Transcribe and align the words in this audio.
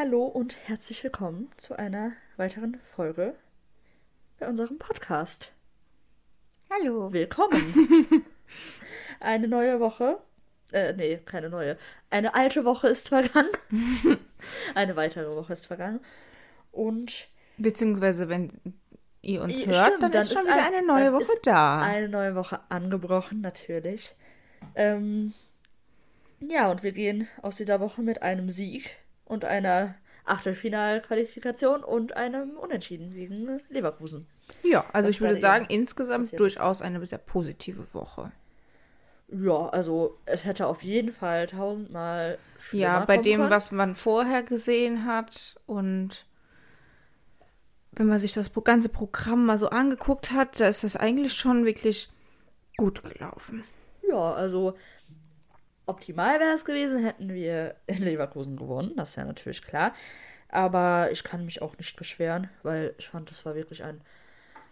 Hallo 0.00 0.24
und 0.24 0.56
herzlich 0.66 1.04
willkommen 1.04 1.50
zu 1.58 1.78
einer 1.78 2.12
weiteren 2.38 2.80
Folge 2.82 3.34
bei 4.38 4.48
unserem 4.48 4.78
Podcast. 4.78 5.52
Hallo. 6.70 7.12
Willkommen. 7.12 8.24
eine 9.20 9.46
neue 9.46 9.78
Woche. 9.78 10.18
Äh, 10.72 10.94
nee, 10.94 11.18
keine 11.26 11.50
neue. 11.50 11.76
Eine 12.08 12.34
alte 12.34 12.64
Woche 12.64 12.88
ist 12.88 13.10
vergangen. 13.10 13.50
eine 14.74 14.96
weitere 14.96 15.36
Woche 15.36 15.52
ist 15.52 15.66
vergangen. 15.66 16.00
Und. 16.72 17.28
Beziehungsweise, 17.58 18.30
wenn 18.30 18.52
ihr 19.20 19.42
uns 19.42 19.66
hört, 19.66 19.86
stimmt, 19.86 20.02
dann, 20.02 20.12
dann, 20.12 20.22
ist 20.22 20.32
schon 20.32 20.44
wieder 20.44 20.64
ein, 20.64 20.74
eine 20.76 20.86
neue 20.86 21.12
Woche 21.12 21.38
da. 21.42 21.82
Eine 21.82 22.08
neue 22.08 22.34
Woche 22.34 22.60
angebrochen, 22.70 23.42
natürlich. 23.42 24.14
Ähm, 24.74 25.34
ja, 26.40 26.70
und 26.70 26.82
wir 26.82 26.92
gehen 26.92 27.28
aus 27.42 27.56
dieser 27.56 27.80
Woche 27.80 28.00
mit 28.00 28.22
einem 28.22 28.48
Sieg 28.48 28.96
und 29.30 29.44
einer 29.44 29.94
Achtelfinalqualifikation 30.24 31.84
und 31.84 32.16
einem 32.16 32.56
Unentschieden 32.56 33.10
gegen 33.10 33.60
Leverkusen. 33.68 34.26
Ja, 34.64 34.84
also 34.92 35.06
das 35.06 35.14
ich 35.16 35.20
würde 35.20 35.36
sagen, 35.36 35.66
insgesamt 35.68 36.38
durchaus 36.38 36.82
eine 36.82 37.04
sehr 37.06 37.18
positive 37.18 37.94
Woche. 37.94 38.32
Ja, 39.28 39.68
also 39.68 40.18
es 40.26 40.44
hätte 40.44 40.66
auf 40.66 40.82
jeden 40.82 41.12
Fall 41.12 41.46
tausendmal 41.46 42.38
Ja, 42.72 43.04
bei 43.04 43.18
dem, 43.18 43.38
können. 43.38 43.50
was 43.50 43.70
man 43.70 43.94
vorher 43.94 44.42
gesehen 44.42 45.06
hat 45.06 45.56
und 45.66 46.26
wenn 47.92 48.08
man 48.08 48.18
sich 48.18 48.32
das 48.32 48.50
ganze 48.64 48.88
Programm 48.88 49.46
mal 49.46 49.58
so 49.58 49.68
angeguckt 49.68 50.32
hat, 50.32 50.58
da 50.58 50.66
ist 50.68 50.82
das 50.82 50.96
eigentlich 50.96 51.34
schon 51.34 51.64
wirklich 51.64 52.10
gut 52.76 53.02
gelaufen. 53.04 53.62
Ja, 54.08 54.32
also 54.32 54.74
optimal 55.90 56.40
wäre 56.40 56.54
es 56.54 56.64
gewesen, 56.64 57.04
hätten 57.04 57.28
wir 57.32 57.76
in 57.86 58.02
Leverkusen 58.02 58.56
gewonnen, 58.56 58.92
das 58.96 59.10
ist 59.10 59.16
ja 59.16 59.24
natürlich 59.24 59.62
klar. 59.62 59.94
Aber 60.48 61.10
ich 61.12 61.22
kann 61.22 61.44
mich 61.44 61.62
auch 61.62 61.76
nicht 61.78 61.96
beschweren, 61.96 62.48
weil 62.62 62.94
ich 62.98 63.08
fand, 63.08 63.30
das 63.30 63.44
war 63.44 63.54
wirklich 63.54 63.84
ein. 63.84 64.00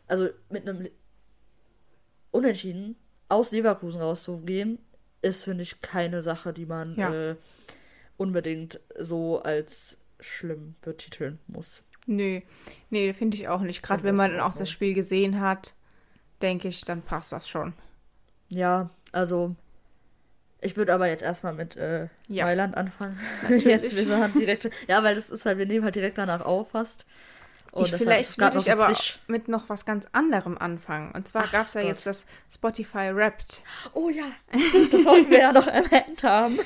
Also 0.07 0.29
mit 0.49 0.69
einem 0.69 0.89
Unentschieden 2.31 2.97
aus 3.29 3.53
Leverkusen 3.53 4.01
rauszugehen, 4.01 4.79
ist, 5.23 5.45
finde 5.45 5.63
ich, 5.63 5.81
keine 5.81 6.23
Sache, 6.23 6.53
die 6.53 6.67
man 6.67 6.95
ja. 6.97 7.31
äh, 7.31 7.37
unbedingt 8.17 8.81
so 8.99 9.41
als 9.43 9.99
schlimm 10.21 10.75
betiteln 10.81 11.39
muss. 11.47 11.83
Nö, 12.07 12.41
nee, 12.91 13.13
finde 13.13 13.37
ich 13.37 13.49
auch 13.49 13.61
nicht. 13.61 13.83
Gerade 13.83 14.03
wenn 14.03 14.15
man 14.15 14.41
auch 14.41 14.55
das 14.55 14.71
Spiel 14.71 14.95
gesehen 14.95 15.41
hat, 15.41 15.75
denke 16.41 16.69
ich, 16.69 16.81
dann 16.83 17.03
passt 17.03 17.33
das 17.33 17.49
schon. 17.49 17.75
Ja, 18.49 18.91
also 19.13 19.57
ich 20.61 20.77
würde 20.77 20.93
aber 20.93 21.09
jetzt 21.09 21.23
erstmal 21.23 21.53
mit 21.53 21.77
äh, 21.77 22.09
ja. 22.27 22.45
Mailand 22.45 22.77
anfangen. 22.77 23.19
jetzt, 23.59 24.09
wir 24.09 24.19
haben 24.19 24.35
direkt, 24.35 24.71
ja, 24.89 25.03
weil 25.03 25.15
das 25.15 25.31
ist 25.31 25.47
halt, 25.47 25.59
wir 25.59 25.67
nehmen 25.67 25.85
halt 25.85 25.95
direkt 25.95 26.19
danach 26.19 26.41
auf 26.41 26.71
fast. 26.71 27.07
Und 27.71 27.87
ich, 27.87 27.95
vielleicht 27.95 28.41
würde 28.41 28.59
ich 28.59 28.73
aber 28.73 28.87
frisch. 28.87 29.21
mit 29.27 29.49
noch 29.49 29.69
was 29.69 29.85
ganz 29.85 30.07
anderem 30.13 30.57
anfangen. 30.57 31.13
Und 31.13 31.29
zwar 31.29 31.47
gab 31.49 31.69
es 31.69 31.75
ja 31.75 31.83
Gott. 31.83 31.91
jetzt 31.91 32.07
das 32.07 32.27
Spotify 32.53 33.15
Wrapped. 33.15 33.63
Oh 33.93 34.09
ja, 34.09 34.25
das 34.53 35.05
wollten 35.05 35.31
wir 35.31 35.39
ja 35.39 35.53
noch 35.53 35.67
erwähnt 35.67 36.23
haben. 36.23 36.59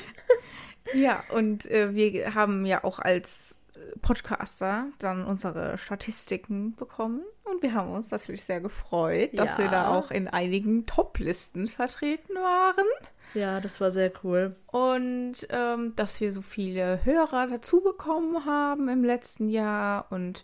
ja, 0.93 1.23
und 1.29 1.69
äh, 1.69 1.93
wir 1.93 2.33
haben 2.35 2.65
ja 2.65 2.83
auch 2.83 2.99
als 2.99 3.59
Podcaster 4.01 4.87
dann 4.99 5.25
unsere 5.25 5.77
Statistiken 5.77 6.75
bekommen. 6.75 7.21
Und 7.43 7.61
wir 7.61 7.73
haben 7.73 7.91
uns 7.91 8.09
natürlich 8.11 8.43
sehr 8.43 8.61
gefreut, 8.61 9.31
dass 9.33 9.57
ja. 9.57 9.65
wir 9.65 9.69
da 9.69 9.89
auch 9.89 10.09
in 10.09 10.27
einigen 10.27 10.85
Top-Listen 10.85 11.67
vertreten 11.67 12.35
waren. 12.35 12.85
Ja, 13.33 13.59
das 13.59 13.81
war 13.81 13.91
sehr 13.91 14.11
cool. 14.23 14.55
Und 14.67 15.47
ähm, 15.49 15.95
dass 15.95 16.21
wir 16.21 16.31
so 16.31 16.41
viele 16.41 17.03
Hörer 17.03 17.47
dazu 17.47 17.81
bekommen 17.81 18.45
haben 18.45 18.89
im 18.89 19.03
letzten 19.03 19.49
Jahr. 19.49 20.07
Und 20.11 20.43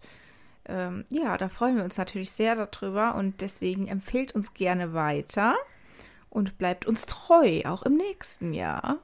ähm, 0.65 1.05
ja, 1.09 1.37
da 1.37 1.49
freuen 1.49 1.77
wir 1.77 1.83
uns 1.83 1.97
natürlich 1.97 2.31
sehr 2.31 2.55
darüber. 2.55 3.15
Und 3.15 3.41
deswegen 3.41 3.87
empfehlt 3.87 4.33
uns 4.33 4.53
gerne 4.53 4.93
weiter 4.93 5.55
und 6.29 6.57
bleibt 6.57 6.85
uns 6.85 7.05
treu, 7.05 7.61
auch 7.65 7.83
im 7.83 7.95
nächsten 7.95 8.53
Jahr. 8.53 8.99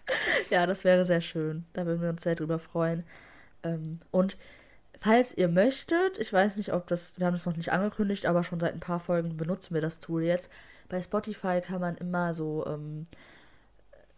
ja, 0.50 0.66
das 0.66 0.84
wäre 0.84 1.04
sehr 1.04 1.20
schön. 1.20 1.64
Da 1.72 1.86
würden 1.86 2.02
wir 2.02 2.10
uns 2.10 2.22
sehr 2.22 2.34
drüber 2.34 2.58
freuen. 2.58 3.04
Ähm, 3.62 4.00
und 4.10 4.36
falls 5.00 5.34
ihr 5.36 5.48
möchtet, 5.48 6.18
ich 6.18 6.32
weiß 6.32 6.56
nicht, 6.56 6.72
ob 6.72 6.86
das, 6.86 7.18
wir 7.18 7.26
haben 7.26 7.34
das 7.34 7.46
noch 7.46 7.56
nicht 7.56 7.72
angekündigt, 7.72 8.26
aber 8.26 8.44
schon 8.44 8.60
seit 8.60 8.74
ein 8.74 8.80
paar 8.80 9.00
Folgen 9.00 9.36
benutzen 9.36 9.74
wir 9.74 9.80
das 9.80 9.98
Tool 9.98 10.22
jetzt. 10.22 10.50
Bei 10.88 11.00
Spotify 11.00 11.60
kann 11.60 11.80
man 11.80 11.96
immer 11.96 12.34
so, 12.34 12.66
ähm, 12.66 13.04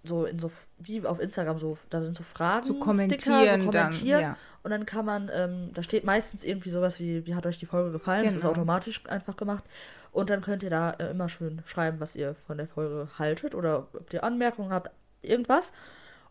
so 0.02 0.24
in 0.24 0.40
so, 0.40 0.50
wie 0.78 1.06
auf 1.06 1.20
Instagram, 1.20 1.58
so, 1.58 1.78
da 1.90 2.02
sind 2.02 2.16
so 2.16 2.24
Fragen, 2.24 2.66
so 2.66 2.74
kommentieren, 2.74 3.20
Sticker, 3.20 3.60
so 3.60 3.70
kommentieren. 3.70 4.20
Dann, 4.20 4.30
ja. 4.30 4.36
Und 4.64 4.72
dann 4.72 4.84
kann 4.84 5.04
man, 5.04 5.30
ähm, 5.32 5.70
da 5.72 5.84
steht 5.84 6.02
meistens 6.02 6.42
irgendwie 6.42 6.70
sowas 6.70 6.98
wie, 6.98 7.24
wie 7.26 7.36
hat 7.36 7.46
euch 7.46 7.58
die 7.58 7.66
Folge 7.66 7.92
gefallen? 7.92 8.20
Genau. 8.20 8.28
Das 8.28 8.36
ist 8.36 8.42
genau. 8.42 8.52
automatisch 8.52 9.06
einfach 9.06 9.36
gemacht. 9.36 9.62
Und 10.10 10.30
dann 10.30 10.40
könnt 10.40 10.64
ihr 10.64 10.70
da 10.70 10.90
äh, 10.90 11.10
immer 11.12 11.28
schön 11.28 11.62
schreiben, 11.64 12.00
was 12.00 12.16
ihr 12.16 12.34
von 12.46 12.58
der 12.58 12.66
Folge 12.66 13.08
haltet 13.18 13.54
oder 13.54 13.86
ob 13.94 14.12
ihr 14.12 14.24
Anmerkungen 14.24 14.72
habt, 14.72 14.90
irgendwas. 15.22 15.72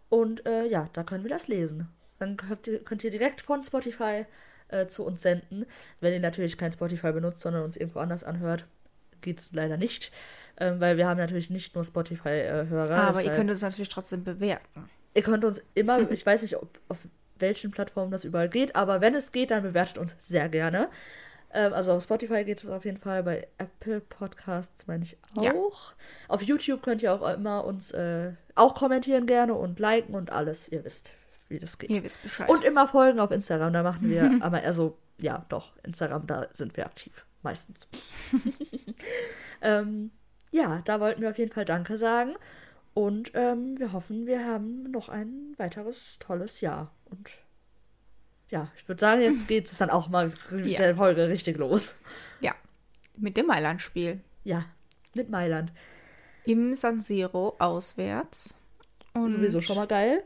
Und 0.09 0.45
äh, 0.45 0.65
ja, 0.65 0.89
da 0.91 1.03
können 1.03 1.23
wir 1.23 1.31
das 1.31 1.47
lesen. 1.47 1.87
Dann 2.21 2.37
könnt 2.37 2.67
ihr, 2.67 2.79
könnt 2.83 3.03
ihr 3.03 3.11
direkt 3.11 3.41
von 3.41 3.63
Spotify 3.63 4.25
äh, 4.69 4.85
zu 4.87 5.03
uns 5.03 5.23
senden. 5.23 5.65
Wenn 5.99 6.13
ihr 6.13 6.19
natürlich 6.19 6.57
kein 6.57 6.71
Spotify 6.71 7.11
benutzt, 7.11 7.41
sondern 7.41 7.63
uns 7.63 7.75
irgendwo 7.75 7.99
anders 7.99 8.23
anhört, 8.23 8.65
geht 9.21 9.39
es 9.39 9.51
leider 9.51 9.77
nicht. 9.77 10.11
Ähm, 10.57 10.79
weil 10.79 10.97
wir 10.97 11.07
haben 11.07 11.17
natürlich 11.17 11.49
nicht 11.49 11.73
nur 11.73 11.83
Spotify-Hörer. 11.83 12.95
Aber 12.95 13.23
ihr 13.23 13.31
könnt 13.31 13.49
uns 13.49 13.61
natürlich 13.61 13.89
trotzdem 13.89 14.23
bewerten. 14.23 14.89
Ihr 15.15 15.23
könnt 15.23 15.43
uns 15.43 15.63
immer, 15.73 15.99
ich 16.11 16.25
weiß 16.25 16.43
nicht, 16.43 16.57
ob, 16.57 16.79
auf 16.89 16.99
welchen 17.39 17.71
Plattformen 17.71 18.11
das 18.11 18.23
überall 18.23 18.49
geht, 18.49 18.75
aber 18.75 19.01
wenn 19.01 19.15
es 19.15 19.31
geht, 19.31 19.49
dann 19.49 19.63
bewertet 19.63 19.97
uns 19.97 20.15
sehr 20.19 20.47
gerne. 20.47 20.89
Ähm, 21.53 21.73
also 21.73 21.93
auf 21.93 22.03
Spotify 22.03 22.43
geht 22.43 22.63
es 22.63 22.69
auf 22.69 22.85
jeden 22.85 22.99
Fall, 22.99 23.23
bei 23.23 23.47
Apple 23.57 23.99
Podcasts 24.01 24.85
meine 24.87 25.03
ich 25.03 25.17
auch. 25.35 25.43
Ja. 25.43 25.53
Auf 26.27 26.43
YouTube 26.43 26.83
könnt 26.83 27.01
ihr 27.01 27.13
auch 27.13 27.27
immer 27.33 27.65
uns 27.65 27.91
äh, 27.91 28.33
auch 28.55 28.75
kommentieren 28.75 29.25
gerne 29.25 29.55
und 29.55 29.79
liken 29.79 30.13
und 30.13 30.29
alles, 30.29 30.71
ihr 30.71 30.83
wisst, 30.83 31.13
wie 31.51 31.59
das 31.59 31.77
geht. 31.77 31.89
Ihr 31.89 32.03
wisst 32.03 32.23
Bescheid. 32.23 32.49
Und 32.49 32.63
immer 32.63 32.87
folgen 32.87 33.19
auf 33.19 33.31
Instagram, 33.31 33.73
da 33.73 33.83
machen 33.83 34.09
wir, 34.09 34.37
aber 34.41 34.61
also, 34.63 34.97
ja, 35.19 35.45
doch, 35.49 35.73
Instagram, 35.83 36.25
da 36.27 36.47
sind 36.53 36.75
wir 36.77 36.85
aktiv, 36.85 37.25
meistens. 37.43 37.87
ähm, 39.61 40.11
ja, 40.51 40.81
da 40.85 40.99
wollten 40.99 41.21
wir 41.21 41.29
auf 41.29 41.37
jeden 41.37 41.51
Fall 41.51 41.65
Danke 41.65 41.97
sagen. 41.97 42.35
Und 42.93 43.31
ähm, 43.35 43.79
wir 43.79 43.93
hoffen, 43.93 44.25
wir 44.25 44.45
haben 44.45 44.83
noch 44.91 45.07
ein 45.07 45.53
weiteres 45.57 46.19
tolles 46.19 46.59
Jahr. 46.59 46.91
Und 47.05 47.31
ja, 48.49 48.69
ich 48.75 48.87
würde 48.87 48.99
sagen, 48.99 49.21
jetzt 49.21 49.47
geht 49.47 49.71
es 49.71 49.77
dann 49.77 49.89
auch 49.89 50.09
mal 50.09 50.33
mit 50.49 50.65
ja. 50.65 50.77
der 50.77 50.95
Folge 50.97 51.29
richtig 51.29 51.57
los. 51.57 51.95
Ja, 52.41 52.53
mit 53.15 53.37
dem 53.37 53.45
Mailand-Spiel. 53.45 54.19
Ja, 54.43 54.65
mit 55.15 55.29
Mailand. 55.29 55.71
Im 56.43 56.75
San 56.75 56.99
Siro 56.99 57.55
auswärts. 57.59 58.57
Und 59.13 59.31
Sowieso 59.31 59.61
schon 59.61 59.77
mal 59.77 59.87
geil. 59.87 60.23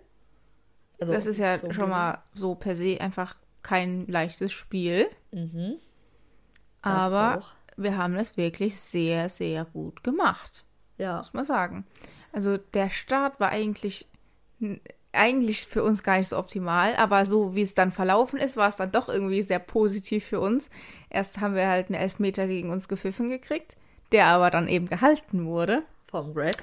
Also, 0.99 1.13
das 1.13 1.25
ist 1.25 1.39
ja 1.39 1.57
so 1.59 1.71
schon 1.71 1.89
mal 1.89 2.19
so 2.33 2.55
per 2.55 2.75
se 2.75 2.99
einfach 2.99 3.35
kein 3.61 4.05
leichtes 4.07 4.51
Spiel. 4.51 5.07
Mhm. 5.31 5.75
Aber 6.81 7.43
wir 7.77 7.97
haben 7.97 8.15
das 8.15 8.37
wirklich 8.37 8.79
sehr, 8.79 9.29
sehr 9.29 9.65
gut 9.65 10.03
gemacht. 10.03 10.63
Ja. 10.97 11.17
Muss 11.17 11.33
man 11.33 11.45
sagen. 11.45 11.85
Also 12.31 12.57
der 12.57 12.89
Start 12.89 13.39
war 13.39 13.49
eigentlich, 13.49 14.07
eigentlich 15.11 15.65
für 15.65 15.83
uns 15.83 16.03
gar 16.03 16.17
nicht 16.17 16.27
so 16.27 16.37
optimal, 16.37 16.95
aber 16.97 17.25
so 17.25 17.55
wie 17.55 17.61
es 17.61 17.73
dann 17.73 17.91
verlaufen 17.91 18.37
ist, 18.37 18.57
war 18.57 18.69
es 18.69 18.77
dann 18.77 18.91
doch 18.91 19.09
irgendwie 19.09 19.41
sehr 19.41 19.59
positiv 19.59 20.25
für 20.25 20.39
uns. 20.39 20.69
Erst 21.09 21.39
haben 21.39 21.55
wir 21.55 21.67
halt 21.67 21.87
einen 21.87 21.99
Elfmeter 21.99 22.45
gegen 22.47 22.69
uns 22.69 22.87
gepfiffen 22.87 23.29
gekriegt, 23.29 23.77
der 24.11 24.27
aber 24.27 24.51
dann 24.51 24.67
eben 24.67 24.87
gehalten 24.87 25.45
wurde. 25.45 25.83
Vom 26.07 26.33
Greg. 26.33 26.55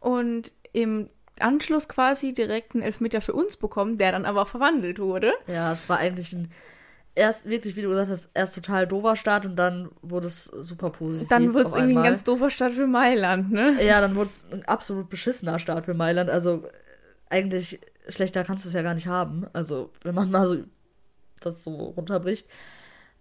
Und 0.00 0.52
im 0.72 1.10
Anschluss 1.40 1.88
quasi 1.88 2.32
direkt 2.32 2.74
einen 2.74 2.82
Elfmeter 2.82 3.20
für 3.20 3.32
uns 3.32 3.56
bekommen, 3.56 3.96
der 3.96 4.12
dann 4.12 4.24
aber 4.24 4.46
verwandelt 4.46 4.98
wurde. 4.98 5.32
Ja, 5.46 5.72
es 5.72 5.88
war 5.88 5.98
eigentlich 5.98 6.32
ein 6.32 6.50
erst 7.14 7.48
wirklich, 7.48 7.76
wie 7.76 7.82
du 7.82 7.88
gesagt 7.88 8.10
hast, 8.10 8.30
erst 8.34 8.54
total 8.54 8.86
doofer 8.86 9.16
Start 9.16 9.44
und 9.44 9.56
dann 9.56 9.90
wurde 10.00 10.28
es 10.28 10.44
super 10.44 10.90
positiv. 10.90 11.28
Dann 11.28 11.52
wurde 11.52 11.66
es 11.66 11.74
irgendwie 11.74 11.90
einmal. 11.90 12.04
ein 12.04 12.10
ganz 12.12 12.24
doofer 12.24 12.50
Start 12.50 12.74
für 12.74 12.86
Mailand, 12.86 13.50
ne? 13.52 13.82
Ja, 13.84 14.00
dann 14.00 14.14
wurde 14.14 14.26
es 14.26 14.46
ein 14.50 14.64
absolut 14.64 15.10
beschissener 15.10 15.58
Start 15.58 15.84
für 15.84 15.94
Mailand. 15.94 16.30
Also 16.30 16.64
eigentlich 17.28 17.80
schlechter 18.08 18.44
kannst 18.44 18.64
du 18.64 18.68
es 18.68 18.74
ja 18.74 18.82
gar 18.82 18.94
nicht 18.94 19.06
haben. 19.06 19.46
Also, 19.52 19.90
wenn 20.02 20.14
man 20.14 20.30
mal 20.30 20.46
so 20.46 20.56
das 21.40 21.64
so 21.64 21.70
runterbricht. 21.70 22.48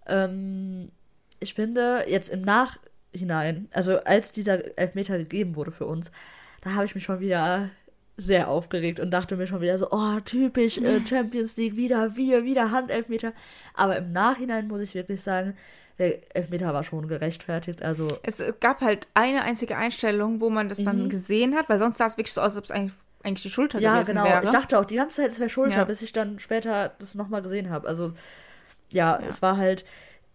Ähm, 0.06 0.92
ich 1.39 1.54
finde, 1.54 2.06
jetzt 2.07 2.30
im 2.30 2.42
Nachhinein, 2.42 3.69
also 3.72 4.00
als 4.04 4.31
dieser 4.31 4.77
Elfmeter 4.77 5.18
gegeben 5.18 5.56
wurde 5.56 5.72
für 5.72 5.86
uns, 5.86 6.12
da 6.62 6.74
habe 6.74 6.86
ich 6.86 6.95
mich 6.95 7.06
schon 7.06 7.22
wieder 7.22 7.69
sehr 8.19 8.50
aufgeregt 8.50 9.00
und 9.00 9.12
dachte 9.12 9.36
mir 9.38 9.48
schon 9.48 9.62
wieder 9.62 9.77
so, 9.77 9.89
oh, 9.92 10.19
typisch 10.25 10.77
äh, 10.77 11.00
Champions 11.06 11.56
League, 11.57 11.75
wieder 11.75 12.16
wir, 12.16 12.44
wieder 12.44 12.71
Handelfmeter. 12.71 13.33
Aber 13.74 13.98
im 13.98 14.12
Nachhinein 14.12 14.68
muss 14.68 14.81
ich 14.81 14.94
wirklich 14.94 15.21
sagen, 15.21 15.56
der 15.98 16.36
Elfmeter 16.36 16.74
war 16.74 16.83
schon 16.83 17.07
gerechtfertigt. 17.07 17.83
Also 17.83 18.07
es 18.24 18.42
gab 18.60 18.81
halt 18.81 19.07
eine 19.13 19.44
einzige 19.44 19.77
Einstellung, 19.77 20.42
wo 20.42 20.50
man 20.50 20.69
das 20.69 20.83
dann 20.83 21.04
mhm. 21.04 21.10
gesehen 21.10 21.56
hat, 21.56 21.69
weil 21.69 21.80
sonst 21.80 21.98
sah 21.98 22.06
es 22.06 22.18
wirklich 22.18 22.33
so 22.33 22.42
aus, 22.42 22.48
als 22.48 22.57
ob 22.57 22.63
es 22.66 22.71
eigentlich 22.71 22.94
eigentlich 23.24 23.44
die 23.44 23.50
Schulter 23.50 23.80
ja, 23.80 23.95
gewesen 23.95 24.16
genau. 24.16 24.25
wäre. 24.25 24.44
Ich 24.44 24.51
dachte 24.51 24.80
auch 24.80 24.86
die 24.86 24.95
ganze 24.95 25.18
Zeit, 25.22 25.31
es 25.31 25.39
wäre 25.39 25.50
Schulter, 25.50 25.77
ja. 25.77 25.83
bis 25.83 26.01
ich 26.01 26.13
dann 26.13 26.39
später 26.39 26.94
das 27.00 27.15
nochmal 27.15 27.42
gesehen 27.42 27.69
habe. 27.69 27.88
Also, 27.88 28.13
ja, 28.92 29.19
ja, 29.19 29.27
es 29.27 29.42
war 29.42 29.57
halt, 29.57 29.86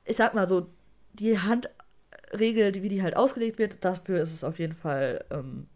ich 0.04 0.16
sag 0.16 0.34
mal 0.34 0.46
so, 0.46 0.68
die 1.14 1.38
Handregel, 1.38 2.74
wie 2.82 2.88
die 2.88 3.02
halt 3.02 3.16
ausgelegt 3.16 3.58
wird, 3.58 3.84
dafür 3.84 4.20
ist 4.20 4.34
es 4.34 4.44
auf 4.44 4.58
jeden 4.58 4.74
Fall, 4.74 5.24
ähm, 5.30 5.66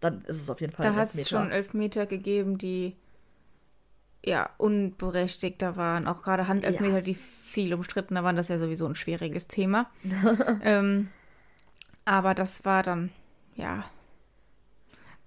dann 0.00 0.22
ist 0.22 0.36
es 0.36 0.50
auf 0.50 0.60
jeden 0.60 0.72
Fall 0.72 0.86
Da 0.86 0.94
hat 0.94 1.14
es 1.14 1.28
schon 1.28 1.50
Elfmeter 1.50 2.06
gegeben, 2.06 2.58
die 2.58 2.96
ja 4.24 4.50
unberechtigter 4.58 5.76
waren. 5.76 6.06
Auch 6.06 6.22
gerade 6.22 6.48
Handelfmeter, 6.48 6.96
ja. 6.96 7.00
die 7.00 7.14
viel 7.14 7.74
umstrittener 7.74 8.24
waren. 8.24 8.36
Das 8.36 8.46
ist 8.46 8.50
ja 8.50 8.58
sowieso 8.58 8.86
ein 8.86 8.94
schwieriges 8.94 9.48
Thema. 9.48 9.90
ähm, 10.62 11.08
aber 12.04 12.34
das 12.34 12.64
war 12.64 12.82
dann, 12.82 13.10
ja, 13.56 13.84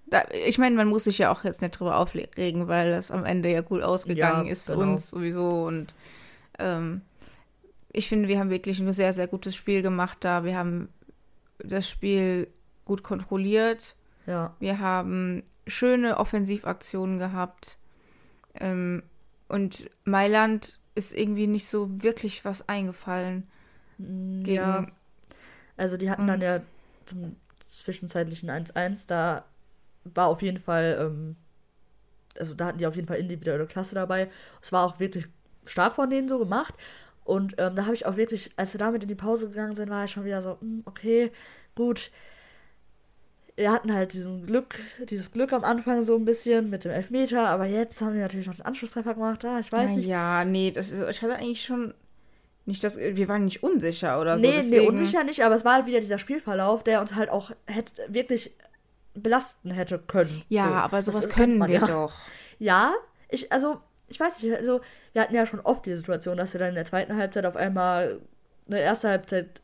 da, 0.06 0.24
ich 0.46 0.58
meine, 0.58 0.76
man 0.76 0.88
muss 0.88 1.04
sich 1.04 1.18
ja 1.18 1.32
auch 1.32 1.44
jetzt 1.44 1.62
nicht 1.62 1.78
drüber 1.78 1.96
aufregen, 1.96 2.68
weil 2.68 2.90
das 2.90 3.10
am 3.10 3.24
Ende 3.24 3.50
ja 3.50 3.62
gut 3.62 3.82
ausgegangen 3.82 4.46
ja, 4.46 4.52
ist 4.52 4.66
für 4.66 4.76
genau. 4.76 4.92
uns 4.92 5.10
sowieso. 5.10 5.64
Und 5.64 5.94
ähm, 6.58 7.00
ich 7.92 8.08
finde, 8.08 8.28
wir 8.28 8.38
haben 8.38 8.50
wirklich 8.50 8.78
ein 8.80 8.92
sehr, 8.92 9.12
sehr 9.12 9.26
gutes 9.26 9.54
Spiel 9.56 9.82
gemacht 9.82 10.18
da. 10.20 10.44
Wir 10.44 10.56
haben 10.56 10.88
das 11.58 11.88
Spiel 11.88 12.48
gut 12.84 13.02
kontrolliert. 13.02 13.96
Ja. 14.26 14.54
Wir 14.58 14.78
haben 14.78 15.42
schöne 15.66 16.18
Offensivaktionen 16.18 17.18
gehabt. 17.18 17.78
Ähm, 18.54 19.02
und 19.48 19.90
Mailand 20.04 20.80
ist 20.94 21.12
irgendwie 21.12 21.46
nicht 21.46 21.66
so 21.66 22.02
wirklich 22.02 22.44
was 22.44 22.68
eingefallen. 22.68 23.48
Ja. 23.98 24.86
Also 25.76 25.96
die 25.96 26.10
hatten 26.10 26.26
dann 26.26 26.40
ja 26.40 26.60
zum 27.06 27.36
zwischenzeitlichen 27.66 28.50
1-1, 28.50 29.06
da 29.06 29.44
war 30.04 30.28
auf 30.28 30.42
jeden 30.42 30.58
Fall, 30.58 30.96
ähm, 31.00 31.36
also 32.38 32.54
da 32.54 32.66
hatten 32.66 32.78
die 32.78 32.86
auf 32.86 32.94
jeden 32.94 33.08
Fall 33.08 33.18
individuelle 33.18 33.66
Klasse 33.66 33.94
dabei. 33.94 34.30
Es 34.62 34.72
war 34.72 34.84
auch 34.84 35.00
wirklich 35.00 35.26
stark 35.64 35.94
von 35.94 36.10
denen 36.10 36.28
so 36.28 36.38
gemacht. 36.38 36.74
Und 37.24 37.54
ähm, 37.58 37.74
da 37.74 37.86
habe 37.86 37.94
ich 37.94 38.06
auch 38.06 38.16
wirklich, 38.16 38.52
als 38.56 38.74
wir 38.74 38.78
damit 38.78 39.02
in 39.02 39.08
die 39.08 39.14
Pause 39.14 39.48
gegangen 39.48 39.74
sind, 39.74 39.88
war 39.88 40.04
ich 40.04 40.10
schon 40.10 40.24
wieder 40.24 40.42
so, 40.42 40.58
hm, 40.60 40.82
okay, 40.84 41.32
gut. 41.74 42.10
Wir 43.56 43.70
hatten 43.70 43.94
halt 43.94 44.12
diesen 44.12 44.46
Glück, 44.46 44.74
dieses 45.08 45.30
Glück 45.30 45.52
am 45.52 45.62
Anfang 45.62 46.02
so 46.02 46.16
ein 46.16 46.24
bisschen 46.24 46.70
mit 46.70 46.84
dem 46.84 46.90
Elfmeter, 46.90 47.48
aber 47.48 47.66
jetzt 47.66 48.00
haben 48.02 48.14
wir 48.14 48.22
natürlich 48.22 48.48
noch 48.48 48.56
den 48.56 48.66
Anschlusstreffer 48.66 49.14
gemacht. 49.14 49.44
Ja, 49.44 49.60
ich 49.60 49.70
weiß 49.70 49.90
Na, 49.90 49.96
nicht. 49.96 50.06
Ja, 50.06 50.44
nee, 50.44 50.72
das 50.72 50.90
ist, 50.90 51.08
ich 51.08 51.22
hatte 51.22 51.36
eigentlich 51.36 51.62
schon 51.62 51.94
nicht, 52.66 52.82
dass 52.82 52.96
wir 52.96 53.28
waren 53.28 53.44
nicht 53.44 53.62
unsicher 53.62 54.20
oder 54.20 54.38
so. 54.38 54.46
Nee, 54.46 54.54
deswegen... 54.56 54.82
nee, 54.82 54.88
unsicher 54.88 55.22
nicht, 55.22 55.44
aber 55.44 55.54
es 55.54 55.64
war 55.64 55.74
halt 55.74 55.86
wieder 55.86 56.00
dieser 56.00 56.18
Spielverlauf, 56.18 56.82
der 56.82 57.00
uns 57.00 57.14
halt 57.14 57.30
auch 57.30 57.50
hätte 57.66 57.92
wirklich 58.08 58.54
belasten 59.14 59.70
hätte 59.70 59.98
können. 59.98 60.42
Ja, 60.48 60.64
so. 60.64 60.70
aber 60.70 61.02
sowas 61.02 61.28
können 61.28 61.58
wir 61.58 61.68
ja. 61.68 61.86
doch. 61.86 62.14
Ja, 62.58 62.94
ich, 63.28 63.52
also, 63.52 63.80
ich 64.08 64.18
weiß 64.18 64.42
nicht, 64.42 64.56
also, 64.56 64.80
wir 65.12 65.22
hatten 65.22 65.34
ja 65.34 65.46
schon 65.46 65.60
oft 65.60 65.86
die 65.86 65.94
Situation, 65.94 66.36
dass 66.36 66.52
wir 66.52 66.58
dann 66.58 66.70
in 66.70 66.74
der 66.74 66.84
zweiten 66.84 67.16
Halbzeit 67.16 67.46
auf 67.46 67.56
einmal, 67.56 68.20
eine 68.66 68.80
erste 68.80 69.08
Halbzeit 69.08 69.60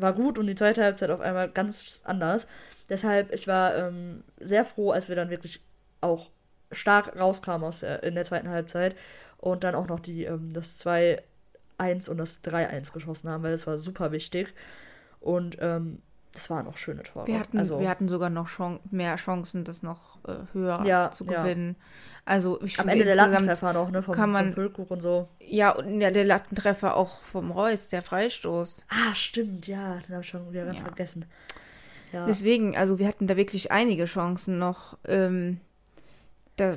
war 0.00 0.12
gut 0.12 0.38
und 0.38 0.46
die 0.46 0.54
zweite 0.54 0.82
Halbzeit 0.82 1.10
auf 1.10 1.20
einmal 1.20 1.48
ganz 1.48 2.00
anders. 2.04 2.46
Deshalb, 2.88 3.32
ich 3.32 3.46
war 3.46 3.76
ähm, 3.76 4.24
sehr 4.40 4.64
froh, 4.64 4.90
als 4.90 5.08
wir 5.08 5.16
dann 5.16 5.30
wirklich 5.30 5.60
auch 6.00 6.30
stark 6.72 7.18
rauskamen 7.18 7.66
aus 7.66 7.80
der, 7.80 8.02
in 8.02 8.14
der 8.14 8.24
zweiten 8.24 8.48
Halbzeit 8.48 8.94
und 9.38 9.64
dann 9.64 9.74
auch 9.74 9.88
noch 9.88 10.00
die, 10.00 10.24
ähm, 10.24 10.52
das 10.52 10.84
2-1 10.84 12.08
und 12.08 12.18
das 12.18 12.42
3-1 12.44 12.92
geschossen 12.92 13.30
haben, 13.30 13.42
weil 13.42 13.52
das 13.52 13.66
war 13.66 13.78
super 13.78 14.12
wichtig. 14.12 14.54
Und 15.20 15.56
ähm, 15.60 16.02
das 16.32 16.50
waren 16.50 16.66
auch 16.66 16.76
schöne 16.76 17.02
Tore. 17.02 17.26
Wir 17.26 17.40
hatten, 17.40 17.58
also, 17.58 17.80
wir 17.80 17.88
hatten 17.88 18.08
sogar 18.08 18.30
noch 18.30 18.48
Chance, 18.48 18.80
mehr 18.90 19.16
Chancen, 19.16 19.64
das 19.64 19.82
noch 19.82 20.18
äh, 20.26 20.36
höher 20.52 20.84
ja, 20.84 21.10
zu 21.10 21.24
gewinnen. 21.24 21.76
Ja. 21.78 22.17
Also 22.28 22.60
ich 22.60 22.78
Am 22.78 22.88
Ende 22.88 23.06
der 23.06 23.16
Lattentreffer 23.16 23.72
noch, 23.72 23.90
ne? 23.90 24.02
Vom, 24.02 24.14
kann 24.14 24.30
man, 24.30 24.46
vom 24.46 24.54
Füllkuch 24.56 24.90
und 24.90 25.00
so. 25.00 25.28
Ja, 25.40 25.70
und 25.70 25.98
ja, 25.98 26.10
der 26.10 26.26
Lattentreffer 26.26 26.94
auch 26.94 27.20
vom 27.20 27.50
Reus, 27.50 27.88
der 27.88 28.02
Freistoß. 28.02 28.84
Ah, 28.90 29.14
stimmt, 29.14 29.66
ja, 29.66 29.94
den 29.94 30.12
habe 30.12 30.20
ich 30.20 30.28
schon 30.28 30.52
wieder 30.52 30.66
ganz 30.66 30.80
ja. 30.80 30.84
vergessen. 30.84 31.24
Ja. 32.12 32.26
Deswegen, 32.26 32.76
also 32.76 32.98
wir 32.98 33.08
hatten 33.08 33.28
da 33.28 33.38
wirklich 33.38 33.72
einige 33.72 34.04
Chancen 34.04 34.58
noch. 34.58 34.98
Ähm, 35.06 35.58
da, 36.56 36.74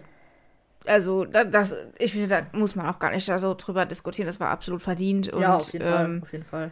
also, 0.86 1.26
da, 1.26 1.44
das, 1.44 1.76
ich 2.00 2.14
finde, 2.14 2.30
da 2.30 2.58
muss 2.58 2.78
man 2.78 2.88
auch 2.88 3.00
gar 3.00 3.12
nicht 3.12 3.28
da 3.28 3.38
so 3.38 3.54
drüber 3.54 3.86
diskutieren. 3.86 4.28
Das 4.28 4.40
war 4.40 4.52
absolut 4.52 4.82
verdient. 4.82 5.34
Und, 5.34 5.42
ja, 5.42 5.58
auf 5.58 5.74
jeden, 5.74 5.86
ähm, 5.86 5.92
Fall, 5.92 6.22
auf 6.22 6.32
jeden 6.32 6.46
Fall. 6.46 6.72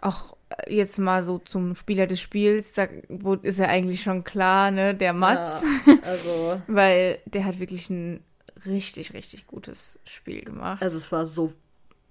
Auch 0.00 0.35
jetzt 0.68 0.98
mal 0.98 1.24
so 1.24 1.38
zum 1.38 1.74
Spieler 1.74 2.06
des 2.06 2.20
Spiels, 2.20 2.72
da 2.72 2.88
ist 3.42 3.58
ja 3.58 3.66
eigentlich 3.66 4.02
schon 4.02 4.24
klar, 4.24 4.70
ne, 4.70 4.94
der 4.94 5.12
Mats. 5.12 5.64
Ja, 5.86 5.98
also. 6.02 6.62
Weil 6.66 7.18
der 7.26 7.44
hat 7.44 7.58
wirklich 7.58 7.90
ein 7.90 8.22
richtig, 8.64 9.12
richtig 9.12 9.46
gutes 9.46 9.98
Spiel 10.04 10.42
gemacht. 10.42 10.82
Also 10.82 10.96
es 10.96 11.10
war 11.10 11.26
so, 11.26 11.52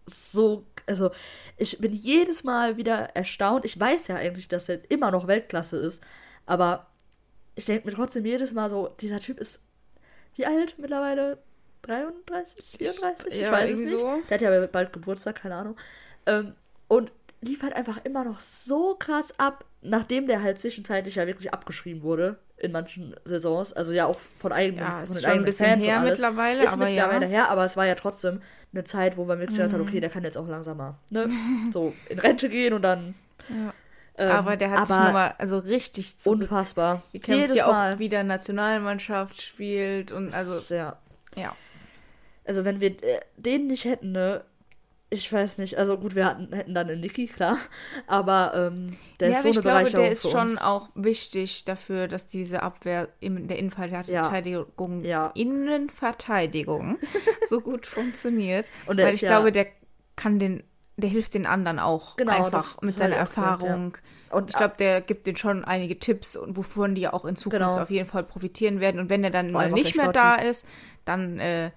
so, 0.05 0.65
also 0.85 1.11
ich 1.57 1.77
bin 1.79 1.93
jedes 1.93 2.43
Mal 2.43 2.77
wieder 2.77 3.15
erstaunt. 3.15 3.65
Ich 3.65 3.79
weiß 3.79 4.07
ja 4.09 4.15
eigentlich, 4.15 4.47
dass 4.47 4.69
er 4.69 4.79
immer 4.89 5.11
noch 5.11 5.27
Weltklasse 5.27 5.77
ist, 5.77 6.01
aber 6.45 6.87
ich 7.55 7.65
denke 7.65 7.87
mir 7.87 7.93
trotzdem 7.93 8.25
jedes 8.25 8.53
Mal 8.53 8.69
so, 8.69 8.89
dieser 8.99 9.19
Typ 9.19 9.39
ist 9.39 9.61
wie 10.35 10.45
alt 10.45 10.75
mittlerweile? 10.77 11.37
33, 11.83 12.77
34? 12.77 13.27
Ich 13.31 13.39
ja, 13.41 13.51
weiß 13.51 13.69
es 13.69 13.79
nicht. 13.79 13.89
So. 13.89 14.21
Der 14.29 14.35
hat 14.35 14.41
ja 14.41 14.67
bald 14.67 14.91
Geburtstag, 14.91 15.35
keine 15.35 15.55
Ahnung. 15.55 15.77
Ähm, 16.25 16.55
und 16.87 17.11
lief 17.45 17.63
halt 17.63 17.75
einfach 17.75 18.03
immer 18.03 18.23
noch 18.23 18.39
so 18.39 18.95
krass 18.95 19.33
ab, 19.37 19.65
nachdem 19.81 20.27
der 20.27 20.41
halt 20.41 20.59
zwischenzeitlich 20.59 21.15
ja 21.15 21.27
wirklich 21.27 21.53
abgeschrieben 21.53 22.01
wurde 22.01 22.37
in 22.57 22.71
manchen 22.71 23.15
Saisons. 23.23 23.73
Also 23.73 23.93
ja 23.93 24.05
auch 24.05 24.19
von 24.19 24.51
eigenen 24.51 24.79
ja, 24.79 24.91
von 24.91 25.03
ist 25.03 25.21
schon 25.21 25.31
ein 25.31 25.45
bisschen 25.45 25.69
Fans 25.69 25.85
her 25.85 26.01
mittlerweile, 26.01 26.63
ist 26.63 26.73
aber 26.73 26.85
mittlerweile 26.85 27.25
ja. 27.25 27.31
her, 27.31 27.49
aber 27.49 27.65
es 27.65 27.77
war 27.77 27.85
ja 27.85 27.95
trotzdem 27.95 28.41
eine 28.73 28.83
Zeit, 28.83 29.17
wo 29.17 29.25
man 29.25 29.39
wirklich 29.39 29.57
gedacht 29.57 29.73
mhm. 29.73 29.81
hat, 29.81 29.87
okay, 29.87 29.99
der 29.99 30.09
kann 30.09 30.23
jetzt 30.23 30.37
auch 30.37 30.47
langsamer, 30.47 30.99
ne? 31.09 31.29
so 31.71 31.93
in 32.09 32.19
Rente 32.19 32.49
gehen 32.49 32.73
und 32.73 32.81
dann. 32.81 33.15
Ja. 33.49 33.73
Ähm, 34.17 34.31
aber 34.31 34.55
der 34.55 34.71
hat 34.71 34.87
sich 34.87 34.95
nochmal 34.95 35.35
also 35.37 35.57
richtig 35.59 36.19
zurück 36.19 36.41
unfassbar. 36.41 37.03
Gekämpft, 37.11 37.41
Jedes 37.41 37.57
ja 37.57 37.67
auch 37.67 37.73
Mal. 37.73 37.99
wieder 37.99 38.23
Nationalmannschaft 38.23 39.41
spielt 39.41 40.11
und 40.13 40.33
also 40.33 40.73
ja. 40.73 40.97
Ja. 41.35 41.55
Also 42.45 42.63
wenn 42.63 42.79
wir 42.79 42.91
äh, 43.03 43.19
den 43.35 43.67
nicht 43.67 43.83
hätten, 43.83 44.13
ne, 44.13 44.45
ich 45.09 45.31
weiß 45.31 45.59
nicht, 45.59 45.77
also 45.77 45.97
gut, 45.97 46.15
wir 46.15 46.25
hatten, 46.25 46.51
hätten 46.51 46.73
dann 46.73 46.89
einen 46.89 47.01
Niki, 47.01 47.27
klar, 47.27 47.57
aber 48.07 48.53
ähm, 48.55 48.97
der 49.19 49.29
ja, 49.29 49.37
ist 49.37 49.43
so 49.43 49.49
eine 49.49 49.53
glaube, 49.53 49.67
Bereicherung 49.69 50.03
der 50.03 50.11
ist 50.11 50.29
schon 50.29 50.57
auch 50.57 50.89
wichtig 50.95 51.63
dafür, 51.63 52.07
dass 52.07 52.27
diese 52.27 52.63
Abwehr 52.63 53.09
in 53.19 53.47
der 53.47 53.57
Innenverteidigung, 53.59 55.01
ja. 55.01 55.31
Innenverteidigung 55.35 56.97
so 57.47 57.61
gut 57.61 57.85
funktioniert. 57.85 58.69
Und 58.87 58.97
weil 58.97 59.13
ich 59.13 59.21
ja, 59.21 59.29
glaube, 59.29 59.51
der 59.51 59.67
kann 60.15 60.39
den, 60.39 60.63
der 60.97 61.09
hilft 61.09 61.35
den 61.35 61.45
anderen 61.45 61.77
auch 61.79 62.15
genau, 62.15 62.31
einfach 62.31 62.51
das, 62.51 62.81
mit 62.81 62.89
das 62.89 62.97
seiner 62.97 63.15
Erfahrung. 63.15 63.93
Gut, 63.93 64.01
ja. 64.29 64.37
Und 64.37 64.49
ich 64.49 64.57
glaube, 64.57 64.73
der 64.79 65.01
gibt 65.01 65.27
denen 65.27 65.37
schon 65.37 65.63
einige 65.63 65.99
Tipps, 65.99 66.37
wovon 66.47 66.95
die 66.95 67.01
ja 67.01 67.13
auch 67.13 67.25
in 67.25 67.35
Zukunft 67.35 67.65
genau. 67.65 67.81
auf 67.81 67.91
jeden 67.91 68.07
Fall 68.07 68.23
profitieren 68.23 68.79
werden. 68.79 68.99
Und 68.99 69.09
wenn 69.09 69.23
er 69.23 69.29
dann 69.29 69.51
mal 69.51 69.71
nicht 69.71 69.95
mehr 69.95 70.11
da 70.11 70.35
ist, 70.35 70.65
dann 71.05 71.39
äh, 71.39 71.69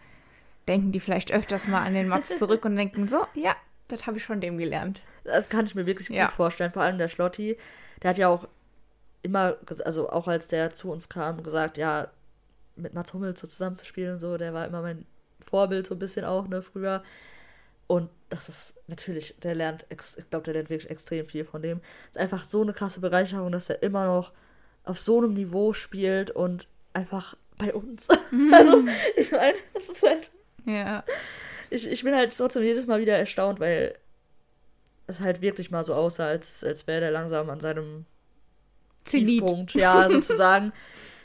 denken 0.69 0.93
die 0.93 1.01
vielleicht 1.01 1.33
öfters 1.33 1.67
mal 1.67 1.83
an 1.83 1.95
den 1.95 2.09
Mats 2.09 2.29
zurück 2.39 2.65
und 2.65 2.77
denken 2.77 3.09
so, 3.09 3.27
ja, 3.35 3.57
das 3.89 4.07
habe 4.07 4.19
ich 4.19 4.25
von 4.25 4.41
dem 4.41 4.59
gelernt. 4.59 5.03
Das 5.25 5.49
kann 5.49 5.65
ich 5.65 5.75
mir 5.75 5.87
wirklich 5.87 6.09
ja. 6.09 6.27
gut 6.27 6.35
vorstellen. 6.35 6.73
Vor 6.73 6.83
allem 6.83 6.99
der 6.99 7.09
Schlotti, 7.09 7.57
der 8.03 8.11
hat 8.11 8.19
ja 8.19 8.29
auch 8.29 8.47
immer, 9.23 9.57
also 9.85 10.11
auch 10.11 10.29
als 10.29 10.49
der 10.49 10.75
zu 10.75 10.91
uns 10.91 11.09
kam, 11.09 11.43
gesagt, 11.43 11.79
ja, 11.79 12.09
mit 12.77 12.95
Mats 12.95 13.13
Hummels 13.13 13.41
so 13.41 13.47
zusammenzuspielen 13.47 14.15
und 14.15 14.21
so, 14.21 14.37
der 14.37 14.55
war 14.55 14.67
immer 14.67 14.83
mein 14.83 15.05
Vorbild 15.41 15.87
so 15.87 15.95
ein 15.95 15.99
bisschen 15.99 16.25
auch, 16.25 16.47
ne, 16.47 16.63
früher. 16.63 17.03
Und 17.87 18.11
das 18.29 18.49
ist 18.49 18.75
natürlich, 18.87 19.35
der 19.43 19.55
lernt, 19.55 19.87
ich 19.91 20.31
glaube, 20.31 20.45
der 20.45 20.55
lernt 20.55 20.71
wirklich 20.71 20.91
extrem 20.91 21.27
viel 21.27 21.45
von 21.45 21.63
dem. 21.63 21.81
Es 22.05 22.11
ist 22.11 22.19
einfach 22.19 22.45
so 22.45 22.63
eine 22.63 22.75
krasse 22.75 23.01
Bereicherung, 23.01 23.51
dass 23.51 23.71
er 23.71 23.83
immer 23.83 24.07
noch 24.07 24.33
auf 24.85 24.99
so 24.99 25.19
einem 25.19 25.33
Niveau 25.33 25.73
spielt 25.73 26.31
und 26.31 26.69
einfach 26.93 27.37
bei 27.57 27.75
uns. 27.75 28.09
also, 28.53 28.85
ich 29.17 29.33
meine, 29.33 29.57
das 29.75 29.89
ist 29.89 30.03
halt 30.03 30.31
ja. 30.69 31.05
Ich, 31.71 31.87
ich 31.87 32.03
bin 32.03 32.15
halt 32.15 32.37
trotzdem 32.37 32.63
jedes 32.63 32.87
Mal 32.87 33.01
wieder 33.01 33.17
erstaunt, 33.17 33.61
weil 33.61 33.95
es 35.07 35.21
halt 35.21 35.41
wirklich 35.41 35.71
mal 35.71 35.85
so 35.85 35.95
aussah, 35.95 36.27
als, 36.27 36.63
als 36.63 36.87
wäre 36.87 37.01
der 37.01 37.11
langsam 37.11 37.51
an 37.51 37.61
seinem 37.61 38.05
Zenit. 39.05 39.41
Tiefpunkt, 39.41 39.75
ja, 39.75 40.09
sozusagen. 40.11 40.73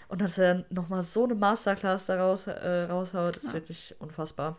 Und 0.08 0.22
dass 0.22 0.38
er 0.38 0.66
nochmal 0.70 1.02
so 1.02 1.26
eine 1.26 1.36
Masterclass 1.36 2.06
daraus 2.06 2.48
äh, 2.48 2.84
raushaut, 2.84 3.36
ist 3.36 3.48
ja. 3.48 3.54
wirklich 3.54 3.96
unfassbar. 4.00 4.58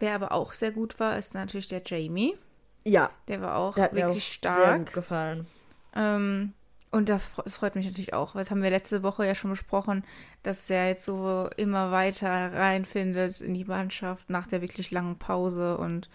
Wer 0.00 0.14
aber 0.14 0.32
auch 0.32 0.52
sehr 0.52 0.72
gut 0.72 0.98
war, 0.98 1.16
ist 1.18 1.34
natürlich 1.34 1.68
der 1.68 1.82
Jamie. 1.84 2.36
Ja. 2.84 3.10
Der 3.28 3.40
war 3.40 3.56
auch 3.56 3.74
der 3.74 3.92
wirklich 3.92 4.32
stark. 4.32 4.56
Sehr 4.56 4.78
gut 4.78 4.92
gefallen. 4.92 5.46
Ähm, 5.94 6.52
und 6.94 7.08
das 7.08 7.56
freut 7.56 7.74
mich 7.74 7.86
natürlich 7.86 8.14
auch. 8.14 8.34
Das 8.34 8.52
haben 8.52 8.62
wir 8.62 8.70
letzte 8.70 9.02
Woche 9.02 9.26
ja 9.26 9.34
schon 9.34 9.50
besprochen, 9.50 10.04
dass 10.44 10.70
er 10.70 10.86
jetzt 10.86 11.04
so 11.04 11.50
immer 11.56 11.90
weiter 11.90 12.52
reinfindet 12.52 13.40
in 13.40 13.52
die 13.52 13.64
Mannschaft 13.64 14.30
nach 14.30 14.46
der 14.46 14.62
wirklich 14.62 14.92
langen 14.92 15.18
Pause 15.18 15.76
und 15.76 16.08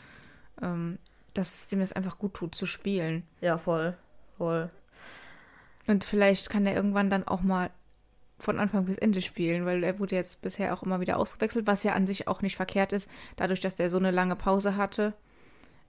ähm, 0.61 0.97
dass 1.33 1.53
es 1.53 1.67
dem 1.67 1.81
das 1.81 1.91
einfach 1.91 2.17
gut 2.17 2.33
tut 2.33 2.55
zu 2.55 2.65
spielen. 2.65 3.23
Ja, 3.41 3.57
voll. 3.57 3.97
Voll. 4.37 4.69
Und 5.85 6.05
vielleicht 6.05 6.49
kann 6.49 6.65
er 6.65 6.75
irgendwann 6.75 7.09
dann 7.09 7.27
auch 7.27 7.41
mal 7.41 7.71
von 8.37 8.57
Anfang 8.57 8.85
bis 8.85 8.97
Ende 8.97 9.21
spielen, 9.21 9.65
weil 9.65 9.83
er 9.83 9.99
wurde 9.99 10.15
jetzt 10.15 10.41
bisher 10.41 10.73
auch 10.73 10.83
immer 10.83 11.01
wieder 11.01 11.17
ausgewechselt, 11.17 11.67
was 11.67 11.83
ja 11.83 11.91
an 11.91 12.07
sich 12.07 12.29
auch 12.29 12.41
nicht 12.41 12.55
verkehrt 12.55 12.93
ist, 12.93 13.09
dadurch, 13.35 13.59
dass 13.59 13.81
er 13.81 13.89
so 13.89 13.97
eine 13.97 14.11
lange 14.11 14.37
Pause 14.37 14.77
hatte. 14.77 15.13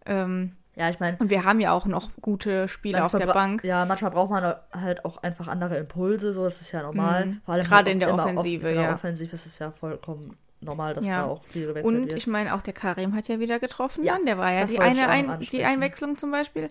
Ähm, 0.04 0.56
ja, 0.80 0.88
ich 0.88 0.98
meine. 0.98 1.18
Und 1.18 1.28
wir 1.28 1.44
haben 1.44 1.60
ja 1.60 1.72
auch 1.72 1.84
noch 1.84 2.08
gute 2.22 2.66
Spieler 2.66 3.04
auf 3.04 3.12
der 3.12 3.26
Bank. 3.26 3.62
Ja, 3.64 3.84
manchmal 3.84 4.12
braucht 4.12 4.30
man 4.30 4.54
halt 4.72 5.04
auch 5.04 5.18
einfach 5.18 5.46
andere 5.46 5.76
Impulse, 5.76 6.32
so 6.32 6.44
das 6.44 6.62
ist 6.62 6.72
ja 6.72 6.80
normal. 6.80 7.26
Mhm. 7.26 7.40
Gerade 7.44 7.70
halt 7.70 7.88
in 7.88 8.00
der 8.00 8.14
Offensive, 8.14 8.66
oft, 8.66 8.74
ja. 8.74 8.80
In 8.80 8.86
der 8.86 8.94
Offensive 8.94 9.34
ist 9.34 9.44
es 9.44 9.58
ja 9.58 9.72
vollkommen 9.72 10.38
normal, 10.62 10.94
dass 10.94 11.04
ja. 11.04 11.16
da 11.16 11.24
auch 11.26 11.44
viel 11.44 11.66
gewechselt 11.66 11.84
Und 11.84 12.00
wird. 12.08 12.12
ich 12.14 12.26
meine, 12.26 12.54
auch 12.54 12.62
der 12.62 12.72
Karim 12.72 13.14
hat 13.14 13.28
ja 13.28 13.38
wieder 13.40 13.58
getroffen 13.58 14.04
ja, 14.04 14.14
dann. 14.14 14.24
Der 14.24 14.38
war 14.38 14.50
ja 14.52 14.64
die 14.64 14.80
eine 14.80 15.08
ein, 15.08 15.40
die 15.40 15.64
Einwechslung 15.64 16.16
zum 16.16 16.30
Beispiel. 16.30 16.70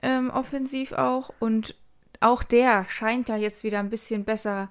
Ähm, 0.00 0.30
offensiv 0.30 0.92
auch. 0.92 1.30
Und 1.40 1.74
auch 2.20 2.44
der 2.44 2.86
scheint 2.88 3.28
ja 3.28 3.36
jetzt 3.36 3.64
wieder 3.64 3.80
ein 3.80 3.90
bisschen 3.90 4.24
besser 4.24 4.68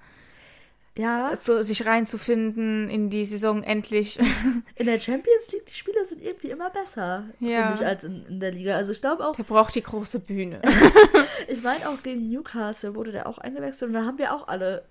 ja. 0.98 1.36
so, 1.36 1.62
sich 1.62 1.86
reinzufinden 1.86 2.90
in 2.90 3.10
die 3.10 3.26
Saison 3.26 3.64
endlich. 3.64 4.20
In 4.76 4.86
der 4.86 5.00
Champions 5.00 5.52
League, 5.52 5.66
die 5.66 5.74
Spieler 5.74 6.06
sind 6.06 6.22
irgendwie 6.22 6.50
immer 6.50 6.70
besser, 6.70 7.26
ja. 7.40 7.74
ich, 7.74 7.86
als 7.86 8.04
in, 8.04 8.26
in, 8.26 8.40
der 8.40 8.52
Liga. 8.52 8.76
Also 8.76 8.92
ich 8.92 9.02
glaube 9.02 9.26
auch. 9.26 9.36
Der 9.36 9.44
braucht 9.44 9.76
die 9.76 9.84
große 9.84 10.20
Bühne. 10.20 10.62
ich 11.48 11.62
meine 11.62 11.90
auch 11.90 12.02
gegen 12.02 12.30
Newcastle 12.30 12.96
wurde 12.96 13.12
der 13.12 13.28
auch 13.28 13.38
eingewechselt 13.38 13.90
und 13.90 13.94
da 13.94 14.06
haben 14.06 14.18
wir 14.18 14.34
auch 14.34 14.48
alle 14.48 14.86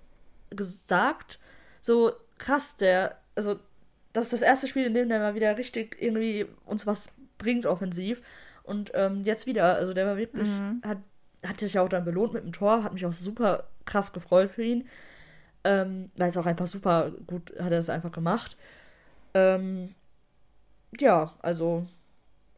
gesagt, 0.51 1.39
so 1.81 2.11
krass, 2.37 2.75
der, 2.77 3.17
also 3.35 3.59
das 4.13 4.25
ist 4.25 4.33
das 4.33 4.41
erste 4.41 4.67
Spiel, 4.67 4.85
in 4.85 4.93
dem 4.93 5.09
der 5.09 5.19
mal 5.19 5.35
wieder 5.35 5.57
richtig 5.57 5.97
irgendwie 5.99 6.45
uns 6.65 6.87
was 6.87 7.09
bringt 7.37 7.65
offensiv. 7.65 8.21
Und 8.63 8.91
ähm, 8.93 9.23
jetzt 9.23 9.47
wieder, 9.47 9.75
also 9.75 9.93
der 9.93 10.05
war 10.05 10.17
wirklich, 10.17 10.47
mhm. 10.47 10.81
hat, 10.85 10.99
hat 11.45 11.59
sich 11.59 11.79
auch 11.79 11.89
dann 11.89 12.05
belohnt 12.05 12.33
mit 12.33 12.43
dem 12.43 12.53
Tor, 12.53 12.83
hat 12.83 12.93
mich 12.93 13.05
auch 13.05 13.11
super 13.11 13.67
krass 13.85 14.13
gefreut 14.13 14.51
für 14.51 14.63
ihn. 14.63 14.87
Ähm, 15.63 16.09
weil 16.15 16.29
es 16.29 16.37
auch 16.37 16.45
einfach 16.45 16.67
super 16.67 17.11
gut 17.27 17.53
hat 17.59 17.71
er 17.71 17.79
es 17.79 17.89
einfach 17.89 18.11
gemacht. 18.11 18.55
Ähm, 19.33 19.93
ja, 20.97 21.33
also 21.41 21.85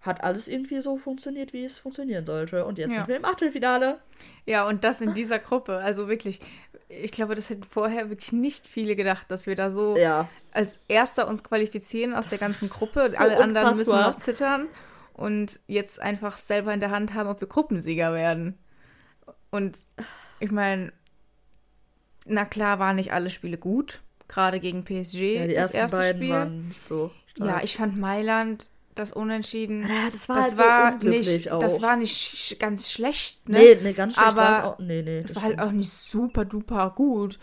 hat 0.02 0.24
alles 0.24 0.48
irgendwie 0.48 0.82
so 0.82 0.98
funktioniert, 0.98 1.54
wie 1.54 1.64
es 1.64 1.78
funktionieren 1.78 2.26
sollte. 2.26 2.66
Und 2.66 2.80
jetzt 2.80 2.90
ja. 2.90 2.98
sind 2.98 3.08
wir 3.08 3.18
im 3.18 3.26
Achtelfinale. 3.26 4.00
Ja, 4.46 4.68
und 4.68 4.84
das 4.84 5.00
in 5.00 5.14
dieser 5.14 5.38
Gruppe. 5.38 5.78
Also 5.78 6.08
wirklich, 6.08 6.42
ich 6.90 7.12
glaube, 7.12 7.36
das 7.36 7.52
hätten 7.52 7.64
vorher 7.64 8.10
wirklich 8.10 8.32
nicht 8.32 8.66
viele 8.66 8.96
gedacht, 8.96 9.30
dass 9.30 9.46
wir 9.46 9.56
da 9.56 9.70
so 9.70 9.96
ja. 9.96 10.28
als 10.52 10.80
Erster 10.88 11.28
uns 11.28 11.44
qualifizieren 11.44 12.16
aus 12.16 12.28
der 12.28 12.40
ganzen 12.40 12.68
Gruppe. 12.70 13.12
So 13.12 13.18
Alle 13.18 13.38
unfassbar. 13.38 13.44
anderen 13.44 13.78
müssen 13.78 14.00
noch 14.00 14.16
zittern 14.16 14.68
und 15.14 15.60
jetzt 15.68 16.02
einfach 16.02 16.36
selber 16.38 16.74
in 16.74 16.80
der 16.80 16.90
Hand 16.90 17.14
haben, 17.14 17.30
ob 17.30 17.40
wir 17.40 17.48
Gruppensieger 17.48 18.12
werden. 18.12 18.58
Und 19.52 19.78
ich 20.40 20.52
meine, 20.52 20.92
na 22.26 22.46
klar 22.46 22.80
waren 22.80 22.96
nicht 22.96 23.14
alle 23.14 23.30
Spiele 23.30 23.58
gut, 23.58 24.02
gerade 24.28 24.60
gegen 24.60 24.84
PSG. 24.84 25.36
Ja, 25.36 25.48
die 25.48 25.56
das 25.56 25.74
ersten 25.74 25.78
erste 25.78 25.98
beiden 25.98 26.22
Spiel. 26.22 26.34
waren 26.34 26.72
so 26.72 27.12
stark. 27.28 27.50
Ja, 27.50 27.64
ich 27.64 27.76
fand 27.76 27.98
Mailand 27.98 28.70
das 28.96 29.14
Unentschieden. 29.14 29.84
Ja, 29.84 30.10
das 30.12 30.30
war, 30.30 30.38
das 30.38 30.46
halt 30.46 30.58
war 30.58 31.00
so 31.02 31.08
nicht, 31.08 31.52
auch. 31.52 31.60
das 31.60 31.82
war 31.82 31.96
nicht 31.96 32.58
ganz 32.60 32.92
schlecht, 32.92 33.48
ne? 33.48 33.58
Nee, 33.58 33.78
nee, 33.82 33.94
ganz 33.94 34.16
schlecht 34.16 34.28
aber 34.28 34.66
auch, 34.66 34.80
nee, 34.80 35.02
nee. 35.02 35.20
Es 35.20 35.36
war 35.36 35.44
halt 35.44 35.60
auch 35.62 35.72
nicht 35.72 35.90
super 35.90 36.46
duper 36.46 36.94
gut. 36.96 37.40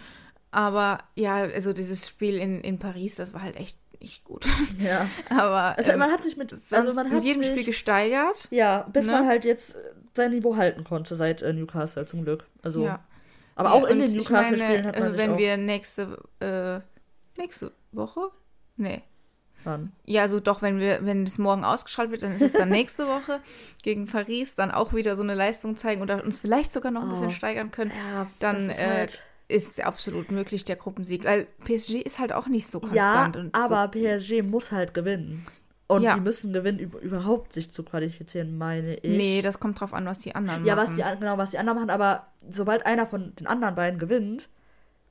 Aber 0.50 0.98
ja, 1.14 1.36
also 1.36 1.72
dieses 1.72 2.08
Spiel 2.08 2.36
in, 2.36 2.60
in 2.60 2.78
Paris, 2.78 3.16
das 3.16 3.34
war 3.34 3.42
halt 3.42 3.56
echt 3.56 3.78
nicht 4.00 4.24
gut. 4.24 4.46
Ja. 4.78 5.08
aber 5.30 5.76
also, 5.76 5.90
ähm, 5.90 5.98
man 5.98 6.10
hat 6.10 6.22
sich 6.24 6.36
mit, 6.36 6.52
also 6.52 6.92
man 6.92 7.06
hat 7.06 7.12
mit 7.12 7.24
jedem 7.24 7.42
sich, 7.42 7.50
Spiel 7.52 7.64
gesteigert. 7.64 8.48
Ja, 8.50 8.88
bis 8.92 9.06
ne? 9.06 9.12
man 9.12 9.26
halt 9.26 9.44
jetzt 9.44 9.76
sein 10.14 10.30
Niveau 10.30 10.56
halten 10.56 10.84
konnte 10.84 11.16
seit 11.16 11.42
äh, 11.42 11.52
Newcastle 11.52 12.06
zum 12.06 12.24
Glück. 12.24 12.46
Also 12.62 12.84
ja. 12.84 13.00
Aber 13.58 13.70
ja, 13.70 13.74
auch 13.74 13.86
in 13.88 13.98
den 13.98 14.12
Newcastle-Spielen 14.12 14.86
hat 14.86 14.98
man 14.98 15.14
äh, 15.14 15.18
Wenn 15.18 15.36
wir 15.36 15.56
nächste, 15.56 16.22
äh, 16.38 16.78
nächste 17.36 17.72
Woche? 17.90 18.30
Nee. 18.76 19.02
Wann? 19.64 19.90
Ja, 20.04 20.22
also 20.22 20.38
doch, 20.38 20.62
wenn 20.62 20.78
wir, 20.78 21.04
wenn 21.04 21.24
es 21.24 21.38
morgen 21.38 21.64
ausgeschaltet 21.64 22.12
wird, 22.12 22.22
dann 22.22 22.32
ist 22.34 22.42
es 22.42 22.52
dann 22.52 22.68
nächste 22.68 23.08
Woche 23.08 23.40
gegen 23.82 24.06
Paris, 24.06 24.54
dann 24.54 24.70
auch 24.70 24.94
wieder 24.94 25.16
so 25.16 25.24
eine 25.24 25.34
Leistung 25.34 25.76
zeigen 25.76 26.02
oder 26.02 26.22
uns 26.22 26.38
vielleicht 26.38 26.72
sogar 26.72 26.92
noch 26.92 27.02
ein 27.02 27.08
bisschen 27.08 27.28
oh. 27.28 27.32
steigern 27.32 27.72
können. 27.72 27.90
Ja, 27.90 28.28
dann 28.38 28.70
ist, 28.70 28.80
halt 28.80 29.24
äh, 29.48 29.56
ist 29.56 29.84
absolut 29.84 30.30
möglich 30.30 30.64
der 30.64 30.76
Gruppensieg. 30.76 31.24
Weil 31.24 31.48
PSG 31.64 31.94
ist 31.96 32.20
halt 32.20 32.32
auch 32.32 32.46
nicht 32.46 32.68
so 32.68 32.78
konstant. 32.78 33.34
Ja, 33.34 33.50
aber 33.52 33.90
so. 33.92 33.98
PSG 33.98 34.42
muss 34.44 34.70
halt 34.70 34.94
gewinnen. 34.94 35.44
Und 35.88 36.02
ja. 36.02 36.14
die 36.14 36.20
müssen 36.20 36.52
gewinnen, 36.52 36.78
überhaupt 36.78 37.54
sich 37.54 37.70
zu 37.70 37.82
qualifizieren, 37.82 38.58
meine 38.58 38.96
ich. 38.96 39.16
Nee, 39.16 39.40
das 39.40 39.58
kommt 39.58 39.80
drauf 39.80 39.94
an, 39.94 40.04
was 40.04 40.18
die 40.18 40.34
anderen 40.34 40.66
ja, 40.66 40.76
machen. 40.76 40.98
Ja, 40.98 41.14
genau, 41.14 41.38
was 41.38 41.52
die 41.52 41.58
anderen 41.58 41.78
machen. 41.78 41.90
Aber 41.90 42.26
sobald 42.50 42.84
einer 42.84 43.06
von 43.06 43.34
den 43.36 43.46
anderen 43.46 43.74
beiden 43.74 43.98
gewinnt 43.98 44.50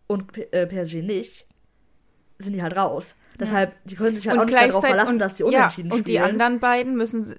und 0.05 0.31
P 0.31 0.43
äh, 0.51 0.67
PSG 0.67 1.01
nicht, 1.01 1.47
sind 2.37 2.53
die 2.53 2.61
halt 2.61 2.75
raus. 2.75 3.15
Deshalb, 3.39 3.73
die 3.85 3.95
können 3.95 4.15
sich 4.15 4.27
halt 4.27 4.37
und 4.37 4.43
auch 4.43 4.45
nicht 4.45 4.69
darauf 4.69 4.85
verlassen, 4.85 5.13
und, 5.13 5.19
dass 5.19 5.35
die 5.35 5.43
unentschieden 5.43 5.89
ja, 5.89 5.95
und 5.95 6.01
spielen. 6.03 6.21
Und 6.21 6.27
die 6.27 6.33
anderen 6.33 6.59
beiden 6.59 6.95
müssen 6.95 7.35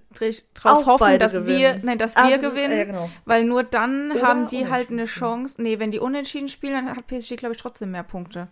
darauf 0.54 0.86
hoffen, 0.86 1.18
dass 1.20 1.34
gewinnen. 1.34 1.58
wir, 1.58 1.80
nein, 1.82 1.98
dass 1.98 2.16
wir 2.16 2.30
das 2.30 2.40
gewinnen. 2.40 2.72
Ist, 2.72 2.78
äh, 2.78 2.86
genau. 2.86 3.10
Weil 3.24 3.44
nur 3.44 3.62
dann 3.62 4.12
Oder 4.12 4.22
haben 4.22 4.46
die 4.48 4.68
halt 4.68 4.90
eine 4.90 5.06
Chance. 5.06 5.62
Nee, 5.62 5.78
wenn 5.78 5.92
die 5.92 6.00
unentschieden 6.00 6.48
spielen, 6.48 6.86
dann 6.86 6.96
hat 6.96 7.06
PSG, 7.06 7.36
glaube 7.36 7.54
ich, 7.54 7.60
trotzdem 7.60 7.92
mehr 7.92 8.02
Punkte. 8.02 8.48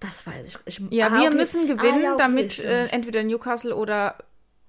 Das 0.00 0.26
weiß 0.26 0.46
ich. 0.46 0.58
ich 0.64 0.82
ja, 0.90 1.08
ah, 1.08 1.20
wir 1.20 1.28
okay. 1.28 1.36
müssen 1.36 1.66
gewinnen, 1.66 2.00
ah, 2.00 2.04
ja, 2.04 2.12
okay, 2.14 2.22
damit 2.22 2.58
äh, 2.58 2.86
entweder 2.86 3.22
Newcastle 3.22 3.76
oder 3.76 4.16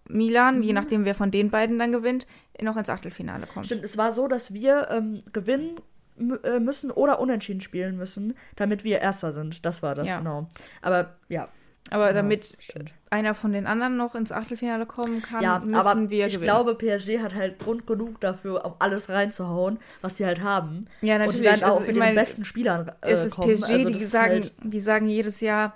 Milan, 0.08 0.58
mhm. 0.58 0.64
je 0.64 0.74
nachdem 0.74 1.06
wer 1.06 1.16
von 1.16 1.32
den 1.32 1.50
beiden 1.50 1.80
dann 1.80 1.92
gewinnt, 1.92 2.28
noch 2.62 2.78
ins 2.78 2.90
Achtelfinale 2.90 3.48
kommt. 3.48 3.66
Stimmt, 3.66 3.84
es 3.84 3.98
war 3.98 4.12
so, 4.12 4.28
dass 4.28 4.54
wir 4.54 4.90
ähm, 4.92 5.20
gewinnen 5.32 5.80
äh, 6.44 6.60
müssen 6.60 6.92
oder 6.92 7.20
unentschieden 7.20 7.62
spielen 7.62 7.98
müssen, 7.98 8.36
damit 8.56 8.84
wir 8.84 9.00
Erster 9.00 9.32
sind. 9.32 9.66
Das 9.66 9.82
war 9.82 9.96
das, 9.96 10.08
ja. 10.08 10.20
genau. 10.20 10.48
Aber 10.82 11.16
ja, 11.30 11.46
aber 11.92 12.08
genau, 12.08 12.22
damit 12.22 12.58
stimmt. 12.60 12.94
einer 13.10 13.36
von 13.36 13.52
den 13.52 13.68
anderen 13.68 13.98
noch 13.98 14.16
ins 14.16 14.32
Achtelfinale 14.32 14.86
kommen 14.86 15.22
kann, 15.22 15.44
ja, 15.44 15.60
müssen 15.60 15.76
aber 15.76 16.10
wir 16.10 16.28
ich 16.28 16.42
glaube, 16.42 16.76
PSG 16.76 17.20
hat 17.20 17.36
halt 17.36 17.60
Grund 17.60 17.86
genug 17.86 18.22
dafür, 18.22 18.66
um 18.66 18.74
alles 18.80 19.10
reinzuhauen, 19.10 19.78
was 20.02 20.16
die 20.16 20.26
halt 20.26 20.42
haben. 20.42 20.88
Ja, 21.02 21.18
natürlich. 21.18 21.28
Und 21.28 21.44
die 21.44 21.50
werden 21.50 21.64
auch 21.66 21.82
also, 21.82 21.88
mit 21.88 21.96
den 21.98 22.16
besten 22.16 22.46
Spielern 22.46 22.92
äh, 23.02 23.12
es 23.12 23.26
ist 23.26 23.36
kommen. 23.36 23.54
PSG, 23.54 23.72
also, 23.72 23.90
die, 23.90 24.06
sagen, 24.06 24.34
halt 24.34 24.54
die 24.64 24.80
sagen 24.80 25.08
jedes 25.08 25.42
Jahr, 25.42 25.76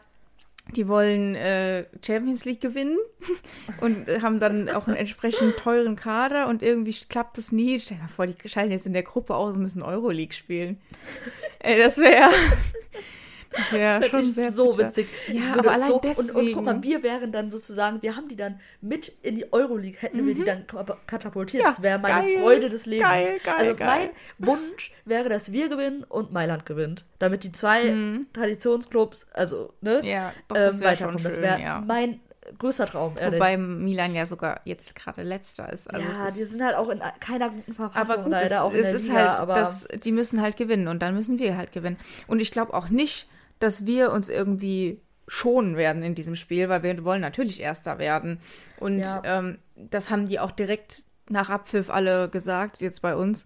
die 0.73 0.87
wollen 0.87 1.35
äh, 1.35 1.85
Champions 2.05 2.45
League 2.45 2.61
gewinnen 2.61 2.97
und 3.81 4.07
haben 4.21 4.39
dann 4.39 4.69
auch 4.69 4.87
einen 4.87 4.95
entsprechend 4.95 5.57
teuren 5.57 5.97
Kader 5.97 6.47
und 6.47 6.63
irgendwie 6.63 6.95
klappt 7.09 7.37
das 7.37 7.51
nie. 7.51 7.79
Stell 7.79 7.97
dir 7.97 8.07
vor, 8.07 8.25
die 8.25 8.49
schalten 8.49 8.71
jetzt 8.71 8.87
in 8.87 8.93
der 8.93 9.03
Gruppe 9.03 9.35
aus 9.35 9.55
und 9.55 9.61
müssen 9.61 9.83
Euroleague 9.83 10.33
spielen. 10.33 10.79
Ey, 11.59 11.77
das 11.77 11.97
wäre 11.97 12.29
das 13.51 13.71
wäre 13.71 14.09
schon 14.09 14.25
sehr 14.25 14.51
so 14.51 14.71
bitter. 14.71 14.87
witzig. 14.87 15.07
Ja, 15.27 15.53
aber 15.57 15.71
allein 15.71 15.87
so, 15.89 15.99
deswegen. 16.03 16.29
Und, 16.29 16.35
und, 16.35 16.53
guck 16.53 16.63
mal, 16.65 16.83
wir 16.83 17.03
wären 17.03 17.31
dann 17.31 17.51
sozusagen, 17.51 18.01
wir 18.01 18.15
haben 18.15 18.27
die 18.27 18.35
dann 18.35 18.59
mit 18.81 19.11
in 19.21 19.35
die 19.35 19.51
Euroleague, 19.51 19.97
hätten 19.99 20.21
mhm. 20.21 20.27
wir 20.27 20.35
die 20.35 20.41
mhm. 20.41 20.45
dann 20.45 20.65
katapultiert. 21.07 21.63
Ja, 21.63 21.69
das 21.69 21.81
wäre 21.81 21.99
meine 21.99 22.27
geil, 22.27 22.39
Freude 22.41 22.69
des 22.69 22.85
Lebens. 22.85 23.09
Geil, 23.09 23.39
geil, 23.43 23.55
also 23.57 23.83
mein 23.83 24.09
Wunsch 24.39 24.91
wäre, 25.05 25.29
dass 25.29 25.51
wir 25.51 25.69
gewinnen 25.69 26.03
und 26.03 26.31
Mailand 26.31 26.65
gewinnt. 26.65 27.05
Damit 27.19 27.43
die 27.43 27.51
zwei 27.51 27.91
mhm. 27.91 28.27
Traditionsclubs, 28.33 29.27
also, 29.33 29.73
ne, 29.81 30.01
ja, 30.03 30.33
doch, 30.47 30.55
das 30.55 30.79
ähm, 30.79 30.87
weiterkommen. 30.87 31.19
Schön, 31.19 31.31
das 31.31 31.41
wäre 31.41 31.61
ja. 31.61 31.83
mein 31.85 32.19
größter 32.57 32.85
Traum, 32.85 33.17
ehrlich. 33.17 33.39
Wobei 33.39 33.57
Milan 33.57 34.15
ja 34.15 34.25
sogar 34.25 34.61
jetzt 34.65 34.95
gerade 34.95 35.23
letzter 35.23 35.71
ist. 35.71 35.91
Also 35.91 36.05
ja, 36.05 36.31
die 36.31 36.43
sind 36.43 36.63
halt 36.63 36.75
auch 36.75 36.89
in 36.89 37.01
keiner 37.19 37.49
guten 37.49 37.73
Verfassung 37.73 38.15
aber 38.15 38.23
gut, 38.23 38.31
leider, 38.31 38.45
es, 38.45 38.61
auch 38.61 38.73
in 38.73 38.79
es 38.79 38.87
der 38.87 38.95
ist 38.95 39.07
Liga, 39.07 39.15
halt, 39.15 39.39
aber 39.39 39.53
das, 39.55 39.87
die 40.03 40.11
müssen 40.11 40.41
halt 40.41 40.57
gewinnen 40.57 40.87
und 40.87 41.01
dann 41.01 41.15
müssen 41.15 41.39
wir 41.39 41.57
halt 41.57 41.71
gewinnen. 41.71 41.97
Und 42.27 42.39
ich 42.39 42.51
glaube 42.51 42.73
auch 42.73 42.89
nicht, 42.89 43.27
dass 43.59 43.85
wir 43.85 44.11
uns 44.11 44.29
irgendwie 44.29 45.01
schonen 45.27 45.75
werden 45.75 46.03
in 46.03 46.15
diesem 46.15 46.35
Spiel, 46.35 46.69
weil 46.69 46.83
wir 46.83 47.03
wollen 47.03 47.21
natürlich 47.21 47.59
Erster 47.59 47.97
werden. 47.97 48.39
Und 48.79 48.99
ja. 48.99 49.21
ähm, 49.25 49.59
das 49.75 50.09
haben 50.09 50.27
die 50.27 50.39
auch 50.39 50.51
direkt 50.51 51.03
nach 51.29 51.49
Abpfiff 51.49 51.89
alle 51.89 52.29
gesagt, 52.29 52.81
jetzt 52.81 53.01
bei 53.01 53.15
uns, 53.15 53.45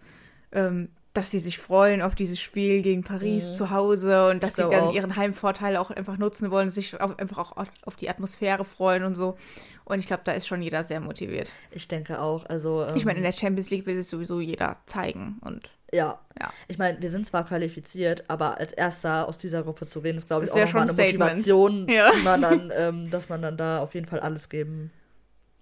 ähm, 0.51 0.89
dass 1.13 1.31
sie 1.31 1.39
sich 1.39 1.57
freuen 1.57 2.01
auf 2.01 2.15
dieses 2.15 2.39
Spiel 2.39 2.81
gegen 2.81 3.03
Paris 3.03 3.51
mhm. 3.51 3.55
zu 3.55 3.69
Hause 3.71 4.29
und 4.29 4.43
dass 4.43 4.55
sie 4.55 4.67
dann 4.67 4.85
auch. 4.85 4.93
ihren 4.93 5.15
Heimvorteil 5.15 5.77
auch 5.77 5.89
einfach 5.89 6.17
nutzen 6.17 6.51
wollen, 6.51 6.69
sich 6.69 6.99
auch, 6.99 7.17
einfach 7.17 7.37
auch 7.37 7.67
auf 7.85 7.95
die 7.95 8.09
Atmosphäre 8.09 8.63
freuen 8.63 9.03
und 9.03 9.15
so. 9.15 9.37
Und 9.85 9.99
ich 9.99 10.07
glaube, 10.07 10.21
da 10.23 10.33
ist 10.33 10.47
schon 10.47 10.61
jeder 10.61 10.83
sehr 10.83 10.99
motiviert. 10.99 11.53
Ich 11.71 11.87
denke 11.87 12.21
auch. 12.21 12.45
Also, 12.45 12.85
ähm, 12.85 12.95
ich 12.95 13.05
meine, 13.05 13.17
in 13.17 13.23
der 13.23 13.31
Champions 13.31 13.71
League 13.71 13.87
will 13.87 13.97
es 13.97 14.09
sowieso 14.09 14.39
jeder 14.39 14.77
zeigen 14.85 15.39
und 15.41 15.71
ja. 15.91 16.19
ja. 16.39 16.53
Ich 16.67 16.77
meine, 16.77 17.01
wir 17.01 17.09
sind 17.09 17.25
zwar 17.25 17.45
qualifiziert, 17.45 18.23
aber 18.27 18.57
als 18.57 18.73
erster 18.73 19.27
aus 19.27 19.37
dieser 19.37 19.63
Gruppe 19.63 19.85
zu 19.85 20.03
wählen, 20.03 20.17
ist, 20.17 20.27
glaube 20.27 20.45
ich, 20.45 20.51
auch 20.51 20.57
nochmal 20.57 20.83
eine 20.83 20.91
Statement. 20.93 21.19
Motivation, 21.19 21.87
ja. 21.89 22.11
man 22.23 22.41
dann, 22.41 22.71
ähm, 22.75 23.09
dass 23.11 23.29
man 23.29 23.41
dann 23.41 23.57
da 23.57 23.79
auf 23.79 23.93
jeden 23.93 24.07
Fall 24.07 24.19
alles 24.19 24.49
geben 24.49 24.91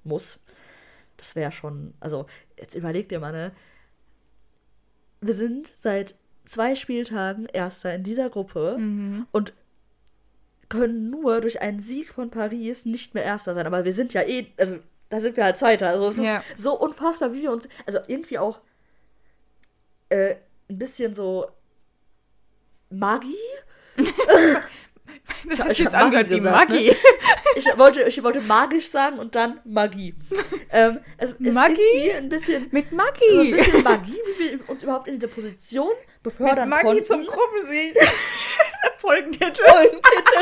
muss. 0.03 0.39
Das 1.17 1.35
wäre 1.35 1.51
schon, 1.51 1.93
also, 1.99 2.25
jetzt 2.57 2.75
überleg 2.75 3.09
dir 3.09 3.19
mal, 3.19 3.31
ne? 3.31 3.51
Wir 5.19 5.33
sind 5.33 5.67
seit 5.67 6.15
zwei 6.45 6.75
Spieltagen 6.75 7.47
Erster 7.47 7.93
in 7.93 8.03
dieser 8.03 8.29
Gruppe 8.29 8.77
mhm. 8.77 9.25
und 9.31 9.53
können 10.69 11.09
nur 11.09 11.41
durch 11.41 11.61
einen 11.61 11.81
Sieg 11.81 12.13
von 12.13 12.29
Paris 12.29 12.85
nicht 12.85 13.13
mehr 13.13 13.23
Erster 13.23 13.53
sein. 13.53 13.65
Aber 13.65 13.85
wir 13.85 13.93
sind 13.93 14.13
ja 14.13 14.21
eh, 14.21 14.47
also 14.57 14.77
da 15.09 15.19
sind 15.19 15.37
wir 15.37 15.45
halt 15.45 15.57
Zweiter. 15.57 15.87
Also 15.87 16.09
es 16.09 16.17
ja. 16.17 16.43
ist 16.55 16.63
so 16.63 16.77
unfassbar, 16.77 17.33
wie 17.33 17.41
wir 17.41 17.51
uns, 17.51 17.67
also 17.85 17.99
irgendwie 18.07 18.37
auch 18.37 18.59
äh, 20.09 20.35
ein 20.69 20.77
bisschen 20.77 21.15
so 21.15 21.47
Magie. 22.89 23.35
ich, 23.97 25.59
ich 25.59 25.79
jetzt 25.79 25.95
angehört 25.95 26.29
wie 26.29 26.41
Magie. 26.41 26.89
Ne? 26.89 26.95
Ich, 27.55 27.65
wollte, 27.77 28.03
ich 28.03 28.23
wollte 28.23 28.41
magisch 28.41 28.89
sagen 28.89 29.19
und 29.19 29.35
dann 29.35 29.59
Magie. 29.65 30.15
Ähm, 30.71 30.99
es 31.17 31.35
Magie? 31.39 32.11
Ein 32.13 32.29
bisschen, 32.29 32.67
Mit 32.71 32.91
Magie. 32.91 33.39
Ein 33.39 33.51
bisschen 33.51 33.83
Magie, 33.83 34.19
wie 34.37 34.59
wir 34.59 34.69
uns 34.69 34.83
überhaupt 34.83 35.07
in 35.07 35.15
diese 35.15 35.27
Position 35.27 35.91
befördern 36.23 36.69
Mit 36.69 36.77
Magie 36.77 36.83
konnten. 36.85 37.03
zum 37.03 37.25
Gruppensieg. 37.25 37.97
Folgentitel. 38.97 39.61
Folgentitel. 39.63 40.41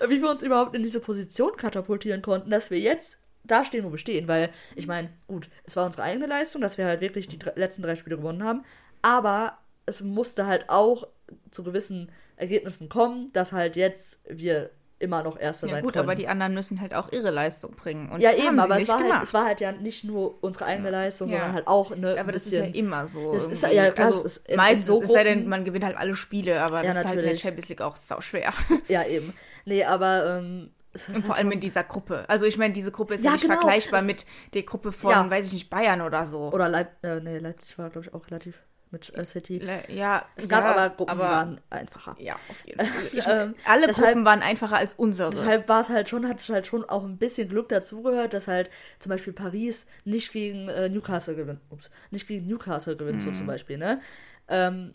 wie 0.08 0.22
wir 0.22 0.30
uns 0.30 0.42
überhaupt 0.42 0.74
in 0.74 0.82
diese 0.82 1.00
Position 1.00 1.56
katapultieren 1.56 2.22
konnten, 2.22 2.50
dass 2.50 2.70
wir 2.70 2.78
jetzt 2.78 3.18
da 3.50 3.64
stehen, 3.64 3.84
wo 3.84 3.90
wir 3.90 3.98
stehen. 3.98 4.28
Weil, 4.28 4.50
ich 4.74 4.86
meine, 4.86 5.10
gut, 5.26 5.48
es 5.64 5.76
war 5.76 5.86
unsere 5.86 6.02
eigene 6.02 6.26
Leistung, 6.26 6.62
dass 6.62 6.78
wir 6.78 6.86
halt 6.86 7.00
wirklich 7.00 7.28
die 7.28 7.38
letzten 7.54 7.82
drei 7.82 7.96
Spiele 7.96 8.16
gewonnen 8.16 8.44
haben. 8.44 8.64
Aber 9.02 9.58
es 9.86 10.00
musste 10.02 10.46
halt 10.46 10.68
auch 10.68 11.08
zu 11.50 11.64
gewissen 11.64 12.10
Ergebnissen 12.36 12.88
kommen, 12.88 13.32
dass 13.32 13.52
halt 13.52 13.76
jetzt 13.76 14.20
wir 14.28 14.70
immer 15.00 15.22
noch 15.22 15.38
Erster 15.38 15.66
ja, 15.66 15.74
sein 15.74 15.84
gut, 15.84 15.94
konnten. 15.94 16.08
aber 16.08 16.14
die 16.16 16.26
anderen 16.28 16.54
müssen 16.54 16.80
halt 16.80 16.92
auch 16.94 17.12
ihre 17.12 17.30
Leistung 17.30 17.74
bringen. 17.74 18.10
Und 18.10 18.20
ja, 18.20 18.32
eben, 18.32 18.58
aber 18.58 18.80
es 18.80 18.88
war, 18.88 18.98
halt, 18.98 19.22
es 19.22 19.34
war 19.34 19.44
halt 19.44 19.60
ja 19.60 19.72
nicht 19.72 20.04
nur 20.04 20.42
unsere 20.42 20.64
eigene 20.64 20.90
Leistung, 20.90 21.28
ja. 21.28 21.36
sondern 21.36 21.52
halt 21.54 21.66
auch 21.66 21.92
eine. 21.92 22.18
Aber 22.18 22.32
das 22.32 22.44
bisschen, 22.44 22.66
ist 22.66 22.74
ja 22.74 22.80
immer 22.80 23.06
so. 23.06 23.32
Es 23.32 23.46
ist, 23.46 23.62
ja, 23.62 23.90
klar, 23.90 24.08
also, 24.08 24.24
ist 24.24 24.42
meistens, 24.56 24.86
so 24.86 25.02
es 25.02 25.12
sei 25.12 25.24
denn, 25.24 25.48
man 25.48 25.64
gewinnt 25.64 25.84
halt 25.84 25.96
alle 25.96 26.16
Spiele, 26.16 26.60
aber 26.60 26.82
ja, 26.82 26.88
das 26.88 26.96
natürlich. 26.96 27.04
ist 27.04 27.08
halt 27.08 27.18
in 27.18 27.32
der 27.32 27.38
Champions 27.38 27.68
League 27.68 27.80
auch 27.80 27.96
sau 27.96 28.20
schwer. 28.20 28.52
Ja, 28.88 29.04
eben. 29.04 29.32
Nee, 29.64 29.84
aber. 29.84 30.38
Ähm, 30.38 30.70
und 31.08 31.26
vor 31.26 31.36
allem 31.36 31.52
in 31.52 31.60
dieser 31.60 31.84
Gruppe. 31.84 32.24
Also 32.28 32.46
ich 32.46 32.58
meine, 32.58 32.72
diese 32.72 32.90
Gruppe 32.90 33.14
ist 33.14 33.24
ja, 33.24 33.32
nicht 33.32 33.42
genau. 33.42 33.54
vergleichbar 33.54 34.00
es 34.00 34.06
mit 34.06 34.26
der 34.54 34.62
Gruppe 34.62 34.92
von, 34.92 35.30
weiß 35.30 35.46
ich 35.46 35.52
nicht, 35.52 35.70
Bayern 35.70 36.00
oder 36.00 36.26
so. 36.26 36.50
Oder 36.52 36.68
Leip 36.68 37.04
äh, 37.04 37.20
nee, 37.20 37.38
Leipzig 37.38 37.78
war, 37.78 37.90
glaube 37.90 38.06
ich, 38.06 38.14
auch 38.14 38.26
relativ 38.26 38.54
mit 38.90 39.14
äh, 39.16 39.24
City. 39.24 39.62
Ja, 39.88 40.24
es 40.36 40.48
gab 40.48 40.64
ja, 40.64 40.70
aber 40.72 40.94
Gruppen, 40.94 41.10
aber, 41.10 41.24
die 41.24 41.30
waren 41.30 41.60
einfacher. 41.70 42.16
Ja, 42.18 42.34
auf 42.48 42.66
jeden 42.66 42.78
Fall. 42.86 43.02
Ich, 43.12 43.26
ähm, 43.26 43.54
alle 43.64 43.86
deshalb, 43.86 44.08
Gruppen 44.08 44.24
waren 44.24 44.42
einfacher 44.42 44.76
als 44.76 44.94
unsere. 44.94 45.30
Deshalb 45.30 45.68
war 45.68 45.80
es 45.80 45.88
halt 45.88 46.08
schon, 46.08 46.28
hat 46.28 46.40
es 46.40 46.48
halt 46.48 46.66
schon 46.66 46.84
auch 46.84 47.04
ein 47.04 47.18
bisschen 47.18 47.48
Glück 47.48 47.68
dazugehört, 47.68 48.32
dass 48.32 48.48
halt 48.48 48.70
zum 48.98 49.10
Beispiel 49.10 49.32
Paris 49.32 49.86
nicht 50.04 50.32
gegen 50.32 50.68
äh, 50.68 50.88
Newcastle 50.88 51.34
gewinnt. 51.34 51.60
Ups, 51.70 51.90
nicht 52.10 52.26
gegen 52.26 52.46
Newcastle 52.46 52.96
gewinnt, 52.96 53.18
mhm. 53.18 53.26
so 53.26 53.32
zum 53.32 53.46
Beispiel, 53.46 53.78
ne? 53.78 54.00
Ähm, 54.48 54.94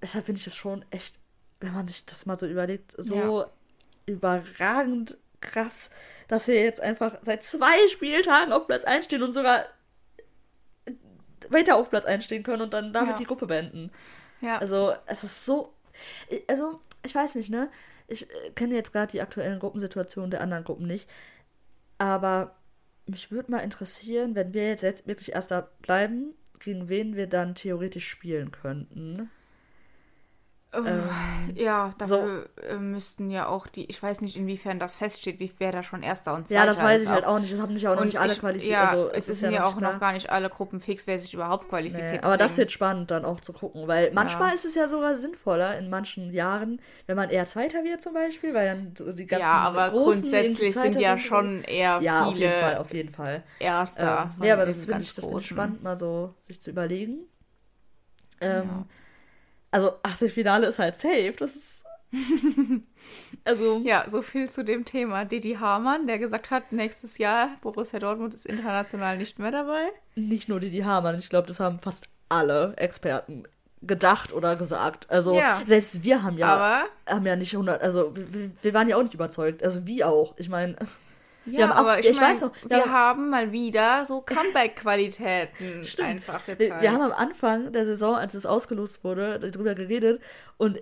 deshalb 0.00 0.24
finde 0.24 0.38
ich 0.38 0.44
das 0.44 0.54
schon 0.54 0.84
echt, 0.90 1.18
wenn 1.60 1.74
man 1.74 1.86
sich 1.86 2.06
das 2.06 2.24
mal 2.26 2.38
so 2.38 2.46
überlegt, 2.46 2.94
so 2.96 3.40
ja. 3.40 3.50
Überragend 4.08 5.18
krass, 5.40 5.90
dass 6.26 6.48
wir 6.48 6.62
jetzt 6.62 6.80
einfach 6.80 7.18
seit 7.22 7.44
zwei 7.44 7.86
Spieltagen 7.88 8.52
auf 8.52 8.66
Platz 8.66 8.84
1 8.84 9.04
stehen 9.04 9.22
und 9.22 9.32
sogar 9.32 9.64
weiter 11.50 11.76
auf 11.76 11.90
Platz 11.90 12.04
einstehen 12.04 12.42
können 12.42 12.62
und 12.62 12.72
dann 12.72 12.92
damit 12.92 13.12
ja. 13.12 13.16
die 13.16 13.24
Gruppe 13.24 13.46
beenden. 13.46 13.90
Ja. 14.40 14.58
Also, 14.58 14.94
es 15.06 15.24
ist 15.24 15.44
so. 15.44 15.72
Also, 16.48 16.80
ich 17.04 17.14
weiß 17.14 17.34
nicht, 17.36 17.50
ne? 17.50 17.70
Ich 18.06 18.30
äh, 18.30 18.50
kenne 18.54 18.74
jetzt 18.74 18.92
gerade 18.92 19.10
die 19.10 19.20
aktuellen 19.20 19.58
Gruppensituationen 19.58 20.30
der 20.30 20.40
anderen 20.40 20.64
Gruppen 20.64 20.86
nicht. 20.86 21.08
Aber 21.98 22.56
mich 23.06 23.30
würde 23.30 23.50
mal 23.50 23.58
interessieren, 23.58 24.34
wenn 24.34 24.54
wir 24.54 24.68
jetzt 24.68 25.06
wirklich 25.06 25.32
Erster 25.32 25.70
bleiben, 25.82 26.34
gegen 26.60 26.88
wen 26.88 27.16
wir 27.16 27.26
dann 27.26 27.54
theoretisch 27.54 28.08
spielen 28.08 28.50
könnten. 28.50 29.30
Ähm, 30.70 31.02
ja, 31.54 31.92
dafür 31.96 32.46
so. 32.56 32.62
Äh, 32.62 32.76
müssten 32.76 33.30
ja 33.30 33.48
auch 33.48 33.68
die, 33.68 33.86
ich 33.86 34.02
weiß 34.02 34.20
nicht, 34.20 34.36
inwiefern 34.36 34.78
das 34.78 34.98
feststeht, 34.98 35.40
wie 35.40 35.50
wer 35.56 35.72
da 35.72 35.82
schon 35.82 36.02
Erster 36.02 36.34
und 36.34 36.46
Zweiter 36.46 36.60
Ja, 36.60 36.66
das 36.66 36.82
weiß 36.82 37.04
ich 37.04 37.08
halt 37.08 37.24
auch 37.24 37.38
nicht. 37.38 37.54
Das 37.54 37.60
haben 37.60 37.74
sich 37.74 37.88
auch 37.88 37.96
noch 37.96 38.04
nicht 38.04 38.20
alle 38.20 38.34
qualifiziert. 38.34 38.72
Ja, 38.72 38.90
also, 38.90 39.10
es, 39.10 39.30
es 39.30 39.40
sind 39.40 39.52
ja, 39.52 39.64
auch 39.64 39.78
klar. 39.78 39.94
noch 39.94 40.00
gar 40.00 40.12
nicht 40.12 40.28
alle 40.28 40.50
Gruppen 40.50 40.80
fix, 40.80 41.06
wer 41.06 41.18
sich 41.18 41.32
überhaupt 41.32 41.70
qualifiziert. 41.70 42.12
Nee, 42.12 42.20
aber 42.20 42.36
das 42.36 42.58
wird 42.58 42.70
spannend 42.70 43.10
dann 43.10 43.24
auch 43.24 43.40
zu 43.40 43.54
gucken, 43.54 43.88
weil 43.88 44.12
manchmal 44.12 44.48
ja. 44.48 44.54
ist 44.54 44.66
es 44.66 44.74
ja 44.74 44.86
sogar 44.86 45.16
sinnvoller 45.16 45.78
in 45.78 45.88
manchen 45.88 46.34
Jahren, 46.34 46.82
wenn 47.06 47.16
man 47.16 47.30
eher 47.30 47.46
Zweiter 47.46 47.82
wird 47.82 48.02
zum 48.02 48.12
Beispiel, 48.12 48.52
weil 48.52 48.66
dann 48.66 48.94
so 48.94 49.10
die 49.14 49.26
ganzen 49.26 49.46
Ja, 49.46 49.52
aber 49.52 49.88
grundsätzlich 49.88 50.74
sind 50.74 51.00
ja 51.00 51.16
schon 51.16 51.64
eher 51.64 52.00
ja, 52.02 52.26
viele 52.26 52.28
auf 52.28 52.36
jeden 52.36 52.60
Fall, 52.60 52.76
auf 52.76 52.92
jeden 52.92 53.10
Fall. 53.10 53.42
Erster. 53.58 54.34
Ähm, 54.38 54.44
ja, 54.44 54.52
aber 54.52 54.66
das 54.66 54.84
finde 54.84 55.00
ich, 55.00 55.14
das 55.14 55.24
find 55.24 55.42
spannend, 55.42 55.82
mal 55.82 55.96
so 55.96 56.34
sich 56.46 56.60
zu 56.60 56.70
überlegen. 56.70 57.20
Ähm, 58.42 58.68
ja 58.68 58.86
also 59.70 59.92
Achtelfinale 60.02 60.66
ist 60.66 60.78
halt 60.78 60.96
safe. 60.96 61.34
Das 61.38 61.54
ist. 61.54 61.84
also. 63.44 63.80
Ja, 63.84 64.04
so 64.08 64.22
viel 64.22 64.48
zu 64.48 64.64
dem 64.64 64.84
Thema. 64.84 65.24
Didi 65.24 65.54
Hamann, 65.54 66.06
der 66.06 66.18
gesagt 66.18 66.50
hat, 66.50 66.72
nächstes 66.72 67.18
Jahr 67.18 67.50
Borussia 67.60 67.98
Dortmund 67.98 68.34
ist 68.34 68.46
international 68.46 69.18
nicht 69.18 69.38
mehr 69.38 69.50
dabei. 69.50 69.88
Nicht 70.14 70.48
nur 70.48 70.60
Didi 70.60 70.80
Hamann, 70.80 71.18
ich 71.18 71.28
glaube, 71.28 71.46
das 71.46 71.60
haben 71.60 71.78
fast 71.78 72.08
alle 72.28 72.74
Experten 72.76 73.44
gedacht 73.82 74.32
oder 74.32 74.56
gesagt. 74.56 75.08
Also 75.10 75.34
ja. 75.34 75.62
selbst 75.64 76.02
wir 76.02 76.22
haben 76.22 76.36
ja 76.36 76.46
Aber 76.48 76.84
haben 77.06 77.26
ja 77.26 77.36
nicht 77.36 77.52
100, 77.52 77.80
also 77.80 78.12
wir, 78.14 78.50
wir, 78.60 78.74
waren 78.74 78.88
ja 78.88 78.96
auch 78.96 79.02
nicht 79.02 79.14
überzeugt. 79.14 79.62
Also 79.62 79.86
wie 79.86 80.02
auch. 80.02 80.34
Ich 80.36 80.48
meine, 80.48 80.76
ja, 81.50 81.72
aber 81.72 81.94
auch, 81.94 81.98
ich, 81.98 82.08
ich 82.08 82.20
mein, 82.20 82.32
weiß 82.32 82.42
noch, 82.42 82.52
wir 82.66 82.78
haben, 82.78 82.90
haben 82.90 83.30
mal 83.30 83.52
wieder 83.52 84.04
so 84.04 84.22
Comeback-Qualitäten 84.22 85.86
einfach 86.02 86.44
gezeigt. 86.46 86.80
Wir 86.80 86.92
haben 86.92 87.02
am 87.02 87.12
Anfang 87.12 87.72
der 87.72 87.84
Saison, 87.84 88.16
als 88.16 88.34
es 88.34 88.46
ausgelost 88.46 89.04
wurde, 89.04 89.38
darüber 89.38 89.74
geredet 89.74 90.20
und 90.56 90.80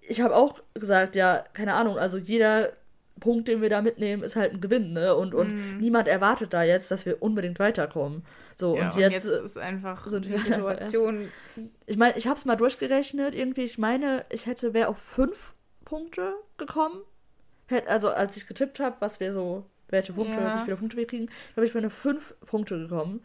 ich 0.00 0.20
habe 0.20 0.34
auch 0.34 0.60
gesagt, 0.74 1.14
ja, 1.14 1.44
keine 1.52 1.74
Ahnung, 1.74 1.96
also 1.96 2.18
jeder 2.18 2.72
Punkt, 3.20 3.48
den 3.48 3.62
wir 3.62 3.68
da 3.68 3.80
mitnehmen, 3.80 4.22
ist 4.22 4.34
halt 4.34 4.52
ein 4.52 4.60
Gewinn, 4.60 4.92
ne? 4.92 5.14
Und, 5.14 5.34
und 5.34 5.54
mm. 5.54 5.78
niemand 5.78 6.08
erwartet 6.08 6.52
da 6.52 6.64
jetzt, 6.64 6.90
dass 6.90 7.06
wir 7.06 7.22
unbedingt 7.22 7.60
weiterkommen. 7.60 8.24
So, 8.56 8.76
ja, 8.76 8.86
und, 8.86 8.96
jetzt, 8.96 9.24
und 9.26 9.32
jetzt 9.32 9.44
ist 9.44 9.58
einfach 9.58 10.06
so 10.06 10.18
die 10.18 10.36
Situation. 10.36 11.28
Ich 11.86 11.96
meine, 11.96 12.16
ich 12.16 12.26
habe 12.26 12.38
es 12.38 12.44
mal 12.44 12.56
durchgerechnet, 12.56 13.34
irgendwie, 13.34 13.62
ich 13.62 13.78
meine, 13.78 14.24
ich 14.30 14.46
hätte, 14.46 14.74
wäre 14.74 14.88
auf 14.88 14.98
fünf 14.98 15.54
Punkte 15.84 16.34
gekommen 16.56 17.02
also 17.86 18.10
als 18.10 18.36
ich 18.36 18.46
getippt 18.46 18.80
habe, 18.80 18.96
was 19.00 19.20
wir 19.20 19.32
so, 19.32 19.66
welche 19.88 20.12
Punkte, 20.12 20.40
ja. 20.40 20.60
wie 20.60 20.64
viele 20.64 20.76
Punkte 20.76 20.96
wir 20.96 21.06
kriegen, 21.06 21.28
habe 21.56 21.66
ich 21.66 21.74
meine 21.74 21.90
fünf 21.90 22.34
Punkte 22.46 22.78
gekommen. 22.78 23.24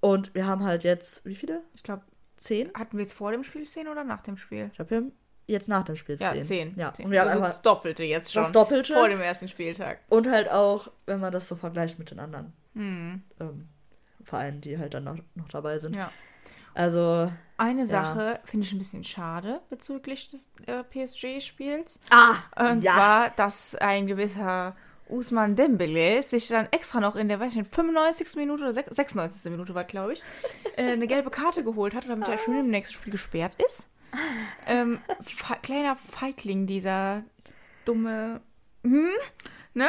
Und 0.00 0.34
wir 0.34 0.46
haben 0.46 0.64
halt 0.64 0.84
jetzt, 0.84 1.24
wie 1.24 1.34
viele? 1.34 1.62
Ich 1.74 1.82
glaube, 1.82 2.02
zehn. 2.36 2.70
Hatten 2.74 2.96
wir 2.96 3.02
jetzt 3.02 3.14
vor 3.14 3.32
dem 3.32 3.44
Spiel 3.44 3.64
zehn 3.64 3.88
oder 3.88 4.04
nach 4.04 4.22
dem 4.22 4.36
Spiel? 4.36 4.66
Ich 4.70 4.76
glaube, 4.76 4.90
wir 4.90 4.96
haben 4.98 5.12
jetzt 5.46 5.68
nach 5.68 5.84
dem 5.84 5.96
Spiel 5.96 6.16
zehn. 6.18 6.36
Ja, 6.36 6.42
zehn. 6.42 6.74
Ja, 6.76 6.92
zehn. 6.92 7.06
Und 7.06 7.12
wir 7.12 7.20
haben 7.20 7.28
also 7.28 7.40
das 7.40 7.62
Doppelte 7.62 8.04
jetzt 8.04 8.32
schon. 8.32 8.42
Das 8.44 8.52
Doppelte. 8.52 8.94
Vor 8.94 9.08
dem 9.08 9.20
ersten 9.20 9.48
Spieltag. 9.48 10.00
Und 10.08 10.28
halt 10.28 10.50
auch, 10.50 10.90
wenn 11.06 11.20
man 11.20 11.32
das 11.32 11.48
so 11.48 11.56
vergleicht 11.56 11.98
mit 11.98 12.10
den 12.10 12.20
anderen 12.20 12.52
hm. 12.74 13.22
ähm, 13.40 13.68
Vereinen, 14.22 14.60
die 14.60 14.78
halt 14.78 14.94
dann 14.94 15.04
noch, 15.04 15.18
noch 15.34 15.48
dabei 15.48 15.78
sind. 15.78 15.96
Ja. 15.96 16.12
Also. 16.78 17.30
Eine 17.60 17.86
Sache 17.86 18.20
ja. 18.20 18.40
finde 18.44 18.66
ich 18.66 18.72
ein 18.72 18.78
bisschen 18.78 19.02
schade 19.02 19.60
bezüglich 19.68 20.28
des 20.28 20.48
äh, 20.66 20.84
PSG-Spiels. 20.84 21.98
Ah! 22.08 22.36
Und 22.70 22.84
ja. 22.84 22.94
zwar, 22.94 23.30
dass 23.30 23.74
ein 23.74 24.06
gewisser 24.06 24.76
Usman 25.08 25.56
Dembele 25.56 26.22
sich 26.22 26.46
dann 26.46 26.68
extra 26.70 27.00
noch 27.00 27.16
in 27.16 27.26
der, 27.26 27.40
weiß 27.40 27.50
ich 27.52 27.58
nicht, 27.58 27.74
95. 27.74 28.36
Minute 28.36 28.62
oder 28.62 28.72
96. 28.72 29.50
Minute 29.50 29.74
war, 29.74 29.82
glaube 29.82 30.12
ich, 30.12 30.22
äh, 30.76 30.92
eine 30.92 31.08
gelbe 31.08 31.30
Karte 31.30 31.64
geholt 31.64 31.96
hat, 31.96 32.08
damit 32.08 32.28
er 32.28 32.38
schön 32.38 32.60
im 32.60 32.70
nächsten 32.70 32.94
Spiel 32.94 33.10
gesperrt 33.10 33.56
ist. 33.66 33.88
Ähm, 34.68 35.00
kleiner 35.62 35.96
Feigling, 35.96 36.68
dieser 36.68 37.24
dumme. 37.84 38.40
Hm? 38.84 39.08
Ne? 39.74 39.88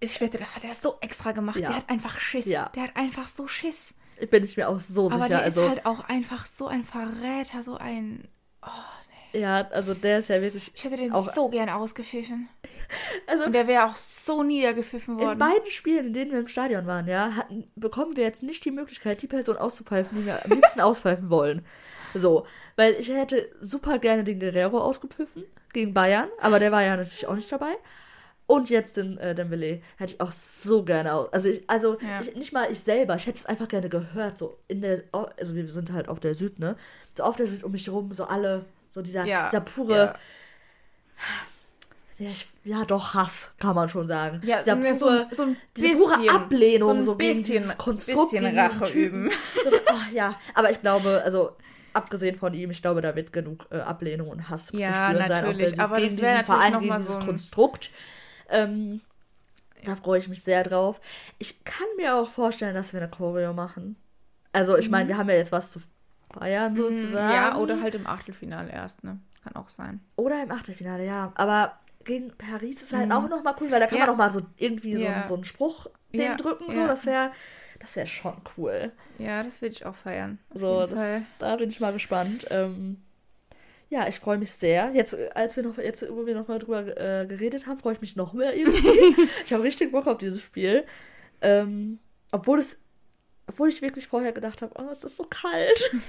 Ich 0.00 0.20
wette, 0.20 0.38
das 0.38 0.56
hat 0.56 0.64
er 0.64 0.74
so 0.74 0.96
extra 1.00 1.30
gemacht. 1.30 1.60
Ja. 1.60 1.68
Der 1.68 1.76
hat 1.76 1.88
einfach 1.88 2.18
Schiss. 2.18 2.46
Ja. 2.46 2.68
Der 2.74 2.82
hat 2.82 2.96
einfach 2.96 3.28
so 3.28 3.46
Schiss 3.46 3.94
bin 4.30 4.44
ich 4.44 4.56
mir 4.56 4.68
auch 4.68 4.80
so 4.80 5.06
Aber 5.06 5.08
sicher. 5.10 5.16
Aber 5.16 5.28
der 5.28 5.42
also, 5.42 5.62
ist 5.62 5.68
halt 5.68 5.86
auch 5.86 6.00
einfach 6.08 6.46
so 6.46 6.66
ein 6.66 6.84
Verräter, 6.84 7.62
so 7.62 7.76
ein. 7.76 8.28
Oh, 8.62 8.68
nee. 9.32 9.40
Ja, 9.40 9.68
also 9.68 9.94
der 9.94 10.18
ist 10.18 10.28
ja 10.28 10.40
wirklich. 10.40 10.72
Ich 10.74 10.84
hätte 10.84 10.96
den 10.96 11.12
auch, 11.12 11.32
so 11.32 11.48
gern 11.48 11.68
ausgepfiffen. 11.68 12.48
Also, 13.26 13.46
Und 13.46 13.52
der 13.52 13.66
wäre 13.66 13.86
auch 13.86 13.96
so 13.96 14.44
niedergepfiffen 14.44 15.18
worden. 15.18 15.32
In 15.32 15.38
beiden 15.40 15.70
Spielen, 15.72 16.06
in 16.06 16.12
denen 16.12 16.30
wir 16.30 16.38
im 16.38 16.46
Stadion 16.46 16.86
waren, 16.86 17.08
ja, 17.08 17.34
hatten, 17.34 17.68
bekommen 17.74 18.16
wir 18.16 18.22
jetzt 18.22 18.44
nicht 18.44 18.64
die 18.64 18.70
Möglichkeit, 18.70 19.20
die 19.22 19.26
Person 19.26 19.56
auszupfeifen, 19.56 20.16
die 20.16 20.26
wir 20.26 20.44
am 20.44 20.52
liebsten 20.52 20.80
auspfeifen 20.82 21.28
wollen. 21.28 21.66
So, 22.14 22.46
weil 22.76 22.94
ich 22.94 23.08
hätte 23.08 23.50
super 23.60 23.98
gerne 23.98 24.22
den 24.22 24.38
Guerrero 24.38 24.78
ausgepfiffen 24.78 25.46
gegen 25.72 25.94
Bayern, 25.94 26.28
aber 26.40 26.60
der 26.60 26.70
war 26.70 26.82
ja 26.82 26.96
natürlich 26.96 27.26
auch 27.26 27.34
nicht 27.34 27.50
dabei. 27.50 27.76
Und 28.48 28.70
jetzt 28.70 28.96
den 28.96 29.18
äh, 29.18 29.34
Dembele 29.34 29.82
hätte 29.96 30.14
ich 30.14 30.20
auch 30.20 30.30
so 30.30 30.84
gerne 30.84 31.12
aus. 31.12 31.32
Also, 31.32 31.48
ich, 31.48 31.68
also 31.68 31.98
ja. 32.00 32.20
ich, 32.20 32.36
nicht 32.36 32.52
mal 32.52 32.70
ich 32.70 32.78
selber, 32.78 33.16
ich 33.16 33.26
hätte 33.26 33.38
es 33.38 33.46
einfach 33.46 33.66
gerne 33.66 33.88
gehört. 33.88 34.38
So 34.38 34.56
in 34.68 34.82
der, 34.82 35.02
also 35.12 35.56
wir 35.56 35.68
sind 35.68 35.92
halt 35.92 36.08
auf 36.08 36.20
der 36.20 36.34
Süd, 36.34 36.58
ne? 36.60 36.76
So 37.16 37.24
auf 37.24 37.34
der 37.36 37.48
Süd 37.48 37.64
um 37.64 37.72
mich 37.72 37.86
herum, 37.86 38.12
so 38.12 38.24
alle, 38.24 38.64
so 38.90 39.02
dieser, 39.02 39.24
ja. 39.24 39.48
dieser 39.48 39.60
pure. 39.60 40.14
Ja. 42.18 42.30
Ich, 42.30 42.46
ja, 42.64 42.84
doch, 42.84 43.14
Hass, 43.14 43.52
kann 43.58 43.74
man 43.74 43.88
schon 43.88 44.06
sagen. 44.06 44.40
Ja, 44.44 44.60
dieser 44.60 44.76
pure, 44.76 44.94
so, 44.94 45.08
so 45.32 45.42
ein 45.42 45.56
diese 45.76 45.88
bisschen, 45.88 46.04
pure 46.04 46.30
Ablehnung, 46.30 46.88
so, 46.88 46.94
ein 46.94 47.02
so 47.02 47.14
bisschen, 47.16 47.42
gegen 47.42 47.58
dieses 47.58 47.76
Konstrukt, 47.78 48.30
bisschen 48.30 48.58
Rache 48.58 48.92
üben. 48.92 49.30
So, 49.64 49.70
oh, 49.70 50.14
ja, 50.14 50.38
aber 50.54 50.70
ich 50.70 50.80
glaube, 50.80 51.20
also 51.24 51.56
abgesehen 51.92 52.36
von 52.36 52.54
ihm, 52.54 52.70
ich 52.70 52.80
glaube, 52.80 53.00
da 53.02 53.16
wird 53.16 53.32
genug 53.32 53.66
äh, 53.70 53.78
Ablehnung 53.78 54.28
und 54.28 54.48
Hass 54.48 54.70
ja, 54.72 54.88
zu 54.88 54.94
spüren 54.94 55.28
sein. 55.28 55.44
Natürlich, 55.44 55.80
aber 55.80 55.96
gegen 55.96 56.08
diesen 56.10 56.44
Verein, 56.44 56.80
gegen 56.80 56.96
dieses 56.96 57.14
so 57.14 57.20
Konstrukt. 57.20 57.90
Ähm, 58.48 59.00
da 59.84 59.96
freue 59.96 60.18
ich 60.18 60.28
mich 60.28 60.42
sehr 60.42 60.62
drauf. 60.64 61.00
Ich 61.38 61.64
kann 61.64 61.86
mir 61.96 62.16
auch 62.16 62.30
vorstellen, 62.30 62.74
dass 62.74 62.92
wir 62.92 63.00
eine 63.00 63.10
Choreo 63.10 63.52
machen. 63.52 63.96
Also, 64.52 64.76
ich 64.76 64.88
meine, 64.88 65.04
mhm. 65.04 65.08
wir 65.08 65.18
haben 65.18 65.28
ja 65.28 65.36
jetzt 65.36 65.52
was 65.52 65.70
zu 65.70 65.80
Jahren 66.44 66.74
mhm, 66.74 66.76
sozusagen. 66.76 67.32
Ja, 67.32 67.56
oder 67.56 67.80
halt 67.80 67.94
im 67.94 68.06
Achtelfinale 68.06 68.70
erst, 68.70 69.04
ne? 69.04 69.18
Kann 69.42 69.56
auch 69.56 69.68
sein. 69.68 70.00
Oder 70.16 70.42
im 70.42 70.50
Achtelfinale, 70.50 71.06
ja. 71.06 71.32
Aber 71.36 71.78
gegen 72.04 72.36
Paris 72.36 72.82
ist 72.82 72.92
halt 72.92 73.06
mhm. 73.06 73.12
auch 73.12 73.28
nochmal 73.28 73.54
cool, 73.60 73.70
weil 73.70 73.80
da 73.80 73.86
kann 73.86 73.98
ja. 73.98 74.06
man 74.06 74.14
nochmal 74.14 74.30
so 74.30 74.40
irgendwie 74.56 74.96
so, 74.96 75.06
so 75.24 75.34
einen 75.34 75.44
Spruch 75.44 75.86
den 76.12 76.36
drücken, 76.36 76.72
so. 76.72 76.86
Das 76.86 77.06
wäre 77.06 77.30
das 77.78 77.96
wäre 77.96 78.06
schon 78.06 78.36
cool. 78.56 78.92
Ja, 79.18 79.42
das 79.42 79.60
würde 79.60 79.72
ich 79.72 79.84
auch 79.84 79.94
feiern. 79.94 80.38
So, 80.54 80.86
das, 80.86 81.22
da 81.38 81.56
bin 81.56 81.68
ich 81.68 81.80
mal 81.80 81.92
gespannt. 81.92 82.46
Ähm, 82.50 83.02
ja, 83.88 84.08
ich 84.08 84.18
freue 84.18 84.38
mich 84.38 84.52
sehr. 84.52 84.90
Jetzt, 84.92 85.14
äh, 85.14 85.30
als 85.34 85.56
wir 85.56 85.62
noch, 85.62 85.78
jetzt, 85.78 86.04
wo 86.10 86.26
wir 86.26 86.34
noch 86.34 86.48
mal 86.48 86.58
drüber 86.58 86.96
äh, 86.96 87.26
geredet 87.26 87.66
haben, 87.66 87.78
freue 87.78 87.94
ich 87.94 88.00
mich 88.00 88.16
noch 88.16 88.32
mehr 88.32 88.56
irgendwie. 88.56 89.28
ich 89.44 89.52
habe 89.52 89.62
richtig 89.62 89.92
Bock 89.92 90.06
auf 90.06 90.18
dieses 90.18 90.42
Spiel. 90.42 90.84
Ähm, 91.40 91.98
obwohl 92.32 92.58
es, 92.58 92.78
obwohl 93.46 93.68
ich 93.68 93.82
wirklich 93.82 94.08
vorher 94.08 94.32
gedacht 94.32 94.62
habe, 94.62 94.72
oh, 94.78 94.90
es 94.90 95.04
ist 95.04 95.16
so 95.16 95.24
kalt. 95.24 95.90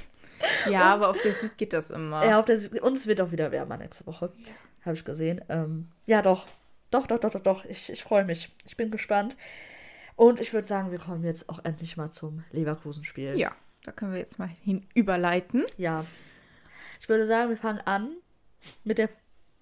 Ja, 0.70 0.94
und, 0.94 1.02
aber 1.02 1.10
auf 1.10 1.18
der 1.18 1.34
Süd 1.34 1.58
geht 1.58 1.74
das 1.74 1.90
immer. 1.90 2.24
Ja, 2.24 2.38
auf 2.38 2.46
der 2.46 2.60
Süd, 2.60 2.80
und 2.80 2.96
es 2.96 3.08
wird 3.08 3.22
auch 3.22 3.32
wieder 3.32 3.52
wärmer 3.52 3.76
nächste 3.78 4.06
Woche. 4.06 4.32
Habe 4.86 4.96
ich 4.96 5.04
gesehen. 5.04 5.42
Ähm, 5.50 5.88
ja, 6.06 6.22
doch. 6.22 6.46
Doch, 6.92 7.08
doch, 7.08 7.18
doch, 7.18 7.32
doch, 7.32 7.40
doch. 7.40 7.66
Ich, 7.66 7.92
ich 7.92 8.04
freue 8.04 8.24
mich. 8.24 8.56
Ich 8.64 8.78
bin 8.78 8.92
gespannt. 8.92 9.36
Und 10.16 10.40
ich 10.40 10.54
würde 10.54 10.68
sagen, 10.68 10.92
wir 10.92 11.00
kommen 11.00 11.24
jetzt 11.24 11.50
auch 11.50 11.66
endlich 11.66 11.98
mal 11.98 12.12
zum 12.12 12.44
Leverkusen-Spiel. 12.52 13.36
Ja, 13.36 13.52
da 13.84 13.92
können 13.92 14.12
wir 14.12 14.20
jetzt 14.20 14.38
mal 14.38 14.48
hin 14.48 14.86
überleiten. 14.94 15.66
Ja. 15.78 16.06
Ich 17.00 17.10
würde 17.10 17.26
sagen, 17.26 17.50
wir 17.50 17.58
fangen 17.58 17.82
an 17.86 18.10
mit 18.84 18.98
der 18.98 19.10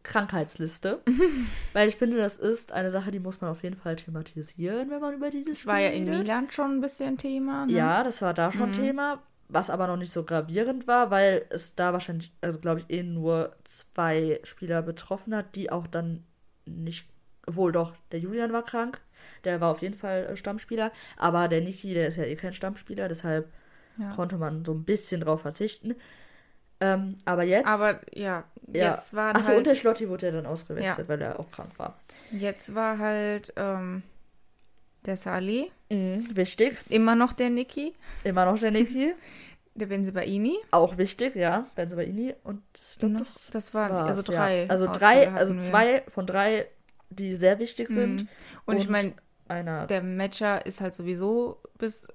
Krankheitsliste. 0.06 1.02
weil 1.74 1.89
ich 1.89 1.98
finde, 1.98 2.17
das 2.17 2.38
ist 2.38 2.71
eine 2.71 2.91
Sache, 2.91 3.12
die 3.12 3.19
muss 3.19 3.41
man 3.41 3.52
auf 3.52 3.63
jeden 3.63 3.76
Fall 3.76 3.98
thematisieren, 3.98 4.89
wenn 4.89 5.02
man 5.02 5.15
über 5.15 5.30
dieses 5.30 5.60
Spiel 5.60 5.65
Das 5.65 5.65
war 5.65 5.80
ja 5.80 5.89
in 5.89 6.06
Milan 6.06 6.50
schon 6.52 6.78
ein 6.78 6.82
bisschen 6.82 7.17
Thema. 7.17 7.65
Ne? 7.65 7.74
Ja, 7.74 8.04
das 8.04 8.21
war 8.21 8.34
da 8.34 8.52
schon 8.52 8.69
mhm. 8.69 8.74
Thema. 8.74 9.24
Was 9.48 9.69
aber 9.69 9.86
noch 9.86 9.98
nicht 9.98 10.12
so 10.12 10.24
gravierend 10.24 10.88
war, 10.88 11.12
weil 11.12 11.45
es 11.50 11.76
da 11.76 11.93
wahrscheinlich, 11.93 12.34
also 12.41 12.60
glaube 12.60 12.80
ich, 12.80 12.89
eh 12.89 13.04
nur 13.04 13.56
zwei 13.63 14.39
Spieler 14.43 14.82
betroffen 14.82 15.36
hat, 15.36 15.56
die 15.56 15.71
auch 15.71 15.86
dann 15.86 16.24
nicht, 16.65 17.08
wohl 17.45 17.71
doch, 17.71 17.93
der 18.12 18.19
Julian 18.19 18.54
war 18.54 18.65
krank, 18.65 19.02
der 19.43 19.62
war 19.62 19.69
auf 19.69 19.84
jeden 19.84 19.93
Fall 19.93 20.26
äh, 20.26 20.36
Stammspieler, 20.36 20.91
aber 21.15 21.48
der 21.48 21.62
Niki, 21.62 21.93
der 21.93 22.08
ist 22.08 22.17
ja 22.17 22.24
eh 22.24 22.36
kein 22.36 22.54
Stammspieler, 22.54 23.08
deshalb 23.08 23.54
ja. 24.00 24.15
konnte 24.15 24.38
man 24.38 24.65
so 24.65 24.74
ein 24.74 24.84
bisschen 24.84 25.21
drauf 25.21 25.41
verzichten. 25.41 25.93
Ähm, 26.79 27.15
aber 27.25 27.43
jetzt. 27.43 27.67
Aber 27.67 27.99
ja, 28.13 28.43
jetzt 28.67 29.13
ja. 29.13 29.17
war 29.17 29.35
Achso, 29.35 29.49
halt, 29.49 29.59
und 29.59 29.67
der 29.67 29.75
Schlotti 29.75 30.09
wurde 30.09 30.27
ja 30.27 30.31
dann 30.33 30.45
ausgewechselt, 30.45 30.97
ja. 30.97 31.07
weil 31.07 31.21
er 31.21 31.39
auch 31.39 31.49
krank 31.51 31.71
war. 31.77 31.97
Jetzt 32.31 32.75
war 32.75 32.97
halt 32.97 33.53
ähm, 33.55 34.03
der 35.05 35.17
Sali. 35.17 35.71
Mhm, 35.89 36.35
wichtig. 36.35 36.77
Immer 36.89 37.15
noch 37.15 37.33
der 37.33 37.49
Niki. 37.49 37.93
Immer 38.23 38.45
noch 38.45 38.59
der 38.59 38.71
Niki. 38.71 39.13
der 39.75 39.88
Benzibaini. 39.88 40.57
Auch 40.71 40.97
wichtig, 40.97 41.35
ja. 41.35 41.67
Benzibaini. 41.75 42.33
Und 42.43 42.61
das, 42.73 42.97
das, 42.99 43.49
das 43.51 43.73
waren 43.73 43.91
also 43.93 44.21
drei. 44.21 44.63
Ja. 44.63 44.69
Also 44.69 44.88
drei, 44.88 45.31
also 45.31 45.59
zwei 45.59 46.03
von 46.07 46.25
drei, 46.25 46.67
die 47.09 47.35
sehr 47.35 47.59
wichtig 47.59 47.89
sind. 47.89 48.23
Mhm. 48.23 48.27
Und, 48.65 48.75
und, 48.75 48.77
ich 48.77 48.89
meine, 48.89 49.13
der 49.88 50.01
Matcher 50.01 50.65
ist 50.65 50.81
halt 50.81 50.93
sowieso 50.93 51.61
bis 51.77 52.07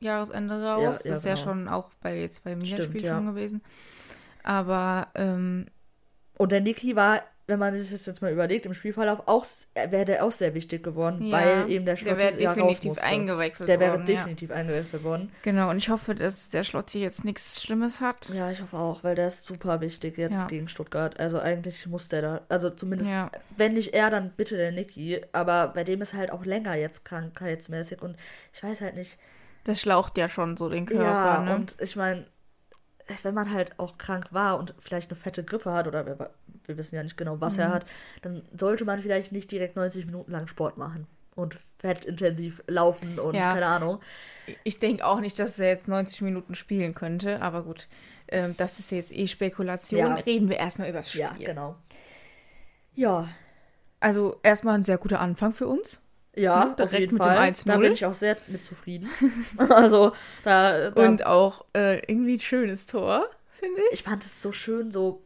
Jahresende 0.00 0.62
raus. 0.62 1.04
Ja, 1.04 1.10
das 1.10 1.18
ist 1.18 1.24
ja 1.24 1.34
genau. 1.34 1.44
schon 1.44 1.68
auch 1.68 1.90
bei 2.02 2.20
jetzt 2.20 2.44
beim 2.44 2.58
Milan-Spiel 2.58 3.06
schon 3.06 3.26
gewesen. 3.26 3.62
Aber 4.44 5.08
ähm, 5.14 5.66
und 6.36 6.52
der 6.52 6.60
Niki 6.60 6.94
war, 6.94 7.22
wenn 7.46 7.58
man 7.58 7.76
sich 7.76 7.90
das 7.90 8.06
jetzt 8.06 8.22
mal 8.22 8.32
überlegt, 8.32 8.64
im 8.64 8.72
Spielverlauf 8.72 9.22
auch 9.26 9.44
wäre 9.74 10.04
der 10.06 10.24
auch 10.24 10.30
sehr 10.30 10.54
wichtig 10.54 10.82
geworden, 10.82 11.22
ja, 11.22 11.32
weil 11.32 11.70
eben 11.70 11.84
der 11.84 11.96
Schlotti 11.96 12.16
der 12.16 12.18
wäre 12.18 12.54
definitiv 12.54 12.98
eingewechselt 12.98 13.68
der 13.68 13.80
worden. 13.80 13.90
Der 13.90 13.98
wäre 13.98 14.04
definitiv 14.04 14.50
ja. 14.50 14.56
eingewechselt 14.56 15.04
worden. 15.04 15.32
Genau, 15.42 15.68
und 15.70 15.76
ich 15.76 15.90
hoffe, 15.90 16.14
dass 16.14 16.48
der 16.48 16.64
Schlotti 16.64 17.02
jetzt 17.02 17.24
nichts 17.24 17.62
Schlimmes 17.62 18.00
hat. 18.00 18.30
Ja, 18.30 18.50
ich 18.50 18.62
hoffe 18.62 18.78
auch, 18.78 19.04
weil 19.04 19.14
der 19.14 19.28
ist 19.28 19.46
super 19.46 19.82
wichtig 19.82 20.16
jetzt 20.16 20.32
ja. 20.32 20.46
gegen 20.46 20.68
Stuttgart. 20.68 21.20
Also 21.20 21.38
eigentlich 21.38 21.86
muss 21.86 22.08
der 22.08 22.22
da, 22.22 22.40
also 22.48 22.70
zumindest, 22.70 23.10
wenn 23.56 23.74
nicht 23.74 23.92
er, 23.92 24.08
dann 24.08 24.30
bitte 24.30 24.56
der 24.56 24.72
Niki. 24.72 25.20
Aber 25.32 25.68
bei 25.68 25.84
dem 25.84 26.00
ist 26.00 26.14
halt 26.14 26.32
auch 26.32 26.46
länger 26.46 26.74
jetzt 26.74 27.04
krankheitsmäßig 27.04 28.00
und 28.00 28.16
ich 28.54 28.62
weiß 28.62 28.80
halt 28.80 28.96
nicht. 28.96 29.18
Das 29.64 29.80
schlaucht 29.80 30.16
ja 30.16 30.28
schon 30.28 30.56
so 30.56 30.68
den 30.68 30.86
Körper, 30.86 31.04
ja, 31.04 31.42
ne? 31.42 31.56
und 31.56 31.76
ich 31.80 31.96
meine, 31.96 32.26
wenn 33.22 33.34
man 33.34 33.52
halt 33.52 33.78
auch 33.78 33.98
krank 33.98 34.28
war 34.30 34.58
und 34.58 34.74
vielleicht 34.78 35.10
eine 35.10 35.16
fette 35.16 35.44
Grippe 35.44 35.72
hat 35.72 35.86
oder 35.86 36.06
wir, 36.06 36.30
wir 36.64 36.76
wissen 36.76 36.94
ja 36.94 37.02
nicht 37.02 37.16
genau, 37.16 37.40
was 37.40 37.54
mhm. 37.54 37.60
er 37.60 37.68
hat, 37.70 37.86
dann 38.22 38.42
sollte 38.58 38.84
man 38.84 39.00
vielleicht 39.00 39.32
nicht 39.32 39.50
direkt 39.50 39.76
90 39.76 40.06
Minuten 40.06 40.32
lang 40.32 40.46
Sport 40.46 40.78
machen 40.78 41.06
und 41.34 41.58
fettintensiv 41.78 42.62
laufen 42.66 43.18
und 43.18 43.34
ja. 43.34 43.52
keine 43.52 43.66
Ahnung. 43.66 44.00
Ich 44.62 44.78
denke 44.78 45.04
auch 45.04 45.20
nicht, 45.20 45.38
dass 45.38 45.58
er 45.58 45.68
jetzt 45.68 45.88
90 45.88 46.22
Minuten 46.22 46.54
spielen 46.54 46.94
könnte, 46.94 47.42
aber 47.42 47.62
gut, 47.62 47.88
ähm, 48.28 48.54
das 48.56 48.78
ist 48.78 48.90
jetzt 48.90 49.12
eh 49.12 49.26
Spekulation. 49.26 50.00
Ja. 50.00 50.14
Reden 50.14 50.48
wir 50.48 50.58
erstmal 50.58 50.88
über 50.88 51.00
das 51.00 51.10
Spiel. 51.10 51.22
Ja, 51.22 51.32
genau. 51.38 51.76
Ja. 52.94 53.28
Also 54.00 54.38
erstmal 54.42 54.74
ein 54.74 54.82
sehr 54.82 54.98
guter 54.98 55.20
Anfang 55.20 55.52
für 55.52 55.66
uns. 55.66 56.00
Ja, 56.36 56.64
hm, 56.64 56.76
direkt 56.76 57.12
mit 57.12 57.22
Fall. 57.22 57.36
dem 57.36 57.42
1 57.42 57.64
Da 57.64 57.76
bin 57.76 57.92
ich 57.92 58.04
auch 58.04 58.12
sehr 58.12 58.36
mit 58.48 58.64
zufrieden. 58.64 59.08
also, 59.56 60.12
da, 60.42 60.90
da, 60.90 61.06
Und 61.06 61.26
auch 61.26 61.64
äh, 61.74 62.00
irgendwie 62.10 62.36
ein 62.36 62.40
schönes 62.40 62.86
Tor, 62.86 63.28
finde 63.58 63.80
ich. 63.88 64.00
Ich 64.00 64.02
fand 64.02 64.24
es 64.24 64.42
so 64.42 64.52
schön, 64.52 64.90
so. 64.90 65.22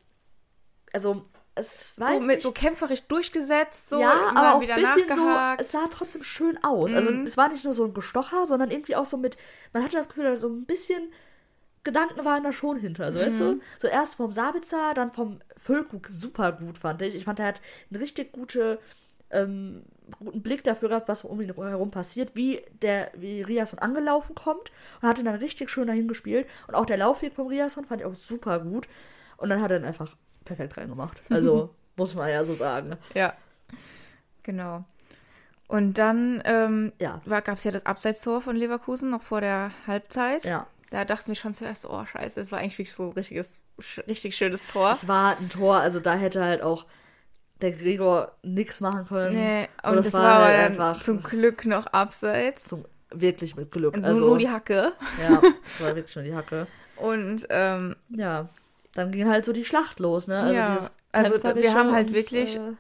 Also, 0.93 1.23
es 1.55 1.95
war. 1.97 2.19
So, 2.19 2.27
mit, 2.27 2.43
so 2.43 2.53
kämpferisch 2.53 3.03
durchgesetzt, 3.03 3.89
so. 3.89 4.01
Ja, 4.01 4.33
aber 4.35 4.55
auch 4.55 4.61
wieder 4.61 4.75
ein 4.75 4.83
bisschen 4.83 5.09
nachgehakt. 5.09 5.61
so. 5.61 5.65
Es 5.65 5.73
sah 5.73 5.89
trotzdem 5.91 6.23
schön 6.23 6.63
aus. 6.63 6.93
Also, 6.93 7.11
mhm. 7.11 7.19
Also, 7.19 7.29
es 7.29 7.37
war 7.37 7.49
nicht 7.49 7.65
nur 7.65 7.75
so 7.75 7.85
ein 7.85 7.95
Gestocher, 7.95 8.47
sondern 8.47 8.71
irgendwie 8.71 8.97
auch 8.97 9.07
so 9.07 9.17
mit. 9.17 9.39
Man 9.73 9.83
hatte 9.83 9.97
das 9.97 10.09
Gefühl, 10.09 10.37
so 10.37 10.49
ein 10.49 10.65
bisschen. 10.65 11.13
Gedanken 11.85 12.23
waren 12.25 12.43
da 12.43 12.53
schon 12.53 12.77
hinter, 12.77 13.05
also, 13.05 13.19
mhm. 13.19 13.23
weißt 13.23 13.41
du? 13.41 13.45
Mhm. 13.45 13.63
So 13.79 13.89
erst 13.89 14.17
vom 14.17 14.31
Sabitzer, 14.31 14.93
dann 14.95 15.11
vom 15.11 15.41
Füllkrug 15.57 16.09
super 16.09 16.53
gut, 16.53 16.77
fand 16.77 17.01
ich. 17.01 17.15
Ich 17.15 17.25
fand, 17.25 17.39
er 17.39 17.47
hat 17.47 17.63
eine 17.91 18.01
richtig 18.01 18.33
gute 18.33 18.79
ähm, 19.31 19.83
guten 20.19 20.43
Blick 20.43 20.65
dafür 20.65 20.89
gehabt, 20.89 21.09
was 21.09 21.25
um 21.25 21.41
ihn 21.41 21.53
herum 21.55 21.91
passiert, 21.91 22.35
wie 22.35 22.63
der, 22.83 23.11
wie 23.15 23.43
Riasson 23.43 23.79
angelaufen 23.79 24.35
kommt 24.35 24.71
und 25.01 25.09
hat 25.09 25.19
ihn 25.19 25.25
dann 25.25 25.37
richtig 25.37 25.71
schön 25.71 25.87
dahin 25.87 26.09
gespielt. 26.09 26.47
Und 26.67 26.75
auch 26.75 26.87
der 26.87 26.97
Laufweg 26.97 27.35
von 27.35 27.49
Riasson 27.49 27.85
fand 27.85 28.01
ich 28.01 28.07
auch 28.07 28.15
super 28.15 28.61
gut. 28.61 28.89
Und 29.37 29.51
dann 29.51 29.61
hat 29.61 29.71
er 29.71 29.79
ihn 29.79 29.85
einfach 29.85 30.17
perfekt 30.45 30.77
reingemacht. 30.77 31.23
Also 31.31 31.75
muss 31.97 32.15
man 32.15 32.31
ja 32.31 32.45
so 32.45 32.55
sagen. 32.55 32.97
Ja. 33.15 33.35
Genau. 34.43 34.85
Und 35.67 35.99
dann 35.99 36.43
ähm, 36.47 36.93
ja. 36.99 37.21
gab 37.27 37.59
es 37.59 37.65
ja 37.65 37.71
das 37.71 37.85
Abseitstor 37.85 38.41
von 38.41 38.57
Leverkusen 38.57 39.11
noch 39.11 39.23
vor 39.23 39.41
der 39.41 39.73
Halbzeit. 39.87 40.45
Ja. 40.45 40.67
Da 40.91 41.05
dachten 41.05 41.29
wir 41.29 41.35
schon 41.35 41.53
zuerst, 41.53 41.87
oh 41.87 42.05
scheiße, 42.07 42.41
es 42.41 42.51
war 42.51 42.61
eigentlich 42.61 42.79
wirklich 42.79 42.95
so 42.95 43.09
ein 43.09 43.13
richtiges, 43.13 43.61
richtig 44.07 44.37
schönes 44.37 44.67
Tor. 44.67 44.93
Es 44.93 45.07
war 45.07 45.37
ein 45.39 45.51
Tor, 45.51 45.77
also 45.77 46.01
da 46.01 46.15
hätte 46.15 46.43
halt 46.43 46.63
auch 46.63 46.87
der 47.61 47.73
Gregor 47.73 48.33
nichts 48.43 48.81
machen 48.81 49.07
können. 49.07 49.35
Nee, 49.35 49.69
so, 49.83 49.91
und 49.91 49.97
das, 49.97 50.07
das 50.07 50.15
war, 50.15 50.45
halt 50.45 50.59
einfach 50.59 51.01
zum 51.01 51.23
Glück 51.23 51.65
noch 51.65 51.87
abseits. 51.87 52.65
Zum, 52.65 52.85
wirklich 53.11 53.57
mit 53.57 53.71
Glück. 53.71 53.97
Nur, 53.97 54.07
also, 54.07 54.29
nur 54.29 54.39
die 54.39 54.49
Hacke. 54.49 54.93
Ja, 55.21 55.41
es 55.67 55.83
war 55.83 55.95
wirklich 55.97 56.15
nur 56.15 56.25
die 56.25 56.35
Hacke. 56.35 56.67
Und 56.97 57.47
ähm, 57.51 57.97
ja, 58.11 58.49
dann 58.95 59.11
ging 59.11 59.29
halt 59.29 59.45
so 59.45 59.53
die 59.53 59.65
Schlacht 59.65 60.01
los, 60.01 60.27
ne? 60.29 60.41
Also, 60.41 60.55
ja, 60.55 60.79
also 61.13 61.55
wir 61.57 61.75
haben 61.75 61.93
halt 61.93 62.09
und, 62.09 62.15
wirklich 62.15 62.57
äh, 62.57 62.73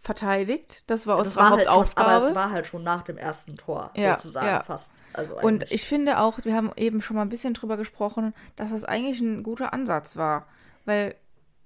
verteidigt. 0.00 0.84
Das 0.88 1.06
war 1.06 1.18
unsere 1.18 1.34
das 1.34 1.36
war 1.36 1.50
Hauptaufgabe. 1.58 2.10
Halt 2.10 2.20
schon, 2.20 2.26
aber 2.26 2.30
es 2.30 2.34
war 2.34 2.50
halt 2.50 2.66
schon 2.66 2.82
nach 2.82 3.02
dem 3.02 3.16
ersten 3.16 3.56
Tor 3.56 3.90
ja, 3.94 4.18
sozusagen 4.18 4.46
ja. 4.46 4.62
fast. 4.62 4.92
Also 5.12 5.38
und 5.38 5.70
ich 5.70 5.86
finde 5.86 6.18
auch, 6.18 6.38
wir 6.42 6.54
haben 6.54 6.72
eben 6.76 7.02
schon 7.02 7.16
mal 7.16 7.22
ein 7.22 7.28
bisschen 7.28 7.54
drüber 7.54 7.76
gesprochen, 7.76 8.34
dass 8.56 8.70
das 8.70 8.84
eigentlich 8.84 9.20
ein 9.20 9.42
guter 9.42 9.72
Ansatz 9.72 10.16
war. 10.16 10.46
Weil 10.84 11.14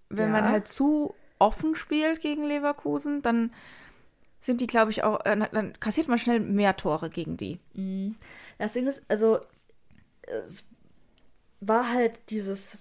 wenn 0.09 0.27
ja. 0.27 0.41
man 0.41 0.49
halt 0.49 0.69
zu 0.69 1.15
offen 1.39 1.75
spielt 1.75 2.21
gegen 2.21 2.45
Leverkusen, 2.45 3.23
dann 3.23 3.53
sind 4.41 4.61
die, 4.61 4.67
glaube 4.67 4.91
ich, 4.91 5.03
auch, 5.03 5.25
äh, 5.25 5.37
dann 5.53 5.79
kassiert 5.81 6.09
man 6.09 6.19
schnell 6.19 6.41
mehr 6.41 6.77
Tore 6.77 7.11
gegen 7.11 7.37
die. 7.37 7.59
Mhm. 7.75 8.17
Das 8.59 8.73
Ding 8.73 8.87
ist, 8.87 9.03
also, 9.09 9.41
es 10.23 10.65
war 11.61 11.93
halt 11.93 12.21
dieses, 12.31 12.79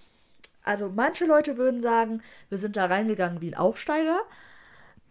also 0.63 0.89
manche 0.89 1.25
Leute 1.25 1.57
würden 1.57 1.81
sagen, 1.81 2.21
wir 2.49 2.57
sind 2.57 2.75
da 2.75 2.85
reingegangen 2.85 3.41
wie 3.41 3.49
ein 3.49 3.57
Aufsteiger, 3.57 4.21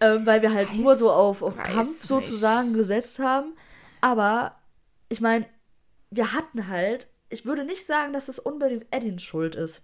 ähm, 0.00 0.26
weil 0.26 0.42
wir 0.42 0.52
halt 0.52 0.70
weiß, 0.70 0.76
nur 0.76 0.96
so 0.96 1.11
auf, 1.11 1.42
auf 1.42 1.57
Kampf 1.57 2.04
sozusagen 2.04 2.68
nicht. 2.68 2.78
gesetzt 2.78 3.18
haben. 3.18 3.54
Aber 4.00 4.57
ich 5.09 5.20
meine, 5.20 5.46
wir 6.11 6.33
hatten 6.33 6.68
halt, 6.68 7.09
ich 7.28 7.46
würde 7.46 7.64
nicht 7.64 7.87
sagen, 7.87 8.12
dass 8.12 8.28
es 8.28 8.38
unbedingt 8.38 8.87
Edins 8.90 9.22
Schuld 9.22 9.54
ist, 9.54 9.83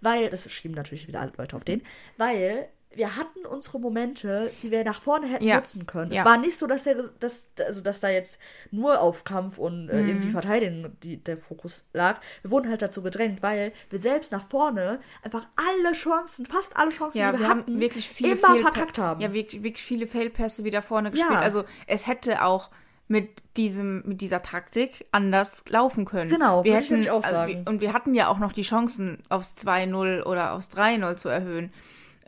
weil, 0.00 0.28
das 0.30 0.50
schieben 0.50 0.74
natürlich 0.74 1.08
wieder 1.08 1.20
alle 1.20 1.32
Leute 1.36 1.56
auf 1.56 1.64
den, 1.64 1.82
weil 2.16 2.68
wir 2.94 3.16
hatten 3.16 3.46
unsere 3.46 3.78
Momente, 3.78 4.50
die 4.62 4.70
wir 4.70 4.84
nach 4.84 5.02
vorne 5.02 5.26
hätten 5.26 5.44
ja. 5.44 5.56
nutzen 5.56 5.86
können. 5.86 6.12
Ja. 6.12 6.20
Es 6.20 6.24
war 6.24 6.36
nicht 6.38 6.58
so, 6.58 6.66
dass, 6.66 6.84
der, 6.84 6.96
dass, 7.20 7.46
also, 7.58 7.80
dass 7.80 8.00
da 8.00 8.08
jetzt 8.08 8.38
nur 8.70 9.00
auf 9.00 9.24
Kampf 9.24 9.58
und 9.58 9.88
äh, 9.88 10.02
mhm. 10.02 10.08
irgendwie 10.08 10.30
Verteidigen 10.30 10.96
die, 11.02 11.16
der 11.16 11.38
Fokus 11.38 11.86
lag. 11.92 12.20
Wir 12.42 12.50
wurden 12.50 12.68
halt 12.68 12.82
dazu 12.82 13.02
gedrängt, 13.02 13.42
weil 13.42 13.72
wir 13.90 13.98
selbst 13.98 14.32
nach 14.32 14.48
vorne 14.48 15.00
einfach 15.22 15.46
alle 15.56 15.92
Chancen, 15.92 16.46
fast 16.46 16.76
alle 16.76 16.90
Chancen, 16.90 17.18
ja, 17.18 17.32
die 17.32 17.38
wir, 17.38 17.46
wir 17.46 17.48
hatten, 17.48 17.80
wirklich 17.80 18.08
viele 18.08 18.32
immer 18.32 18.56
verkackt 18.56 18.98
haben. 18.98 19.20
Ja, 19.20 19.32
wirklich, 19.32 19.62
wirklich 19.62 19.84
viele 19.84 20.06
Fehlpässe 20.06 20.64
wieder 20.64 20.82
vorne 20.82 21.10
gespielt. 21.10 21.32
Also 21.32 21.64
es 21.86 22.06
hätte 22.06 22.44
auch 22.44 22.70
mit 23.08 23.42
diesem, 23.56 24.02
mit 24.06 24.20
dieser 24.20 24.42
Taktik 24.42 25.06
anders 25.12 25.64
laufen 25.68 26.04
können. 26.04 26.30
Genau, 26.30 26.64
wir 26.64 26.76
hätten, 26.76 27.00
ich 27.00 27.10
auch 27.10 27.22
also 27.22 27.28
sagen. 27.28 27.58
Also, 27.58 27.70
und 27.70 27.80
wir 27.80 27.92
hatten 27.92 28.14
ja 28.14 28.28
auch 28.28 28.38
noch 28.38 28.52
die 28.52 28.62
Chancen, 28.62 29.18
aufs 29.28 29.54
2-0 29.54 30.22
oder 30.22 30.54
aufs 30.54 30.70
3-0 30.70 31.16
zu 31.16 31.28
erhöhen. 31.28 31.72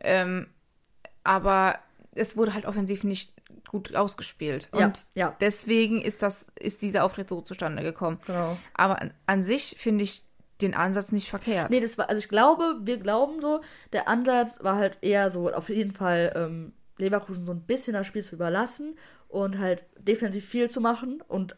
Ähm, 0.00 0.46
aber 1.24 1.78
es 2.12 2.36
wurde 2.36 2.54
halt 2.54 2.66
offensiv 2.66 3.02
nicht 3.04 3.32
gut 3.66 3.96
ausgespielt. 3.96 4.68
Ja, 4.72 4.86
und 4.86 5.00
ja. 5.14 5.36
deswegen 5.40 6.00
ist 6.00 6.22
das, 6.22 6.46
ist 6.58 6.82
dieser 6.82 7.04
Auftritt 7.04 7.28
so 7.28 7.40
zustande 7.40 7.82
gekommen. 7.82 8.20
Genau. 8.26 8.56
Aber 8.74 9.02
an, 9.02 9.12
an 9.26 9.42
sich 9.42 9.76
finde 9.78 10.04
ich 10.04 10.24
den 10.60 10.74
Ansatz 10.74 11.10
nicht 11.10 11.28
verkehrt. 11.28 11.70
Nee, 11.70 11.80
das 11.80 11.98
war, 11.98 12.08
also 12.08 12.20
ich 12.20 12.28
glaube, 12.28 12.76
wir 12.82 12.98
glauben 12.98 13.40
so, 13.40 13.60
der 13.92 14.06
Ansatz 14.06 14.62
war 14.62 14.76
halt 14.76 14.98
eher 15.00 15.30
so, 15.30 15.52
auf 15.52 15.68
jeden 15.68 15.92
Fall 15.92 16.32
ähm, 16.36 16.72
Leverkusen 16.98 17.46
so 17.46 17.52
ein 17.52 17.62
bisschen 17.62 17.94
das 17.94 18.06
Spiel 18.06 18.22
zu 18.22 18.36
überlassen 18.36 18.96
und 19.28 19.58
halt 19.58 19.84
defensiv 19.98 20.46
viel 20.46 20.70
zu 20.70 20.80
machen 20.80 21.22
und 21.26 21.56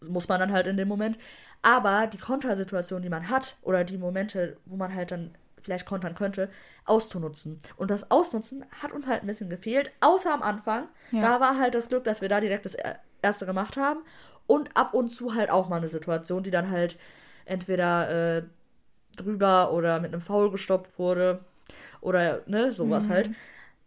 muss 0.00 0.28
man 0.28 0.40
dann 0.40 0.52
halt 0.52 0.66
in 0.66 0.76
dem 0.76 0.88
Moment. 0.88 1.18
Aber 1.62 2.06
die 2.06 2.18
Kontersituation, 2.18 3.02
die 3.02 3.10
man 3.10 3.28
hat, 3.28 3.56
oder 3.62 3.84
die 3.84 3.98
Momente, 3.98 4.56
wo 4.64 4.76
man 4.76 4.94
halt 4.94 5.10
dann 5.10 5.36
vielleicht 5.66 5.84
kontern 5.84 6.14
könnte, 6.14 6.48
auszunutzen. 6.84 7.60
Und 7.76 7.90
das 7.90 8.10
Ausnutzen 8.10 8.64
hat 8.80 8.92
uns 8.92 9.06
halt 9.06 9.22
ein 9.22 9.26
bisschen 9.26 9.50
gefehlt, 9.50 9.90
außer 10.00 10.32
am 10.32 10.42
Anfang. 10.42 10.88
Ja. 11.10 11.20
Da 11.20 11.40
war 11.40 11.58
halt 11.58 11.74
das 11.74 11.88
Glück, 11.88 12.04
dass 12.04 12.22
wir 12.22 12.28
da 12.28 12.40
direkt 12.40 12.64
das 12.64 12.76
erste 13.20 13.44
gemacht 13.44 13.76
haben. 13.76 14.00
Und 14.46 14.74
ab 14.76 14.94
und 14.94 15.08
zu 15.08 15.34
halt 15.34 15.50
auch 15.50 15.68
mal 15.68 15.78
eine 15.78 15.88
Situation, 15.88 16.44
die 16.44 16.52
dann 16.52 16.70
halt 16.70 16.98
entweder 17.44 18.36
äh, 18.38 18.42
drüber 19.16 19.72
oder 19.72 20.00
mit 20.00 20.12
einem 20.12 20.22
Foul 20.22 20.50
gestoppt 20.50 20.98
wurde. 20.98 21.44
Oder, 22.00 22.42
ne, 22.46 22.70
sowas 22.72 23.06
mhm. 23.06 23.10
halt. 23.10 23.30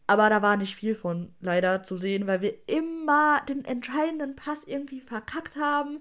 Aber 0.05 0.29
da 0.29 0.41
war 0.41 0.57
nicht 0.57 0.75
viel 0.75 0.95
von 0.95 1.33
leider 1.39 1.83
zu 1.83 1.97
sehen, 1.97 2.27
weil 2.27 2.41
wir 2.41 2.55
immer 2.67 3.41
den 3.47 3.63
entscheidenden 3.63 4.35
Pass 4.35 4.65
irgendwie 4.65 4.99
verkackt 4.99 5.55
haben, 5.55 5.99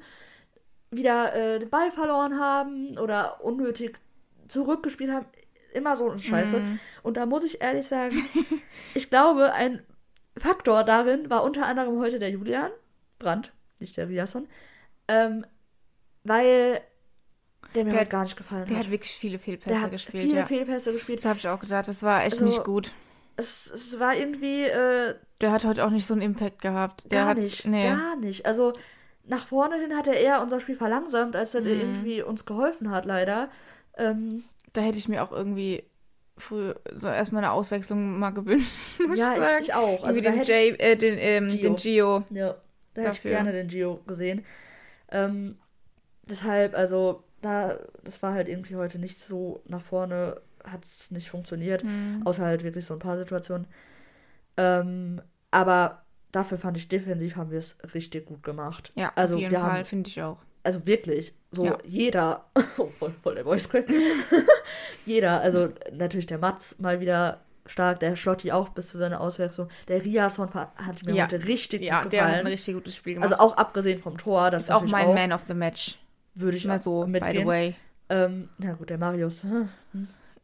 wieder 0.91 1.35
äh, 1.35 1.59
den 1.61 1.71
Ball 1.71 1.93
verloren 1.93 2.41
haben 2.41 2.99
oder 2.99 3.45
unnötig 3.45 4.01
zurückgespielt 4.49 5.13
haben. 5.13 5.27
Immer 5.73 5.97
so 5.97 6.11
eine 6.11 6.19
Scheiße. 6.19 6.61
Mm. 6.61 6.81
Und 7.03 7.17
da 7.17 7.27
muss 7.27 7.45
ich 7.45 7.61
ehrlich 7.61 7.87
sagen, 7.87 8.17
ich 8.95 9.11
glaube, 9.11 9.53
ein 9.53 9.83
Faktor 10.37 10.85
darin 10.85 11.31
war 11.31 11.43
unter 11.43 11.67
anderem 11.67 11.99
heute 11.99 12.19
der 12.19 12.31
Julian 12.31 12.71
Brandt, 13.19 13.53
nicht 13.81 13.97
der 13.97 14.09
Riasson, 14.09 14.49
ähm, 15.09 15.45
weil 16.25 16.81
der 17.75 17.85
mir 17.85 17.91
der 17.91 17.99
halt 18.01 18.11
gar 18.11 18.23
nicht 18.23 18.37
gefallen 18.37 18.63
hat. 18.63 18.71
Der 18.71 18.79
hat 18.79 18.91
wirklich 18.91 19.13
viele 19.13 19.39
Fehlpässe 19.39 19.71
der 19.71 19.83
hat 19.83 19.91
gespielt. 19.91 20.25
Viele 20.25 20.39
ja. 20.39 20.47
Fehlpässe 20.47 20.93
gespielt. 20.93 21.19
Das 21.19 21.27
habe 21.27 21.39
ich 21.39 21.49
auch 21.49 21.59
gesagt. 21.59 21.89
Das 21.89 22.03
war 22.03 22.25
echt 22.25 22.35
also, 22.35 22.45
nicht 22.45 22.65
gut 22.65 22.93
es, 23.39 23.71
es 23.71 23.99
war 23.99 24.15
irgendwie. 24.15 24.65
Äh, 24.65 25.15
der 25.41 25.53
hat 25.53 25.65
heute 25.65 25.87
auch 25.87 25.91
nicht 25.91 26.07
so 26.07 26.13
einen 26.13 26.23
Impact 26.23 26.61
gehabt. 26.61 27.11
Der 27.11 27.21
gar 27.21 27.29
hat, 27.29 27.39
nicht, 27.39 27.65
nee. 27.67 27.89
gar 27.89 28.17
nicht. 28.17 28.45
Also 28.45 28.73
nach 29.25 29.47
vorne 29.47 29.77
hin 29.77 29.97
hat 29.97 30.09
er 30.09 30.15
eher 30.15 30.43
unser 30.43 30.61
Spiel 30.61 30.75
verlangsamt, 30.75 31.37
als 31.37 31.55
er 31.55 31.63
mhm. 31.63 31.69
irgendwie 31.69 32.23
uns 32.23 32.45
geholfen 32.45 32.91
hat, 32.91 33.07
leider. 33.07 33.49
Ähm, 33.97 34.45
da 34.73 34.81
hätte 34.81 34.99
ich 34.99 35.09
mir 35.09 35.23
auch 35.23 35.33
irgendwie 35.33 35.85
früh 36.37 36.73
so 36.95 37.09
erstmal 37.09 37.43
eine 37.43 37.53
Auswechslung 37.53 38.19
mal 38.19 38.31
gewünscht. 38.31 38.97
ja, 39.15 39.59
ich, 39.59 39.69
ich, 39.69 39.75
auch. 39.75 40.05
Also 40.05 40.21
den, 40.21 40.43
Jay, 40.43 40.71
äh, 40.79 40.97
den, 40.97 41.19
ähm, 41.19 41.49
Gio. 41.49 41.63
den 41.63 41.77
Gio. 41.77 42.25
Ja, 42.31 42.55
da 42.95 43.03
hätte 43.03 43.13
ich 43.13 43.23
gerne 43.23 43.53
den 43.53 43.69
Gio 43.69 44.01
gesehen. 44.07 44.45
Ähm, 45.11 45.57
deshalb, 46.25 46.77
also, 46.77 47.25
da, 47.41 47.79
das 48.05 48.23
war 48.23 48.35
halt 48.35 48.49
irgendwie 48.49 48.77
heute 48.77 48.99
nicht 48.99 49.21
so 49.21 49.63
nach 49.67 49.83
vorne 49.83 50.41
hat 50.65 50.85
es 50.85 51.11
nicht 51.11 51.31
funktioniert, 51.31 51.85
mhm. 51.85 52.23
außer 52.25 52.45
halt 52.45 52.63
wirklich 52.63 52.85
so 52.85 52.95
ein 52.95 53.01
paar 53.01 53.17
Situationen. 53.17 53.67
Ähm, 54.57 55.23
aber 55.51 56.03
dafür 56.33 56.59
fand 56.59 56.77
ich 56.77 56.89
defensiv 56.89 57.37
haben 57.37 57.51
wir 57.51 57.59
es 57.59 57.79
richtig 57.95 58.27
gut 58.27 58.43
gemacht. 58.43 58.91
Ja, 58.97 59.13
also 59.15 59.37
auf 59.37 59.41
jeden 59.41 59.57
Fall 59.57 59.85
finde 59.85 60.09
ich 60.09 60.21
auch. 60.23 60.39
Also 60.69 60.87
wirklich, 60.87 61.33
so 61.51 61.65
ja. 61.65 61.79
jeder, 61.83 62.45
oh, 62.77 62.89
voll, 62.99 63.15
voll 63.23 63.35
der 63.37 63.45
Voice 63.45 63.71
Crack, 63.71 63.87
jeder, 65.07 65.41
also 65.41 65.71
natürlich 65.95 66.27
der 66.27 66.37
Mats 66.37 66.79
mal 66.79 67.01
wieder 67.01 67.41
stark, 67.65 68.01
der 68.01 68.17
Schlotti 68.17 68.53
auch 68.53 68.69
bis 68.69 68.89
zu 68.89 68.99
seiner 68.99 69.23
Auswechslung. 69.23 69.69
Der 69.89 70.05
Riasson 70.05 70.53
hat 70.53 71.07
mir 71.07 71.15
ja. 71.15 71.25
heute 71.25 71.47
richtig 71.47 71.85
ja, 71.85 72.03
gut 72.03 72.11
gefallen. 72.11 72.29
Ja, 72.29 72.33
der 72.33 72.39
hat 72.41 72.45
ein 72.45 72.53
richtig 72.53 72.75
gutes 72.75 72.97
Spiel 72.97 73.15
gemacht. 73.15 73.33
Also 73.33 73.43
auch 73.43 73.57
abgesehen 73.57 74.03
vom 74.03 74.19
Tor. 74.19 74.51
Das 74.51 74.65
ist 74.65 74.71
auch 74.71 74.85
mein 74.89 75.07
auch, 75.07 75.15
Man 75.15 75.33
of 75.33 75.45
the 75.47 75.55
Match. 75.55 75.99
Würde 76.35 76.59
ich 76.59 76.67
mal 76.67 76.79
so, 76.79 77.07
mitgehen. 77.07 77.33
by 77.33 77.41
the 77.41 77.47
way. 77.47 77.75
Ähm, 78.11 78.51
na 78.59 78.75
gut, 78.75 78.91
der 78.91 78.99
Marius. 78.99 79.45
Hm. 79.45 79.71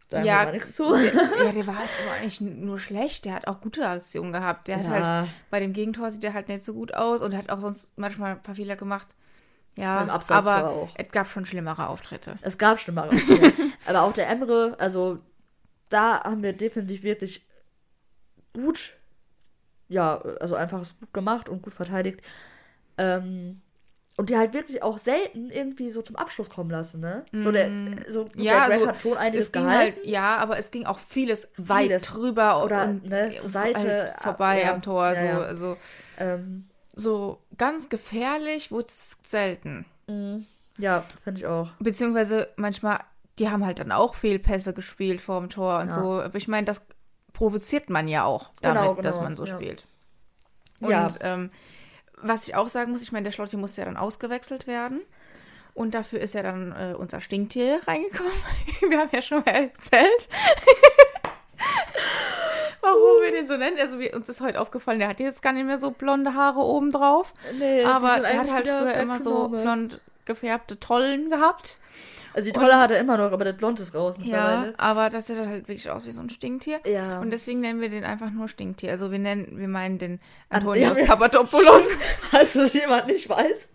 Sagen 0.09 0.25
ja, 0.25 0.41
wir 0.41 0.45
mal 0.47 0.53
nichts 0.53 0.75
zu. 0.75 0.91
Der, 0.91 1.45
ja, 1.45 1.53
der 1.53 1.67
war 1.67 1.81
halt 1.81 1.91
aber 2.03 2.15
eigentlich 2.17 2.41
nur 2.41 2.79
schlecht. 2.79 3.27
Der 3.27 3.35
hat 3.35 3.47
auch 3.47 3.61
gute 3.61 3.87
Aktionen 3.87 4.33
gehabt. 4.33 4.69
Der 4.69 4.79
ja. 4.79 4.85
hat 4.85 5.07
halt, 5.07 5.29
bei 5.51 5.61
dem 5.61 5.75
Gegentor 5.75 6.11
sieht 6.11 6.25
er 6.25 6.33
halt 6.33 6.49
nicht 6.49 6.65
so 6.65 6.73
gut 6.73 6.95
aus 6.95 7.21
und 7.21 7.37
hat 7.37 7.51
auch 7.51 7.61
sonst 7.61 7.99
manchmal 7.99 8.33
ein 8.33 8.43
paar 8.43 8.55
Fehler 8.55 8.77
gemacht. 8.77 9.09
Ja, 9.77 10.07
aber 10.29 10.71
auch. 10.71 10.91
es 10.95 11.11
gab 11.11 11.29
schon 11.29 11.47
schlimmere 11.47 11.89
Auftritte. 11.89 12.39
Es 12.43 12.59
gab 12.59 12.79
schlimmere 12.79 13.09
Auftritte. 13.09 13.53
aber 13.87 14.03
auch 14.03 14.13
der 14.13 14.29
Emre, 14.29 14.77
also 14.79 15.19
da 15.89 16.23
haben 16.23 16.43
wir 16.43 16.53
defensiv 16.53 17.03
wirklich 17.03 17.47
gut, 18.53 18.97
ja, 19.89 20.21
also 20.41 20.55
einfach 20.55 20.85
gut 21.01 21.13
gemacht 21.13 21.49
und 21.49 21.63
gut 21.63 21.75
verteidigt. 21.75 22.21
Ähm, 22.99 23.61
und 24.17 24.31
die 24.31 24.37
halt 24.37 24.55
wirklich 24.55 24.81
auch 24.83 24.99
selten 24.99 25.51
irgendwie 25.51 25.91
so 25.91 26.01
zum 26.01 26.15
Abschluss 26.15 26.49
kommen 26.49 26.71
lassen, 26.71 27.01
ne? 27.01 27.25
So 27.33 27.51
der, 27.51 27.69
mm. 27.69 27.97
so, 28.07 28.27
ja, 28.37 28.69
der 28.69 28.77
also, 28.77 28.87
hat 28.87 29.03
schon 29.03 29.17
einiges 29.17 29.51
gehalten. 29.51 29.97
Halt, 29.97 30.07
ja, 30.07 30.37
aber 30.37 30.57
es 30.57 30.71
ging 30.71 30.87
auch 30.87 31.01
vieles, 31.01 31.51
vieles 31.57 31.69
weit 31.69 32.15
drüber 32.15 32.63
oder 32.63 32.85
und, 32.85 33.09
ne, 33.09 33.33
zur 33.37 33.51
Seite 33.51 34.13
halt 34.13 34.23
vorbei 34.23 34.63
ja, 34.63 34.73
am 34.73 34.83
Tor. 34.83 35.13
Ja, 35.15 35.37
so. 35.37 35.43
Also, 35.43 35.77
ähm, 36.19 36.69
so 36.95 37.41
ganz 37.57 37.89
gefährlich 37.89 38.71
wurde 38.71 38.89
es 38.89 39.19
selten. 39.23 39.85
Mm. 40.07 40.41
Ja, 40.79 41.05
finde 41.23 41.41
ich 41.41 41.47
auch. 41.47 41.71
Beziehungsweise 41.79 42.49
manchmal, 42.57 43.01
die 43.39 43.49
haben 43.49 43.65
halt 43.65 43.79
dann 43.79 43.93
auch 43.93 44.15
Fehlpässe 44.15 44.73
gespielt 44.73 45.21
vor 45.21 45.41
dem 45.41 45.51
Tor 45.51 45.81
und 45.81 45.93
so. 45.93 46.21
Aber 46.21 46.37
ich 46.37 46.49
meine, 46.49 46.65
das 46.65 46.83
provoziert 47.33 47.91
man 47.91 48.09
ja 48.09 48.25
auch 48.25 48.51
damit, 48.61 48.79
genau, 48.79 48.95
genau, 48.95 49.03
dass 49.03 49.21
man 49.21 49.37
so 49.37 49.47
spielt. 49.47 49.87
Und 50.81 51.19
ähm, 51.21 51.51
was 52.17 52.49
ich 52.49 52.55
auch 52.55 52.69
sagen 52.69 52.93
muss, 52.93 53.03
ich 53.03 53.13
meine, 53.13 53.25
der 53.25 53.33
Schlotti 53.33 53.57
muss 53.57 53.77
ja 53.77 53.85
dann 53.85 53.97
ausgewechselt 53.97 54.67
werden. 54.67 55.03
Und 55.75 55.95
dafür 55.95 56.21
ist 56.21 56.35
ja 56.35 56.43
dann 56.43 56.73
äh, 56.73 56.95
unser 56.97 57.21
Stinktier 57.21 57.81
reingekommen. 57.87 58.33
wir 58.89 58.99
haben 58.99 59.11
ja 59.13 59.23
schon 59.23 59.39
mal 59.41 59.51
erzählt. 59.55 60.29
Warum 62.95 63.23
wir 63.23 63.33
den 63.33 63.47
so 63.47 63.57
nennen. 63.57 63.77
Also 63.81 63.99
wir, 63.99 64.15
uns 64.15 64.29
ist 64.29 64.41
heute 64.41 64.61
aufgefallen, 64.61 64.99
der 64.99 65.09
hat 65.09 65.21
jetzt 65.21 65.43
gar 65.43 65.53
nicht 65.53 65.67
mehr 65.67 65.79
so 65.79 65.91
blonde 65.91 66.35
Haare 66.35 66.61
oben 66.61 66.91
drauf. 66.91 67.35
Nee, 67.59 67.85
aber 67.85 68.21
der 68.21 68.39
hat 68.39 68.51
halt 68.51 68.69
früher 68.69 68.95
immer 68.95 69.21
so 69.21 69.49
blond 69.49 70.01
gefärbte 70.25 70.81
Tollen 70.81 71.31
gehabt. 71.31 71.79
Also 72.35 72.47
die 72.47 72.53
Tolle 72.53 72.81
hat 72.81 72.91
er 72.91 72.99
immer 72.99 73.17
noch, 73.17 73.31
aber 73.31 73.45
der 73.45 73.53
Blond 73.53 73.79
ist 73.79 73.95
raus 73.95 74.17
mittlerweile. 74.19 74.67
Ja, 74.67 74.73
aber 74.77 75.09
das 75.09 75.29
sieht 75.29 75.39
halt 75.39 75.69
wirklich 75.69 75.89
aus 75.89 76.05
wie 76.05 76.11
so 76.11 76.21
ein 76.21 76.31
Stinktier. 76.31 76.81
Ja. 76.85 77.21
Und 77.21 77.31
deswegen 77.31 77.61
nennen 77.61 77.81
wir 77.81 77.89
den 77.89 78.03
einfach 78.03 78.31
nur 78.31 78.49
Stinktier. 78.49 78.91
Also 78.91 79.13
wir 79.13 79.21
nennen, 79.21 79.53
wir 79.53 79.69
meinen 79.69 79.99
den 79.99 80.21
Antonius 80.49 80.99
ja, 80.99 81.07
Papadopoulos. 81.07 81.89
Falls 82.31 82.57
es 82.57 82.73
jemand 82.73 83.07
nicht 83.07 83.29
weiß. 83.29 83.69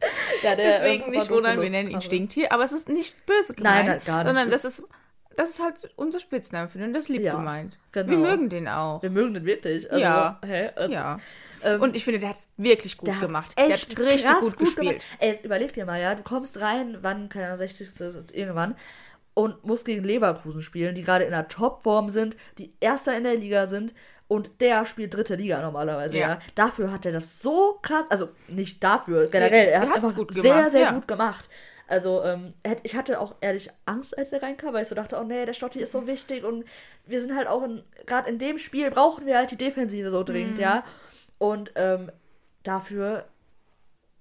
Ja, 0.44 0.56
der 0.58 0.80
deswegen 0.80 1.10
nicht 1.12 1.30
wundern, 1.30 1.62
wir 1.62 1.70
nennen 1.70 1.90
ihn 1.90 2.02
Stinktier. 2.02 2.52
Aber 2.52 2.66
es 2.66 2.74
ist 2.74 2.90
nicht 2.90 3.26
böse 3.26 3.54
gemeint. 3.54 3.88
Nein, 3.88 4.02
gar 4.04 4.18
nicht. 4.18 4.28
Sondern 4.28 4.52
das 4.52 4.66
ist 4.66 4.84
das 5.36 5.52
ist 5.52 5.62
halt 5.62 5.90
unser 5.96 6.20
Spitzname 6.20 6.68
für 6.68 6.80
den, 6.80 6.94
das 6.94 7.08
lieb 7.08 7.22
ja, 7.22 7.36
gemeint. 7.36 7.78
Genau. 7.92 8.10
Wir 8.10 8.18
mögen 8.18 8.50
den 8.50 8.68
auch. 8.68 9.02
Wir 9.02 9.10
mögen 9.10 9.34
den 9.34 9.46
wirklich. 9.46 9.90
Also, 9.90 10.02
ja. 10.02 10.40
Hä? 10.46 10.72
Also, 10.76 10.94
ja. 10.94 11.20
Ähm, 11.64 11.82
und 11.82 11.96
ich 11.96 12.04
finde, 12.04 12.20
der 12.20 12.30
hat 12.30 12.38
es 12.38 12.50
wirklich 12.58 12.98
gut 12.98 13.08
der 13.08 13.16
gemacht. 13.16 13.54
Echt 13.56 13.98
der 13.98 14.06
hat 14.06 14.12
richtig 14.12 14.32
gut, 14.32 14.42
gut 14.42 14.60
gespielt. 14.60 15.00
Gemacht. 15.00 15.06
Ey, 15.20 15.30
jetzt 15.30 15.46
überleg 15.46 15.74
dir 15.74 15.86
mal, 15.86 16.00
ja, 16.00 16.16
du 16.16 16.24
kommst 16.24 16.60
rein, 16.62 16.98
wann, 17.02 17.30
keine 17.30 17.48
Ahnung, 17.48 17.58
60. 17.58 17.90
irgendwann, 18.34 18.76
und 19.34 19.64
musst 19.64 19.86
gegen 19.86 20.04
Leverkusen 20.04 20.62
spielen, 20.62 20.96
die 20.96 21.04
gerade 21.04 21.24
in 21.24 21.32
der 21.32 21.48
Topform 21.48 22.10
sind, 22.10 22.36
die 22.58 22.74
Erster 22.82 23.16
in 23.18 23.24
der 23.24 23.36
Liga 23.36 23.68
sind. 23.68 23.94
Und 24.28 24.62
der 24.62 24.86
spielt 24.86 25.16
dritte 25.16 25.36
Liga 25.36 25.60
normalerweise, 25.62 26.18
ja. 26.18 26.30
ja. 26.30 26.40
Dafür 26.54 26.92
hat 26.92 27.06
er 27.06 27.14
das 27.14 27.42
so 27.42 27.80
krass, 27.82 28.06
also 28.10 28.30
nicht 28.48 28.84
dafür, 28.84 29.28
generell, 29.28 29.68
er, 29.68 29.72
er 29.72 29.80
hat 29.82 30.04
es 30.04 30.04
einfach 30.04 30.26
sehr, 30.30 30.70
sehr 30.70 30.82
ja. 30.82 30.92
gut 30.92 31.08
gemacht. 31.08 31.50
Also, 31.90 32.24
ähm, 32.24 32.50
ich 32.84 32.96
hatte 32.96 33.20
auch 33.20 33.36
ehrlich 33.42 33.72
Angst, 33.86 34.16
als 34.16 34.32
er 34.32 34.44
reinkam, 34.44 34.74
weil 34.74 34.84
ich 34.84 34.88
so 34.88 34.96
dachte, 34.96 35.18
oh 35.20 35.24
nee, 35.24 35.46
der 35.46 35.54
Stotti 35.54 35.80
ist 35.80 35.92
so 35.92 36.06
wichtig 36.06 36.44
und 36.44 36.64
wir 37.08 37.20
sind 37.20 37.36
halt 37.36 37.48
auch 37.48 37.68
gerade 38.06 38.30
in 38.30 38.38
dem 38.38 38.60
Spiel 38.60 38.92
brauchen 38.92 39.26
wir 39.26 39.38
halt 39.38 39.50
die 39.50 39.58
Defensive 39.58 40.12
so 40.12 40.24
dringend, 40.24 40.58
mhm. 40.58 40.62
ja. 40.62 40.84
Und 41.40 41.72
ähm, 41.76 42.12
dafür 42.62 43.26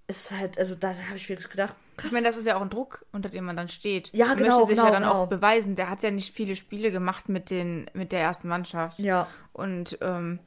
ist 0.06 0.30
halt, 0.32 0.58
also 0.58 0.74
da 0.74 0.88
habe 0.94 1.16
ich 1.16 1.28
wirklich 1.28 1.50
gedacht, 1.50 1.74
krass. 1.98 2.06
Ich 2.06 2.12
meine, 2.12 2.26
das 2.26 2.38
ist 2.38 2.46
ja 2.46 2.56
auch 2.56 2.62
ein 2.62 2.70
Druck, 2.70 3.04
unter 3.12 3.28
dem 3.28 3.44
man 3.44 3.56
dann 3.56 3.68
steht. 3.68 4.10
Ja, 4.14 4.32
genau. 4.32 4.60
möchte 4.60 4.66
sich 4.68 4.76
genau, 4.76 4.86
ja 4.86 4.92
dann 4.92 5.02
genau. 5.02 5.24
auch 5.24 5.28
beweisen. 5.28 5.76
Der 5.76 5.90
hat 5.90 6.02
ja 6.02 6.10
nicht 6.10 6.34
viele 6.34 6.56
Spiele 6.56 6.90
gemacht 6.90 7.28
mit, 7.28 7.50
den, 7.50 7.90
mit 7.92 8.12
der 8.12 8.20
ersten 8.20 8.48
Mannschaft. 8.48 8.98
Ja. 8.98 9.28
Und 9.52 9.98
ähm, 10.00 10.38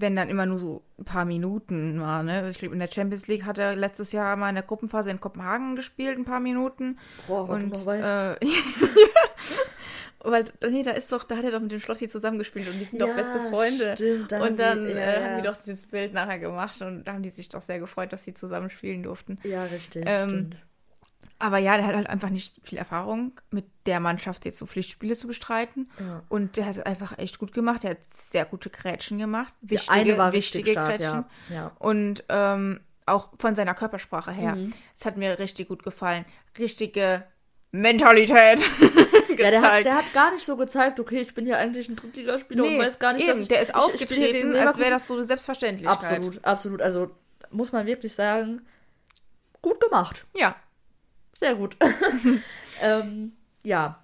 wenn 0.00 0.16
dann 0.16 0.28
immer 0.28 0.46
nur 0.46 0.58
so 0.58 0.82
ein 0.98 1.04
paar 1.04 1.24
Minuten 1.24 2.00
war, 2.00 2.22
ne? 2.22 2.48
Ich 2.48 2.58
glaube, 2.58 2.74
in 2.74 2.80
der 2.80 2.90
Champions 2.90 3.26
League 3.26 3.44
hat 3.44 3.58
er 3.58 3.74
letztes 3.74 4.12
Jahr 4.12 4.36
mal 4.36 4.48
in 4.48 4.54
der 4.54 4.64
Gruppenphase 4.64 5.10
in 5.10 5.20
Kopenhagen 5.20 5.76
gespielt, 5.76 6.18
ein 6.18 6.24
paar 6.24 6.40
Minuten. 6.40 6.98
Boah, 7.26 7.48
und, 7.48 7.74
du. 7.74 7.90
Äh, 7.90 8.36
weil, 10.20 10.44
nee, 10.70 10.82
da 10.82 10.92
ist 10.92 11.10
doch, 11.10 11.24
da 11.24 11.36
hat 11.36 11.44
er 11.44 11.50
doch 11.50 11.60
mit 11.60 11.72
dem 11.72 11.80
Schlotti 11.80 12.08
zusammengespielt 12.08 12.68
und 12.68 12.78
die 12.78 12.84
sind 12.84 13.00
ja, 13.00 13.06
doch 13.06 13.16
beste 13.16 13.40
Freunde. 13.50 13.94
Stimmt, 13.94 14.32
dann 14.32 14.42
und 14.42 14.58
dann 14.58 14.84
die, 14.84 14.90
ja, 14.90 14.96
äh, 14.96 15.24
haben 15.24 15.42
die 15.42 15.48
doch 15.48 15.56
dieses 15.56 15.86
Bild 15.86 16.12
nachher 16.12 16.38
gemacht 16.38 16.80
und 16.80 17.04
da 17.04 17.14
haben 17.14 17.22
die 17.22 17.30
sich 17.30 17.48
doch 17.48 17.62
sehr 17.62 17.80
gefreut, 17.80 18.12
dass 18.12 18.24
sie 18.24 18.34
zusammen 18.34 18.70
spielen 18.70 19.02
durften. 19.02 19.38
Ja, 19.42 19.64
richtig, 19.64 20.04
ähm, 20.06 20.28
stimmt. 20.28 20.56
Aber 21.40 21.58
ja, 21.58 21.76
der 21.76 21.86
hat 21.86 21.94
halt 21.94 22.08
einfach 22.08 22.30
nicht 22.30 22.56
viel 22.64 22.78
Erfahrung 22.78 23.32
mit 23.50 23.64
der 23.86 24.00
Mannschaft, 24.00 24.44
jetzt 24.44 24.58
so 24.58 24.66
Pflichtspiele 24.66 25.14
zu 25.14 25.28
bestreiten. 25.28 25.88
Ja. 26.00 26.22
Und 26.28 26.56
der 26.56 26.66
hat 26.66 26.76
es 26.76 26.82
einfach 26.82 27.16
echt 27.18 27.38
gut 27.38 27.52
gemacht. 27.52 27.84
Der 27.84 27.90
hat 27.90 28.04
sehr 28.10 28.44
gute 28.44 28.70
Grätschen 28.70 29.18
gemacht. 29.18 29.54
Wichtige, 29.60 29.94
ja, 29.94 30.02
eine 30.02 30.18
war 30.18 30.32
wichtige 30.32 30.72
stark, 30.72 30.98
Grätschen. 30.98 31.24
Ja. 31.48 31.54
ja. 31.54 31.72
Und 31.78 32.24
ähm, 32.28 32.80
auch 33.06 33.30
von 33.38 33.54
seiner 33.54 33.74
Körpersprache 33.74 34.32
her. 34.32 34.56
Mhm. 34.56 34.72
Es 34.96 35.04
mhm. 35.04 35.08
hat 35.08 35.16
mir 35.16 35.38
richtig 35.38 35.68
gut 35.68 35.84
gefallen. 35.84 36.24
Richtige 36.58 37.24
Mentalität. 37.70 38.60
ja, 39.38 39.50
der 39.50 39.62
hat, 39.62 39.84
der 39.84 39.96
hat, 39.96 40.12
gar 40.12 40.32
nicht 40.32 40.44
so 40.44 40.56
gezeigt, 40.56 40.98
okay, 40.98 41.20
ich 41.20 41.34
bin 41.34 41.46
ja 41.46 41.56
eigentlich 41.56 41.88
ein 41.88 41.96
Drittligaspieler 41.96 42.62
nee, 42.62 42.74
und 42.76 42.84
weiß 42.84 42.98
gar 42.98 43.12
nicht, 43.12 43.22
eben, 43.22 43.32
dass 43.32 43.42
ich, 43.42 43.48
der 43.48 43.60
ist 43.60 43.74
aufgetreten, 43.74 44.56
als 44.56 44.78
wäre 44.78 44.90
das 44.90 45.06
so 45.06 45.14
eine 45.14 45.24
Selbstverständlichkeit. 45.24 45.98
Absolut, 45.98 46.44
absolut. 46.44 46.82
Also 46.82 47.10
muss 47.50 47.70
man 47.70 47.86
wirklich 47.86 48.14
sagen, 48.14 48.66
gut 49.62 49.80
gemacht. 49.80 50.24
Ja, 50.34 50.56
sehr 51.38 51.54
gut. 51.54 51.76
ähm, 52.82 53.32
ja. 53.62 54.02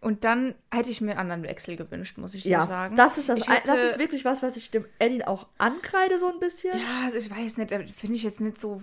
Und 0.00 0.24
dann 0.24 0.54
hätte 0.72 0.90
ich 0.90 1.00
mir 1.00 1.12
einen 1.12 1.20
anderen 1.30 1.42
Wechsel 1.42 1.76
gewünscht, 1.76 2.18
muss 2.18 2.34
ich 2.34 2.44
ja, 2.44 2.62
so 2.62 2.68
sagen. 2.68 2.96
Das 2.96 3.18
ist, 3.18 3.28
das, 3.28 3.48
hätte, 3.48 3.66
das 3.66 3.82
ist 3.82 3.98
wirklich 3.98 4.24
was, 4.24 4.42
was 4.42 4.56
ich 4.56 4.70
dem 4.70 4.84
Eddie 4.98 5.24
auch 5.24 5.46
ankreide, 5.58 6.18
so 6.18 6.28
ein 6.28 6.38
bisschen. 6.38 6.78
Ja, 6.78 7.06
also 7.06 7.18
ich 7.18 7.30
weiß 7.30 7.56
nicht, 7.56 7.70
finde 7.70 8.14
ich 8.14 8.22
jetzt 8.22 8.40
nicht 8.40 8.60
so, 8.60 8.82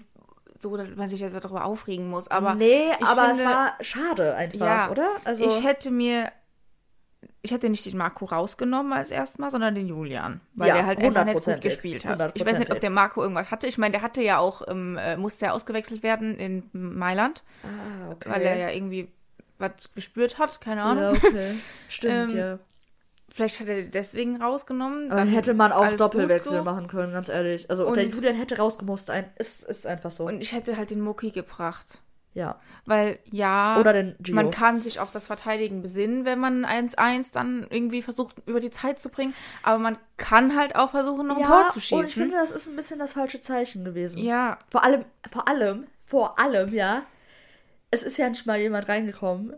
so, 0.59 0.75
dass 0.75 0.89
man 0.95 1.07
sich 1.07 1.21
jetzt 1.21 1.35
darüber 1.35 1.65
aufregen 1.65 2.09
muss. 2.09 2.27
Aber 2.27 2.55
nee, 2.55 2.91
aber 3.01 3.27
finde, 3.27 3.43
es 3.43 3.45
war 3.45 3.73
schade 3.81 4.35
einfach, 4.35 4.65
ja, 4.65 4.91
oder? 4.91 5.11
Also, 5.23 5.45
ich 5.45 5.63
hätte 5.63 5.91
mir 5.91 6.29
ich 7.45 7.51
hätte 7.51 7.69
nicht 7.69 7.85
den 7.85 7.97
Marco 7.97 8.23
rausgenommen 8.23 8.93
als 8.93 9.11
erstmal, 9.11 9.51
sondern 9.51 9.75
den 9.75 9.87
Julian, 9.87 10.39
weil 10.55 10.69
ja, 10.69 10.75
der 10.75 10.85
halt 10.85 10.99
einfach 10.99 11.25
nicht 11.25 11.43
gut 11.43 11.61
gespielt 11.61 12.05
hat. 12.05 12.31
Ich 12.35 12.45
weiß 12.45 12.57
nicht, 12.57 12.71
ob 12.71 12.79
der 12.79 12.89
Marco 12.89 13.21
irgendwas 13.21 13.51
hatte. 13.51 13.67
Ich 13.67 13.77
meine, 13.77 13.91
der 13.91 14.01
hatte 14.01 14.21
ja 14.21 14.37
auch, 14.37 14.61
ähm, 14.69 14.97
äh, 14.97 15.17
musste 15.17 15.45
ja 15.45 15.51
ausgewechselt 15.51 16.03
werden 16.03 16.37
in 16.37 16.63
Mailand, 16.71 17.43
ah, 17.63 18.11
okay. 18.11 18.29
weil 18.29 18.41
er 18.43 18.57
ja 18.57 18.69
irgendwie 18.69 19.09
was 19.59 19.71
gespürt 19.93 20.39
hat, 20.39 20.61
keine 20.61 20.83
Ahnung. 20.83 21.03
Ja, 21.03 21.11
okay. 21.11 21.53
Stimmt, 21.89 22.31
ähm, 22.31 22.37
ja. 22.37 22.59
Vielleicht 23.29 23.59
hat 23.59 23.67
er 23.67 23.83
deswegen 23.83 24.41
rausgenommen. 24.41 25.09
Dann, 25.09 25.17
dann 25.17 25.27
hätte 25.27 25.53
man 25.53 25.73
auch 25.73 25.91
Doppelwechsel 25.95 26.59
so. 26.59 26.63
machen 26.63 26.87
können, 26.87 27.11
ganz 27.11 27.27
ehrlich. 27.27 27.69
Also 27.69 27.87
und 27.87 27.97
der 27.97 28.05
Julian 28.05 28.35
hätte 28.35 28.57
rausgemusst. 28.57 29.09
Ein, 29.09 29.25
ist, 29.37 29.63
ist 29.63 29.85
einfach 29.85 30.11
so. 30.11 30.25
Und 30.27 30.39
ich 30.39 30.53
hätte 30.53 30.77
halt 30.77 30.91
den 30.91 31.01
Mucki 31.01 31.31
gebracht. 31.31 31.99
Ja. 32.33 32.59
Weil 32.85 33.19
ja, 33.29 33.77
Oder 33.79 33.93
den 33.93 34.15
Gio. 34.19 34.35
man 34.35 34.51
kann 34.51 34.81
sich 34.81 34.99
auf 34.99 35.11
das 35.11 35.27
Verteidigen 35.27 35.81
besinnen, 35.81 36.25
wenn 36.25 36.39
man 36.39 36.65
1-1 36.65 37.31
dann 37.31 37.67
irgendwie 37.69 38.01
versucht, 38.01 38.35
über 38.45 38.59
die 38.59 38.71
Zeit 38.71 38.99
zu 38.99 39.09
bringen. 39.09 39.33
Aber 39.61 39.79
man 39.79 39.97
kann 40.17 40.55
halt 40.55 40.75
auch 40.75 40.91
versuchen, 40.91 41.27
noch 41.27 41.37
ein 41.37 41.43
Tor 41.43 41.67
zu 41.69 41.79
schießen. 41.79 41.99
Und 41.99 42.07
ich 42.07 42.13
finde, 42.15 42.35
das 42.35 42.51
ist 42.51 42.67
ein 42.67 42.75
bisschen 42.75 42.99
das 42.99 43.13
falsche 43.13 43.39
Zeichen 43.39 43.85
gewesen. 43.85 44.21
Ja. 44.21 44.57
Vor 44.69 44.83
allem, 44.83 45.05
vor 45.31 45.47
allem, 45.47 45.87
vor 46.03 46.39
allem, 46.39 46.73
ja. 46.73 47.03
Es 47.91 48.03
ist 48.03 48.17
ja 48.17 48.27
nicht 48.27 48.45
mal 48.47 48.59
jemand 48.59 48.89
reingekommen, 48.89 49.55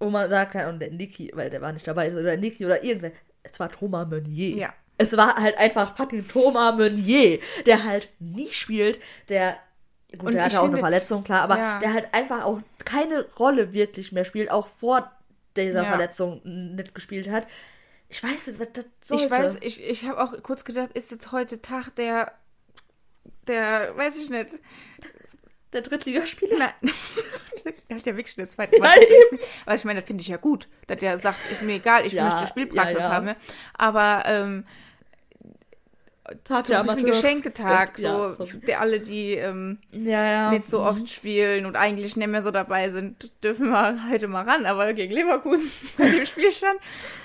wo 0.00 0.08
man 0.08 0.30
kann, 0.48 0.68
und 0.68 0.80
der 0.80 0.90
Niki, 0.90 1.30
weil 1.34 1.50
der 1.50 1.60
war 1.60 1.72
nicht 1.72 1.86
dabei, 1.86 2.12
oder 2.12 2.36
Niki 2.36 2.64
oder 2.64 2.82
irgendwer. 2.82 3.12
Es 3.42 3.60
war 3.60 3.70
Thomas 3.70 4.08
Meunier. 4.08 4.56
Ja. 4.56 4.74
Es 4.96 5.16
war 5.16 5.36
halt 5.36 5.58
einfach 5.58 5.96
fucking 5.96 6.26
Thomas 6.28 6.76
Meunier, 6.76 7.40
der 7.66 7.84
halt 7.84 8.08
nie 8.18 8.48
spielt, 8.48 8.98
der 9.28 9.56
Gut, 10.12 10.24
und 10.24 10.34
der 10.34 10.44
hatte 10.44 10.58
auch 10.58 10.64
finde, 10.64 10.78
eine 10.78 10.86
Verletzung, 10.86 11.24
klar, 11.24 11.42
aber 11.42 11.56
ja. 11.56 11.78
der 11.78 11.92
halt 11.94 12.12
einfach 12.12 12.44
auch 12.44 12.60
keine 12.84 13.26
Rolle 13.38 13.72
wirklich 13.72 14.12
mehr 14.12 14.24
spielt, 14.24 14.50
auch 14.50 14.66
vor 14.66 15.10
dieser 15.56 15.82
ja. 15.82 15.88
Verletzung 15.88 16.40
nicht 16.44 16.94
gespielt 16.94 17.30
hat. 17.30 17.46
Ich 18.08 18.22
weiß 18.22 18.48
nicht, 18.48 18.60
was 18.60 18.68
das 18.74 18.84
sollte. 19.02 19.24
Ich 19.24 19.30
weiß, 19.30 19.56
ich, 19.62 19.82
ich 19.82 20.06
habe 20.06 20.22
auch 20.22 20.42
kurz 20.42 20.64
gedacht, 20.64 20.90
ist 20.92 21.10
jetzt 21.10 21.32
heute 21.32 21.62
Tag 21.62 21.94
der, 21.96 22.32
der, 23.46 23.96
weiß 23.96 24.22
ich 24.22 24.28
nicht. 24.28 24.50
Der 25.72 25.80
Drittligaspieler? 25.80 26.58
Nein. 26.58 26.72
er 27.88 27.96
hat 27.96 28.04
ja 28.04 28.14
wirklich 28.14 28.36
der 28.36 28.48
zweite 28.48 28.78
Mal. 28.78 28.94
Aber 29.64 29.74
ich 29.74 29.84
meine, 29.84 30.00
das 30.00 30.06
finde 30.06 30.20
ich 30.20 30.28
ja 30.28 30.36
gut, 30.36 30.68
dass 30.86 30.98
der 30.98 31.18
sagt, 31.18 31.38
ist 31.50 31.62
mir 31.62 31.76
egal, 31.76 32.04
ich 32.04 32.12
ja, 32.12 32.24
möchte 32.24 32.46
Spielpraxis 32.46 32.98
ja, 32.98 33.10
haben. 33.10 33.34
Aber 33.72 34.24
ähm, 34.26 34.66
Tag 36.44 36.66
so 36.66 36.74
ein 36.74 36.86
bisschen 36.86 37.06
Geschenketag, 37.06 37.98
ja, 37.98 38.32
so 38.32 38.46
für 38.46 38.78
alle, 38.78 39.00
die 39.00 39.32
ähm, 39.32 39.78
ja, 39.90 40.24
ja. 40.24 40.50
nicht 40.50 40.68
so 40.68 40.80
oft 40.80 41.02
mhm. 41.02 41.06
spielen 41.06 41.66
und 41.66 41.76
eigentlich 41.76 42.16
nicht 42.16 42.28
mehr 42.28 42.42
so 42.42 42.50
dabei 42.50 42.90
sind, 42.90 43.30
dürfen 43.42 43.70
wir 43.70 44.10
heute 44.10 44.28
mal 44.28 44.48
ran, 44.48 44.66
aber 44.66 44.92
gegen 44.92 45.12
Leverkusen 45.12 45.70
bei 45.98 46.08
dem 46.10 46.26
Spielstand. 46.26 46.78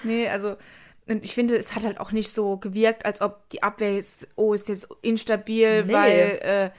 Nee, 0.03 0.27
also 0.29 0.55
und 1.07 1.23
ich 1.23 1.33
finde, 1.33 1.55
es 1.55 1.73
hat 1.73 1.85
halt 1.85 1.99
auch 1.99 2.11
nicht 2.11 2.31
so 2.31 2.57
gewirkt, 2.57 3.05
als 3.05 3.21
ob 3.21 3.47
die 3.49 3.63
Abwehr 3.63 3.97
ist, 3.97 4.27
oh, 4.35 4.53
ist 4.53 4.67
jetzt 4.67 4.87
instabil, 5.01 5.85
nee. 5.85 5.93
weil 5.93 6.73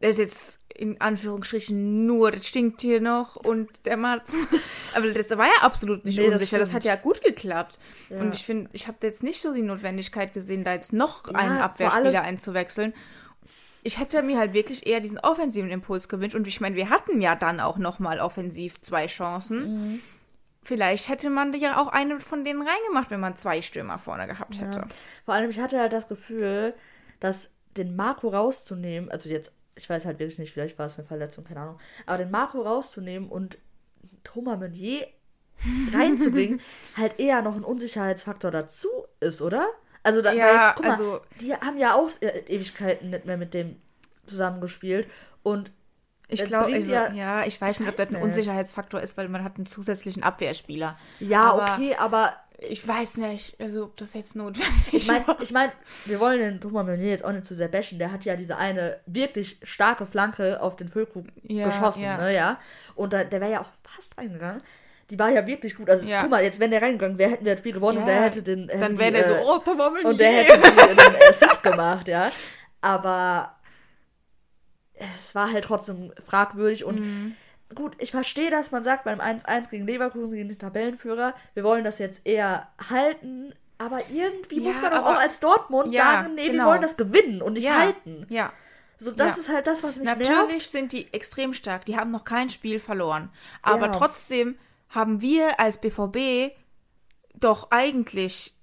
äh, 0.00 0.08
ist 0.08 0.18
jetzt 0.18 0.60
in 0.78 1.00
Anführungsstrichen 1.00 2.06
nur 2.06 2.30
das 2.30 2.46
stinkt 2.46 2.80
hier 2.80 3.00
noch 3.00 3.36
und 3.36 3.86
der 3.86 3.96
Matz. 3.96 4.34
Aber 4.94 5.10
das 5.10 5.30
war 5.30 5.46
ja 5.46 5.62
absolut 5.62 6.04
nicht 6.04 6.18
nee, 6.18 6.28
unsicher. 6.28 6.58
Das, 6.58 6.68
das, 6.68 6.74
hat 6.74 6.84
ja 6.84 6.96
gut 6.96 7.22
geklappt. 7.22 7.78
Ja. 8.10 8.18
Und 8.18 8.34
ich 8.34 8.44
finde, 8.44 8.70
ich 8.72 8.86
habe 8.86 8.98
jetzt 9.02 9.22
nicht 9.22 9.40
so 9.40 9.54
die 9.54 9.62
Notwendigkeit 9.62 10.32
gesehen, 10.34 10.64
da 10.64 10.74
jetzt 10.74 10.92
noch 10.92 11.26
ja, 11.28 11.34
einen 11.34 11.58
Abwehrspieler 11.58 12.22
einzuwechseln. 12.22 12.94
Ich 13.82 13.98
hätte 13.98 14.22
mir 14.22 14.38
halt 14.38 14.52
wirklich 14.52 14.86
eher 14.86 15.00
diesen 15.00 15.18
offensiven 15.18 15.70
Impuls 15.70 16.08
gewünscht. 16.08 16.34
Und 16.34 16.46
ich 16.46 16.60
meine, 16.60 16.76
wir 16.76 16.90
hatten 16.90 17.20
ja 17.20 17.34
dann 17.34 17.60
auch 17.60 17.78
noch 17.78 17.98
mal 17.98 18.20
offensiv 18.20 18.80
zwei 18.80 19.06
Chancen. 19.06 19.92
Mhm. 19.92 20.00
Vielleicht 20.62 21.08
hätte 21.08 21.30
man 21.30 21.54
ja 21.54 21.80
auch 21.80 21.88
eine 21.88 22.18
von 22.18 22.44
denen 22.44 22.66
reingemacht, 22.66 23.10
wenn 23.10 23.20
man 23.20 23.36
zwei 23.36 23.62
Stürmer 23.62 23.98
vorne 23.98 24.26
gehabt 24.26 24.60
hätte. 24.60 24.80
Ja. 24.80 24.88
Vor 25.24 25.34
allem, 25.34 25.50
ich 25.50 25.60
hatte 25.60 25.78
halt 25.78 25.92
das 25.92 26.08
Gefühl, 26.08 26.74
dass 27.20 27.50
den 27.76 27.94
Marco 27.94 28.28
rauszunehmen, 28.28 29.10
also 29.10 29.28
jetzt 29.28 29.52
ich 29.76 29.88
weiß 29.88 30.06
halt 30.06 30.18
wirklich 30.18 30.38
nicht, 30.38 30.52
vielleicht 30.52 30.78
war 30.78 30.86
es 30.86 30.98
eine 30.98 31.06
Verletzung, 31.06 31.44
keine 31.44 31.60
Ahnung. 31.60 31.78
Aber 32.06 32.18
den 32.18 32.30
Marco 32.30 32.62
rauszunehmen 32.62 33.28
und 33.28 33.58
Thomas 34.24 34.58
Meunier 34.58 35.06
reinzubringen, 35.92 36.60
halt 36.96 37.18
eher 37.18 37.42
noch 37.42 37.54
ein 37.54 37.64
Unsicherheitsfaktor 37.64 38.50
dazu 38.50 38.88
ist, 39.20 39.42
oder? 39.42 39.66
Also, 40.02 40.22
da, 40.22 40.32
ja, 40.32 40.46
weil, 40.46 40.74
guck 40.74 40.84
mal, 40.84 40.90
also, 40.92 41.20
die 41.40 41.54
haben 41.54 41.78
ja 41.78 41.94
auch 41.94 42.10
äh, 42.20 42.44
Ewigkeiten 42.48 43.10
nicht 43.10 43.26
mehr 43.26 43.36
mit 43.36 43.54
dem 43.54 43.76
zusammengespielt 44.26 45.08
und 45.42 45.70
ich 46.28 46.44
glaube, 46.44 46.72
also, 46.74 46.90
ja, 46.90 47.12
ja, 47.12 47.46
ich 47.46 47.60
weiß 47.60 47.78
nicht, 47.78 47.88
ob 47.88 47.96
das 47.96 48.08
ein 48.08 48.16
Unsicherheitsfaktor 48.16 49.00
ist, 49.00 49.16
weil 49.16 49.28
man 49.28 49.44
hat 49.44 49.56
einen 49.56 49.66
zusätzlichen 49.66 50.24
Abwehrspieler. 50.24 50.98
Ja, 51.20 51.52
aber, 51.52 51.74
okay, 51.74 51.94
aber 51.94 52.32
ich 52.58 52.86
weiß 52.86 53.18
nicht, 53.18 53.60
also 53.60 53.84
ob 53.84 53.96
das 53.96 54.14
jetzt 54.14 54.34
notwendig 54.34 54.92
ist. 54.92 55.02
Ich 55.02 55.08
meine, 55.08 55.24
ich 55.40 55.52
mein, 55.52 55.72
wir 56.06 56.20
wollen 56.20 56.40
den 56.40 56.60
Thomas 56.60 56.86
Meunier 56.86 57.10
jetzt 57.10 57.24
auch 57.24 57.32
nicht 57.32 57.44
zu 57.44 57.54
sehr 57.54 57.68
bashen. 57.68 57.98
Der 57.98 58.12
hat 58.12 58.24
ja 58.24 58.36
diese 58.36 58.56
eine 58.56 59.00
wirklich 59.06 59.58
starke 59.62 60.06
Flanke 60.06 60.60
auf 60.62 60.76
den 60.76 60.88
Füllkrug 60.88 61.26
ja, 61.42 61.66
geschossen, 61.66 62.02
ja. 62.02 62.16
Ne, 62.16 62.34
ja. 62.34 62.58
Und 62.94 63.12
da, 63.12 63.24
der 63.24 63.40
wäre 63.40 63.52
ja 63.52 63.60
auch 63.60 63.68
fast 63.94 64.16
reingegangen. 64.16 64.62
Die 65.10 65.18
war 65.18 65.28
ja 65.28 65.46
wirklich 65.46 65.76
gut. 65.76 65.88
Also 65.88 66.06
ja. 66.06 66.22
guck 66.22 66.30
mal, 66.30 66.42
jetzt 66.42 66.58
wenn 66.58 66.70
der 66.70 66.82
reingegangen 66.82 67.18
wäre, 67.18 67.30
hätten 67.30 67.44
wir 67.44 67.52
das 67.52 67.60
Spiel 67.60 67.72
gewonnen 67.72 67.98
und 67.98 68.06
der 68.06 68.22
hätte 68.22 68.42
den. 68.42 68.68
Hätte 68.68 68.80
Dann 68.80 68.98
wäre 68.98 69.12
der 69.12 69.28
so, 69.28 69.34
äh, 69.34 69.44
oh, 69.44 69.58
Thomas 69.58 69.92
Meunier. 69.92 70.08
Und 70.08 70.20
der 70.20 70.32
hätte 70.32 70.60
den, 70.60 70.96
den 70.96 71.28
Assist 71.28 71.62
gemacht, 71.62 72.08
ja. 72.08 72.32
Aber 72.80 73.54
es 74.94 75.34
war 75.34 75.52
halt 75.52 75.64
trotzdem 75.64 76.12
fragwürdig 76.24 76.84
und. 76.84 77.00
Mhm 77.00 77.36
gut, 77.74 77.94
ich 77.98 78.10
verstehe, 78.10 78.50
dass 78.50 78.70
man 78.70 78.84
sagt, 78.84 79.04
beim 79.04 79.20
1-1 79.20 79.70
gegen 79.70 79.86
Leverkusen, 79.86 80.32
gegen 80.32 80.48
den 80.48 80.58
Tabellenführer, 80.58 81.34
wir 81.54 81.64
wollen 81.64 81.84
das 81.84 81.98
jetzt 81.98 82.26
eher 82.26 82.68
halten, 82.90 83.54
aber 83.78 84.00
irgendwie 84.10 84.56
ja, 84.56 84.62
muss 84.62 84.80
man 84.80 84.92
aber, 84.92 85.08
auch 85.08 85.20
als 85.20 85.40
Dortmund 85.40 85.92
ja, 85.92 86.02
sagen, 86.04 86.34
nee, 86.34 86.48
genau. 86.48 86.64
wir 86.64 86.70
wollen 86.70 86.82
das 86.82 86.96
gewinnen 86.96 87.42
und 87.42 87.54
nicht 87.54 87.64
ja, 87.64 87.78
halten. 87.78 88.26
Ja. 88.28 88.52
So, 88.98 89.10
das 89.10 89.36
ist 89.36 89.50
halt 89.50 89.66
das, 89.66 89.82
was 89.82 89.96
mich 89.96 90.06
Natürlich 90.06 90.28
nervt. 90.28 90.42
Natürlich 90.42 90.68
sind 90.68 90.92
die 90.92 91.12
extrem 91.12 91.52
stark, 91.52 91.84
die 91.84 91.96
haben 91.96 92.10
noch 92.10 92.24
kein 92.24 92.48
Spiel 92.48 92.78
verloren. 92.78 93.30
Aber 93.60 93.92
trotzdem 93.92 94.56
haben 94.88 95.20
wir 95.20 95.60
als 95.60 95.78
BVB 95.78 96.52
doch 97.34 97.70
eigentlich 97.70 98.55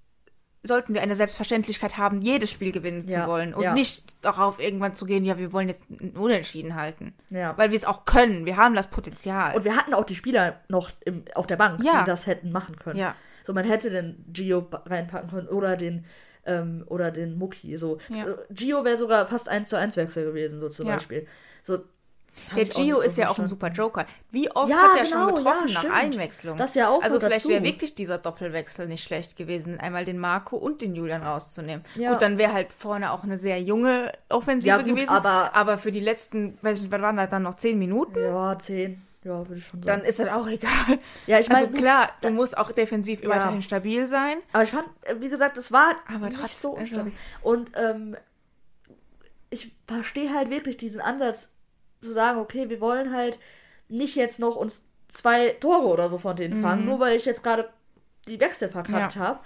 sollten 0.64 0.94
wir 0.94 1.02
eine 1.02 1.16
Selbstverständlichkeit 1.16 1.98
haben, 1.98 2.22
jedes 2.22 2.50
Spiel 2.50 2.72
gewinnen 2.72 3.04
ja, 3.08 3.24
zu 3.24 3.30
wollen 3.30 3.54
und 3.54 3.64
ja. 3.64 3.74
nicht 3.74 4.16
darauf 4.24 4.60
irgendwann 4.60 4.96
zu 4.96 5.06
gehen, 5.06 5.26
ja, 5.26 5.38
wir 5.38 5.52
wollen 5.52 5.68
jetzt 5.68 5.82
Unentschieden 6.16 6.76
halten. 6.76 7.14
Ja. 7.30 7.58
Weil 7.58 7.72
wir 7.72 7.76
es 7.76 7.86
auch 7.86 8.06
können. 8.06 8.46
Wir 8.46 8.56
haben 8.58 8.74
das 8.74 8.90
Potenzial. 8.90 9.56
Und 9.56 9.66
wir 9.66 9.76
hatten 9.76 9.94
auch 9.94 10.06
die 10.06 10.16
Spieler 10.16 10.62
noch 10.70 10.92
im, 11.04 11.26
auf 11.36 11.48
der 11.48 11.58
Bank, 11.58 11.84
ja. 11.84 12.02
die 12.02 12.06
das 12.06 12.28
hätten 12.28 12.52
machen 12.52 12.78
können. 12.78 13.00
Ja. 13.00 13.16
So, 13.44 13.54
man 13.54 13.66
hätte 13.66 13.90
den 13.90 14.24
Gio 14.32 14.66
reinpacken 14.86 15.30
können 15.30 15.48
oder 15.50 15.76
den 15.76 16.06
ähm, 16.46 16.84
oder 16.88 17.12
den 17.12 17.38
Mucki. 17.38 17.78
So. 17.78 18.00
Gio 18.50 18.86
wäre 18.86 18.98
sogar 18.98 19.28
fast 19.28 19.50
1 19.50 19.70
zu 19.70 19.78
1 19.78 19.98
Wechsel 19.98 20.26
gewesen, 20.26 20.60
so 20.60 20.70
zum 20.70 20.88
Beispiel. 20.88 21.28
So, 21.62 21.80
der 22.56 22.66
Gio 22.66 23.00
ist 23.00 23.18
ja 23.18 23.30
auch 23.30 23.38
ein 23.38 23.48
super 23.48 23.70
Joker. 23.70 24.06
Wie 24.32 24.50
oft 24.52 24.70
ja, 24.70 24.78
hat 24.78 24.98
er 24.98 25.04
genau, 25.04 25.28
schon 25.28 25.36
getroffen 25.36 25.68
ja, 25.68 25.84
nach 25.84 25.94
Einwechslung? 25.94 26.58
Das 26.58 26.76
ja 26.76 26.90
auch 26.90 27.02
Also 27.02 27.20
vielleicht 27.20 27.48
wäre 27.48 27.64
wirklich 27.64 27.96
dieser 27.96 28.18
Doppelwechsel 28.18 28.88
nicht 28.88 29.04
schlecht 29.04 29.36
gewesen, 29.36 29.80
einmal 29.80 30.06
den 30.06 30.18
Marco 30.18 30.58
und 30.58 30.82
den 30.82 30.96
Julian 30.96 31.24
rauszunehmen. 31.24 31.84
Ja. 31.96 32.12
Gut, 32.12 32.22
dann 32.22 32.38
wäre 32.38 32.54
halt 32.54 32.74
vorne 32.74 33.12
auch 33.12 33.24
eine 33.24 33.38
sehr 33.38 33.62
junge 33.62 34.12
Offensive 34.30 34.78
gut, 34.78 34.86
gewesen. 34.86 35.10
Aber, 35.10 35.52
aber 35.54 35.78
für 35.78 35.92
die 35.92 36.00
letzten, 36.00 36.58
weiß 36.62 36.78
ich 36.78 36.84
nicht, 36.84 36.92
was 36.92 37.02
waren 37.02 37.18
das 37.18 37.30
dann 37.30 37.44
noch? 37.44 37.56
Zehn 37.56 37.78
Minuten? 37.78 38.20
Ja, 38.20 38.58
zehn. 38.58 39.02
Ja, 39.24 39.48
würde 39.48 39.56
ich 39.56 39.66
schon 39.66 39.82
sagen. 39.82 40.00
Dann 40.00 40.10
ist 40.10 40.20
das 40.20 40.28
auch 40.30 40.48
egal. 40.48 41.00
Ja, 41.28 41.40
ich 41.40 41.50
meine, 41.50 41.68
also 41.68 41.80
klar, 41.80 42.10
du 42.22 42.32
musst 42.32 42.58
auch 42.58 42.72
defensiv 42.72 43.24
ja. 43.24 43.30
weiterhin 43.30 43.62
stabil 43.62 44.08
sein. 44.08 44.38
Aber 44.52 44.64
ich 44.64 44.72
fand, 44.72 44.88
äh, 45.04 45.16
wie 45.20 45.30
gesagt, 45.30 45.58
das 45.58 45.72
war 45.72 45.96
aber 46.14 46.28
nicht 46.28 46.40
trotzdem, 46.40 46.86
so 46.86 46.98
also, 47.00 47.12
Und 47.42 47.72
ähm, 47.76 48.18
ich 49.50 49.72
verstehe 49.88 50.34
halt 50.34 50.50
wirklich 50.50 50.78
diesen 50.78 51.00
Ansatz 51.00 51.48
zu 52.04 52.14
sagen, 52.14 52.40
okay, 52.40 52.70
wir 52.70 52.82
wollen 52.82 53.16
halt 53.16 53.40
nicht 53.88 54.16
jetzt 54.16 54.40
noch 54.40 54.56
uns 54.56 54.86
zwei 55.08 55.50
Tore 55.50 55.88
oder 55.88 56.10
so 56.10 56.18
von 56.18 56.36
denen 56.36 56.62
fangen, 56.62 56.82
mhm. 56.82 56.88
nur 56.88 57.00
weil 57.00 57.16
ich 57.16 57.26
jetzt 57.26 57.44
gerade 57.44 57.70
die 58.28 58.40
Wechsel 58.40 58.70
verkackt 58.70 59.16
ja. 59.16 59.22
habe. 59.22 59.40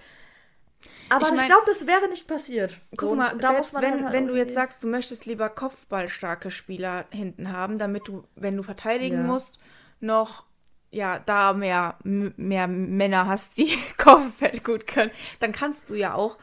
Aber 1.10 1.26
ich, 1.26 1.32
mein, 1.32 1.40
ich 1.40 1.46
glaube, 1.46 1.64
das 1.66 1.88
wäre 1.88 2.08
nicht 2.08 2.28
passiert. 2.28 2.80
Guck 2.92 3.10
so, 3.10 3.16
mal, 3.16 3.40
selbst 3.40 3.76
wenn, 3.82 4.04
halt 4.04 4.14
wenn 4.14 4.28
du 4.28 4.36
jetzt 4.36 4.54
sagst, 4.54 4.84
du 4.84 4.88
möchtest 4.88 5.26
lieber 5.26 5.50
kopfballstarke 5.50 6.52
Spieler 6.52 7.06
hinten 7.10 7.52
haben, 7.52 7.78
damit 7.78 8.08
du, 8.08 8.24
wenn 8.36 8.56
du 8.56 8.64
verteidigen 8.64 9.18
ja. 9.18 9.24
musst, 9.24 9.58
noch 10.00 10.46
ja, 10.92 11.20
da 11.20 11.54
mehr, 11.54 11.98
mehr 12.04 12.68
Männer 12.68 13.28
hast, 13.28 13.58
die 13.58 13.78
Kopfball 13.98 14.60
gut 14.64 14.88
können, 14.88 15.12
dann 15.40 15.52
kannst 15.52 15.90
du 15.90 15.96
ja 15.96 16.14
auch 16.14 16.38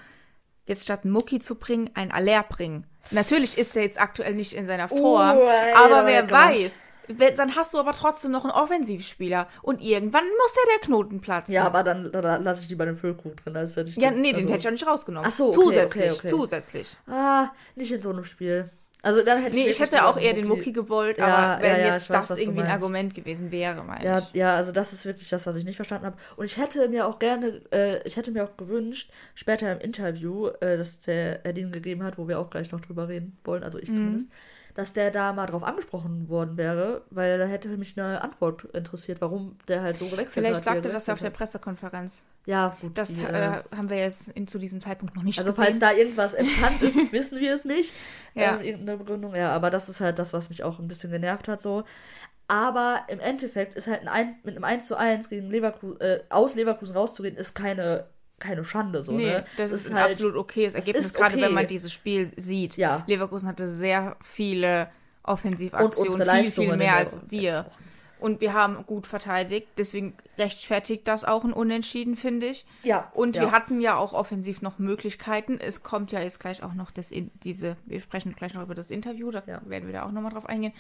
jetzt 0.67 0.85
statt 0.85 1.05
einen 1.05 1.13
Mucki 1.13 1.41
zu 1.41 1.57
bringen, 1.57 1.91
ein 1.95 2.13
Aller 2.13 2.43
bringen. 2.43 2.87
Natürlich 3.11 3.59
ist 3.59 3.77
er 3.77 3.83
jetzt 3.83 4.01
aktuell 4.01 4.35
nicht 4.35 4.53
in 4.53 4.67
seiner 4.67 4.89
Form, 4.89 5.39
oh, 5.39 5.49
aber 5.77 6.11
ja, 6.11 6.27
wer 6.29 6.31
weiß. 6.31 6.91
Dann 7.37 7.55
hast 7.55 7.75
du 7.75 7.79
aber 7.79 7.93
trotzdem 7.93 8.31
noch 8.31 8.45
einen 8.45 8.53
Offensivspieler. 8.53 9.47
Und 9.63 9.83
irgendwann 9.83 10.25
muss 10.25 10.57
ja 10.57 10.63
der 10.73 10.87
Knoten 10.87 11.21
platzen. 11.21 11.55
Ja, 11.55 11.65
aber 11.65 11.83
dann, 11.83 12.11
dann 12.11 12.43
lasse 12.43 12.63
ich 12.63 12.69
die 12.69 12.77
bei 12.77 12.87
dem 12.87 12.97
Füllkrug 12.97 13.37
drin. 13.37 13.55
Das 13.55 13.75
ja, 13.77 13.85
ja 13.97 14.11
nee, 14.11 14.29
also. 14.31 14.41
den 14.41 14.49
hätte 14.49 14.61
ich 14.61 14.67
auch 14.69 14.73
nicht 14.73 14.87
rausgenommen. 14.87 15.29
Ach 15.31 15.35
so, 15.35 15.49
okay, 15.49 15.55
zusätzlich. 15.55 16.05
Okay, 16.07 16.19
okay. 16.19 16.29
Zusätzlich. 16.29 16.97
Ah, 17.07 17.49
nicht 17.75 17.93
in 17.93 18.01
so 18.01 18.11
einem 18.11 18.25
Spiel. 18.25 18.71
Also 19.05 19.23
dann 19.23 19.43
hätte 19.43 19.55
nee, 19.55 19.65
ich, 19.65 19.69
ich 19.69 19.81
hätte 19.81 20.07
auch 20.07 20.17
eher 20.17 20.33
den 20.33 20.49
Mucki 20.49 20.73
gewollt, 20.73 21.19
ja, 21.19 21.27
aber 21.27 21.63
wenn 21.63 21.73
ja, 21.73 21.79
ja, 21.79 21.93
jetzt 21.93 22.09
weiß, 22.09 22.29
das 22.29 22.39
irgendwie 22.39 22.63
ein 22.63 22.71
Argument 22.71 23.15
gewesen 23.15 23.53
wäre, 23.53 23.85
meine 23.85 24.03
ja, 24.03 24.19
ich. 24.19 24.33
Ja, 24.33 24.57
also 24.57 24.73
das 24.73 24.95
ist 24.95 25.05
wirklich 25.05 25.29
das, 25.29 25.47
was 25.47 25.57
ich 25.57 25.67
nicht 25.67 25.77
verstanden 25.77 26.07
habe. 26.07 26.17
Und 26.37 26.47
ich 26.47 26.57
hätte 26.57 26.89
mir 26.89 27.07
auch 27.07 27.19
gerne, 27.19 27.61
äh, 27.71 28.01
ich 28.05 28.17
hätte 28.17 28.31
mir 28.31 28.45
auch 28.45 28.57
gewünscht, 28.57 29.13
später 29.35 29.71
im 29.71 29.81
Interview, 29.81 30.47
äh, 30.61 30.79
das 30.79 31.01
der 31.01 31.45
Erdin 31.45 31.71
gegeben 31.71 32.03
hat, 32.03 32.17
wo 32.17 32.29
wir 32.29 32.41
auch 32.41 32.49
gleich 32.49 32.73
noch 32.73 32.81
drüber 32.81 33.09
reden 33.09 33.37
wollen, 33.45 33.63
also 33.63 33.79
ich 33.79 33.91
mhm. 33.91 33.95
zumindest, 33.95 34.31
dass 34.75 34.93
der 34.93 35.13
da 35.13 35.33
mal 35.33 35.47
drauf 35.47 35.63
angesprochen 35.63 36.29
worden 36.29 36.57
wäre, 36.57 37.03
weil 37.11 37.39
da 37.39 37.47
hätte 37.47 37.69
mich 37.69 37.99
eine 37.99 38.21
Antwort 38.23 38.65
interessiert, 38.75 39.21
warum 39.21 39.57
der 39.69 39.83
halt 39.83 39.97
so 39.97 40.07
gewechselt 40.07 40.33
Vielleicht 40.33 40.57
hat. 40.57 40.63
Vielleicht 40.63 40.83
sagte 40.83 40.89
das 40.93 41.07
ja 41.07 41.15
auf 41.15 41.21
der 41.21 41.31
Pressekonferenz. 41.31 42.25
Ja, 42.47 42.77
gut. 42.81 42.99
Das 42.99 43.13
die, 43.13 43.23
äh, 43.23 43.63
haben 43.75 43.89
wir 43.89 43.99
jetzt 43.99 44.29
in, 44.29 44.49
zu 44.49 44.59
diesem 44.59 44.81
Zeitpunkt 44.81 45.15
noch 45.15 45.23
nicht 45.23 45.39
Also 45.39 45.53
gesehen. 45.53 45.65
falls 45.65 45.79
da 45.79 45.93
irgendwas 45.93 46.33
bekannt 46.33 46.83
ist, 46.83 46.97
wissen 47.13 47.41
wir 47.41 47.55
es 47.55 47.65
nicht. 47.65 47.95
Ja. 48.35 48.57
Ähm, 48.57 48.63
irgendeine 48.63 48.99
Begründung, 48.99 49.37
ja, 49.37 49.53
aber 49.53 49.71
das 49.71 49.89
ist 49.89 50.01
halt 50.01 50.19
das, 50.19 50.33
was 50.33 50.49
mich 50.49 50.65
auch 50.65 50.81
ein 50.81 50.89
bisschen 50.89 51.11
genervt 51.11 51.47
hat 51.47 51.61
so. 51.61 51.85
Aber 52.49 53.05
im 53.09 53.21
Endeffekt 53.21 53.75
ist 53.75 53.87
halt 53.87 54.03
ein 54.03 54.09
1, 54.09 54.39
mit 54.43 54.57
einem 54.57 54.65
1 54.65 54.87
zu 54.87 54.97
1 54.97 55.31
gegen 55.31 55.51
Leverkusen, 55.51 56.01
äh, 56.01 56.21
aus 56.29 56.57
Leverkusen 56.57 56.97
rauszugehen, 56.97 57.37
ist 57.37 57.55
keine 57.55 58.07
keine 58.45 58.65
Schande. 58.65 59.03
So, 59.03 59.13
nee, 59.13 59.27
ne? 59.27 59.45
das, 59.57 59.71
das 59.71 59.81
ist, 59.81 59.87
ist 59.87 59.95
halt, 59.95 60.13
absolut 60.13 60.37
okayes 60.37 60.75
Ergebnis, 60.75 61.13
gerade 61.13 61.35
okay. 61.35 61.45
wenn 61.45 61.55
man 61.55 61.67
dieses 61.67 61.93
Spiel 61.93 62.31
sieht. 62.37 62.77
Ja. 62.77 63.05
Leverkusen 63.07 63.49
hatte 63.49 63.69
sehr 63.69 64.17
viele 64.23 64.89
Offensivaktionen, 65.23 66.29
viel, 66.43 66.51
viel 66.51 66.77
mehr 66.77 66.97
als 66.97 67.19
wir. 67.29 67.67
Und 68.21 68.41
wir 68.41 68.55
haben 68.55 68.87
gut 68.87 69.07
verteidigt, 69.07 69.69
deswegen 69.77 70.15
rechtfertigt 70.39 71.07
das 71.09 71.25
auch 71.25 71.45
ein 71.45 71.53
Unentschieden, 71.53 72.17
finde 72.17 72.47
ich. 72.47 72.65
Ja. 72.83 73.11
Und 73.13 73.37
ja. 73.37 73.43
wir 73.43 73.53
hatten 73.53 73.81
ja 73.81 73.97
auch 73.97 74.15
offensiv 74.15 74.63
noch 74.63 74.79
Möglichkeiten. 74.79 75.59
Es 75.61 75.83
kommt 75.83 76.13
ja 76.13 76.21
jetzt 76.21 76.41
gleich 76.41 76.63
auch 76.63 76.73
noch 76.75 76.91
das 76.91 77.11
in, 77.11 77.31
diese, 77.43 77.77
wir 77.85 78.01
sprechen 78.01 78.35
gleich 78.35 78.55
noch 78.55 78.63
über 78.63 78.75
das 78.75 78.91
Interview, 78.91 79.31
da 79.31 79.43
ja. 79.47 79.61
werden 79.67 79.87
wir 79.87 79.93
da 79.93 80.07
auch 80.07 80.13
nochmal 80.13 80.33
drauf 80.33 80.47
eingehen. 80.47 80.73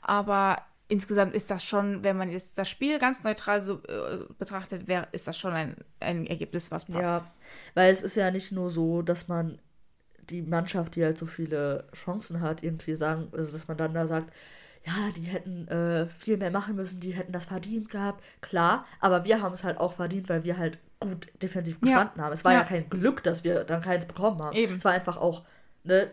Aber 0.00 0.58
insgesamt 0.92 1.34
ist 1.34 1.50
das 1.50 1.64
schon, 1.64 2.04
wenn 2.04 2.18
man 2.18 2.30
jetzt 2.30 2.58
das 2.58 2.68
Spiel 2.68 2.98
ganz 2.98 3.24
neutral 3.24 3.62
so 3.62 3.82
äh, 3.88 4.18
betrachtet, 4.38 4.86
wär, 4.86 5.08
ist 5.12 5.26
das 5.26 5.38
schon 5.38 5.54
ein, 5.54 5.76
ein 6.00 6.26
Ergebnis, 6.26 6.70
was 6.70 6.84
passt. 6.84 7.02
Ja, 7.02 7.32
weil 7.74 7.90
es 7.90 8.02
ist 8.02 8.14
ja 8.14 8.30
nicht 8.30 8.52
nur 8.52 8.68
so, 8.68 9.00
dass 9.00 9.26
man 9.26 9.58
die 10.28 10.42
Mannschaft, 10.42 10.94
die 10.94 11.04
halt 11.04 11.16
so 11.16 11.24
viele 11.24 11.86
Chancen 11.94 12.42
hat, 12.42 12.62
irgendwie 12.62 12.94
sagen, 12.94 13.28
also 13.32 13.50
dass 13.50 13.68
man 13.68 13.78
dann 13.78 13.94
da 13.94 14.06
sagt, 14.06 14.34
ja, 14.84 14.92
die 15.16 15.22
hätten 15.22 15.66
äh, 15.68 16.06
viel 16.08 16.36
mehr 16.36 16.50
machen 16.50 16.76
müssen, 16.76 17.00
die 17.00 17.12
hätten 17.12 17.32
das 17.32 17.46
verdient 17.46 17.88
gehabt, 17.88 18.22
klar, 18.42 18.84
aber 19.00 19.24
wir 19.24 19.40
haben 19.40 19.54
es 19.54 19.64
halt 19.64 19.78
auch 19.78 19.94
verdient, 19.94 20.28
weil 20.28 20.44
wir 20.44 20.58
halt 20.58 20.78
gut 21.00 21.26
defensiv 21.40 21.80
gestanden 21.80 22.18
ja. 22.18 22.24
haben. 22.24 22.32
Es 22.32 22.44
war 22.44 22.52
ja. 22.52 22.58
ja. 22.58 22.64
kein 22.64 22.90
Glück, 22.90 23.22
dass 23.22 23.44
wir 23.44 23.64
dann 23.64 23.80
keins 23.80 24.04
bekommen 24.04 24.42
haben. 24.42 24.54
Eben. 24.54 24.76
Es 24.76 24.84
war 24.84 24.92
einfach 24.92 25.16
auch, 25.16 25.42
ne, 25.84 26.10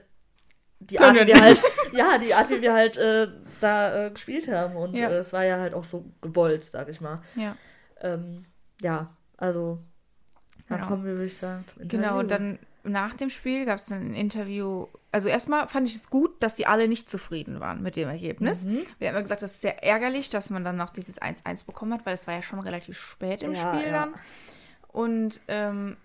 die 0.79 0.99
Art, 0.99 1.15
wie 1.15 1.27
wir 1.27 1.41
halt, 1.41 1.61
ja, 1.93 2.17
die 2.17 2.33
Art, 2.33 2.49
wie 2.49 2.61
wir 2.61 2.73
halt 2.73 2.97
äh, 2.97 3.27
da 3.61 4.05
äh, 4.05 4.11
gespielt 4.11 4.47
haben. 4.47 4.75
Und 4.75 4.95
ja. 4.95 5.09
äh, 5.09 5.17
es 5.17 5.33
war 5.33 5.43
ja 5.43 5.57
halt 5.57 5.73
auch 5.73 5.83
so 5.83 6.05
gewollt, 6.21 6.63
sag 6.63 6.89
ich 6.89 7.01
mal. 7.01 7.21
Ja. 7.35 7.55
Ähm, 8.01 8.45
ja, 8.81 9.09
also 9.37 9.79
dann 10.67 10.77
genau. 10.77 10.89
kommen 10.89 11.05
wir, 11.05 11.13
würde 11.13 11.25
ich 11.25 11.37
sagen, 11.37 11.65
zum 11.67 11.81
Interview. 11.81 12.01
Genau, 12.01 12.19
und 12.19 12.31
dann 12.31 12.59
nach 12.83 13.13
dem 13.13 13.29
Spiel 13.29 13.65
gab 13.65 13.79
es 13.79 13.85
dann 13.87 14.11
ein 14.11 14.13
Interview. 14.13 14.87
Also 15.11 15.27
erstmal 15.27 15.67
fand 15.67 15.87
ich 15.89 15.95
es 15.95 16.09
gut, 16.09 16.41
dass 16.41 16.55
die 16.55 16.65
alle 16.65 16.87
nicht 16.87 17.09
zufrieden 17.09 17.59
waren 17.59 17.81
mit 17.81 17.95
dem 17.95 18.07
Ergebnis. 18.07 18.63
Mhm. 18.63 18.81
Wir 18.99 19.09
haben 19.09 19.15
ja 19.15 19.21
gesagt, 19.21 19.41
das 19.41 19.53
ist 19.53 19.61
sehr 19.61 19.83
ärgerlich, 19.83 20.29
dass 20.29 20.49
man 20.49 20.63
dann 20.63 20.77
noch 20.77 20.91
dieses 20.91 21.21
1-1 21.21 21.65
bekommen 21.65 21.93
hat, 21.93 22.05
weil 22.05 22.13
es 22.13 22.27
war 22.27 22.35
ja 22.35 22.41
schon 22.41 22.59
relativ 22.59 22.97
spät 22.97 23.43
im 23.43 23.53
ja, 23.53 23.75
Spiel 23.75 23.91
dann. 23.91 24.13
Und 24.87 25.41
ähm, 25.47 25.97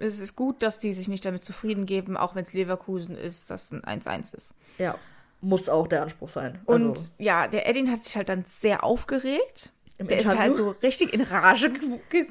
es 0.00 0.18
ist 0.18 0.34
gut, 0.34 0.62
dass 0.62 0.80
die 0.80 0.92
sich 0.92 1.08
nicht 1.08 1.24
damit 1.24 1.44
zufrieden 1.44 1.86
geben, 1.86 2.16
auch 2.16 2.34
wenn 2.34 2.42
es 2.42 2.52
Leverkusen 2.52 3.16
ist, 3.16 3.50
dass 3.50 3.70
ein 3.70 3.82
1-1 3.82 4.34
ist. 4.34 4.54
Ja, 4.78 4.96
muss 5.40 5.68
auch 5.68 5.86
der 5.86 6.02
Anspruch 6.02 6.28
sein. 6.28 6.60
Also. 6.66 6.86
Und 6.86 7.12
ja, 7.18 7.48
der 7.48 7.68
Edin 7.68 7.90
hat 7.90 8.02
sich 8.02 8.16
halt 8.16 8.28
dann 8.28 8.44
sehr 8.44 8.84
aufgeregt. 8.84 9.70
Im 9.98 10.08
der 10.08 10.18
Interview? 10.18 10.32
ist 10.32 10.42
halt 10.42 10.56
so 10.56 10.74
richtig 10.82 11.12
in 11.12 11.20
Rage 11.20 11.70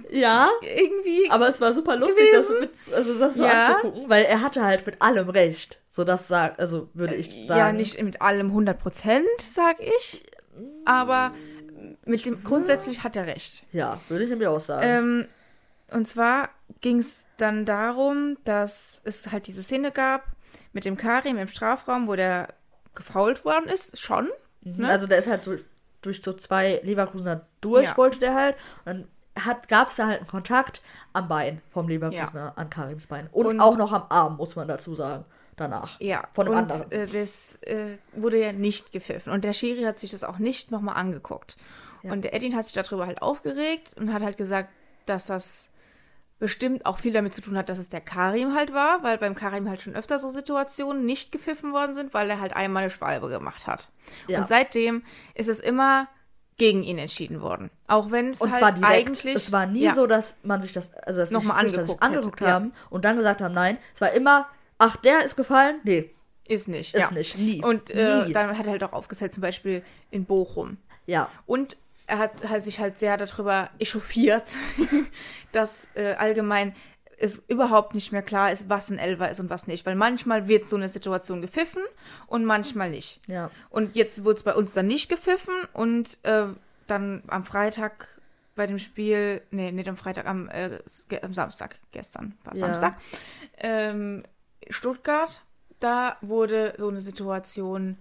Ja. 0.10 0.50
Irgendwie. 0.62 1.30
Aber 1.30 1.48
es 1.48 1.62
war 1.62 1.72
super 1.72 1.96
lustig, 1.96 2.26
das, 2.34 2.50
mit, 2.60 2.72
also 2.96 3.20
das 3.20 3.36
so 3.36 3.46
ja. 3.46 3.68
anzugucken, 3.68 4.10
weil 4.10 4.26
er 4.26 4.42
hatte 4.42 4.64
halt 4.64 4.86
mit 4.86 5.02
allem 5.02 5.30
recht. 5.30 5.80
So 5.92 6.04
das 6.04 6.28
sagt, 6.28 6.60
also 6.60 6.90
würde 6.94 7.16
ich 7.16 7.30
sagen. 7.48 7.60
Ja, 7.60 7.72
nicht 7.72 8.02
mit 8.02 8.22
allem 8.22 8.48
100 8.48 8.80
Prozent, 8.80 9.28
sag 9.38 9.80
ich. 9.80 10.24
Aber 10.86 11.32
mit 12.06 12.26
dem 12.26 12.44
grundsätzlich 12.44 13.04
hat 13.04 13.16
er 13.16 13.28
recht. 13.28 13.64
Ja, 13.72 14.00
würde 14.10 14.26
ich 14.26 14.36
mir 14.36 14.50
auch 14.50 14.60
sagen. 14.60 14.84
Ähm, 14.84 15.28
und 15.92 16.08
zwar 16.08 16.50
ging 16.82 17.00
es 17.00 17.26
dann 17.38 17.66
darum, 17.66 18.38
dass 18.44 19.02
es 19.04 19.32
halt 19.32 19.48
diese 19.48 19.64
Szene 19.64 19.92
gab 19.92 20.24
mit 20.74 20.86
dem 20.86 20.98
Karim 20.98 21.38
im 21.38 21.48
Strafraum, 21.48 22.08
wo 22.08 22.16
der 22.16 22.54
gefault 22.96 23.46
worden 23.46 23.70
ist, 23.70 24.00
schon. 24.00 24.30
Mhm. 24.62 24.78
Ne? 24.78 24.90
Also 24.90 25.08
der 25.08 25.18
ist 25.18 25.28
halt 25.28 25.46
durch, 25.46 25.64
durch 26.02 26.22
so 26.22 26.34
zwei 26.34 26.80
Leverkusener 26.84 27.46
durch, 27.62 27.88
ja. 27.88 27.98
wollte 27.98 28.20
der 28.20 28.34
halt. 28.34 28.56
Und 28.86 28.86
dann 28.86 29.08
gab 29.68 29.88
es 29.88 29.96
da 29.96 30.08
halt 30.08 30.20
einen 30.20 30.28
Kontakt 30.28 30.82
am 31.14 31.28
Bein 31.28 31.62
vom 31.72 31.88
Leverkusener 31.88 32.46
ja. 32.46 32.54
an 32.56 32.70
Karims 32.70 33.08
Bein. 33.08 33.28
Und, 33.32 33.46
und, 33.46 33.60
auch 33.60 33.78
noch 33.78 33.94
am 33.94 34.06
Arm, 34.10 34.38
muss 34.38 34.56
man 34.56 34.68
dazu 34.68 34.96
sagen. 34.96 35.26
Danach. 35.56 36.00
Ja, 36.00 36.24
von 36.32 36.46
dem 36.46 36.56
und, 36.56 36.72
anderen. 36.72 36.90
Äh, 36.90 37.08
das 37.08 37.58
äh, 37.64 37.98
wurde 38.14 38.40
ja 38.40 38.54
nicht 38.54 38.94
gepfiffen. 38.94 39.34
Und 39.34 39.44
der 39.44 39.52
Schiri 39.52 39.84
hat 39.84 40.00
sich 40.00 40.12
das 40.12 40.24
auch 40.24 40.40
nicht 40.40 40.72
nochmal 40.72 40.96
angeguckt. 40.96 41.58
Ja. 42.02 42.14
Und 42.14 42.24
der 42.24 42.34
Edin 42.34 42.56
hat 42.56 42.64
sich 42.64 42.74
darüber 42.74 43.08
halt 43.08 43.22
aufgeregt 43.22 43.94
und 43.98 44.14
hat 44.14 44.22
halt 44.22 44.38
gesagt, 44.38 44.70
dass 45.06 45.26
das 45.26 45.70
bestimmt 46.40 46.86
auch 46.86 46.98
viel 46.98 47.14
damit 47.14 47.34
zu 47.34 47.42
tun 47.42 47.58
hat, 47.58 47.70
dass 47.70 47.78
es 47.78 47.90
der 47.90 48.02
Karim 48.02 48.56
halt 48.56 48.74
war, 48.74 49.04
weil 49.04 49.18
beim 49.18 49.36
Karim 49.36 49.70
halt 49.70 49.82
schon 49.82 49.96
öfter 49.96 50.20
so 50.20 50.30
Situationen 50.30 51.06
nicht 51.06 51.32
gepfiffen 51.32 51.74
worden 51.74 51.94
sind, 51.94 52.14
weil 52.14 52.30
er 52.30 52.40
halt 52.40 52.56
einmal 52.56 52.84
eine 52.84 52.92
Schwalbe 52.92 53.28
gemacht 53.28 53.68
hat. 53.68 53.90
Ja. 54.28 54.40
Und 54.40 54.48
seitdem 54.48 55.04
ist 55.36 55.50
es 55.50 55.60
immer 55.60 56.08
gegen 56.58 56.84
ihn 56.84 56.98
entschieden 56.98 57.42
worden. 57.42 57.70
Auch 57.88 58.12
wenn 58.12 58.30
es 58.30 58.42
halt 58.42 58.78
direkt. 58.78 58.86
eigentlich. 58.86 59.36
Es 59.36 59.52
war 59.52 59.66
nie 59.66 59.84
ja. 59.84 59.94
so, 59.94 60.08
dass 60.08 60.38
man 60.44 60.62
sich 60.62 60.74
das, 60.74 60.94
also 60.94 61.20
dass 61.20 61.32
nochmal 61.32 61.66
angeguckt, 61.66 62.02
angeguckt 62.02 62.42
haben 62.42 62.74
ja. 62.74 62.82
und 62.90 63.06
dann 63.06 63.16
gesagt 63.16 63.42
haben, 63.42 63.54
nein. 63.54 63.78
Es 63.94 64.02
war 64.02 64.12
immer, 64.12 64.48
ach, 64.78 64.96
der 64.98 65.24
ist 65.24 65.36
gefallen? 65.36 65.80
Nee. 65.84 66.12
Ist 66.48 66.68
nicht. 66.68 66.96
Ist 66.96 67.02
ja. 67.02 67.12
nicht, 67.12 67.38
nie. 67.38 67.64
Und 67.64 67.90
äh, 67.92 68.26
nie. 68.26 68.34
dann 68.34 68.58
hat 68.58 68.66
er 68.66 68.72
halt 68.72 68.84
auch 68.84 68.94
aufgezählt, 68.94 69.34
zum 69.34 69.42
Beispiel 69.42 69.84
in 70.10 70.26
Bochum. 70.26 70.78
Ja. 71.06 71.30
Und 71.46 71.78
er 72.10 72.18
hat, 72.18 72.50
hat 72.50 72.64
sich 72.64 72.80
halt 72.80 72.98
sehr 72.98 73.18
darüber 73.18 73.70
echauffiert, 73.80 74.44
dass 75.52 75.88
äh, 75.94 76.14
allgemein 76.14 76.74
es 77.18 77.44
überhaupt 77.48 77.94
nicht 77.94 78.12
mehr 78.12 78.22
klar 78.22 78.52
ist, 78.52 78.70
was 78.70 78.90
ein 78.90 78.98
Elfer 78.98 79.30
ist 79.30 79.40
und 79.40 79.50
was 79.50 79.68
nicht. 79.68 79.86
Weil 79.86 79.96
manchmal 79.96 80.48
wird 80.48 80.68
so 80.68 80.76
eine 80.76 80.90
Situation 80.90 81.42
gepfiffen 81.42 81.84
und 82.28 82.46
manchmal 82.46 82.90
nicht. 82.90 83.20
Ja. 83.28 83.52
Und 83.70 83.96
jetzt 83.96 84.24
wurde 84.24 84.36
es 84.36 84.44
bei 84.44 84.56
uns 84.56 84.74
dann 84.74 84.88
nicht 84.88 85.10
gepfiffen 85.10 85.54
und 85.74 86.18
äh, 86.24 86.48
dann 86.88 87.24
am 87.28 87.44
Freitag 87.44 88.08
bei 88.56 88.68
dem 88.68 88.80
Spiel, 88.80 89.42
nee, 89.52 89.72
nicht 89.72 89.88
am 89.88 89.98
Freitag, 89.98 90.26
am, 90.26 90.50
äh, 90.50 90.80
am 91.22 91.34
Samstag, 91.34 91.80
gestern 91.92 92.38
war 92.44 92.54
ja. 92.54 92.60
Samstag, 92.60 92.98
ähm, 93.58 94.24
Stuttgart, 94.70 95.42
da 95.80 96.18
wurde 96.22 96.74
so 96.78 96.90
eine 96.90 97.00
Situation 97.00 97.98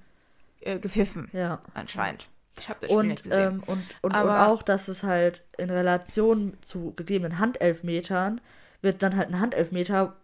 äh, 0.60 0.78
gepfiffen. 0.78 1.28
Ja. 1.32 1.60
Anscheinend. 1.74 2.28
Ich 2.58 2.68
habe 2.68 2.80
das 2.80 2.90
Spiel 2.90 2.98
und, 2.98 3.08
nicht 3.08 3.24
gesehen. 3.24 3.40
Ähm, 3.40 3.62
und, 3.66 3.84
und, 4.02 4.14
und, 4.14 4.14
auch, 4.14 4.62
dass 4.62 4.88
es 4.88 5.02
halt 5.02 5.42
in 5.56 5.70
Relation 5.70 6.54
zu 6.62 6.92
gegebenen 6.96 7.38
Handelfmetern 7.38 8.40
wird 8.82 9.02
dann 9.02 9.16
halt 9.16 9.28
ein 9.28 9.40
Handelfmeter 9.40 10.16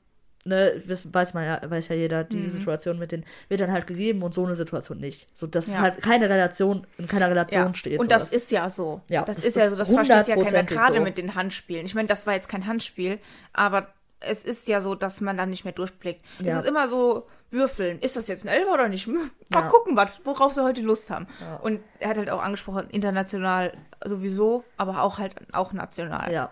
ne, 0.45 0.83
weiß 0.87 1.35
man 1.35 1.45
ja, 1.45 1.61
weiß 1.65 1.89
ja 1.89 1.97
jeder, 1.97 2.25
die 2.25 2.37
mhm. 2.37 2.51
Situation 2.51 2.99
mit 2.99 3.13
den, 3.13 3.25
wird 3.49 3.61
dann 3.61 3.73
halt 3.73 3.87
gegeben 3.87 4.23
und 4.23 4.35
so 4.35 4.45
eine 4.45 4.55
Situation 4.55 4.99
nicht. 4.99 5.29
So, 5.35 5.47
dass 5.47 5.67
ja. 5.69 5.75
es 5.75 5.81
halt 5.81 6.03
keine 6.03 6.29
Relation, 6.29 6.87
in 6.99 7.09
keiner 7.09 7.31
Relation 7.31 7.69
ja. 7.69 7.75
steht. 7.75 7.99
Und 7.99 8.07
sowas. 8.07 8.31
das 8.31 8.33
ist 8.33 8.51
ja 8.51 8.69
so. 8.69 9.01
Ja, 9.09 9.23
das, 9.23 9.39
das 9.39 9.47
ist 9.47 9.57
ja 9.57 9.71
so, 9.71 9.77
das 9.77 9.93
versteht 9.93 10.29
ja 10.29 10.37
keiner 10.37 10.65
gerade 10.65 10.97
so. 10.97 11.03
mit 11.03 11.19
den 11.19 11.35
Handspielen. 11.35 11.87
Ich 11.87 11.95
meine, 11.95 12.09
das 12.09 12.27
war 12.27 12.35
jetzt 12.35 12.49
kein 12.49 12.67
Handspiel, 12.67 13.19
aber 13.53 13.89
es 14.27 14.45
ist 14.45 14.69
ja 14.69 14.81
so, 14.81 14.95
dass 14.95 15.21
man 15.21 15.37
dann 15.37 15.51
nicht 15.51 15.65
mehr 15.65 15.73
durchblickt. 15.73 16.25
Es 16.41 16.47
ja. 16.47 16.59
ist 16.59 16.67
immer 16.67 16.89
so, 16.89 17.27
würfeln. 17.55 17.99
Ist 18.01 18.17
das 18.17 18.29
jetzt 18.29 18.45
ein 18.45 18.49
Elfer 18.49 18.75
oder 18.75 18.89
nicht? 18.89 19.07
Mal 19.07 19.31
ja. 19.51 19.63
gucken, 19.69 19.97
was, 19.97 20.21
worauf 20.25 20.53
sie 20.53 20.63
heute 20.63 20.83
Lust 20.83 21.11
haben. 21.11 21.27
Ja. 21.41 21.57
Und 21.57 21.81
er 22.01 22.11
hat 22.11 22.19
halt 22.19 22.29
auch 22.29 22.43
angesprochen, 22.43 22.91
international 22.91 23.73
sowieso, 24.05 24.65
aber 24.77 25.03
auch 25.03 25.19
halt 25.19 25.37
auch 25.53 25.73
national. 25.73 26.31
Ja. 26.31 26.51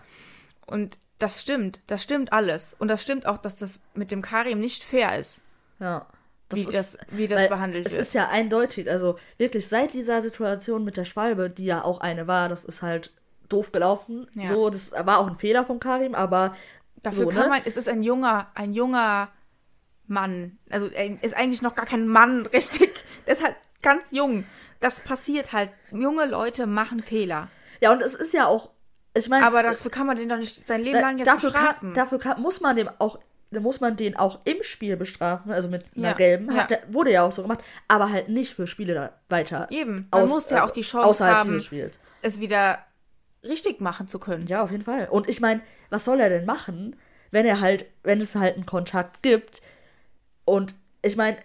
Und 0.65 0.97
das 1.19 1.43
stimmt, 1.43 1.81
das 1.87 2.03
stimmt 2.03 2.33
alles. 2.33 2.75
Und 2.79 2.89
das 2.89 3.03
stimmt 3.03 3.27
auch, 3.27 3.37
dass 3.37 3.57
das 3.57 3.81
mit 3.95 4.11
dem 4.11 4.23
Karim 4.23 4.59
nicht 4.59 4.83
fair 4.83 5.19
ist. 5.19 5.43
Ja. 5.79 6.07
Das 6.49 6.59
wie, 6.59 6.65
ist, 6.65 6.75
das, 6.75 6.99
wie 7.11 7.29
das 7.29 7.49
behandelt 7.49 7.87
es 7.87 7.93
wird. 7.93 8.03
Es 8.03 8.09
ist 8.09 8.15
ja 8.15 8.29
eindeutig, 8.29 8.91
also 8.91 9.19
wirklich 9.39 9.69
seit 9.69 9.95
dieser 9.95 10.23
Situation 10.23 10.85
mit 10.85 10.97
der 10.97 11.05
Schwalbe, 11.05 11.51
die 11.51 11.65
ja 11.65 11.83
auch 11.83 12.01
eine 12.01 12.27
war, 12.27 12.49
das 12.49 12.65
ist 12.65 12.83
halt 12.83 13.11
doof 13.49 13.73
gelaufen. 13.73 14.27
Ja. 14.35 14.49
So, 14.49 14.71
das 14.71 14.93
war 14.93 15.19
auch 15.19 15.27
ein 15.27 15.37
Fehler 15.37 15.65
von 15.65 15.81
Karim, 15.81 16.15
aber 16.15 16.55
Dafür 17.03 17.25
so, 17.25 17.31
kann 17.31 17.45
ne? 17.45 17.49
man, 17.49 17.63
es 17.65 17.77
ist 17.77 17.89
ein 17.89 18.03
junger, 18.03 18.51
ein 18.55 18.73
junger 18.73 19.29
Mann. 20.07 20.59
Also 20.71 20.87
er 20.87 21.23
ist 21.23 21.37
eigentlich 21.37 21.63
noch 21.63 21.75
gar 21.75 21.87
kein 21.87 22.07
Mann, 22.07 22.47
richtig. 22.53 22.93
Der 23.27 23.35
ist 23.35 23.43
halt 23.43 23.57
ganz 23.83 24.11
jung. 24.11 24.45
Das 24.81 25.01
passiert 25.01 25.53
halt. 25.53 25.71
Junge 25.91 26.27
Leute 26.27 26.67
machen 26.67 27.03
Fehler. 27.03 27.49
Ja, 27.81 27.93
und 27.93 28.03
es 28.03 28.15
ist 28.15 28.33
ja 28.33 28.47
auch, 28.47 28.71
ich 29.15 29.29
meine. 29.29 29.45
Aber 29.47 29.63
dafür 29.63 29.91
kann 29.91 30.07
man 30.07 30.17
den 30.17 30.29
doch 30.29 30.39
nicht 30.39 30.67
sein 30.67 30.83
Leben 30.83 31.01
lang 31.01 31.19
jetzt 31.19 31.27
dafür 31.27 31.51
bestrafen. 31.51 31.89
Kann, 31.89 31.95
dafür 31.95 32.19
kann, 32.19 32.41
muss 32.41 32.61
man 32.61 32.77
dem 32.77 32.89
auch, 32.99 33.19
muss 33.51 33.81
man 33.81 33.97
den 33.97 34.17
auch 34.17 34.41
im 34.45 34.63
Spiel 34.63 34.97
bestrafen, 34.97 35.53
also 35.53 35.69
mit 35.69 35.85
einer 35.97 36.09
ja, 36.09 36.15
gelben. 36.15 36.55
Hat, 36.55 36.71
ja. 36.71 36.79
wurde 36.89 37.13
ja 37.13 37.23
auch 37.23 37.33
so 37.33 37.43
gemacht, 37.43 37.61
aber 37.89 38.11
halt 38.11 38.29
nicht 38.29 38.55
für 38.55 38.67
Spiele 38.67 39.13
weiter. 39.29 39.67
Eben. 39.71 40.09
Man 40.11 40.23
aus, 40.23 40.31
muss 40.31 40.51
ja 40.51 40.65
auch 40.65 40.71
die 40.71 40.83
Chance 40.83 41.27
haben, 41.27 41.61
es 42.23 42.41
wieder 42.41 42.79
richtig 43.43 43.81
machen 43.81 44.09
zu 44.09 44.19
können. 44.19 44.47
Ja, 44.47 44.63
auf 44.63 44.71
jeden 44.71 44.85
Fall. 44.85 45.09
Und 45.09 45.29
ich 45.29 45.41
meine, 45.41 45.61
was 45.91 46.05
soll 46.05 46.21
er 46.21 46.29
denn 46.29 46.45
machen, 46.45 46.97
wenn 47.31 47.47
er 47.47 47.61
halt, 47.61 47.87
wenn 48.03 48.21
es 48.21 48.35
halt 48.35 48.57
einen 48.57 48.67
Kontakt 48.67 49.23
gibt, 49.23 49.63
und 50.45 50.75
ich 51.03 51.17
meine, 51.17 51.37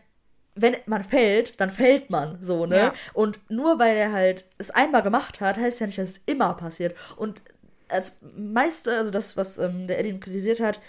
wenn 0.55 0.75
man 0.85 1.03
fällt, 1.03 1.59
dann 1.59 1.69
fällt 1.69 2.09
man 2.09 2.39
so, 2.41 2.65
ne? 2.65 2.77
Ja. 2.77 2.93
Und 3.13 3.39
nur 3.49 3.77
weil 3.79 3.95
er 3.95 4.11
halt 4.11 4.45
es 4.57 4.71
einmal 4.71 5.03
gemacht 5.03 5.39
hat, 5.39 5.57
heißt 5.57 5.79
ja 5.79 5.85
nicht, 5.87 5.99
dass 5.99 6.09
es 6.09 6.21
immer 6.25 6.53
passiert. 6.55 6.95
Und 7.15 7.41
als 7.89 8.13
meiste, 8.35 8.97
also 8.97 9.11
das, 9.11 9.37
was 9.37 9.57
ähm, 9.59 9.87
der 9.87 9.99
Eddie 9.99 10.19
kritisiert 10.19 10.59
hat, 10.59 10.81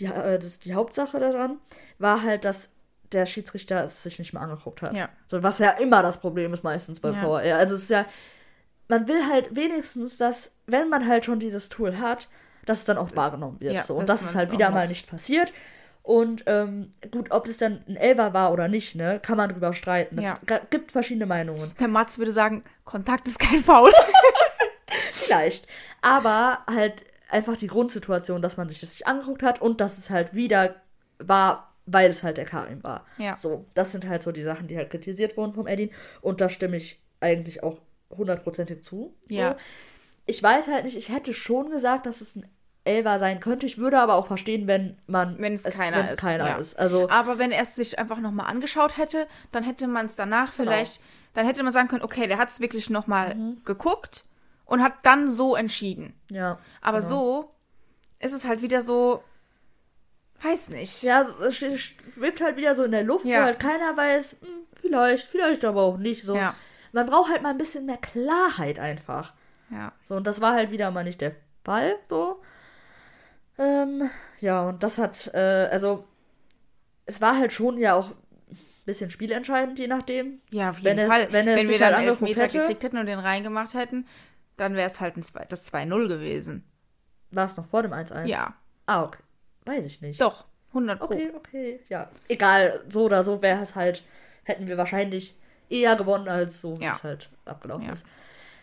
die, 0.00 0.06
äh, 0.06 0.38
das, 0.38 0.58
die 0.58 0.74
Hauptsache 0.74 1.20
daran, 1.20 1.58
war 1.98 2.22
halt, 2.22 2.44
dass 2.44 2.70
der 3.12 3.26
Schiedsrichter 3.26 3.84
es 3.84 4.02
sich 4.02 4.18
nicht 4.18 4.32
mehr 4.32 4.42
angeguckt 4.42 4.82
hat. 4.82 4.96
Ja. 4.96 5.08
So, 5.28 5.42
was 5.42 5.58
ja 5.58 5.70
immer 5.72 6.02
das 6.02 6.18
Problem 6.18 6.52
ist 6.52 6.64
meistens 6.64 7.00
bei 7.00 7.10
ja. 7.10 7.20
VR. 7.20 7.58
Also 7.58 7.74
es 7.74 7.82
ist 7.84 7.90
ja, 7.90 8.06
man 8.92 9.08
will 9.08 9.26
halt 9.26 9.56
wenigstens, 9.56 10.18
dass, 10.18 10.52
wenn 10.66 10.90
man 10.90 11.08
halt 11.08 11.24
schon 11.24 11.40
dieses 11.40 11.70
Tool 11.70 11.98
hat, 11.98 12.28
dass 12.66 12.80
es 12.80 12.84
dann 12.84 12.98
auch 12.98 13.16
wahrgenommen 13.16 13.58
wird. 13.58 13.72
Ja, 13.72 13.84
so. 13.84 13.94
Und 13.94 14.06
das, 14.06 14.20
das 14.20 14.30
ist 14.30 14.36
halt 14.36 14.52
wieder 14.52 14.70
mal 14.70 14.86
nicht 14.86 15.08
passiert. 15.08 15.50
Und 16.02 16.42
ähm, 16.44 16.90
gut, 17.10 17.30
ob 17.30 17.48
es 17.48 17.56
dann 17.56 17.82
ein 17.88 17.96
Elver 17.96 18.34
war 18.34 18.52
oder 18.52 18.68
nicht, 18.68 18.94
ne, 18.94 19.18
kann 19.18 19.38
man 19.38 19.48
drüber 19.48 19.72
streiten. 19.72 20.18
Es 20.18 20.24
ja. 20.24 20.38
gibt 20.68 20.92
verschiedene 20.92 21.24
Meinungen. 21.24 21.72
Der 21.80 21.88
Mats 21.88 22.18
würde 22.18 22.34
sagen, 22.34 22.64
Kontakt 22.84 23.26
ist 23.28 23.38
kein 23.38 23.60
Foul. 23.60 23.90
Vielleicht. 25.12 25.66
Aber 26.02 26.58
halt 26.70 27.02
einfach 27.30 27.56
die 27.56 27.68
Grundsituation, 27.68 28.42
dass 28.42 28.58
man 28.58 28.68
sich 28.68 28.80
das 28.80 28.90
nicht 28.90 29.06
angeguckt 29.06 29.42
hat 29.42 29.62
und 29.62 29.80
dass 29.80 29.96
es 29.96 30.10
halt 30.10 30.34
wieder 30.34 30.74
war, 31.18 31.72
weil 31.86 32.10
es 32.10 32.22
halt 32.22 32.36
der 32.36 32.44
Karim 32.44 32.84
war. 32.84 33.06
Ja. 33.16 33.38
So, 33.38 33.64
das 33.72 33.90
sind 33.90 34.06
halt 34.06 34.22
so 34.22 34.32
die 34.32 34.42
Sachen, 34.42 34.66
die 34.66 34.76
halt 34.76 34.90
kritisiert 34.90 35.38
wurden 35.38 35.54
vom 35.54 35.66
Edin. 35.66 35.88
Und 36.20 36.42
da 36.42 36.50
stimme 36.50 36.76
ich 36.76 37.00
eigentlich 37.20 37.62
auch 37.62 37.80
hundertprozentig 38.16 38.82
zu. 38.82 39.14
Ja. 39.28 39.56
Ich 40.26 40.42
weiß 40.42 40.68
halt 40.68 40.84
nicht, 40.84 40.96
ich 40.96 41.08
hätte 41.08 41.34
schon 41.34 41.70
gesagt, 41.70 42.06
dass 42.06 42.20
es 42.20 42.36
ein 42.36 42.46
Elva 42.84 43.18
sein 43.18 43.40
könnte. 43.40 43.66
Ich 43.66 43.78
würde 43.78 44.00
aber 44.00 44.14
auch 44.14 44.26
verstehen, 44.26 44.66
wenn 44.66 44.98
man 45.06 45.38
wenn 45.38 45.52
es 45.52 45.64
keiner, 45.64 46.04
ist, 46.04 46.18
keiner 46.18 46.46
ja. 46.48 46.56
ist. 46.56 46.78
Also 46.78 47.08
aber 47.08 47.38
wenn 47.38 47.52
er 47.52 47.62
es 47.62 47.76
sich 47.76 47.98
einfach 47.98 48.18
nochmal 48.18 48.46
angeschaut 48.46 48.96
hätte, 48.96 49.26
dann 49.52 49.62
hätte 49.62 49.86
man 49.86 50.06
es 50.06 50.16
danach 50.16 50.56
genau. 50.56 50.70
vielleicht, 50.70 51.00
dann 51.34 51.46
hätte 51.46 51.62
man 51.62 51.72
sagen 51.72 51.88
können, 51.88 52.02
okay, 52.02 52.26
der 52.26 52.38
hat 52.38 52.48
es 52.48 52.60
wirklich 52.60 52.90
nochmal 52.90 53.34
mhm. 53.36 53.62
geguckt 53.64 54.24
und 54.64 54.82
hat 54.82 54.94
dann 55.04 55.30
so 55.30 55.54
entschieden. 55.54 56.14
Ja. 56.30 56.58
Aber 56.80 56.98
genau. 56.98 57.08
so 57.08 57.54
ist 58.18 58.32
es 58.32 58.44
halt 58.44 58.62
wieder 58.62 58.82
so, 58.82 59.22
weiß 60.42 60.70
nicht. 60.70 61.02
Ja, 61.02 61.20
es 61.20 61.56
schwebt 61.56 62.40
halt 62.40 62.56
wieder 62.56 62.74
so 62.74 62.84
in 62.84 62.92
der 62.92 63.04
Luft, 63.04 63.24
ja. 63.24 63.40
wo 63.40 63.44
halt 63.44 63.60
keiner 63.60 63.96
weiß, 63.96 64.36
hm, 64.40 64.48
vielleicht, 64.72 65.28
vielleicht 65.28 65.64
aber 65.64 65.82
auch 65.82 65.98
nicht 65.98 66.24
so. 66.24 66.34
Ja. 66.34 66.54
Man 66.92 67.06
braucht 67.06 67.30
halt 67.30 67.42
mal 67.42 67.50
ein 67.50 67.58
bisschen 67.58 67.86
mehr 67.86 67.96
Klarheit 67.96 68.78
einfach. 68.78 69.32
Ja. 69.70 69.92
So, 70.06 70.14
und 70.16 70.26
das 70.26 70.40
war 70.40 70.54
halt 70.54 70.70
wieder 70.70 70.90
mal 70.90 71.04
nicht 71.04 71.20
der 71.20 71.34
Fall, 71.64 71.96
so. 72.06 72.42
Ähm, 73.58 74.10
ja, 74.40 74.68
und 74.68 74.82
das 74.82 74.98
hat, 74.98 75.30
äh, 75.34 75.68
also, 75.70 76.04
es 77.06 77.20
war 77.20 77.38
halt 77.38 77.52
schon 77.52 77.78
ja 77.78 77.94
auch 77.94 78.10
ein 78.10 78.58
bisschen 78.84 79.10
spielentscheidend, 79.10 79.78
je 79.78 79.86
nachdem. 79.86 80.40
Ja, 80.50 80.70
auf 80.70 80.78
jeden 80.80 80.98
wenn 80.98 81.08
Fall. 81.08 81.22
Es, 81.22 81.32
wenn, 81.32 81.46
wenn 81.46 81.68
wir 81.68 81.78
dann 81.78 81.96
halt 81.96 82.08
Elfmeter 82.08 82.42
hätte, 82.42 82.58
gekriegt 82.58 82.82
hätten 82.84 82.98
und 82.98 83.06
den 83.06 83.18
reingemacht 83.18 83.74
hätten, 83.74 84.06
dann 84.56 84.74
wäre 84.74 84.88
es 84.88 85.00
halt 85.00 85.16
ein, 85.16 85.24
das 85.48 85.72
2-0 85.72 86.08
gewesen. 86.08 86.64
War 87.30 87.44
es 87.44 87.56
noch 87.56 87.66
vor 87.66 87.82
dem 87.82 87.92
1-1? 87.92 88.26
Ja. 88.26 88.54
Ah, 88.86 89.04
okay. 89.04 89.22
Weiß 89.64 89.86
ich 89.86 90.02
nicht. 90.02 90.20
Doch, 90.20 90.46
100 90.68 90.98
Pro. 90.98 91.06
Okay, 91.06 91.32
okay, 91.34 91.80
ja. 91.88 92.10
Egal, 92.28 92.84
so 92.88 93.04
oder 93.04 93.22
so 93.22 93.40
wäre 93.42 93.62
es 93.62 93.76
halt, 93.76 94.04
hätten 94.44 94.66
wir 94.66 94.76
wahrscheinlich 94.76 95.36
eher 95.68 95.96
gewonnen, 95.96 96.28
als 96.28 96.60
so, 96.60 96.78
wie 96.78 96.84
ja. 96.84 96.92
es 96.92 97.04
halt 97.04 97.30
abgelaufen 97.44 97.86
ja. 97.86 97.92
ist. 97.92 98.06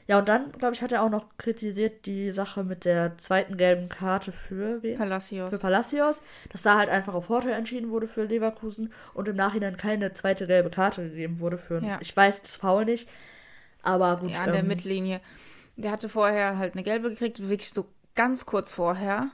Ja, 0.10 0.18
und 0.18 0.28
dann, 0.28 0.52
glaube 0.54 0.74
ich, 0.74 0.82
hat 0.82 0.92
er 0.92 1.04
auch 1.04 1.10
noch 1.12 1.38
kritisiert 1.38 2.08
die 2.08 2.32
Sache 2.32 2.64
mit 2.64 2.84
der 2.84 3.20
zweiten 3.20 3.58
gelben 3.58 3.90
Karte 3.90 4.32
für 4.32 4.82
wen? 4.82 4.98
Palacios. 4.98 5.52
Für 5.52 5.60
Palacios, 5.60 6.24
dass 6.52 6.64
da 6.64 6.80
halt 6.80 6.90
einfach 6.90 7.14
auf 7.14 7.26
Vorteil 7.26 7.52
entschieden 7.52 7.92
wurde 7.92 8.08
für 8.08 8.24
Leverkusen 8.24 8.92
und 9.14 9.28
im 9.28 9.36
Nachhinein 9.36 9.78
keine 9.78 10.12
zweite 10.16 10.48
gelbe 10.48 10.72
Karte 10.72 11.08
gegeben 11.10 11.40
wurde 11.40 11.60
für, 11.60 11.84
ja. 11.84 12.00
ich 12.02 12.18
weiß 12.18 12.42
das 12.42 12.56
Foul 12.56 12.86
nicht, 12.86 13.08
aber 13.84 14.18
gut. 14.18 14.32
Ja, 14.32 14.40
an 14.40 14.48
ähm, 14.48 14.54
der 14.54 14.64
Mittellinie. 14.64 15.22
Der 15.76 15.92
hatte 15.92 16.10
vorher 16.10 16.58
halt 16.58 16.74
eine 16.74 16.82
gelbe 16.82 17.12
gekriegt, 17.12 17.48
wirklich 17.48 17.70
so 17.70 17.86
ganz 18.16 18.48
kurz 18.48 18.72
vorher, 18.72 19.30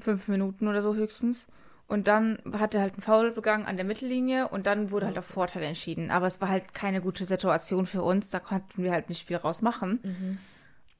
fünf 0.00 0.26
Minuten 0.26 0.66
oder 0.66 0.82
so 0.82 0.96
höchstens. 0.96 1.46
Und 1.88 2.08
dann 2.08 2.38
hat 2.52 2.74
er 2.74 2.80
halt 2.80 2.94
einen 2.94 3.02
Foul 3.02 3.32
begangen 3.32 3.66
an 3.66 3.76
der 3.76 3.84
Mittellinie 3.84 4.48
und 4.48 4.66
dann 4.66 4.90
wurde 4.90 5.06
halt 5.06 5.18
auf 5.18 5.26
Vorteil 5.26 5.62
entschieden. 5.62 6.10
Aber 6.10 6.26
es 6.26 6.40
war 6.40 6.48
halt 6.48 6.72
keine 6.72 7.02
gute 7.02 7.26
Situation 7.26 7.86
für 7.86 8.02
uns. 8.02 8.30
Da 8.30 8.40
konnten 8.40 8.82
wir 8.82 8.92
halt 8.92 9.08
nicht 9.10 9.26
viel 9.26 9.36
rausmachen. 9.36 10.00
Mhm. 10.02 10.38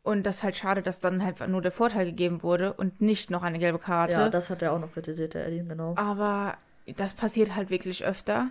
Und 0.03 0.25
das 0.25 0.37
ist 0.37 0.43
halt 0.43 0.57
schade, 0.57 0.83
dass 0.83 1.01
dann 1.01 1.25
halt 1.25 1.47
nur 1.49 1.63
der 1.63 1.73
Vorteil 1.73 2.07
gegeben 2.07 2.43
wurde 2.43 2.73
und 2.73 3.01
nicht 3.01 3.31
noch 3.31 3.43
eine 3.43 3.59
gelbe 3.59 3.79
Karte. 3.79 4.15
Ja, 4.15 4.29
das 4.29 4.51
hat 4.51 4.61
er 4.61 4.73
auch 4.73 4.81
noch 4.81 4.93
kritisiert, 4.93 5.35
der 5.35 5.47
Edin, 5.47 5.69
genau. 5.69 5.95
Aber 5.97 6.57
das 6.97 7.15
passiert 7.15 7.55
halt 7.55 7.71
wirklich 7.71 8.05
öfter. 8.05 8.51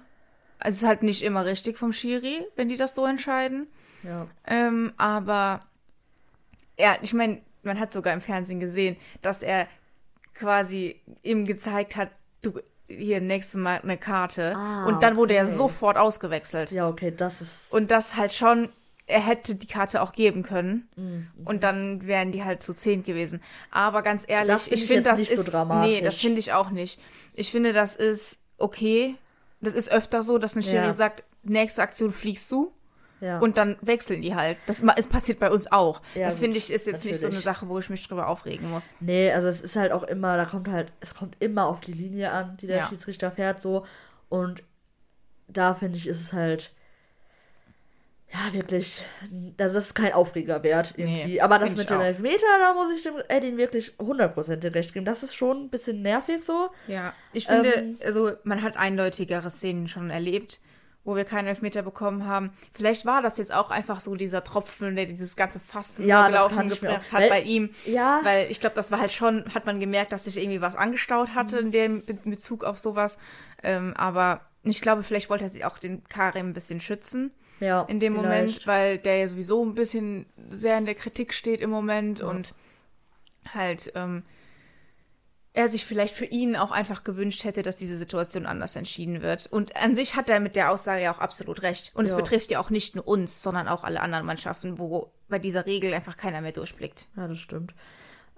Also 0.60 0.78
es 0.78 0.82
ist 0.84 0.88
halt 0.88 1.04
nicht 1.04 1.24
immer 1.24 1.46
richtig 1.46 1.78
vom 1.78 1.92
Schiri, 1.92 2.46
wenn 2.56 2.70
die 2.70 2.78
das 2.78 2.96
so 2.96 3.06
entscheiden. 3.06 3.68
Ja. 4.04 4.28
Ähm, 4.48 4.94
aber 4.98 5.60
ja, 6.80 6.98
ich 7.02 7.14
meine, 7.14 7.42
man 7.64 7.80
hat 7.80 7.92
sogar 7.92 8.14
im 8.14 8.22
Fernsehen 8.22 8.60
gesehen, 8.60 8.96
dass 9.22 9.44
er 9.44 9.68
quasi 10.34 11.02
ihm 11.22 11.46
gezeigt 11.46 11.96
hat, 11.96 12.10
du 12.42 12.54
hier 12.88 13.22
nächstes 13.22 13.60
Mal 13.60 13.80
eine 13.82 13.98
Karte. 13.98 14.56
Ah, 14.56 14.86
und 14.86 15.04
dann 15.04 15.16
wurde 15.16 15.34
okay. 15.34 15.44
er 15.44 15.48
sofort 15.48 15.98
ausgewechselt. 15.98 16.72
Ja, 16.72 16.88
okay, 16.88 17.14
das 17.16 17.42
ist. 17.42 17.72
Und 17.72 17.92
das 17.92 18.16
halt 18.16 18.34
schon, 18.34 18.70
er 19.08 19.26
hätte 19.26 19.56
die 19.56 19.68
Karte 19.68 20.02
auch 20.02 20.12
geben 20.12 20.44
können. 20.44 20.90
Mhm. 20.96 21.28
Und 21.46 21.64
dann 21.64 22.06
wären 22.06 22.32
die 22.32 22.44
halt 22.44 22.64
zu 22.64 22.74
zehn 22.74 23.04
gewesen. 23.04 23.42
Aber 23.70 24.02
ganz 24.02 24.24
ehrlich, 24.28 24.62
find 24.64 24.76
ich, 24.76 24.82
ich 24.82 24.88
finde 24.88 25.04
das 25.04 25.20
nicht 25.20 25.32
ist. 25.32 25.46
So 25.46 25.52
dramatisch. 25.52 25.98
Nee, 25.98 26.02
das 26.04 26.18
finde 26.18 26.40
ich 26.40 26.54
auch 26.54 26.70
nicht. 26.70 27.00
Ich 27.34 27.52
finde, 27.52 27.74
das 27.74 27.96
ist 27.96 28.40
okay. 28.58 29.16
Das 29.62 29.74
ist 29.74 29.92
öfter 29.92 30.24
so, 30.24 30.38
dass 30.38 30.56
ein 30.56 30.64
Schiri 30.64 30.86
ja. 30.86 30.94
sagt, 30.94 31.24
nächste 31.44 31.82
Aktion 31.82 32.12
fliegst 32.12 32.52
du. 32.52 32.74
Ja. 33.22 33.38
Und 33.38 33.58
dann 33.58 33.78
wechseln 33.82 34.22
die 34.22 34.36
halt. 34.36 34.58
Das 34.66 34.84
es 34.98 35.08
passiert 35.08 35.40
bei 35.40 35.52
uns 35.52 35.72
auch. 35.72 36.02
Ja, 36.16 36.26
das 36.26 36.40
finde 36.40 36.58
ich 36.58 36.72
ist 36.72 36.88
jetzt 36.88 36.98
natürlich. 36.98 37.14
nicht 37.14 37.22
so 37.22 37.28
eine 37.28 37.38
Sache, 37.38 37.70
wo 37.70 37.78
ich 37.78 37.90
mich 37.90 38.06
drüber 38.08 38.28
aufregen 38.28 38.70
muss. 38.70 38.98
Nee, 39.00 39.32
also 39.32 39.48
es 39.48 39.62
ist 39.62 39.76
halt 39.76 39.92
auch 39.92 40.04
immer, 40.04 40.38
da 40.38 40.46
kommt 40.46 40.68
halt, 40.68 40.92
es 41.00 41.14
kommt 41.14 41.38
immer 41.40 41.68
auf 41.68 41.82
die 41.82 41.94
Linie 41.94 42.32
an, 42.32 42.58
die 42.58 42.68
der 42.68 42.78
ja. 42.78 42.88
Schiedsrichter 42.88 43.32
fährt, 43.32 43.62
so. 43.62 43.86
Und 44.28 44.64
da 45.48 45.76
finde 45.76 45.98
ich, 45.98 46.08
ist 46.08 46.20
es 46.20 46.34
halt, 46.34 46.74
ja, 48.34 48.54
wirklich, 48.54 49.04
also 49.60 49.76
das 49.76 49.76
ist 49.76 49.94
kein 49.94 50.14
Aufreger 50.14 50.64
wert 50.64 50.94
irgendwie. 50.96 51.26
Nee, 51.26 51.42
Aber 51.42 51.60
das 51.60 51.76
mit 51.76 51.90
den 51.90 52.00
Elfmeter, 52.00 52.46
da 52.60 52.74
muss 52.74 52.96
ich 52.96 53.04
dem 53.04 53.16
Edin 53.28 53.58
wirklich 53.58 53.94
hundertprozentig 54.00 54.74
recht 54.74 54.94
geben. 54.94 55.06
Das 55.06 55.22
ist 55.22 55.36
schon 55.36 55.66
ein 55.66 55.70
bisschen 55.70 56.02
nervig 56.02 56.44
so. 56.44 56.70
Ja, 56.88 57.14
ich 57.34 57.46
finde, 57.46 57.72
ähm, 57.74 58.00
also 58.04 58.32
man 58.44 58.62
hat 58.64 58.78
eindeutigere 58.78 59.50
Szenen 59.50 59.88
schon 59.88 60.10
erlebt 60.10 60.62
wo 61.04 61.16
wir 61.16 61.26
keinen 61.26 61.48
Elfmeter 61.48 61.82
bekommen 61.82 62.28
haben. 62.28 62.52
Vielleicht 62.74 63.06
war 63.06 63.22
das 63.22 63.38
jetzt 63.38 63.54
auch 63.54 63.72
einfach 63.72 64.00
so 64.00 64.16
dieser 64.16 64.44
Tropfen, 64.44 64.96
der 64.96 65.06
dieses 65.06 65.36
ganze 65.36 65.60
Fass 65.60 65.94
zum 65.94 66.06
ja, 66.06 66.28
Laufen 66.28 66.70
gebracht 66.70 67.12
hat 67.12 67.30
bei 67.30 67.42
ihm. 67.42 67.72
Ja. 67.86 68.20
Weil 68.24 68.52
ich 68.52 68.60
glaube, 68.60 68.76
das 68.76 68.92
war 68.92 69.00
halt 69.00 69.12
schon, 69.12 69.46
hat 69.54 69.66
man 69.66 69.80
gemerkt, 69.80 70.12
dass 70.12 70.26
sich 70.26 70.38
irgendwie 70.38 70.62
was 70.62 70.76
angestaut 70.76 71.34
hatte 71.34 71.58
mhm. 71.58 71.66
in 71.66 71.72
dem 71.72 72.04
Bezug 72.26 72.64
auf 72.64 72.78
sowas. 72.78 73.18
Ähm, 73.64 73.94
aber 73.98 74.42
ich 74.64 74.82
glaube, 74.82 75.04
vielleicht 75.04 75.30
wollte 75.30 75.46
er 75.46 75.50
sich 75.50 75.66
auch 75.66 75.80
den 75.80 76.04
Karim 76.08 76.50
ein 76.50 76.54
bisschen 76.54 76.80
schützen. 76.80 77.32
Ja, 77.60 77.84
in 77.84 78.00
dem 78.00 78.16
vielleicht. 78.16 78.30
Moment, 78.30 78.68
weil 78.68 78.98
der 78.98 79.18
ja 79.18 79.28
sowieso 79.28 79.64
ein 79.64 79.76
bisschen 79.76 80.26
sehr 80.50 80.78
in 80.80 80.86
der 80.86 80.96
Kritik 80.96 81.34
steht 81.34 81.62
im 81.62 81.70
Moment 81.70 82.20
ja. 82.20 82.26
und 82.26 82.56
halt 83.54 83.92
ähm, 83.96 84.24
er 85.54 85.68
sich 85.68 85.86
vielleicht 85.86 86.16
für 86.16 86.26
ihn 86.26 86.56
auch 86.56 86.72
einfach 86.72 87.04
gewünscht 87.04 87.44
hätte, 87.44 87.62
dass 87.62 87.76
diese 87.76 87.98
Situation 87.98 88.46
anders 88.46 88.76
entschieden 88.76 89.22
wird. 89.22 89.48
Und 89.48 89.76
an 89.76 89.96
sich 89.96 90.16
hat 90.16 90.30
er 90.30 90.40
mit 90.40 90.56
der 90.56 90.72
Aussage 90.72 91.04
ja 91.04 91.14
auch 91.14 91.20
absolut 91.20 91.62
recht. 91.62 91.92
Und 91.94 92.06
ja. 92.06 92.12
es 92.12 92.18
betrifft 92.18 92.52
ja 92.52 92.60
auch 92.60 92.70
nicht 92.70 92.96
nur 92.96 93.06
uns, 93.06 93.44
sondern 93.44 93.68
auch 93.68 93.84
alle 93.84 94.00
anderen 94.00 94.26
Mannschaften, 94.26 94.80
wo 94.80 95.12
bei 95.28 95.40
dieser 95.40 95.66
Regel 95.66 95.94
einfach 95.94 96.16
keiner 96.16 96.40
mehr 96.42 96.54
durchblickt. 96.54 97.08
Ja, 97.18 97.28
das 97.28 97.40
stimmt. 97.40 97.74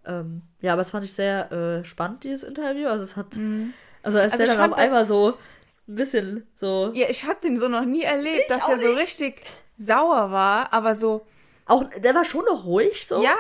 Ähm, 0.06 0.42
ja, 0.60 0.74
aber 0.74 0.82
es 0.82 0.90
fand 0.90 1.06
ich 1.06 1.14
sehr 1.14 1.52
äh, 1.52 1.86
spannend, 1.86 2.24
dieses 2.24 2.44
Interview. 2.44 2.88
Also 2.88 3.04
es 3.04 3.16
hat, 3.16 3.36
mhm. 3.36 3.74
also 4.02 4.18
als 4.18 4.34
also 4.34 4.46
der 4.46 4.56
dann 4.56 4.72
auf 4.72 4.78
einmal 4.78 5.06
so 5.06 5.38
ein 5.88 5.96
bisschen 5.96 6.48
so. 6.56 6.92
Ja, 6.96 7.08
ich 7.10 7.26
habe 7.26 7.40
den 7.44 7.58
so 7.58 7.68
noch 7.68 7.86
nie 7.86 8.04
erlebt, 8.04 8.50
dass 8.50 8.66
der 8.66 8.80
so 8.80 8.92
richtig 8.94 9.44
sauer 9.78 10.32
war, 10.32 10.74
aber 10.74 10.96
so 10.96 11.28
auch, 11.66 11.86
der 11.86 12.14
war 12.14 12.26
schon 12.26 12.46
noch 12.46 12.66
ruhig 12.66 13.08
so. 13.08 13.24
Ja, 13.24 13.36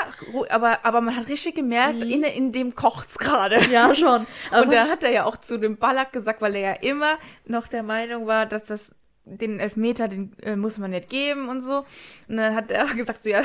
aber, 0.49 0.85
aber 0.85 1.01
man 1.01 1.15
hat 1.15 1.27
richtig 1.27 1.55
gemerkt, 1.55 1.99
mhm. 1.99 2.09
in, 2.09 2.23
in 2.23 2.51
dem 2.51 2.75
kocht's 2.75 3.17
gerade. 3.17 3.59
Ja, 3.69 3.93
schon. 3.93 4.25
Aber 4.51 4.63
und 4.63 4.73
da 4.73 4.87
hat 4.89 5.03
er 5.03 5.11
ja 5.11 5.25
auch 5.25 5.35
zu 5.35 5.57
dem 5.57 5.77
Ballack 5.77 6.13
gesagt, 6.13 6.41
weil 6.41 6.55
er 6.55 6.61
ja 6.61 6.73
immer 6.73 7.17
noch 7.45 7.67
der 7.67 7.83
Meinung 7.83 8.25
war, 8.25 8.45
dass 8.45 8.65
das 8.65 8.95
den 9.25 9.59
Elfmeter, 9.59 10.07
den 10.07 10.33
äh, 10.41 10.55
muss 10.55 10.77
man 10.77 10.91
nicht 10.91 11.09
geben 11.09 11.49
und 11.49 11.61
so. 11.61 11.85
Und 12.27 12.37
dann 12.37 12.55
hat 12.55 12.71
er 12.71 12.85
gesagt, 12.95 13.23
so 13.23 13.29
ja, 13.29 13.41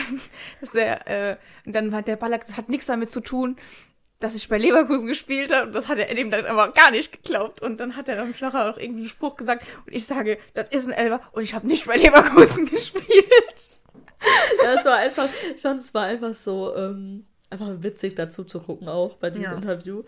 dass 0.61 0.73
der, 0.73 1.09
äh, 1.09 1.37
und 1.67 1.75
dann 1.75 1.95
hat 1.95 2.09
der 2.09 2.17
Ballack, 2.17 2.47
das 2.47 2.57
hat 2.57 2.69
nichts 2.69 2.87
damit 2.87 3.11
zu 3.11 3.21
tun, 3.21 3.57
dass 4.21 4.35
ich 4.35 4.49
bei 4.49 4.59
Leverkusen 4.59 5.07
gespielt 5.07 5.55
habe 5.55 5.69
und 5.69 5.73
das 5.75 5.89
hat 5.89 5.99
er 5.99 6.13
dem 6.13 6.31
dann 6.31 6.45
aber 6.47 6.73
gar 6.73 6.91
nicht 6.91 7.13
geglaubt 7.13 7.63
und 7.63 7.79
dann 7.79 7.95
hat 7.95 8.09
er 8.09 8.17
dann 8.17 8.35
nachher 8.41 8.71
auch 8.71 8.77
irgendeinen 8.77 9.09
Spruch 9.09 9.37
gesagt 9.37 9.65
und 9.87 9.95
ich 9.95 10.07
sage, 10.07 10.39
das 10.55 10.71
ist 10.71 10.89
ein 10.89 10.93
Elber 10.93 11.21
und 11.33 11.45
ich 11.45 11.55
habe 11.55 11.69
nicht 11.69 11.87
bei 11.87 11.97
Leverkusen 11.97 12.67
gespielt. 12.71 13.81
ja, 14.65 14.75
es 14.75 14.85
war 14.85 14.97
einfach, 14.97 15.29
ich 15.55 15.61
fand 15.61 15.83
es 15.83 15.95
war 15.95 16.05
einfach 16.05 16.35
so, 16.35 16.75
ähm, 16.77 17.25
einfach 17.51 17.69
witzig 17.79 18.17
dazu 18.17 18.45
zu 18.45 18.61
gucken 18.61 18.89
auch 18.89 19.17
bei 19.17 19.31
diesem 19.31 19.45
ja. 19.45 19.53
Interview. 19.55 20.03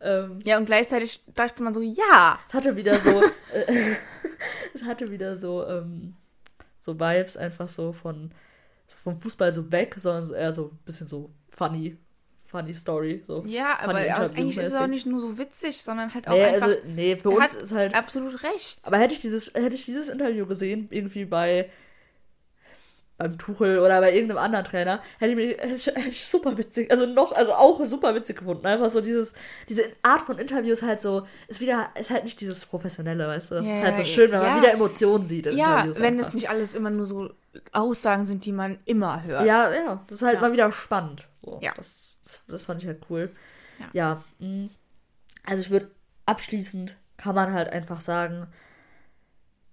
Ähm, 0.00 0.40
ja, 0.44 0.58
und 0.58 0.66
gleichzeitig 0.66 1.22
dachte 1.34 1.62
man 1.62 1.74
so, 1.74 1.80
ja. 1.80 2.38
Es 2.46 2.54
hatte 2.54 2.76
wieder 2.76 2.98
so, 2.98 3.22
äh, 3.52 3.94
es 4.74 4.84
hatte 4.84 5.10
wieder 5.10 5.36
so, 5.36 5.66
ähm, 5.66 6.14
so 6.80 6.98
Vibes 6.98 7.36
einfach 7.36 7.68
so 7.68 7.92
von, 7.92 8.32
vom 8.88 9.16
Fußball 9.16 9.54
so 9.54 9.70
weg, 9.70 9.94
sondern 9.96 10.34
eher 10.34 10.52
so 10.52 10.66
ein 10.66 10.78
bisschen 10.84 11.06
so 11.06 11.30
funny, 11.54 11.96
funny 12.46 12.74
Story. 12.74 13.22
So 13.24 13.44
ja, 13.46 13.78
aber 13.80 13.94
eigentlich 13.94 14.58
ist 14.58 14.72
es 14.72 14.74
auch 14.74 14.88
nicht 14.88 15.06
nur 15.06 15.20
so 15.20 15.38
witzig, 15.38 15.80
sondern 15.80 16.12
halt 16.12 16.26
auch 16.26 16.32
nee, 16.32 16.44
einfach. 16.44 16.66
Also, 16.66 16.78
nee, 16.86 17.16
für 17.16 17.30
uns 17.30 17.54
ist 17.54 17.72
halt. 17.72 17.94
Absolut 17.94 18.42
recht. 18.42 18.80
Aber 18.82 18.98
hätte 18.98 19.14
ich 19.14 19.20
dieses, 19.20 19.54
hätte 19.54 19.76
ich 19.76 19.84
dieses 19.84 20.08
Interview 20.08 20.46
gesehen, 20.46 20.88
irgendwie 20.90 21.24
bei 21.24 21.70
beim 23.22 23.38
Tuchel 23.38 23.78
oder 23.78 24.00
bei 24.00 24.12
irgendeinem 24.12 24.38
anderen 24.38 24.64
Trainer, 24.64 25.00
hätte 25.18 25.30
ich 25.30 25.36
mich 25.36 25.58
hätte 25.58 25.74
ich, 25.74 25.86
hätte 25.86 26.08
ich 26.08 26.26
super 26.26 26.58
witzig, 26.58 26.90
also 26.90 27.06
noch, 27.06 27.32
also 27.32 27.52
auch 27.52 27.84
super 27.84 28.14
witzig 28.14 28.38
gefunden. 28.38 28.66
Einfach 28.66 28.90
so 28.90 29.00
dieses, 29.00 29.32
diese 29.68 29.84
Art 30.02 30.22
von 30.22 30.38
Interviews 30.38 30.82
halt 30.82 31.00
so, 31.00 31.26
ist 31.48 31.60
wieder, 31.60 31.90
ist 31.98 32.10
halt 32.10 32.24
nicht 32.24 32.40
dieses 32.40 32.66
Professionelle, 32.66 33.26
weißt 33.28 33.50
du? 33.50 33.54
Das 33.56 33.66
ja, 33.66 33.78
ist 33.78 33.82
halt 33.84 33.96
so 33.98 34.04
schön, 34.04 34.32
wenn 34.32 34.42
ja. 34.42 34.48
man 34.48 34.62
wieder 34.62 34.72
Emotionen 34.72 35.28
sieht 35.28 35.46
in 35.46 35.56
ja, 35.56 35.74
Interviews. 35.74 35.96
Ja, 35.98 36.02
wenn 36.02 36.14
einfach. 36.14 36.28
es 36.28 36.34
nicht 36.34 36.50
alles 36.50 36.74
immer 36.74 36.90
nur 36.90 37.06
so 37.06 37.30
Aussagen 37.72 38.24
sind, 38.24 38.44
die 38.44 38.52
man 38.52 38.78
immer 38.86 39.22
hört. 39.22 39.46
Ja, 39.46 39.72
ja, 39.72 40.02
das 40.08 40.16
ist 40.16 40.22
halt 40.22 40.40
mal 40.40 40.52
wieder 40.52 40.72
spannend. 40.72 41.28
So, 41.42 41.60
ja. 41.62 41.72
Das, 41.76 42.16
das, 42.24 42.42
das, 42.48 42.62
fand 42.62 42.82
ich 42.82 42.88
halt 42.88 43.02
cool. 43.08 43.30
Ja. 43.78 43.86
ja 44.40 44.46
mm. 44.46 44.68
also 45.44 45.62
ich 45.62 45.70
würde 45.70 45.90
abschließend 46.26 46.96
kann 47.16 47.34
man 47.36 47.52
halt 47.52 47.68
einfach 47.68 48.00
sagen, 48.00 48.48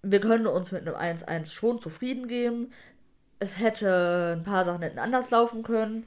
wir 0.03 0.19
können 0.19 0.45
uns 0.45 0.71
mit 0.71 0.87
einem 0.87 0.95
1-1 0.95 1.51
schon 1.51 1.81
zufrieden 1.81 2.27
geben 2.27 2.71
es 3.39 3.59
hätte 3.59 4.35
ein 4.37 4.43
paar 4.43 4.63
Sachen 4.63 4.81
hätten 4.81 4.99
anders 4.99 5.31
laufen 5.31 5.63
können. 5.63 6.05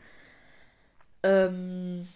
Ähm, 1.22 2.06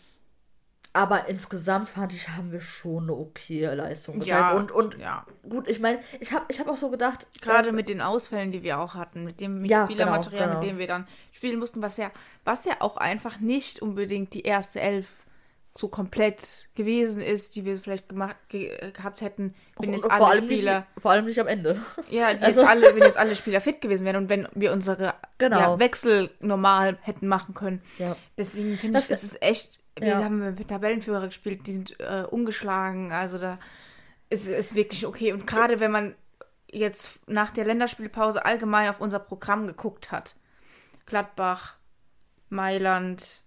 aber 0.93 1.29
insgesamt 1.29 1.91
fand 1.91 2.15
ich, 2.15 2.29
haben 2.31 2.53
wir 2.53 2.61
schon 2.61 3.05
eine 3.05 3.13
okay 3.13 3.67
Leistung. 3.67 4.23
Ja, 4.23 4.53
und, 4.53 4.73
und 4.73 4.97
ja. 4.99 5.27
gut, 5.49 5.69
ich 5.69 5.79
meine, 5.79 6.01
ich 6.21 6.33
habe 6.33 6.47
ich 6.49 6.59
hab 6.59 6.69
auch 6.69 6.77
so 6.77 6.89
gedacht. 6.89 7.27
Gerade 7.43 7.69
äh, 7.69 7.73
mit 7.73 7.89
den 7.89 8.01
Ausfällen, 8.01 8.51
die 8.51 8.63
wir 8.63 8.81
auch 8.81 8.95
hatten, 8.95 9.25
mit 9.25 9.41
dem 9.41 9.65
ja, 9.67 9.85
Spielermaterial, 9.85 10.45
genau, 10.45 10.53
genau. 10.53 10.61
mit 10.61 10.71
dem 10.71 10.79
wir 10.79 10.87
dann 10.87 11.07
spielen 11.33 11.59
mussten, 11.59 11.83
was 11.83 11.99
ja, 11.99 12.11
was 12.45 12.65
ja 12.65 12.77
auch 12.79 12.97
einfach 12.97 13.41
nicht 13.41 13.83
unbedingt 13.83 14.33
die 14.33 14.43
erste 14.43 14.81
Elf 14.81 15.13
so 15.77 15.89
komplett 15.89 16.69
gewesen 16.75 17.21
ist, 17.21 17.55
die 17.55 17.65
wir 17.65 17.77
vielleicht 17.77 18.09
gemacht, 18.09 18.37
ge 18.49 18.93
gehabt 18.93 19.21
hätten, 19.21 19.55
wenn 19.79 19.93
jetzt 19.93 20.11
alle 20.11 20.25
vor 20.25 20.37
Spieler. 20.37 20.81
Nicht, 20.81 21.03
vor 21.03 21.11
allem 21.11 21.25
nicht 21.27 21.39
am 21.39 21.47
Ende. 21.47 21.81
Ja, 22.11 22.27
also. 22.41 22.45
jetzt 22.47 22.59
alle, 22.59 22.95
wenn 22.95 23.03
jetzt 23.03 23.19
alle 23.19 23.37
Spieler 23.37 23.61
fit 23.61 23.81
gewesen 23.81 24.05
wären 24.05 24.17
und 24.17 24.29
wenn 24.29 24.49
wir 24.55 24.73
unsere 24.73 25.15
genau. 25.39 25.59
ja, 25.59 25.79
Wechsel 25.79 26.31
normal 26.41 26.99
hätten 27.03 27.29
machen 27.29 27.55
können. 27.55 27.83
Ja. 27.99 28.17
Deswegen 28.39 28.77
finde 28.77 28.99
ich, 28.99 29.11
ist 29.11 29.43
echt. 29.43 29.81
Wir 29.99 30.09
ja. 30.09 30.25
haben 30.25 30.55
mit 30.55 30.69
Tabellenführer 30.69 31.27
gespielt, 31.27 31.67
die 31.67 31.73
sind 31.73 32.01
äh, 32.01 32.25
ungeschlagen. 32.29 33.13
Also 33.13 33.39
da 33.39 33.59
ist 34.31 34.49
es 34.49 34.75
wirklich 34.75 35.07
okay. 35.07 35.33
Und 35.33 35.47
gerade 35.47 35.81
wenn 35.81 35.91
man 35.91 36.15
jetzt 36.71 37.21
nach 37.27 37.51
der 37.51 37.65
Länderspielpause 37.65 38.45
allgemein 38.45 38.89
auf 38.89 39.01
unser 39.01 39.19
Programm 39.19 39.67
geguckt 39.67 40.11
hat. 40.11 40.35
Gladbach, 41.07 41.77
Mailand, 42.49 43.43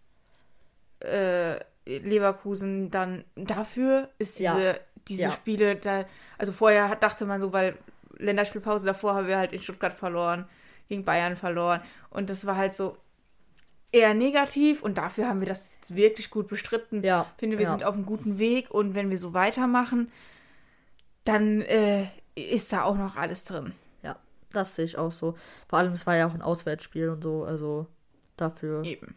äh, 1.01 1.59
Leverkusen 1.97 2.91
dann 2.91 3.23
dafür 3.35 4.09
ist 4.17 4.39
diese, 4.39 4.63
ja. 4.63 4.75
diese 5.07 5.21
ja. 5.23 5.31
Spiele 5.31 5.75
da, 5.75 6.05
also 6.37 6.51
vorher 6.51 6.95
dachte 6.95 7.25
man 7.25 7.41
so, 7.41 7.51
weil 7.53 7.77
Länderspielpause 8.17 8.85
davor 8.85 9.15
haben 9.15 9.27
wir 9.27 9.37
halt 9.37 9.53
in 9.53 9.61
Stuttgart 9.61 9.93
verloren, 9.93 10.45
gegen 10.87 11.05
Bayern 11.05 11.35
verloren 11.35 11.81
und 12.09 12.29
das 12.29 12.45
war 12.45 12.57
halt 12.57 12.73
so 12.73 12.97
eher 13.91 14.13
negativ 14.13 14.83
und 14.83 14.97
dafür 14.97 15.27
haben 15.27 15.39
wir 15.39 15.47
das 15.47 15.71
jetzt 15.73 15.95
wirklich 15.95 16.29
gut 16.29 16.47
bestritten. 16.47 17.03
Ja. 17.03 17.25
Ich 17.35 17.39
finde, 17.39 17.57
wir 17.57 17.65
ja. 17.65 17.71
sind 17.71 17.83
auf 17.83 17.95
einem 17.95 18.05
guten 18.05 18.37
Weg 18.37 18.69
und 18.69 18.93
wenn 18.93 19.09
wir 19.09 19.17
so 19.17 19.33
weitermachen, 19.33 20.11
dann 21.23 21.61
äh, 21.61 22.07
ist 22.35 22.71
da 22.71 22.83
auch 22.83 22.97
noch 22.97 23.15
alles 23.15 23.43
drin. 23.43 23.73
Ja, 24.03 24.17
das 24.51 24.75
sehe 24.75 24.85
ich 24.85 24.97
auch 24.97 25.11
so. 25.11 25.35
Vor 25.67 25.79
allem, 25.79 25.93
es 25.93 26.05
war 26.05 26.15
ja 26.15 26.27
auch 26.27 26.33
ein 26.33 26.41
Auswärtsspiel 26.41 27.09
und 27.09 27.23
so, 27.23 27.43
also 27.43 27.87
dafür. 28.37 28.83
Eben. 28.83 29.15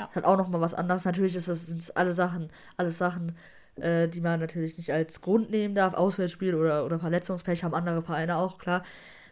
Ja. 0.00 0.08
Hat 0.14 0.24
auch 0.24 0.38
nochmal 0.38 0.62
was 0.62 0.72
anderes. 0.72 1.04
Natürlich 1.04 1.36
ist 1.36 1.48
das 1.48 1.66
sind 1.66 1.94
alle 1.94 2.12
Sachen, 2.12 2.48
alles 2.78 2.96
Sachen, 2.96 3.36
äh, 3.76 4.08
die 4.08 4.22
man 4.22 4.40
natürlich 4.40 4.78
nicht 4.78 4.92
als 4.92 5.20
Grund 5.20 5.50
nehmen 5.50 5.74
darf. 5.74 5.92
Auswärtsspiel 5.92 6.54
oder, 6.54 6.86
oder 6.86 6.98
Verletzungspech 6.98 7.64
haben 7.64 7.74
andere 7.74 8.00
Vereine 8.00 8.38
auch, 8.38 8.56
klar. 8.56 8.82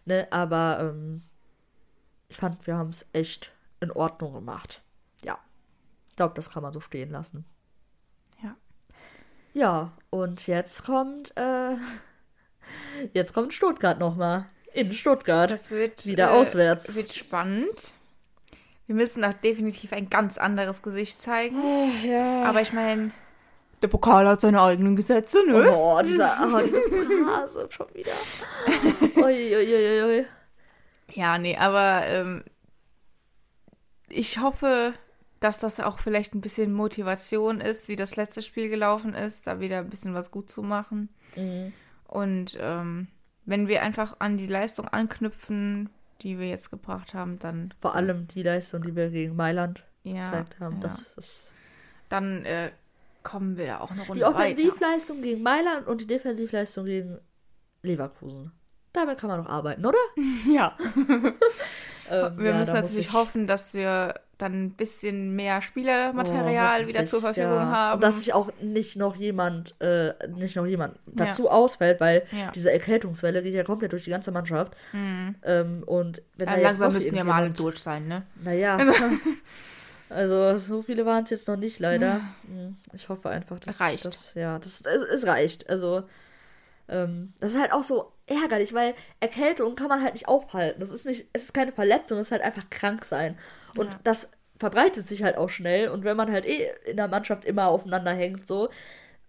Ne? 0.05 0.29
Aber 0.31 0.81
ähm, 0.81 1.23
ich 2.29 2.37
fand, 2.37 2.67
wir 2.67 2.77
haben 2.77 2.91
es 2.91 3.07
echt 3.15 3.51
in 3.81 3.91
Ordnung 3.91 4.35
gemacht. 4.35 4.83
Ja. 5.25 5.39
Ich 6.11 6.17
glaube, 6.17 6.35
das 6.35 6.51
kann 6.51 6.63
man 6.63 6.75
so 6.75 6.81
stehen 6.81 7.11
lassen. 7.11 7.47
Ja. 8.43 8.55
Ja, 9.55 9.93
und 10.11 10.47
jetzt 10.47 10.85
kommt, 10.85 11.35
äh, 11.39 11.77
jetzt 13.15 13.33
kommt 13.33 13.55
Stuttgart 13.55 13.99
nochmal. 13.99 14.51
In 14.75 14.93
Stuttgart. 14.93 15.51
Das 15.51 15.71
wird 15.71 16.05
wieder 16.05 16.27
äh, 16.29 16.33
auswärts. 16.33 16.95
Wird 16.95 17.15
spannend. 17.15 17.95
Wir 18.89 18.95
müssen 18.95 19.23
auch 19.23 19.35
definitiv 19.35 19.93
ein 19.93 20.09
ganz 20.09 20.39
anderes 20.39 20.81
Gesicht 20.81 21.21
zeigen. 21.21 21.57
Oh, 21.63 21.91
ja. 22.07 22.43
Aber 22.45 22.63
ich 22.63 22.73
meine, 22.73 23.11
der 23.83 23.89
Pokal 23.89 24.27
hat 24.27 24.41
seine 24.41 24.63
eigenen 24.63 24.97
Gesetze, 24.97 25.45
ne? 25.47 25.71
Oh, 25.77 26.01
dieser 26.03 26.39
oh, 26.41 27.27
Hase 27.27 27.69
schon 27.71 27.87
wieder. 27.93 28.13
Uiuiuiui. 29.15 30.03
Ui, 30.03 30.19
ui. 30.19 30.27
Ja, 31.13 31.37
nee, 31.37 31.55
aber 31.59 32.07
ähm, 32.07 32.45
ich 34.09 34.39
hoffe, 34.39 34.95
dass 35.41 35.59
das 35.59 35.81
auch 35.81 35.99
vielleicht 35.99 36.35
ein 36.35 36.41
bisschen 36.41 36.73
Motivation 36.73 37.61
ist, 37.61 37.89
wie 37.89 37.97
das 37.97 38.17
letzte 38.17 38.41
Spiel 38.41 38.71
gelaufen 38.71 39.13
ist, 39.13 39.47
da 39.47 39.61
wieder 39.61 39.81
ein 39.81 39.91
bisschen 39.91 40.15
was 40.15 40.31
gut 40.31 40.49
zu 40.49 40.63
machen. 40.63 41.11
Mhm. 41.37 41.75
Und 42.07 42.57
ähm, 42.59 43.09
wenn 43.45 43.69
wir 43.69 43.83
einfach 43.83 44.17
an 44.19 44.39
die 44.39 44.47
Leistung 44.47 44.89
anknüpfen, 44.89 45.91
die 46.23 46.39
wir 46.39 46.49
jetzt 46.49 46.71
gebracht 46.71 47.15
haben, 47.15 47.39
dann. 47.39 47.75
Vor 47.81 47.95
allem 47.95 48.27
die 48.27 48.43
Leistung, 48.43 48.83
die 48.83 48.95
wir 48.97 49.11
gegen 49.11 49.37
Mailand 49.37 49.85
ja, 50.03 50.21
gezeigt 50.21 50.61
haben. 50.61 50.77
Ja. 50.77 50.83
Das 50.83 51.13
ist 51.17 51.53
dann 52.09 52.45
äh, 52.45 52.71
kommen 53.23 53.57
wir 53.57 53.67
da 53.67 53.81
auch 53.81 53.91
eine 53.91 54.03
Runde 54.03 54.15
Die 54.15 54.25
Offensivleistung 54.25 55.19
weiter. 55.19 55.29
gegen 55.29 55.43
Mailand 55.43 55.87
und 55.87 56.01
die 56.01 56.07
Defensivleistung 56.07 56.87
gegen 56.87 57.19
Leverkusen. 57.83 58.53
Damit 58.93 59.19
kann 59.19 59.29
man 59.29 59.41
noch 59.41 59.49
arbeiten, 59.49 59.85
oder? 59.85 59.99
ja. 60.49 60.77
ähm, 62.11 62.39
wir 62.39 62.51
ja, 62.51 62.59
müssen 62.59 62.75
natürlich 62.75 63.13
hoffen, 63.13 63.47
dass 63.47 63.75
wir 63.75 64.15
dann 64.39 64.65
ein 64.65 64.71
bisschen 64.71 65.35
mehr 65.35 65.61
Spielermaterial 65.61 66.85
oh, 66.85 66.87
wieder 66.87 67.07
zur 67.07 67.21
Verfügung 67.21 67.57
ja. 67.57 67.67
haben. 67.67 67.95
Und 67.97 68.03
dass 68.03 68.19
sich 68.19 68.33
auch 68.33 68.51
nicht 68.61 68.97
noch 68.97 69.17
jemand, 69.17 69.75
äh, 69.81 70.13
nicht 70.29 70.57
noch 70.57 70.67
jemand 70.67 70.97
dazu 71.07 71.47
ja. 71.47 71.51
ausfällt, 71.51 72.01
weil 72.01 72.23
ja. 72.31 72.51
diese 72.53 72.73
Erkältungswelle 72.73 73.43
geht 73.43 73.55
ja 73.55 73.65
komplett 73.65 73.93
durch 73.93 74.05
die 74.05 74.11
ganze 74.11 74.31
Mannschaft. 74.31 74.75
Mhm. 74.93 75.35
Ähm, 75.43 75.83
und 75.85 76.23
wenn 76.37 76.47
da 76.47 76.57
langsam 76.57 76.93
müssen 76.93 77.15
wir 77.15 77.25
mal 77.25 77.51
durch 77.51 77.79
sein, 77.81 78.07
ne? 78.07 78.23
Naja. 78.43 78.79
also 80.09 80.57
so 80.57 80.83
viele 80.83 81.05
waren 81.05 81.25
es 81.25 81.31
jetzt 81.31 81.49
noch 81.49 81.57
nicht, 81.57 81.81
leider. 81.81 82.21
Hm, 82.47 82.77
ich 82.93 83.09
hoffe 83.09 83.31
einfach, 83.31 83.59
dass 83.59 83.81
reicht. 83.81 84.05
das, 84.05 84.35
ja, 84.35 84.59
das, 84.61 84.83
es, 84.83 85.03
es 85.03 85.27
reicht. 85.27 85.69
Also 85.69 86.05
ähm, 86.89 87.33
das 87.41 87.51
ist 87.55 87.61
halt 87.61 87.73
auch 87.73 87.83
so 87.83 88.13
ärgerlich, 88.27 88.73
weil 88.73 88.95
Erkältung 89.21 89.75
kann 89.75 89.89
man 89.89 90.03
halt 90.03 90.15
nicht 90.15 90.29
aufhalten. 90.29 90.81
Das 90.81 90.91
ist 90.91 91.07
nicht, 91.07 91.27
es 91.33 91.45
ist 91.45 91.55
keine 91.55 91.73
Verletzung, 91.73 92.19
es 92.19 92.29
ist 92.29 92.33
halt 92.33 92.43
einfach 92.43 92.71
krank 92.71 93.05
sein. 93.05 93.37
Und 93.77 93.93
ja. 93.93 94.01
das 94.05 94.31
verbreitet 94.59 95.09
sich 95.09 95.23
halt 95.23 95.37
auch 95.37 95.49
schnell. 95.49 95.89
Und 95.89 96.05
wenn 96.05 96.17
man 96.17 96.31
halt 96.31 96.47
eh 96.47 96.69
in 96.87 96.97
der 96.97 97.09
Mannschaft 97.09 97.45
immer 97.45 97.69
aufeinander 97.69 98.13
hängt, 98.13 98.47
so, 98.47 98.69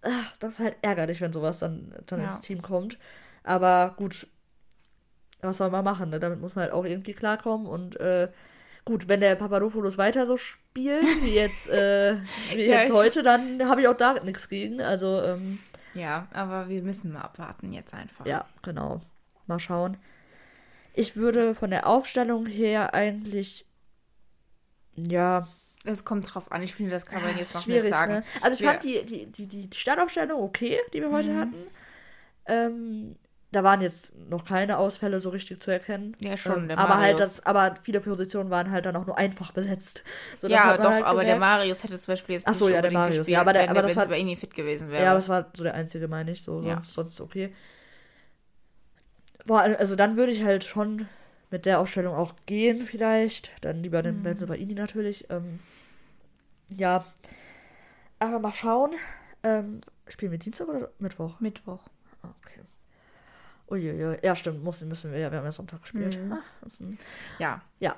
ach, 0.01 0.37
das 0.39 0.53
ist 0.53 0.59
halt 0.59 0.77
ärgerlich, 0.81 1.21
wenn 1.21 1.33
sowas 1.33 1.59
dann, 1.59 1.93
dann 2.05 2.21
ja. 2.21 2.27
ins 2.27 2.39
Team 2.41 2.61
kommt. 2.61 2.97
Aber 3.43 3.93
gut, 3.97 4.27
was 5.41 5.57
soll 5.57 5.69
man 5.69 5.83
machen? 5.83 6.09
Ne? 6.09 6.19
Damit 6.19 6.41
muss 6.41 6.55
man 6.55 6.63
halt 6.65 6.73
auch 6.73 6.85
irgendwie 6.85 7.13
klarkommen. 7.13 7.67
Und 7.67 7.99
äh, 7.99 8.29
gut, 8.85 9.07
wenn 9.07 9.21
der 9.21 9.35
Papadopoulos 9.35 9.97
weiter 9.97 10.25
so 10.25 10.37
spielt, 10.37 11.05
wie 11.23 11.35
jetzt, 11.35 11.69
äh, 11.69 12.17
wie 12.53 12.65
ja, 12.65 12.81
jetzt 12.81 12.93
heute, 12.93 13.23
dann 13.23 13.67
habe 13.67 13.81
ich 13.81 13.87
auch 13.87 13.97
da 13.97 14.13
nichts 14.23 14.49
gegen. 14.49 14.81
Also, 14.81 15.21
ähm, 15.21 15.59
ja, 15.93 16.27
aber 16.33 16.69
wir 16.69 16.81
müssen 16.81 17.13
mal 17.13 17.21
abwarten 17.21 17.71
jetzt 17.73 17.93
einfach. 17.93 18.25
Ja, 18.25 18.45
genau. 18.61 19.01
Mal 19.47 19.59
schauen. 19.59 19.97
Ich 20.93 21.15
würde 21.15 21.55
von 21.55 21.69
der 21.69 21.87
Aufstellung 21.87 22.45
her 22.45 22.93
eigentlich 22.93 23.65
ja. 25.05 25.47
Es 25.85 26.03
kommt 26.03 26.33
drauf 26.33 26.51
an. 26.51 26.61
Ich 26.61 26.75
finde, 26.75 26.91
das 26.91 27.05
kann 27.05 27.23
man 27.23 27.37
jetzt 27.37 27.55
noch 27.55 27.65
nicht 27.65 27.87
sagen. 27.87 28.13
Ne? 28.15 28.23
Also 28.41 28.61
ich 28.61 28.69
fand 28.69 28.83
die, 28.83 29.05
die, 29.05 29.25
die, 29.27 29.47
die 29.47 29.69
Startaufstellung 29.73 30.41
okay, 30.41 30.77
die 30.93 31.01
wir 31.01 31.11
heute 31.11 31.29
mhm. 31.29 31.39
hatten. 31.39 31.67
Ähm, 32.45 33.15
da 33.51 33.63
waren 33.63 33.81
jetzt 33.81 34.13
noch 34.29 34.45
keine 34.45 34.77
Ausfälle 34.77 35.19
so 35.19 35.29
richtig 35.29 35.61
zu 35.61 35.71
erkennen. 35.71 36.15
Ja, 36.19 36.37
schon. 36.37 36.69
Ähm, 36.69 36.77
aber 36.77 36.99
halt 36.99 37.19
das, 37.19 37.45
aber 37.45 37.73
viele 37.81 37.99
Positionen 37.99 38.51
waren 38.51 38.69
halt 38.69 38.85
dann 38.85 38.95
auch 38.95 39.07
nur 39.07 39.17
einfach 39.17 39.51
besetzt. 39.51 40.03
So, 40.39 40.47
ja, 40.47 40.77
doch, 40.77 40.91
halt 40.91 41.05
aber 41.05 41.23
der 41.23 41.39
Marius 41.39 41.83
hätte 41.83 41.97
zum 41.97 42.11
Beispiel 42.11 42.35
jetzt 42.35 42.47
Ach 42.47 42.53
so, 42.53 42.69
ja, 42.69 42.81
der 42.81 42.91
Marius. 42.91 43.17
Gespielt, 43.17 43.33
ja, 43.33 43.41
aber, 43.41 43.53
der, 43.53 43.69
aber 43.69 43.81
das 43.81 43.95
war 43.95 44.05
bei 44.07 44.19
Ihnen 44.19 44.37
fit 44.37 44.53
gewesen 44.53 44.91
wäre. 44.91 45.03
Ja, 45.03 45.11
aber 45.11 45.19
das 45.19 45.29
war 45.29 45.47
so 45.55 45.63
der 45.63 45.73
einzige, 45.73 46.07
meine 46.07 46.31
ich. 46.31 46.43
So, 46.43 46.61
ja. 46.61 46.75
sonst, 46.75 46.93
sonst 46.93 47.21
okay. 47.21 47.53
Boah, 49.45 49.61
also 49.61 49.95
dann 49.95 50.15
würde 50.15 50.31
ich 50.31 50.43
halt 50.43 50.63
schon 50.63 51.07
mit 51.51 51.65
der 51.65 51.79
Aufstellung 51.79 52.15
auch 52.15 52.33
gehen, 52.45 52.85
vielleicht. 52.85 53.51
Dann 53.61 53.81
lieber 53.81 54.01
den 54.01 54.19
mhm. 54.19 54.23
Benzo 54.23 54.47
bei 54.47 54.57
Ini 54.57 54.73
natürlich. 54.73 55.29
Ähm, 55.29 55.59
ja. 56.75 57.05
Aber 58.19 58.39
mal 58.39 58.53
schauen. 58.53 58.91
Ähm, 59.43 59.81
spielen 60.07 60.31
wir 60.31 60.39
Dienstag 60.39 60.67
oder 60.67 60.91
Mittwoch? 60.99 61.39
Mittwoch. 61.39 61.79
Ah, 62.21 62.29
okay. 62.41 62.61
Uiuiui. 63.69 64.17
Ja, 64.23 64.35
stimmt, 64.35 64.63
müssen, 64.63 64.87
müssen 64.89 65.11
wir 65.11 65.19
ja. 65.19 65.31
Wir 65.31 65.39
haben 65.39 65.45
ja 65.45 65.51
Sonntag 65.51 65.81
gespielt. 65.81 66.19
Mhm. 66.19 66.39
Mhm. 66.79 66.97
Ja. 67.39 67.61
Ja. 67.79 67.95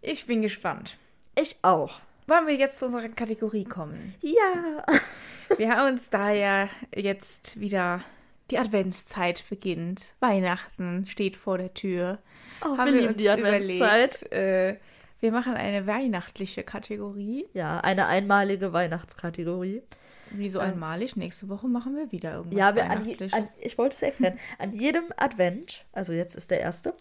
Ich 0.00 0.26
bin 0.26 0.42
gespannt. 0.42 0.98
Ich 1.34 1.56
auch. 1.62 2.00
Wollen 2.26 2.46
wir 2.46 2.54
jetzt 2.54 2.78
zu 2.78 2.86
unserer 2.86 3.08
Kategorie 3.08 3.64
kommen? 3.64 4.14
Ja. 4.20 4.84
wir 5.58 5.70
haben 5.70 5.92
uns 5.92 6.08
da 6.08 6.30
ja 6.30 6.68
jetzt 6.94 7.60
wieder 7.60 8.02
die 8.50 8.58
Adventszeit 8.58 9.44
beginnt. 9.48 10.14
Weihnachten 10.20 11.06
steht 11.06 11.36
vor 11.36 11.58
der 11.58 11.74
Tür. 11.74 12.18
Oh, 12.62 12.76
haben 12.76 12.94
wir, 12.94 13.08
uns 13.08 13.16
die. 13.16 13.26
Überlegt, 13.26 14.32
äh, 14.32 14.76
wir 15.20 15.32
machen 15.32 15.54
eine 15.54 15.86
weihnachtliche 15.86 16.64
Kategorie. 16.64 17.46
Ja, 17.54 17.80
eine 17.80 18.06
einmalige 18.06 18.72
Weihnachtskategorie. 18.72 19.82
Wieso 20.30 20.60
ähm, 20.60 20.72
einmalig? 20.72 21.16
Nächste 21.16 21.48
Woche 21.48 21.68
machen 21.68 21.96
wir 21.96 22.10
wieder 22.12 22.34
irgendwas 22.34 22.58
ja, 22.58 22.74
wir, 22.74 22.84
an, 22.84 23.06
an, 23.32 23.48
ich 23.60 23.78
wollte 23.78 23.94
es 23.94 24.02
erklären. 24.02 24.38
an 24.58 24.72
jedem 24.72 25.04
Advent, 25.16 25.84
also 25.92 26.12
jetzt 26.12 26.34
ist 26.36 26.50
der 26.50 26.60
erste, 26.60 26.94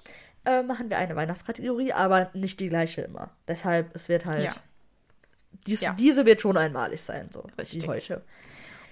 äh, 0.46 0.62
machen 0.62 0.90
wir 0.90 0.98
eine 0.98 1.16
Weihnachtskategorie, 1.16 1.94
aber 1.94 2.30
nicht 2.34 2.60
die 2.60 2.70
gleiche 2.70 3.02
immer. 3.02 3.32
Deshalb, 3.48 3.96
es 3.96 4.10
wird 4.10 4.26
halt. 4.26 4.46
Ja. 4.46 4.56
Dies, 5.68 5.82
ja. 5.82 5.94
Diese 5.94 6.26
wird 6.26 6.42
schon 6.42 6.58
einmalig 6.58 7.02
sein, 7.02 7.30
so 7.32 7.46
Richtig. 7.58 7.84
wie 7.84 7.88
heute. 7.88 8.22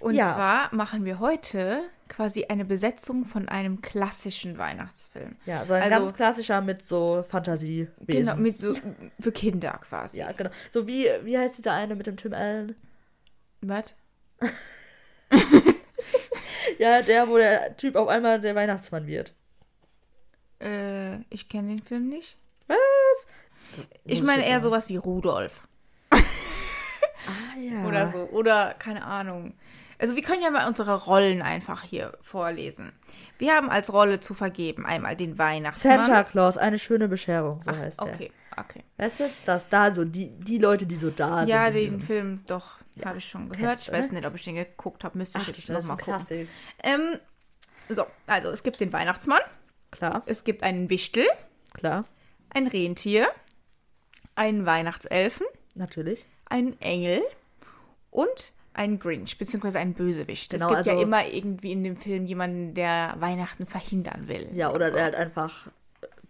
Und 0.01 0.15
ja. 0.15 0.33
zwar 0.33 0.73
machen 0.73 1.05
wir 1.05 1.19
heute 1.19 1.83
quasi 2.09 2.45
eine 2.45 2.65
Besetzung 2.65 3.25
von 3.25 3.47
einem 3.47 3.81
klassischen 3.81 4.57
Weihnachtsfilm. 4.57 5.37
Ja, 5.45 5.65
so 5.65 5.73
ein 5.73 5.83
also, 5.83 5.95
ganz 5.95 6.13
klassischer 6.13 6.59
mit 6.61 6.85
so 6.85 7.23
Fantasie. 7.23 7.87
Genau, 8.01 8.35
mit 8.35 8.61
so, 8.61 8.73
für 9.19 9.31
Kinder 9.31 9.79
quasi. 9.81 10.19
Ja, 10.19 10.31
genau. 10.33 10.49
So 10.69 10.87
wie, 10.87 11.07
wie 11.23 11.37
heißt 11.37 11.57
dieser 11.57 11.73
eine 11.73 11.95
mit 11.95 12.07
dem 12.07 12.17
Tim 12.17 12.33
Allen? 12.33 12.75
Was? 13.61 13.95
ja, 16.79 17.01
der, 17.01 17.29
wo 17.29 17.37
der 17.37 17.77
Typ 17.77 17.95
auf 17.95 18.07
einmal 18.07 18.41
der 18.41 18.55
Weihnachtsmann 18.55 19.07
wird. 19.07 19.33
Äh, 20.61 21.19
ich 21.29 21.47
kenne 21.47 21.69
den 21.69 21.83
Film 21.83 22.09
nicht. 22.09 22.37
Was? 22.67 22.77
Ich 24.03 24.21
meine 24.21 24.45
eher 24.45 24.59
sowas 24.59 24.89
wie 24.89 24.97
Rudolf. 24.97 25.67
ah 26.09 26.19
ja. 27.59 27.85
Oder 27.87 28.07
so. 28.07 28.23
Oder, 28.31 28.73
keine 28.77 29.05
Ahnung. 29.05 29.53
Also 30.01 30.15
wir 30.15 30.23
können 30.23 30.41
ja 30.41 30.49
mal 30.49 30.67
unsere 30.67 31.05
Rollen 31.05 31.43
einfach 31.43 31.83
hier 31.83 32.17
vorlesen. 32.21 32.91
Wir 33.37 33.53
haben 33.53 33.69
als 33.69 33.93
Rolle 33.93 34.19
zu 34.19 34.33
vergeben 34.33 34.83
einmal 34.83 35.15
den 35.15 35.37
Weihnachtsmann. 35.37 36.05
Santa 36.05 36.23
Claus, 36.23 36.57
eine 36.57 36.79
schöne 36.79 37.07
Bescherung, 37.07 37.61
so 37.61 37.69
Ach, 37.69 37.77
heißt 37.77 37.99
der. 37.99 38.07
Okay, 38.07 38.31
okay. 38.57 38.83
Weißt 38.97 39.19
du, 39.19 39.25
dass 39.45 39.69
da 39.69 39.91
so 39.91 40.03
die, 40.03 40.31
die 40.39 40.57
Leute, 40.57 40.87
die 40.87 40.95
so 40.97 41.11
da 41.11 41.43
ja, 41.43 41.45
sind. 41.45 41.49
Ja, 41.49 41.69
den 41.69 42.01
Film 42.01 42.43
doch, 42.47 42.79
ja. 42.95 43.05
habe 43.05 43.19
ich 43.19 43.29
schon 43.29 43.49
gehört. 43.49 43.73
Kennst, 43.73 43.87
ich 43.89 43.93
weiß 43.93 44.11
nicht, 44.13 44.25
ob 44.25 44.33
ich 44.33 44.43
den 44.43 44.55
geguckt 44.55 45.03
habe, 45.03 45.19
müsste 45.19 45.37
ich 45.37 45.43
Ach, 45.43 45.55
jetzt 45.55 45.69
nochmal 45.69 45.97
gucken. 45.97 46.47
Ähm, 46.81 47.19
so, 47.87 48.07
also 48.25 48.49
es 48.49 48.63
gibt 48.63 48.79
den 48.79 48.91
Weihnachtsmann. 48.91 49.41
Klar. 49.91 50.23
Es 50.25 50.43
gibt 50.43 50.63
einen 50.63 50.89
Wichtel. 50.89 51.25
Klar. 51.75 52.05
Ein 52.49 52.65
Rentier. 52.65 53.27
Einen 54.33 54.65
Weihnachtselfen. 54.65 55.45
Natürlich. 55.75 56.25
Einen 56.45 56.81
Engel. 56.81 57.21
Und 58.09 58.51
ein 58.73 58.99
Grinch, 58.99 59.37
beziehungsweise 59.37 59.79
ein 59.79 59.93
Bösewicht. 59.93 60.51
Genau, 60.51 60.65
es 60.65 60.69
gibt 60.69 60.77
also, 60.77 60.91
ja 60.91 61.01
immer 61.01 61.25
irgendwie 61.27 61.71
in 61.71 61.83
dem 61.83 61.97
Film 61.97 62.25
jemanden, 62.25 62.73
der 62.73 63.15
Weihnachten 63.19 63.65
verhindern 63.65 64.27
will. 64.27 64.49
Ja, 64.53 64.71
oder 64.73 64.89
so. 64.89 64.95
der 64.95 65.03
halt 65.05 65.15
einfach 65.15 65.67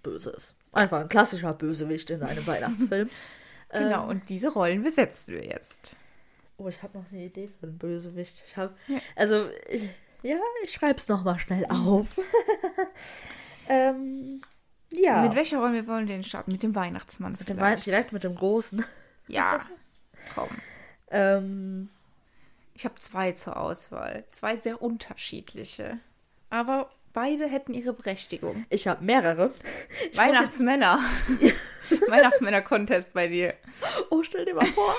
böse 0.02 0.32
ist. 0.32 0.56
Einfach 0.72 1.02
ein 1.02 1.10
klassischer 1.10 1.54
Bösewicht 1.54 2.10
in 2.10 2.24
einem 2.24 2.46
Weihnachtsfilm. 2.48 3.10
genau, 3.70 4.04
ähm, 4.04 4.10
und 4.10 4.30
diese 4.30 4.52
Rollen 4.52 4.84
besetzen 4.84 5.36
wir 5.36 5.46
jetzt. 5.46 5.96
Oh, 6.58 6.68
ich 6.68 6.82
habe 6.82 6.98
noch 6.98 7.06
eine 7.12 7.26
Idee 7.26 7.50
für 7.60 7.68
einen 7.68 7.78
Bösewicht. 7.78 8.44
Ich 8.48 8.58
habe, 8.58 8.74
ja. 8.88 9.00
also, 9.16 9.50
ich, 9.70 9.84
ja, 10.24 10.38
ich 10.64 10.72
schreibe 10.72 10.98
es 10.98 11.08
nochmal 11.08 11.39
schnell 11.39 11.66
auf. 11.70 12.20
ähm, 13.70 14.42
ja. 14.92 15.22
Mit 15.24 15.36
welcher 15.36 15.60
Rolle 15.60 15.74
wir 15.74 15.88
wollen 15.88 16.08
den 16.08 16.24
starten? 16.24 16.52
Mit 16.52 16.64
dem 16.64 16.76
Weihnachtsmann 16.76 17.36
mit 17.39 17.50
dem 17.50 17.60
Wei 17.60 17.76
direkt 17.76 18.12
mit 18.12 18.24
dem 18.24 18.36
Großen. 18.36 18.84
Ja, 19.28 19.66
komm. 20.36 20.50
ähm, 21.10 21.89
ich 22.82 22.86
habe 22.86 22.95
zwei 22.95 23.32
zur 23.34 23.57
Auswahl. 23.57 24.23
Zwei 24.32 24.57
sehr 24.57 24.82
unterschiedliche. 24.82 25.99
Aber 26.49 26.89
beide 27.13 27.45
hätten 27.45 27.75
ihre 27.75 27.93
Berechtigung. 27.93 28.65
Ich 28.71 28.88
habe 28.88 29.03
mehrere. 29.03 29.51
Ich 30.09 30.17
Weihnachtsmänner. 30.17 30.99
Weihnachtsmänner-Contest 32.07 33.13
bei 33.13 33.27
dir. 33.27 33.53
Oh, 34.09 34.23
stell 34.23 34.45
dir 34.45 34.55
mal 34.55 34.65
vor. 34.65 34.95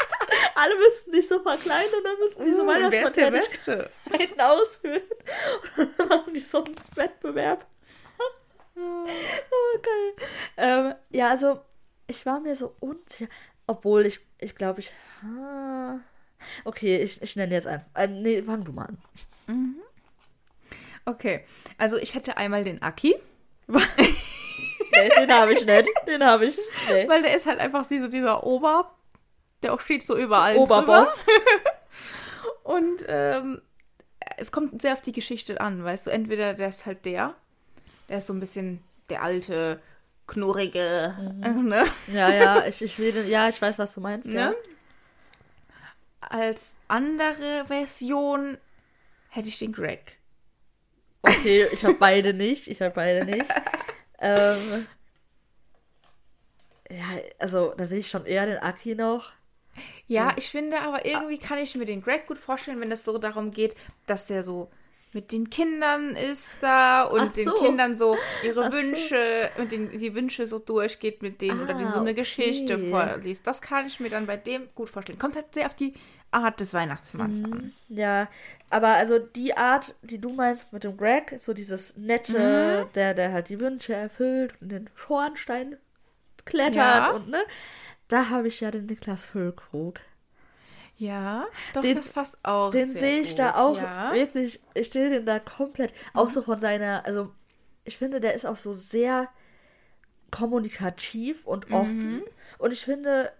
Alle 0.54 0.74
müssten 0.78 1.12
sich 1.12 1.28
so 1.28 1.42
verkleiden 1.42 1.98
und 1.98 2.04
dann 2.04 2.18
müssten 2.18 2.44
die 2.46 2.54
so 2.54 2.62
uh, 2.62 2.66
Weihnachtsmänner 2.66 3.90
hinten 4.16 4.40
ausführen. 4.40 5.02
Und 5.76 5.98
dann 5.98 6.08
machen 6.08 6.32
die 6.32 6.40
so 6.40 6.64
einen 6.64 6.76
Wettbewerb. 6.94 7.66
oh, 8.74 9.06
geil. 9.82 10.28
Ähm, 10.56 10.94
ja, 11.10 11.28
also 11.28 11.60
ich 12.06 12.24
war 12.24 12.40
mir 12.40 12.54
so 12.54 12.74
unsicher. 12.80 13.28
Obwohl 13.66 14.06
ich, 14.06 14.20
ich 14.38 14.54
glaube, 14.54 14.80
ich. 14.80 14.92
Ah, 15.22 15.98
Okay, 16.64 16.98
ich, 16.98 17.20
ich 17.22 17.36
nenne 17.36 17.54
jetzt 17.54 17.66
einfach. 17.66 17.88
Äh, 17.94 18.08
nee, 18.08 18.42
fang 18.42 18.64
du 18.64 18.72
mal 18.72 18.86
an. 18.86 18.98
Mhm. 19.46 19.76
Okay, 21.04 21.44
also 21.78 21.96
ich 21.96 22.14
hätte 22.14 22.36
einmal 22.36 22.64
den 22.64 22.82
Aki. 22.82 23.14
nee, 23.66 25.08
den 25.18 25.32
habe 25.32 25.52
ich 25.52 25.64
nicht. 25.64 25.90
Den 26.06 26.24
habe 26.24 26.46
ich. 26.46 26.58
Nee. 26.90 27.08
Weil 27.08 27.22
der 27.22 27.34
ist 27.34 27.46
halt 27.46 27.60
einfach 27.60 27.84
so 27.88 28.08
dieser 28.08 28.44
Ober, 28.44 28.94
der 29.62 29.72
auch 29.72 29.80
steht 29.80 30.02
so 30.02 30.16
überall. 30.16 30.56
Oberboss. 30.56 31.24
Und 32.62 33.04
ähm, 33.08 33.62
es 34.36 34.52
kommt 34.52 34.82
sehr 34.82 34.92
auf 34.92 35.00
die 35.00 35.12
Geschichte 35.12 35.60
an, 35.60 35.82
weißt 35.82 36.06
du. 36.06 36.10
Entweder 36.10 36.52
der 36.54 36.68
ist 36.68 36.84
halt 36.84 37.04
der, 37.06 37.34
der 38.08 38.18
ist 38.18 38.26
so 38.26 38.34
ein 38.34 38.40
bisschen 38.40 38.82
der 39.08 39.22
alte, 39.22 39.80
knurrige, 40.26 41.14
mhm. 41.42 41.64
ne? 41.68 41.84
Ja, 42.12 42.28
ja, 42.30 42.66
ich, 42.66 42.82
ich 42.82 42.94
sehe, 42.94 43.22
ja, 43.24 43.48
ich 43.48 43.60
weiß, 43.60 43.78
was 43.78 43.94
du 43.94 44.02
meinst, 44.02 44.28
ne? 44.28 44.34
ja 44.34 44.54
als 46.30 46.76
andere 46.88 47.64
Version 47.66 48.58
hätte 49.30 49.48
ich 49.48 49.58
den 49.58 49.72
Greg. 49.72 50.18
Okay, 51.22 51.66
ich 51.72 51.84
habe 51.84 51.94
beide 51.94 52.32
nicht. 52.34 52.68
Ich 52.68 52.80
habe 52.80 52.94
beide 52.94 53.24
nicht. 53.24 53.50
ähm, 54.20 54.86
Ja, 56.90 57.04
also 57.38 57.74
da 57.76 57.84
sehe 57.84 57.98
ich 58.00 58.08
schon 58.08 58.24
eher 58.24 58.46
den 58.46 58.58
Aki 58.58 58.94
noch. 58.94 59.30
Ja, 60.06 60.32
ich 60.36 60.50
finde 60.50 60.80
aber 60.80 61.04
irgendwie 61.04 61.38
kann 61.38 61.58
ich 61.58 61.74
mir 61.74 61.84
den 61.84 62.00
Greg 62.02 62.26
gut 62.26 62.38
vorstellen, 62.38 62.80
wenn 62.80 62.90
es 62.90 63.04
so 63.04 63.18
darum 63.18 63.50
geht, 63.50 63.76
dass 64.06 64.26
der 64.26 64.42
so 64.42 64.70
mit 65.12 65.32
den 65.32 65.50
Kindern 65.50 66.14
ist 66.14 66.62
da 66.62 67.04
und 67.04 67.32
so. 67.32 67.42
den 67.42 67.54
Kindern 67.54 67.96
so 67.96 68.16
ihre 68.44 68.66
Ach 68.66 68.72
Wünsche 68.72 69.50
so. 69.56 69.62
und 69.62 69.72
den, 69.72 69.90
die 69.90 70.14
Wünsche 70.14 70.46
so 70.46 70.58
durchgeht 70.58 71.22
mit 71.22 71.40
denen 71.40 71.60
ah, 71.60 71.64
oder 71.64 71.74
denen 71.74 71.90
so 71.90 71.98
eine 71.98 72.10
okay. 72.10 72.20
Geschichte 72.20 72.78
vorliest. 72.90 73.46
Das 73.46 73.60
kann 73.60 73.86
ich 73.86 74.00
mir 74.00 74.10
dann 74.10 74.26
bei 74.26 74.36
dem 74.36 74.68
gut 74.74 74.90
vorstellen. 74.90 75.18
Kommt 75.18 75.36
halt 75.36 75.54
sehr 75.54 75.66
auf 75.66 75.74
die 75.74 75.94
Art 76.30 76.60
des 76.60 76.74
Weihnachtsmanns 76.74 77.40
mhm. 77.40 77.52
an. 77.52 77.72
Ja, 77.88 78.28
aber 78.70 78.88
also 78.88 79.18
die 79.18 79.56
Art, 79.56 79.94
die 80.02 80.20
du 80.20 80.30
meinst 80.34 80.72
mit 80.72 80.84
dem 80.84 80.96
Greg, 80.96 81.36
so 81.38 81.54
dieses 81.54 81.96
nette, 81.96 82.84
mhm. 82.86 82.92
der, 82.94 83.14
der 83.14 83.32
halt 83.32 83.48
die 83.48 83.60
Wünsche 83.60 83.94
erfüllt 83.94 84.54
und 84.60 84.70
den 84.70 84.90
Schornstein 84.94 85.76
klettert 86.44 86.76
ja. 86.76 87.10
und 87.12 87.28
ne, 87.28 87.40
da 88.08 88.28
habe 88.30 88.48
ich 88.48 88.60
ja 88.60 88.70
den 88.70 88.86
Niklas 88.86 89.24
Füllkrug. 89.24 90.00
Ja, 90.98 91.46
doch, 91.74 91.80
den, 91.80 91.96
das 91.96 92.08
passt 92.08 92.36
auch. 92.42 92.72
Den 92.72 92.92
sehe 92.92 93.20
ich 93.20 93.30
gut, 93.30 93.38
da 93.38 93.54
auch 93.54 93.80
ja. 93.80 94.12
wirklich, 94.12 94.60
ich 94.74 94.88
stehe 94.88 95.10
den 95.10 95.24
da 95.24 95.38
komplett, 95.38 95.92
mhm. 95.92 96.20
auch 96.20 96.28
so 96.28 96.42
von 96.42 96.58
seiner, 96.58 97.06
also 97.06 97.30
ich 97.84 97.98
finde, 97.98 98.20
der 98.20 98.34
ist 98.34 98.44
auch 98.44 98.56
so 98.56 98.74
sehr 98.74 99.28
kommunikativ 100.30 101.46
und 101.46 101.72
offen. 101.72 102.16
Mhm. 102.16 102.24
Und 102.58 102.72
ich 102.72 102.84
finde, 102.84 103.32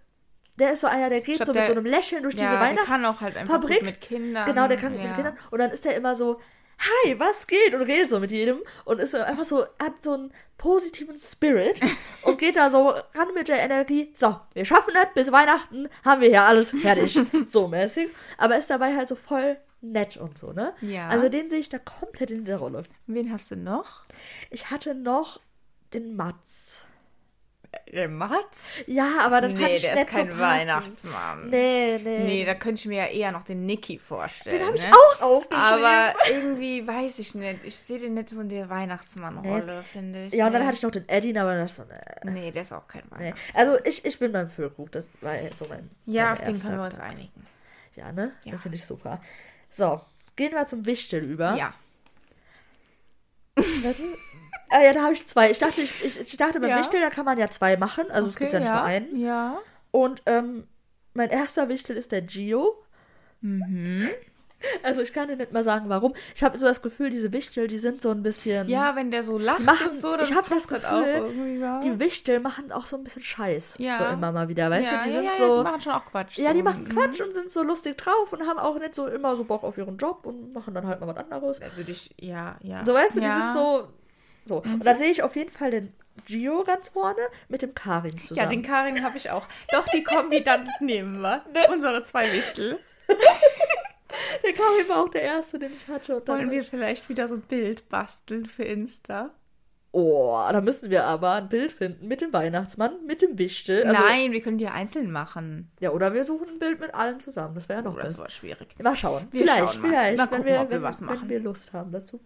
der 0.58 0.72
ist 0.72 0.80
so 0.80 0.86
einer, 0.86 1.10
der 1.10 1.20
geht 1.20 1.36
glaub, 1.36 1.46
so 1.46 1.52
mit 1.52 1.60
der, 1.60 1.66
so 1.66 1.72
einem 1.72 1.84
Lächeln 1.84 2.22
durch 2.22 2.34
ja, 2.34 2.42
diese 2.42 2.60
Weihnachtsfabrik. 2.60 2.86
Der 2.86 2.96
kann 2.96 3.04
auch 3.04 3.20
halt 3.20 3.36
einfach 3.36 3.54
Fabrik. 3.54 3.84
mit 3.84 4.00
Kindern. 4.00 4.46
Genau, 4.46 4.68
der 4.68 4.76
kann 4.76 4.94
ja. 4.94 5.02
mit 5.04 5.14
Kindern. 5.14 5.36
Und 5.50 5.58
dann 5.58 5.70
ist 5.70 5.84
der 5.84 5.96
immer 5.96 6.14
so, 6.14 6.40
hi, 6.78 7.18
was 7.18 7.46
geht? 7.46 7.74
Und 7.74 7.82
redet 7.82 8.10
so 8.10 8.20
mit 8.20 8.30
jedem. 8.30 8.62
Und 8.84 9.00
ist 9.00 9.12
so 9.12 9.18
einfach 9.18 9.44
so, 9.44 9.64
hat 9.78 10.02
so 10.02 10.12
einen 10.12 10.32
positiven 10.56 11.18
Spirit 11.18 11.80
und 12.22 12.38
geht 12.38 12.56
da 12.56 12.70
so 12.70 12.88
ran 12.88 13.34
mit 13.34 13.48
der 13.48 13.60
Energie. 13.60 14.12
So, 14.14 14.38
wir 14.54 14.64
schaffen 14.64 14.92
das, 14.94 15.06
bis 15.14 15.32
Weihnachten 15.32 15.88
haben 16.04 16.20
wir 16.20 16.28
hier 16.28 16.42
alles 16.42 16.70
fertig. 16.70 17.18
so 17.46 17.68
mäßig. 17.68 18.08
Aber 18.36 18.56
ist 18.56 18.70
dabei 18.70 18.94
halt 18.94 19.08
so 19.08 19.14
voll 19.16 19.58
nett 19.80 20.16
und 20.16 20.36
so, 20.36 20.52
ne? 20.52 20.74
Ja. 20.80 21.08
Also 21.08 21.28
den 21.28 21.50
sehe 21.50 21.60
ich 21.60 21.68
da 21.68 21.78
komplett 21.78 22.30
in 22.30 22.44
dieser 22.44 22.58
Rolle. 22.58 22.82
Wen 23.06 23.32
hast 23.32 23.50
du 23.50 23.56
noch? 23.56 24.02
Ich 24.50 24.70
hatte 24.70 24.94
noch 24.94 25.40
den 25.94 26.16
Mats. 26.16 26.87
Der 27.92 28.08
Mats? 28.08 28.84
Ja, 28.86 29.20
aber 29.20 29.42
das 29.42 29.52
nee, 29.52 29.78
der 29.78 30.00
ist 30.00 30.06
kein 30.08 30.30
so 30.30 30.38
Weihnachtsmann. 30.38 31.50
Nee, 31.50 31.98
nee. 32.02 32.18
Nee, 32.24 32.44
da 32.44 32.54
könnte 32.54 32.80
ich 32.80 32.86
mir 32.86 32.98
ja 32.98 33.06
eher 33.06 33.32
noch 33.32 33.44
den 33.44 33.66
Nicky 33.66 33.98
vorstellen. 33.98 34.58
Den 34.58 34.66
habe 34.66 34.76
ich 34.76 34.82
ne? 34.82 34.90
auch 34.92 35.22
aufgeschrieben. 35.22 35.84
Aber 35.84 36.14
irgendwie 36.30 36.86
weiß 36.86 37.18
ich 37.18 37.34
nicht. 37.34 37.60
Ich 37.64 37.76
sehe 37.76 37.98
den 37.98 38.14
nicht 38.14 38.30
so 38.30 38.40
in 38.40 38.48
der 38.48 38.70
Weihnachtsmann-Rolle, 38.70 39.78
nee. 39.78 39.82
finde 39.82 40.24
ich. 40.26 40.32
Ja, 40.32 40.46
und 40.46 40.52
nee. 40.52 40.58
dann 40.58 40.66
hatte 40.66 40.76
ich 40.76 40.82
noch 40.82 40.90
den 40.90 41.08
Eddie, 41.08 41.38
aber 41.38 41.56
das 41.56 41.70
ist 41.72 41.76
so 41.76 41.82
eine. 41.82 42.32
Nee, 42.32 42.50
der 42.50 42.62
ist 42.62 42.72
auch 42.72 42.86
kein 42.86 43.02
Weihnachtsmann. 43.10 43.64
Nee. 43.64 43.70
Also 43.70 43.84
ich, 43.84 44.04
ich 44.04 44.18
bin 44.18 44.32
beim 44.32 44.48
Füllkrug. 44.48 44.90
Das 44.92 45.08
war 45.20 45.32
so 45.52 45.66
mein. 45.68 45.90
Ja, 46.06 46.32
auf 46.32 46.42
den 46.42 46.60
können 46.60 46.78
wir 46.78 46.86
uns 46.86 46.98
einigen. 46.98 47.46
Ja, 47.96 48.12
ne? 48.12 48.32
Ja. 48.44 48.52
Den 48.52 48.60
finde 48.60 48.76
ich 48.76 48.84
super. 48.84 49.20
So, 49.70 50.00
gehen 50.36 50.52
wir 50.52 50.66
zum 50.66 50.86
Wichtel 50.86 51.22
über. 51.24 51.54
Ja. 51.56 51.74
Warte. 53.56 54.02
Ah, 54.70 54.82
ja, 54.82 54.92
da 54.92 55.02
habe 55.02 55.14
ich 55.14 55.26
zwei. 55.26 55.50
Ich 55.50 55.58
dachte, 55.58 55.80
ich, 55.80 56.04
ich, 56.04 56.20
ich 56.20 56.36
dachte 56.36 56.60
beim 56.60 56.70
ja. 56.70 56.78
Wichtel, 56.78 57.00
da 57.00 57.10
kann 57.10 57.24
man 57.24 57.38
ja 57.38 57.48
zwei 57.48 57.76
machen. 57.76 58.10
Also 58.10 58.28
okay, 58.28 58.30
es 58.30 58.36
gibt 58.38 58.52
ja 58.52 58.60
nicht 58.60 58.72
nur 58.72 58.82
einen. 58.82 59.16
Ja. 59.20 59.58
Und 59.90 60.22
ähm, 60.26 60.66
mein 61.14 61.30
erster 61.30 61.68
Wichtel 61.68 61.96
ist 61.96 62.12
der 62.12 62.22
Gio. 62.22 62.82
Mhm. 63.40 64.08
Also 64.82 65.02
ich 65.02 65.12
kann 65.12 65.28
dir 65.28 65.36
nicht 65.36 65.52
mal 65.52 65.62
sagen, 65.62 65.88
warum. 65.88 66.14
Ich 66.34 66.42
habe 66.42 66.58
so 66.58 66.66
das 66.66 66.82
Gefühl, 66.82 67.10
diese 67.10 67.32
Wichtel, 67.32 67.68
die 67.68 67.78
sind 67.78 68.02
so 68.02 68.10
ein 68.10 68.22
bisschen. 68.22 68.68
Ja, 68.68 68.96
wenn 68.96 69.12
der 69.12 69.22
so 69.22 69.38
lacht 69.38 69.60
machen, 69.60 69.90
und 69.90 69.96
so, 69.96 70.16
dann 70.16 70.24
ich 70.24 70.34
habe 70.34 70.48
das 70.50 70.66
Gefühl, 70.66 71.58
ja. 71.60 71.80
die 71.80 71.98
Wichtel 71.98 72.40
machen 72.40 72.72
auch 72.72 72.86
so 72.86 72.96
ein 72.96 73.04
bisschen 73.04 73.22
Scheiß. 73.22 73.76
Ja. 73.78 73.98
So 73.98 74.04
immer 74.14 74.32
mal 74.32 74.48
wieder, 74.48 74.68
weißt 74.68 74.90
ja, 74.90 74.98
du? 74.98 75.04
Die 75.04 75.10
ja, 75.10 75.14
sind 75.14 75.24
ja, 75.26 75.36
so. 75.38 75.58
die 75.58 75.62
machen 75.62 75.80
schon 75.80 75.92
auch 75.92 76.04
Quatsch. 76.06 76.38
Ja, 76.38 76.52
die 76.52 76.62
machen 76.62 76.84
mhm. 76.84 76.88
Quatsch 76.88 77.20
und 77.20 77.34
sind 77.34 77.52
so 77.52 77.62
lustig 77.62 77.98
drauf 77.98 78.32
und 78.32 78.46
haben 78.48 78.58
auch 78.58 78.76
nicht 78.78 78.94
so 78.94 79.06
immer 79.06 79.36
so 79.36 79.44
Bock 79.44 79.62
auf 79.62 79.78
ihren 79.78 79.96
Job 79.96 80.26
und 80.26 80.52
machen 80.52 80.74
dann 80.74 80.86
halt 80.86 81.00
mal 81.00 81.06
was 81.06 81.18
anderes. 81.18 81.60
Da 81.60 81.66
würde 81.76 81.92
ich, 81.92 82.12
ja, 82.18 82.56
ja. 82.60 82.84
So 82.84 82.94
weißt 82.94 83.16
du, 83.16 83.20
die 83.20 83.26
sind 83.26 83.52
so 83.52 83.88
so, 84.44 84.62
mhm. 84.64 84.74
und 84.74 84.84
dann 84.84 84.98
sehe 84.98 85.10
ich 85.10 85.22
auf 85.22 85.36
jeden 85.36 85.50
Fall 85.50 85.70
den 85.70 85.92
Gio 86.26 86.64
ganz 86.64 86.88
vorne 86.88 87.20
mit 87.48 87.62
dem 87.62 87.74
Karin 87.74 88.16
zusammen. 88.16 88.38
Ja, 88.38 88.46
den 88.46 88.62
Karin 88.62 89.02
habe 89.02 89.16
ich 89.16 89.30
auch. 89.30 89.46
Doch, 89.70 89.86
die 89.88 90.02
Kombi, 90.02 90.42
dann 90.42 90.68
nehmen 90.80 91.20
wir. 91.20 91.42
Ne? 91.52 91.66
Unsere 91.72 92.02
zwei 92.02 92.32
Wichtel. 92.32 92.78
der 93.08 94.52
Karin 94.52 94.88
war 94.88 95.04
auch 95.04 95.08
der 95.08 95.22
erste, 95.22 95.58
den 95.58 95.72
ich 95.72 95.88
hatte. 95.88 96.22
Wollen 96.26 96.50
wir 96.50 96.62
vielleicht 96.62 97.08
wieder 97.08 97.28
so 97.28 97.36
ein 97.36 97.42
Bild 97.42 97.88
basteln 97.88 98.46
für 98.46 98.64
Insta? 98.64 99.30
Oh, 99.90 100.38
da 100.52 100.60
müssen 100.60 100.90
wir 100.90 101.04
aber 101.04 101.32
ein 101.32 101.48
Bild 101.48 101.72
finden 101.72 102.08
mit 102.08 102.20
dem 102.20 102.32
Weihnachtsmann, 102.32 103.06
mit 103.06 103.22
dem 103.22 103.38
Wichtel. 103.38 103.84
Also, 103.84 104.02
Nein, 104.02 104.32
wir 104.32 104.42
können 104.42 104.58
die 104.58 104.68
einzeln 104.68 105.10
machen. 105.10 105.70
Ja, 105.80 105.90
oder 105.92 106.12
wir 106.12 106.24
suchen 106.24 106.48
ein 106.50 106.58
Bild 106.58 106.78
mit 106.78 106.94
allen 106.94 107.18
zusammen. 107.20 107.54
Das 107.54 107.70
wäre 107.70 107.80
ja 107.80 107.84
noch 107.84 107.96
oh, 107.96 107.98
Das 107.98 108.18
war 108.18 108.28
schwierig. 108.28 108.68
Mal 108.82 108.94
schauen. 108.94 109.28
Wir 109.30 109.40
vielleicht, 109.40 109.72
schauen 109.72 109.82
mal. 109.82 109.88
vielleicht. 109.88 110.18
Mal 110.18 110.26
gucken, 110.26 110.44
wenn 110.44 110.54
wir, 110.54 110.60
ob 110.60 110.68
wir 110.68 110.76
wenn, 110.76 110.82
was 110.82 111.00
machen. 111.00 111.20
Wenn 111.22 111.28
wir 111.30 111.40
Lust 111.40 111.72
haben 111.72 111.90
dazu. 111.90 112.20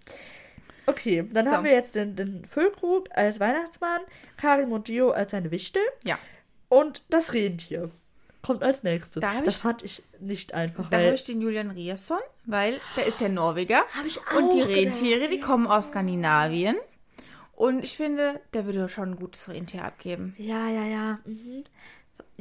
Okay, 0.87 1.29
dann 1.33 1.47
so. 1.47 1.53
haben 1.53 1.65
wir 1.65 1.73
jetzt 1.73 1.95
den, 1.95 2.17
den 2.17 2.45
Füllkrug 2.45 3.09
als 3.13 3.41
Weihnachtsmann, 3.41 4.01
Karim 4.37 4.73
und 4.73 4.87
Gio 4.87 5.11
als 5.11 5.31
seine 5.31 5.51
Wichtel. 5.51 5.83
Ja. 6.05 6.19
Und 6.69 7.03
das 7.11 7.33
Rentier 7.35 7.91
kommt 8.43 8.63
als 8.63 8.83
nächstes. 8.83 9.21
Da 9.21 9.41
das 9.41 9.57
fand 9.57 9.83
ich 9.83 10.03
nicht 10.21 10.55
einfach. 10.55 10.91
Da 10.91 10.99
habe 10.99 11.15
ich 11.15 11.25
den 11.25 11.41
Julian 11.41 11.71
Rierson, 11.71 12.19
weil 12.45 12.81
der 12.97 13.07
ist 13.07 13.21
ja 13.21 13.29
Norweger. 13.29 13.85
Habe 13.97 14.09
ich 14.09 14.19
auch 14.19 14.37
Und 14.37 14.53
die 14.53 14.61
Rentiere, 14.61 15.21
gedacht, 15.21 15.33
die 15.33 15.41
kommen 15.41 15.67
aus 15.67 15.89
Skandinavien. 15.89 16.77
Und 17.55 17.85
ich 17.85 17.97
finde, 17.97 18.41
der 18.55 18.67
würde 18.67 18.89
schon 18.89 19.11
ein 19.11 19.17
gutes 19.17 19.49
Rentier 19.49 19.85
abgeben. 19.85 20.35
Ja, 20.39 20.69
ja, 20.69 20.85
ja. 20.85 21.19
Mhm. 21.25 21.65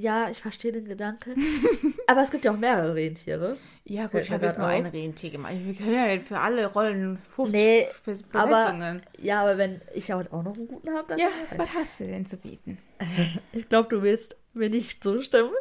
Ja, 0.02 0.32
ich 0.32 0.42
verstehe 0.42 0.72
den 0.72 0.86
Gedanken. 0.86 1.36
Aber 2.08 2.22
es 2.22 2.32
gibt 2.32 2.44
ja 2.44 2.52
auch 2.52 2.58
mehrere 2.58 2.96
Rentiere. 2.96 3.56
Ja, 3.84 4.08
gut, 4.08 4.22
ich 4.22 4.32
habe 4.32 4.46
jetzt 4.46 4.58
nur 4.58 4.66
ein 4.66 4.88
Rentier 4.88 5.30
gemacht. 5.30 5.54
Wir 5.56 5.76
können 5.76 5.94
ja 5.94 6.08
nicht 6.08 6.28
für 6.28 6.40
alle 6.40 6.66
Rollen 6.66 7.20
50 7.36 7.54
nee, 7.54 7.88
Besetzungen. 8.04 8.34
Aber, 8.34 9.02
ja, 9.20 9.42
aber 9.42 9.60
wenn 9.60 9.80
ich 9.94 10.12
auch 10.12 10.24
noch 10.32 10.56
einen 10.56 10.68
guten 10.68 10.90
habe, 10.90 11.06
dann. 11.10 11.20
Ja, 11.20 11.28
was 11.56 11.70
hast 11.76 12.00
du 12.00 12.08
denn 12.08 12.26
zu 12.26 12.38
bieten? 12.38 12.80
Ich 13.54 13.70
glaube, 13.70 13.90
du 13.90 14.02
willst 14.02 14.38
mir 14.54 14.70
nicht 14.70 15.04
zustimmen. 15.04 15.54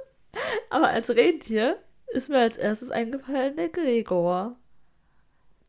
Aber 0.71 0.89
als 0.89 1.11
Rentier 1.11 1.77
ist 2.09 2.31
mir 2.31 2.39
als 2.39 2.57
erstes 2.57 2.91
eingefallen 2.91 3.57
der 3.57 3.69
Gregor. 3.69 4.57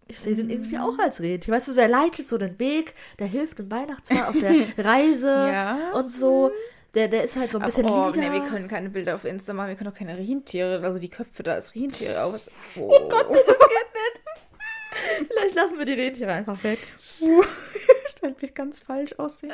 Ich 0.07 0.19
sehe 0.19 0.35
den 0.35 0.49
irgendwie 0.49 0.77
auch 0.77 0.97
als 0.97 1.19
Rentier. 1.19 1.53
Weißt 1.53 1.67
du, 1.67 1.73
der 1.73 1.89
leitet 1.89 2.25
so 2.25 2.37
den 2.37 2.57
Weg, 2.59 2.93
der 3.19 3.27
hilft 3.27 3.59
dem 3.59 3.69
Weihnachtsmann 3.69 4.23
auf 4.23 4.39
der 4.39 4.53
Reise 4.77 5.27
ja. 5.27 5.91
und 5.93 6.09
so. 6.09 6.51
Der, 6.93 7.07
der 7.07 7.23
ist 7.23 7.37
halt 7.37 7.51
so 7.51 7.59
ein 7.59 7.65
bisschen 7.65 7.85
oh, 7.85 8.09
lila. 8.09 8.29
Nee, 8.29 8.33
wir 8.33 8.49
können 8.49 8.67
keine 8.67 8.89
Bilder 8.89 9.15
auf 9.15 9.23
Insta 9.23 9.53
machen, 9.53 9.69
wir 9.69 9.75
können 9.75 9.91
auch 9.91 9.97
keine 9.97 10.17
Rentiere, 10.17 10.83
also 10.83 10.99
die 10.99 11.09
Köpfe 11.09 11.41
da 11.43 11.53
als 11.53 11.73
Rentiere 11.73 12.21
aus. 12.23 12.49
Oh, 12.75 12.91
oh 12.91 13.09
Gott, 13.09 13.27
das 13.29 13.37
geht 13.37 13.47
nicht. 13.47 15.27
Vielleicht 15.31 15.55
lassen 15.55 15.77
wir 15.77 15.85
die 15.85 15.93
Rentiere 15.93 16.33
einfach 16.33 16.61
weg. 16.63 16.79
das 18.21 18.41
wird 18.41 18.55
ganz 18.55 18.79
falsch 18.79 19.13
aussehen. 19.17 19.53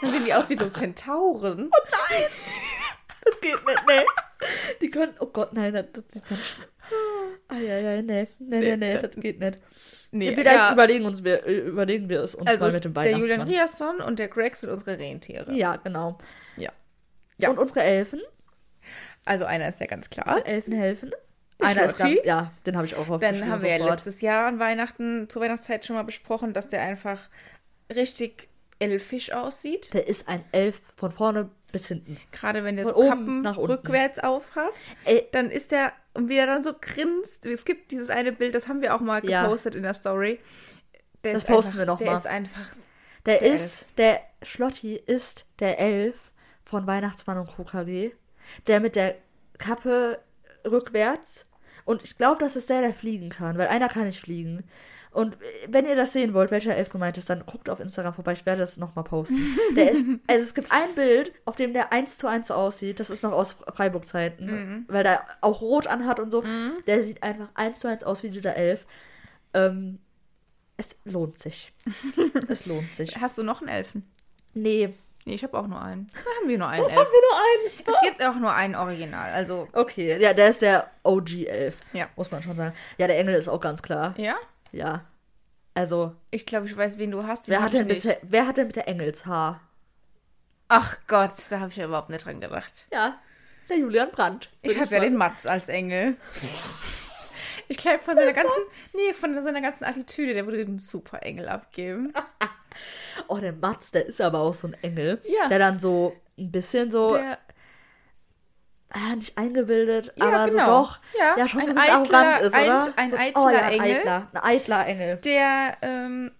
Dann 0.00 0.10
sehen 0.10 0.24
die 0.24 0.32
aus 0.32 0.48
wie 0.48 0.54
so 0.54 0.68
Zentauren. 0.68 1.70
Oh 1.70 1.86
nein! 1.90 2.24
Das 3.24 3.40
geht 3.40 3.66
nicht, 3.66 3.86
ne? 3.86 4.04
Die 4.80 4.90
können, 4.90 5.14
oh 5.20 5.26
Gott, 5.26 5.52
nein, 5.52 5.74
das, 5.74 5.86
das 5.92 6.04
sieht 6.08 6.28
ganz 6.28 6.44
schlimm. 6.44 6.68
Ah, 7.48 7.58
ja, 7.58 7.78
ja, 7.78 8.02
nee, 8.02 8.28
nee, 8.38 8.60
nee, 8.60 8.76
nee, 8.76 8.98
das 8.98 9.16
geht 9.16 9.40
nicht. 9.40 9.58
Nee, 10.10 10.34
Vielleicht 10.34 10.56
ja. 10.56 10.72
überlegen, 10.72 11.04
uns 11.06 11.24
wir, 11.24 11.44
überlegen 11.44 12.08
wir 12.08 12.22
es 12.22 12.34
uns 12.34 12.46
also 12.46 12.66
mal 12.66 12.72
mit 12.72 12.84
dem 12.84 12.96
Weihnachtsmann. 12.96 13.28
Der 13.28 13.36
Julian 13.36 13.48
Riasson 13.48 14.00
und 14.00 14.18
der 14.18 14.28
Greg 14.28 14.56
sind 14.56 14.70
unsere 14.70 14.98
Rentiere. 14.98 15.52
Ja, 15.52 15.76
genau. 15.76 16.18
Ja. 16.56 16.70
ja. 17.36 17.50
Und 17.50 17.58
unsere 17.58 17.82
Elfen? 17.82 18.20
Also 19.24 19.44
einer 19.44 19.68
ist 19.68 19.80
ja 19.80 19.86
ganz 19.86 20.08
klar. 20.08 20.46
Elfen 20.46 20.72
helfen. 20.72 21.12
Einer 21.60 21.84
ist 21.84 21.98
ganz, 21.98 22.18
ja, 22.24 22.52
den 22.66 22.76
habe 22.76 22.86
ich 22.86 22.94
auch 22.94 23.08
auf 23.08 23.20
Dann 23.20 23.48
haben 23.48 23.62
wir 23.62 23.76
ja 23.76 23.84
letztes 23.84 24.20
Jahr 24.20 24.46
an 24.46 24.58
Weihnachten, 24.58 25.28
zur 25.28 25.42
Weihnachtszeit 25.42 25.84
schon 25.84 25.96
mal 25.96 26.04
besprochen, 26.04 26.52
dass 26.52 26.68
der 26.68 26.82
einfach 26.82 27.28
richtig 27.94 28.48
elfisch 28.78 29.32
aussieht. 29.32 29.92
Der 29.92 30.06
ist 30.06 30.28
ein 30.28 30.44
Elf 30.52 30.82
von 30.94 31.10
vorne 31.10 31.50
bis 31.72 31.88
hinten. 31.88 32.18
Gerade 32.32 32.64
wenn 32.64 32.76
der 32.76 32.86
so 32.86 32.94
Kappen 32.94 33.46
rückwärts 33.46 34.18
aufhat, 34.20 34.72
dann 35.32 35.50
ist 35.50 35.70
der 35.70 35.92
und 36.14 36.28
wie 36.28 36.36
er 36.36 36.46
dann 36.46 36.64
so 36.64 36.72
grinst. 36.78 37.46
Es 37.46 37.64
gibt 37.64 37.90
dieses 37.90 38.10
eine 38.10 38.32
Bild, 38.32 38.54
das 38.54 38.68
haben 38.68 38.82
wir 38.82 38.94
auch 38.94 39.00
mal 39.00 39.20
gepostet 39.20 39.74
ja. 39.74 39.78
in 39.78 39.82
der 39.84 39.94
Story. 39.94 40.40
Der 41.24 41.34
das 41.34 41.44
posten 41.44 41.72
einfach, 41.72 41.78
wir 41.78 41.86
noch 41.86 41.98
der 41.98 42.06
mal. 42.06 42.12
Der 42.12 42.20
ist 42.20 42.26
einfach. 42.26 42.76
Der, 43.26 43.38
der 43.38 43.54
ist, 43.54 43.62
Elf. 43.62 43.84
der 43.98 44.20
Schlotti 44.42 44.96
ist 44.96 45.44
der 45.60 45.78
Elf 45.78 46.32
von 46.64 46.86
Weihnachtsmann 46.86 47.38
und 47.38 47.54
KKG. 47.54 48.12
Der 48.66 48.80
mit 48.80 48.96
der 48.96 49.16
Kappe 49.58 50.18
rückwärts. 50.66 51.46
Und 51.84 52.02
ich 52.02 52.16
glaube, 52.18 52.40
das 52.40 52.56
ist 52.56 52.70
der, 52.70 52.80
der 52.80 52.94
fliegen 52.94 53.30
kann, 53.30 53.58
weil 53.58 53.68
einer 53.68 53.88
kann 53.88 54.04
nicht 54.04 54.20
fliegen. 54.20 54.64
Und 55.18 55.36
wenn 55.66 55.84
ihr 55.84 55.96
das 55.96 56.12
sehen 56.12 56.32
wollt, 56.32 56.52
welcher 56.52 56.76
Elf 56.76 56.90
gemeint 56.90 57.18
ist, 57.18 57.28
dann 57.28 57.44
guckt 57.44 57.68
auf 57.68 57.80
Instagram 57.80 58.14
vorbei. 58.14 58.34
Ich 58.34 58.46
werde 58.46 58.60
das 58.60 58.76
nochmal 58.76 59.02
posten. 59.02 59.58
Der 59.74 59.90
ist, 59.90 60.04
also 60.28 60.44
es 60.44 60.54
gibt 60.54 60.70
ein 60.70 60.94
Bild, 60.94 61.32
auf 61.44 61.56
dem 61.56 61.72
der 61.72 61.92
eins 61.92 62.18
zu 62.18 62.28
eins 62.28 62.46
so 62.46 62.54
aussieht. 62.54 63.00
Das 63.00 63.10
ist 63.10 63.24
noch 63.24 63.32
aus 63.32 63.56
Freiburg-Zeiten, 63.74 64.46
mhm. 64.46 64.84
weil 64.86 65.02
der 65.02 65.26
auch 65.40 65.60
rot 65.60 65.88
anhat 65.88 66.20
und 66.20 66.30
so. 66.30 66.42
Mhm. 66.42 66.74
Der 66.86 67.02
sieht 67.02 67.24
einfach 67.24 67.48
eins 67.54 67.80
zu 67.80 67.88
eins 67.88 68.04
aus 68.04 68.22
wie 68.22 68.30
dieser 68.30 68.54
Elf. 68.54 68.86
Ähm, 69.54 69.98
es 70.76 70.94
lohnt 71.04 71.40
sich. 71.40 71.72
es 72.48 72.66
lohnt 72.66 72.94
sich. 72.94 73.20
Hast 73.20 73.38
du 73.38 73.42
noch 73.42 73.60
einen 73.60 73.70
Elfen? 73.70 74.08
Nee, 74.54 74.94
Nee, 75.24 75.34
ich 75.34 75.42
habe 75.42 75.58
auch 75.58 75.66
nur 75.66 75.82
einen. 75.82 76.06
Da 76.06 76.18
haben 76.40 76.48
wir 76.48 76.56
nur 76.56 76.68
einen 76.68 76.84
Elf. 76.84 76.96
haben 76.96 77.08
wir 77.10 77.20
nur 77.20 77.38
einen? 77.38 77.86
Es 77.86 78.00
gibt 78.02 78.24
auch 78.24 78.36
nur 78.36 78.54
einen 78.54 78.74
Original, 78.74 79.30
also. 79.32 79.68
Okay, 79.74 80.16
ja, 80.18 80.32
der 80.32 80.48
ist 80.48 80.62
der 80.62 80.90
OG-Elf. 81.02 81.76
Ja. 81.92 82.08
Muss 82.16 82.30
man 82.30 82.42
schon 82.42 82.56
sagen. 82.56 82.74
Ja, 82.96 83.08
der 83.08 83.18
Engel 83.18 83.34
ist 83.34 83.48
auch 83.48 83.60
ganz 83.60 83.82
klar. 83.82 84.14
Ja? 84.16 84.36
Ja. 84.72 85.04
Also. 85.74 86.14
Ich 86.30 86.46
glaube, 86.46 86.66
ich 86.66 86.76
weiß, 86.76 86.98
wen 86.98 87.10
du 87.10 87.24
hast. 87.24 87.48
Wer 87.48 87.62
hat, 87.62 87.72
denn 87.72 87.86
bitte, 87.86 88.18
wer 88.22 88.46
hat 88.46 88.56
denn 88.56 88.66
bitte 88.66 88.86
Engelshaar? 88.86 89.60
Ach 90.68 90.98
Gott, 91.06 91.32
da 91.50 91.60
habe 91.60 91.70
ich 91.70 91.76
ja 91.76 91.86
überhaupt 91.86 92.10
nicht 92.10 92.24
dran 92.24 92.40
gedacht. 92.40 92.86
Ja, 92.92 93.18
der 93.68 93.78
Julian 93.78 94.10
Brandt. 94.10 94.50
Ich 94.62 94.78
habe 94.78 94.90
ja 94.90 95.00
den 95.00 95.16
Matz 95.16 95.46
als 95.46 95.68
Engel. 95.68 96.16
Ich 97.68 97.76
glaube, 97.76 97.98
von 97.98 98.16
seiner 98.16 98.32
ganzen, 98.32 98.62
nee, 98.94 99.12
von 99.12 99.42
seiner 99.42 99.60
ganzen 99.60 99.84
Attitüde, 99.84 100.32
der 100.32 100.46
würde 100.46 100.64
den 100.64 100.78
super 100.78 101.22
Engel 101.22 101.48
abgeben. 101.48 102.12
oh, 103.28 103.36
der 103.36 103.52
Mats, 103.52 103.90
der 103.90 104.06
ist 104.06 104.20
aber 104.20 104.40
auch 104.40 104.54
so 104.54 104.68
ein 104.68 104.74
Engel. 104.82 105.20
Ja. 105.24 105.48
Der 105.48 105.58
dann 105.58 105.78
so 105.78 106.16
ein 106.38 106.50
bisschen 106.50 106.90
so. 106.90 107.10
Der, 107.10 107.38
ah, 108.90 109.16
nicht 109.16 109.36
eingebildet, 109.36 110.12
ja, 110.16 110.26
aber 110.26 110.50
genau. 110.50 110.64
so 110.64 110.70
doch. 110.70 110.98
Ja, 111.18 111.36
ja 111.38 111.48
schon 111.48 111.60
ein 111.60 111.66
so 111.66 111.72
ein 111.72 111.76
bisschen 111.76 111.94
arrogant 111.94 112.40
ist, 112.40 112.48
oder? 112.48 112.84
Ein, 112.84 112.92
ein 112.96 113.10
so, 113.10 113.16
eitler 113.16 113.44
oh, 113.44 113.48
ja, 113.50 113.68
Engel. 113.68 113.96
Eitler, 113.96 114.28
ein 114.32 114.42
eitler 114.42 114.86
Engel. 114.86 115.16
Der 115.16 115.76
ähm, 115.82 116.32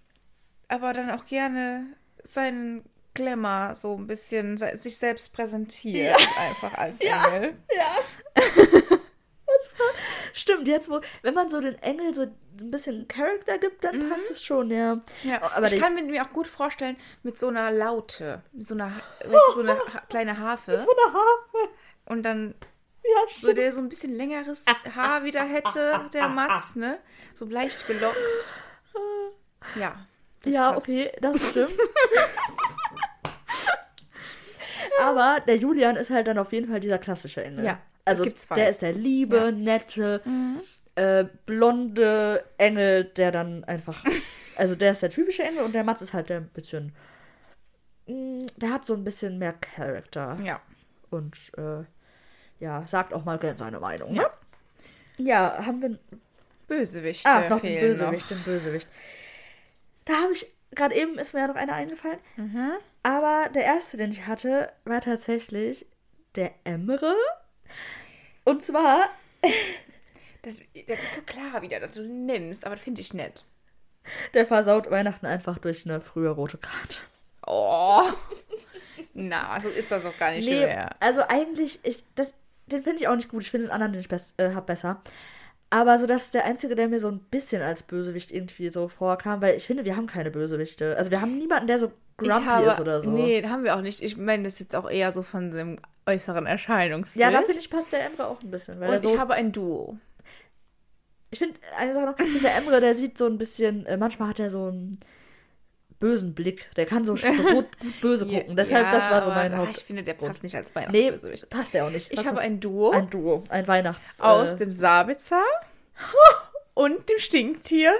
aber 0.69 0.93
dann 0.93 1.11
auch 1.11 1.25
gerne 1.25 1.87
seinen 2.23 2.83
Glamour 3.15 3.75
so 3.75 3.95
ein 3.95 4.07
bisschen 4.07 4.57
sich 4.57 4.97
selbst 4.97 5.33
präsentiert, 5.33 6.17
einfach 6.37 6.77
als 6.77 7.01
Engel. 7.01 7.57
Ja. 7.75 8.97
Stimmt, 10.33 10.67
jetzt 10.67 10.89
wo, 10.89 11.01
wenn 11.21 11.33
man 11.33 11.49
so 11.49 11.59
den 11.59 11.75
Engel 11.81 12.13
so 12.13 12.21
ein 12.21 12.71
bisschen 12.71 13.07
Charakter 13.07 13.57
gibt, 13.57 13.83
dann 13.83 13.97
mhm. 13.97 14.09
passt 14.09 14.29
es 14.29 14.43
schon, 14.43 14.69
ja. 14.69 15.01
ja. 15.23 15.41
Aber 15.53 15.71
ich 15.71 15.79
kann 15.79 15.95
mir 15.95 16.21
auch 16.21 16.31
gut 16.31 16.47
vorstellen, 16.47 16.97
mit 17.23 17.39
so 17.39 17.47
einer 17.47 17.71
Laute, 17.71 18.43
mit 18.51 18.65
so 18.65 18.75
einer, 18.75 18.87
weißt 19.25 19.55
so 19.55 19.61
eine 19.61 19.77
kleine 20.07 20.37
Harfe. 20.37 20.79
So 20.79 20.91
einer 20.91 21.13
Harfe. 21.13 21.73
Und 22.09 22.23
dann 22.23 22.55
ja, 23.03 23.33
so 23.33 23.53
der 23.53 23.71
so 23.71 23.81
ein 23.81 23.87
bisschen 23.87 24.13
längeres 24.15 24.65
Haar 24.95 25.23
wieder 25.23 25.43
hätte, 25.43 26.01
der 26.13 26.27
Matz, 26.27 26.75
ne? 26.75 26.99
So 27.33 27.45
leicht 27.45 27.87
gelockt. 27.87 28.59
Ja. 29.75 30.05
Ja, 30.45 30.73
passt. 30.73 30.89
okay, 30.89 31.11
das 31.21 31.49
stimmt. 31.49 31.71
Aber 35.01 35.39
der 35.47 35.55
Julian 35.55 35.95
ist 35.95 36.09
halt 36.09 36.27
dann 36.27 36.37
auf 36.37 36.51
jeden 36.51 36.69
Fall 36.69 36.79
dieser 36.79 36.97
klassische 36.97 37.43
Engel. 37.43 37.65
Ja. 37.65 37.79
Also 38.05 38.25
der 38.55 38.69
ist 38.69 38.81
der 38.81 38.93
liebe, 38.93 39.37
ja. 39.37 39.51
nette, 39.51 40.21
mhm. 40.25 40.59
äh, 40.95 41.25
blonde 41.45 42.43
Engel, 42.57 43.03
der 43.03 43.31
dann 43.31 43.63
einfach. 43.65 44.03
also 44.55 44.75
der 44.75 44.91
ist 44.91 45.01
der 45.01 45.09
typische 45.09 45.43
Engel 45.43 45.63
und 45.63 45.73
der 45.75 45.85
Mats 45.85 46.01
ist 46.01 46.13
halt 46.13 46.29
der 46.29 46.37
ein 46.37 46.49
bisschen. 46.49 46.93
Mh, 48.07 48.15
mm, 48.15 48.47
der 48.57 48.73
hat 48.73 48.85
so 48.85 48.93
ein 48.93 49.03
bisschen 49.03 49.37
mehr 49.37 49.53
Charakter. 49.53 50.35
Ja. 50.43 50.59
Und 51.11 51.35
äh, 51.57 51.83
ja, 52.59 52.85
sagt 52.87 53.13
auch 53.13 53.25
mal 53.25 53.37
gerne 53.37 53.57
seine 53.57 53.79
Meinung. 53.79 54.13
Ja. 54.15 54.23
Ne? 54.23 54.29
Ja, 55.17 55.65
haben 55.65 55.81
wir. 55.81 55.97
Bösewicht. 56.67 57.25
Ah, 57.25 57.49
noch 57.49 57.61
den 57.61 57.79
Bösewicht, 57.79 58.29
noch. 58.29 58.37
den 58.37 58.43
Bösewicht. 58.43 58.87
Da 60.05 60.13
habe 60.13 60.33
ich. 60.33 60.47
Gerade 60.71 60.93
eben 60.95 61.17
ist 61.17 61.33
mir 61.33 61.39
ja 61.39 61.47
noch 61.47 61.55
einer 61.55 61.73
eingefallen. 61.73 62.19
Mhm. 62.35 62.73
Aber 63.01 63.49
der 63.55 63.63
erste, 63.63 63.97
den 63.97 64.11
ich 64.11 64.27
hatte, 64.27 64.71
war 64.85 65.01
tatsächlich 65.01 65.87
der 66.35 66.51
Emre. 66.63 67.15
Und 68.43 68.63
zwar. 68.63 69.09
Das, 70.41 70.53
das 70.87 71.03
ist 71.03 71.15
so 71.15 71.21
klar 71.23 71.61
wieder, 71.61 71.81
dass 71.81 71.91
du 71.91 72.01
den 72.01 72.25
nimmst, 72.25 72.65
aber 72.65 72.75
das 72.75 72.83
finde 72.85 73.01
ich 73.01 73.13
nett. 73.13 73.43
Der 74.33 74.45
versaut 74.45 74.89
Weihnachten 74.89 75.25
einfach 75.25 75.57
durch 75.57 75.85
eine 75.85 75.99
frühe 75.99 76.29
rote 76.29 76.57
Karte. 76.57 76.99
Oh. 77.45 78.03
Na, 79.13 79.59
so 79.59 79.67
ist 79.67 79.91
das 79.91 80.05
auch 80.05 80.17
gar 80.17 80.31
nicht 80.31 80.45
nee, 80.45 80.61
schwer. 80.61 80.95
Also 81.01 81.23
eigentlich, 81.27 81.79
ich, 81.83 82.03
das, 82.15 82.33
den 82.69 82.83
finde 82.83 82.99
ich 82.99 83.07
auch 83.07 83.15
nicht 83.15 83.29
gut. 83.29 83.41
Ich 83.41 83.51
finde 83.51 83.67
den 83.67 83.71
anderen, 83.71 83.93
den 83.93 84.01
ich 84.01 84.09
best, 84.09 84.39
äh, 84.39 84.53
habe, 84.53 84.65
besser. 84.65 85.01
Aber 85.71 85.99
so, 85.99 86.07
das 86.07 86.25
ist 86.25 86.33
der 86.33 86.45
einzige, 86.45 86.73
der 86.73 86.87
mir 86.87 86.99
so 86.99 87.09
ein 87.09 87.19
bisschen 87.19 87.61
als 87.61 87.83
Bösewicht 87.83 88.31
irgendwie 88.31 88.69
so 88.69 88.87
vorkam, 88.87 89.41
weil 89.41 89.55
ich 89.55 89.65
finde, 89.65 89.85
wir 89.85 89.95
haben 89.95 90.07
keine 90.07 90.31
Bösewichte. 90.31 90.97
Also 90.97 91.11
wir 91.11 91.21
haben 91.21 91.37
niemanden, 91.37 91.67
der 91.67 91.77
so 91.77 91.91
grumpy 92.17 92.45
habe, 92.45 92.67
ist 92.67 92.79
oder 92.79 93.01
so. 93.01 93.11
Nee, 93.11 93.43
haben 93.43 93.63
wir 93.63 93.75
auch 93.75 93.81
nicht. 93.81 94.01
Ich 94.01 94.17
meine 94.17 94.43
das 94.43 94.57
jetzt 94.57 94.75
auch 94.75 94.89
eher 94.89 95.11
so 95.11 95.21
von 95.21 95.51
dem 95.51 95.79
äußeren 96.07 96.47
Erscheinungsbild. 96.47 97.21
Ja, 97.21 97.31
da 97.31 97.43
finde 97.43 97.59
ich, 97.59 97.69
passt 97.69 97.91
der 97.91 98.05
Emre 98.05 98.27
auch 98.27 98.41
ein 98.41 98.49
bisschen. 98.49 98.79
Weil 98.79 98.95
Und 98.95 99.01
so, 99.01 99.13
ich 99.13 99.19
habe 99.19 99.35
ein 99.35 99.51
Duo. 99.51 99.97
Ich 101.29 101.37
finde, 101.37 101.59
eine 101.77 101.93
Sache 101.93 102.07
noch, 102.07 102.15
der 102.15 102.55
Emre, 102.55 102.81
der 102.81 102.95
sieht 102.95 103.17
so 103.17 103.27
ein 103.27 103.37
bisschen, 103.37 103.85
äh, 103.85 103.97
manchmal 103.97 104.29
hat 104.29 104.39
er 104.39 104.49
so 104.49 104.65
einen 104.65 104.99
bösen 105.99 106.33
Blick. 106.33 106.73
Der 106.75 106.85
kann 106.85 107.05
so, 107.05 107.15
so 107.15 107.27
gut, 107.27 107.67
gut, 107.79 108.01
böse 108.01 108.25
gucken. 108.25 108.55
Deshalb, 108.55 108.85
ja, 108.85 108.91
das 108.91 109.09
war 109.09 109.21
so 109.23 109.29
mein 109.29 109.55
Haupt. 109.55 109.77
Ich 109.77 109.83
finde, 109.83 110.03
der 110.03 110.13
passt 110.13 110.43
nicht 110.43 110.55
als 110.55 110.73
Weihnachtsbösewicht. 110.75 111.43
Nee, 111.43 111.57
passt 111.57 111.73
der 111.73 111.85
auch 111.85 111.91
nicht. 111.91 112.11
Ich 112.11 112.25
habe 112.25 112.39
ein 112.39 112.59
Duo. 112.59 112.91
Ein 112.91 113.09
Duo, 113.09 113.43
ein 113.49 113.67
Weihnachts... 113.67 114.19
Aus 114.19 114.53
äh, 114.53 114.57
dem 114.57 114.71
Sabitzer 114.71 115.43
und 116.73 117.09
dem 117.09 117.19
Stinktier. 117.19 117.93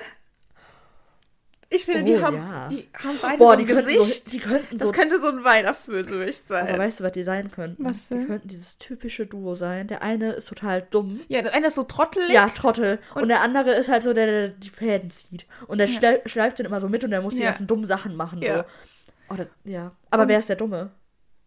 Ich 1.71 1.85
finde, 1.85 2.01
oh, 2.01 2.05
die, 2.05 2.23
haben, 2.23 2.35
ja. 2.35 2.67
die 2.67 2.89
haben 2.93 3.19
beide 3.21 3.37
Boah, 3.37 3.45
so 3.45 3.51
ein 3.51 3.59
die 3.59 3.65
Gesicht. 3.65 4.29
So, 4.29 4.31
die 4.31 4.39
könnten 4.39 4.79
so, 4.79 4.85
das 4.85 4.93
könnte 4.93 5.19
so 5.19 5.27
ein 5.27 5.43
Weihnachtsbösewicht 5.43 6.47
sein. 6.47 6.67
Aber 6.67 6.79
weißt 6.79 6.99
du, 6.99 7.03
was 7.03 7.11
die 7.11 7.23
sein 7.23 7.51
könnten? 7.51 7.85
Was 7.85 8.07
denn? 8.07 8.21
Die 8.21 8.25
könnten 8.25 8.47
dieses 8.47 8.79
typische 8.79 9.27
Duo 9.27 9.53
sein. 9.53 9.85
Der 9.87 10.01
eine 10.01 10.31
ist 10.31 10.47
total 10.47 10.87
dumm. 10.89 11.21
Ja, 11.27 11.43
der 11.43 11.53
eine 11.53 11.67
ist 11.67 11.75
so 11.75 11.83
trottelig. 11.83 12.31
Ja, 12.31 12.49
Trottel. 12.49 12.97
Und, 13.13 13.23
und 13.23 13.29
der 13.29 13.41
andere 13.41 13.71
ist 13.73 13.87
halt 13.87 14.01
so, 14.01 14.13
der, 14.13 14.25
der 14.25 14.47
die 14.49 14.69
Fäden 14.71 15.11
zieht. 15.11 15.45
Und 15.67 15.77
der 15.77 15.87
ja. 15.87 16.19
schleift 16.25 16.57
den 16.57 16.65
immer 16.65 16.79
so 16.79 16.89
mit 16.89 17.03
und 17.03 17.11
der 17.11 17.21
muss 17.21 17.35
die 17.35 17.43
ganzen 17.43 17.67
dummen 17.67 17.85
Sachen 17.85 18.15
machen. 18.15 18.41
Ja. 18.41 18.57
So. 18.57 18.63
Oh, 19.29 19.35
das, 19.35 19.47
ja. 19.63 19.91
Aber 20.09 20.23
und, 20.23 20.29
wer 20.29 20.39
ist 20.39 20.49
der 20.49 20.55
Dumme? 20.55 20.89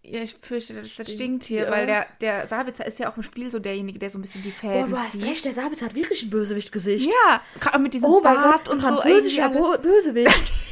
Ja, 0.05 0.21
ich 0.21 0.35
fürchte, 0.41 0.75
das 0.75 0.87
ist 0.87 0.99
das 0.99 1.13
Stinktier, 1.13 1.71
weil 1.71 1.87
der, 1.87 2.07
der 2.21 2.47
Sabitzer 2.49 2.85
ist 2.85 2.99
ja 2.99 3.09
auch 3.09 3.17
im 3.17 3.23
Spiel 3.23 3.49
so 3.51 3.61
derjenige, 3.61 4.01
der 4.01 4.11
so 4.11 4.19
ein 4.19 4.23
bisschen 4.23 4.43
die 4.43 4.51
Fäden 4.51 4.91
Boah, 4.91 4.97
du 4.97 4.97
hast 4.97 5.23
recht, 5.23 5.45
der 5.45 5.53
Sabitzer 5.53 5.87
hat 5.87 5.95
wirklich 5.95 6.25
ein 6.25 6.31
Bösewicht-Gesicht. 6.31 7.07
Ja, 7.07 7.41
gerade 7.61 7.79
mit 7.79 7.95
diesem 7.95 8.11
oh 8.11 8.21
Bart 8.21 8.65
Gott, 8.65 8.75
und 8.75 8.81
französischer 8.81 9.53
so 9.53 9.79
Bösewicht. 9.79 10.53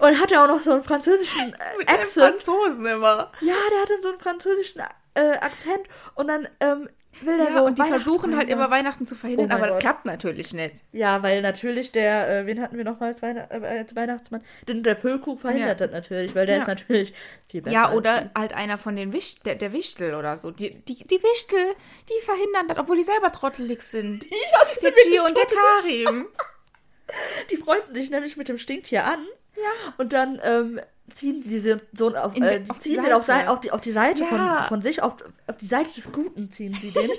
Und 0.00 0.20
hat 0.20 0.30
er 0.30 0.44
auch 0.44 0.48
noch 0.48 0.60
so 0.60 0.72
einen 0.72 0.82
französischen 0.84 1.54
äh, 1.54 1.78
Mit 1.78 1.88
Accent. 1.88 2.42
Franzosen 2.42 2.84
immer. 2.84 3.32
Ja, 3.40 3.54
der 3.70 3.80
hat 3.80 3.90
dann 3.90 4.02
so 4.02 4.10
einen 4.10 4.18
französischen 4.18 4.82
äh, 5.14 5.38
Akzent 5.40 5.80
und 6.14 6.28
dann 6.28 6.46
ähm, 6.60 6.88
will 7.24 7.38
ja, 7.38 7.52
so. 7.52 7.64
Und 7.64 7.78
die 7.78 7.84
versuchen 7.84 8.36
halt 8.36 8.48
immer 8.48 8.70
Weihnachten 8.70 9.06
zu 9.06 9.14
verhindern, 9.14 9.48
oh 9.50 9.54
aber 9.54 9.66
Gott. 9.66 9.74
das 9.74 9.80
klappt 9.80 10.04
natürlich 10.04 10.52
nicht. 10.52 10.84
Ja, 10.92 11.22
weil 11.22 11.42
natürlich 11.42 11.92
der, 11.92 12.28
äh, 12.28 12.46
wen 12.46 12.60
hatten 12.60 12.76
wir 12.76 12.84
noch 12.84 13.00
mal 13.00 13.06
als, 13.06 13.22
Weihn 13.22 13.36
äh, 13.36 13.42
als 13.50 13.94
Weihnachtsmann? 13.94 14.42
Den, 14.68 14.82
der 14.82 14.96
Füllkuch 14.96 15.40
verhindert 15.40 15.80
ja. 15.80 15.86
das 15.86 15.94
natürlich, 15.94 16.34
weil 16.34 16.46
der 16.46 16.56
ja. 16.56 16.60
ist 16.62 16.68
natürlich 16.68 17.14
viel 17.50 17.62
besser. 17.62 17.74
Ja, 17.74 17.92
oder 17.92 18.30
halt 18.36 18.54
einer 18.54 18.78
von 18.78 18.96
den 18.96 19.12
Wicht, 19.12 19.46
der, 19.46 19.54
der 19.54 19.72
Wichtel 19.72 20.14
oder 20.14 20.36
so. 20.36 20.50
Die, 20.50 20.74
die, 20.84 20.96
die 20.96 21.22
Wichtel, 21.22 21.74
die 22.08 22.24
verhindern 22.24 22.68
das, 22.68 22.78
obwohl 22.78 22.96
die 22.96 23.04
selber 23.04 23.30
trottelig 23.30 23.82
sind. 23.82 24.26
Ja, 24.50 24.80
der 24.82 24.92
Gio 24.92 25.24
und 25.24 25.36
der 25.36 25.44
Karim. 25.44 26.26
Die 27.50 27.56
freunden 27.56 27.94
sich 27.94 28.10
nämlich 28.10 28.36
mit 28.36 28.48
dem 28.48 28.58
Stinktier 28.58 29.04
an. 29.04 29.26
Ja. 29.56 29.94
Und 29.96 30.12
dann 30.12 30.40
ähm, 30.44 30.80
ziehen 31.12 31.42
die 31.42 31.48
diese 31.48 31.78
so 31.92 32.14
auf, 32.14 32.36
äh, 32.36 32.60
die 32.60 32.78
ziehen 32.80 33.02
den 33.02 33.12
auf, 33.12 33.28
auf, 33.28 33.60
die, 33.60 33.70
auf 33.70 33.80
die 33.80 33.92
Seite 33.92 34.22
ja. 34.22 34.28
von, 34.28 34.68
von 34.68 34.82
sich, 34.82 35.02
auf, 35.02 35.16
auf 35.46 35.56
die 35.56 35.66
Seite 35.66 35.92
des 35.94 36.12
Guten 36.12 36.50
ziehen 36.50 36.76
sie 36.80 36.90
den. 36.90 37.10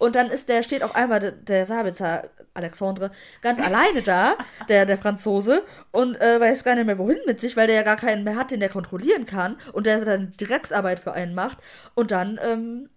Und 0.00 0.16
dann 0.16 0.30
ist 0.30 0.48
der, 0.48 0.62
steht 0.62 0.82
auf 0.82 0.94
einmal 0.94 1.20
der, 1.20 1.32
der 1.32 1.66
Sabitzer 1.66 2.30
Alexandre 2.54 3.10
ganz 3.42 3.60
alleine 3.60 4.00
da, 4.00 4.34
der, 4.66 4.86
der 4.86 4.96
Franzose, 4.96 5.62
und 5.92 6.18
äh, 6.20 6.40
weiß 6.40 6.64
gar 6.64 6.74
nicht 6.74 6.86
mehr 6.86 6.96
wohin 6.96 7.18
mit 7.26 7.40
sich, 7.40 7.54
weil 7.54 7.66
der 7.66 7.76
ja 7.76 7.82
gar 7.82 7.96
keinen 7.96 8.24
mehr 8.24 8.36
hat, 8.36 8.50
den 8.50 8.60
der 8.60 8.70
kontrollieren 8.70 9.26
kann 9.26 9.58
und 9.74 9.86
der 9.86 10.02
dann 10.04 10.30
Direktsarbeit 10.30 11.00
für 11.00 11.12
einen 11.12 11.34
macht. 11.34 11.58
Und 11.94 12.12
dann, 12.12 12.40
ähm, 12.42 12.88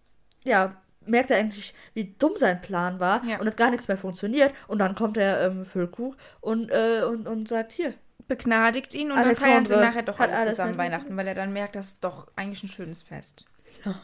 ja, 0.46 0.78
merkt 1.06 1.32
er 1.32 1.38
eigentlich, 1.38 1.74
wie 1.94 2.16
dumm 2.18 2.34
sein 2.38 2.62
Plan 2.62 3.02
war 3.02 3.22
ja. 3.26 3.38
und 3.38 3.46
dass 3.46 3.58
gar 3.58 3.72
nichts 3.72 3.89
mehr 3.89 3.98
funktioniert. 3.98 4.54
Und 4.68 4.80
dann 4.80 4.96
kommt 4.96 5.18
der 5.18 5.41
ähm, 5.41 5.66
Füllkuch 5.66 6.16
und, 6.39 6.70
äh, 6.70 7.04
und, 7.06 7.28
und 7.28 7.50
sagt, 7.50 7.74
hier, 7.74 7.94
begnadigt 8.28 8.93
ihn 8.93 9.11
und 9.11 9.17
Alexandre 9.17 9.36
dann 9.36 9.49
feiern 9.49 9.65
sie 9.65 9.76
nachher 9.76 10.03
doch 10.03 10.19
alle 10.19 10.49
zusammen 10.49 10.78
Weihnachten, 10.78 11.15
weil 11.15 11.28
er 11.28 11.36
dann 11.36 11.53
merkt, 11.53 11.76
das 11.76 11.88
ist 11.88 12.03
doch 12.03 12.28
eigentlich 12.36 12.63
ein 12.63 12.69
schönes 12.69 13.01
Fest. 13.01 13.45
Ja. 13.86 13.99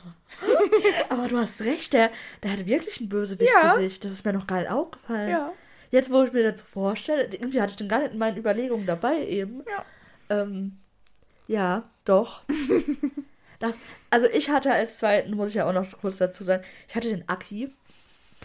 Aber 1.10 1.28
du 1.28 1.38
hast 1.38 1.62
recht, 1.62 1.94
der, 1.94 2.10
der 2.44 2.54
hat 2.54 2.66
wirklich 2.66 3.00
ein 3.00 3.10
Bösewicht-Gesicht. 3.10 4.04
Ja. 4.04 4.08
Das 4.08 4.12
ist 4.12 4.26
mir 4.26 4.34
noch 4.34 4.48
gar 4.48 4.60
nicht 4.60 4.72
aufgefallen. 4.72 5.30
Ja. 5.30 5.54
Jetzt, 5.92 6.12
wo 6.12 6.24
ich 6.24 6.34
mir 6.34 6.52
das 6.52 6.62
so 6.62 6.66
vorstelle, 6.72 7.26
irgendwie 7.26 7.62
hatte 7.62 7.72
ich 7.72 7.78
den 7.78 7.88
gar 7.88 8.00
nicht 8.00 8.14
in 8.14 8.20
meinen 8.20 8.38
Überlegungen 8.38 8.86
dabei 8.86 9.26
eben. 9.26 9.64
Ja. 9.68 10.42
Ähm, 10.42 10.78
ja, 11.48 11.90
doch. 12.06 12.44
das, 13.60 13.76
also 14.10 14.28
ich 14.28 14.50
hatte 14.50 14.72
als 14.72 15.00
zweiten, 15.00 15.36
muss 15.36 15.50
ich 15.50 15.56
ja 15.56 15.68
auch 15.68 15.74
noch 15.74 15.86
kurz 16.00 16.18
dazu 16.18 16.44
sagen, 16.44 16.64
ich 16.88 16.96
hatte 16.96 17.10
den 17.10 17.28
Aki. 17.28 17.74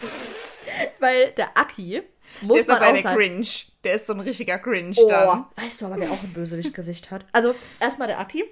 Weil 0.99 1.31
der 1.31 1.55
Aki 1.55 2.01
muss 2.41 2.53
der 2.53 2.61
ist 2.61 2.69
aber 2.69 2.93
der 2.93 3.03
Cringe. 3.03 3.47
Der 3.83 3.93
ist 3.93 4.07
so 4.07 4.13
ein 4.13 4.19
richtiger 4.19 4.57
Cringe 4.59 4.95
oh, 4.97 5.07
dann. 5.07 5.45
Weißt 5.55 5.81
du 5.81 5.85
aber, 5.87 5.99
wer 5.99 6.11
auch 6.11 6.23
ein 6.23 6.33
Bösewicht-Gesicht 6.33 7.11
hat? 7.11 7.25
Also, 7.31 7.55
erstmal 7.79 8.07
der 8.07 8.19
Aki. 8.19 8.43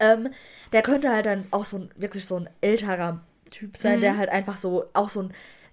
Ähm, 0.00 0.30
der 0.72 0.82
könnte 0.82 1.10
halt 1.10 1.26
dann 1.26 1.46
auch 1.50 1.64
so 1.64 1.78
ein, 1.78 1.90
wirklich 1.96 2.26
so 2.26 2.36
ein 2.36 2.50
älterer 2.60 3.20
Typ 3.50 3.76
sein, 3.76 3.98
mhm. 3.98 4.00
der 4.00 4.16
halt 4.16 4.30
einfach 4.30 4.56
so, 4.56 4.86
auch 4.92 5.08
so 5.08 5.22
ein. 5.22 5.32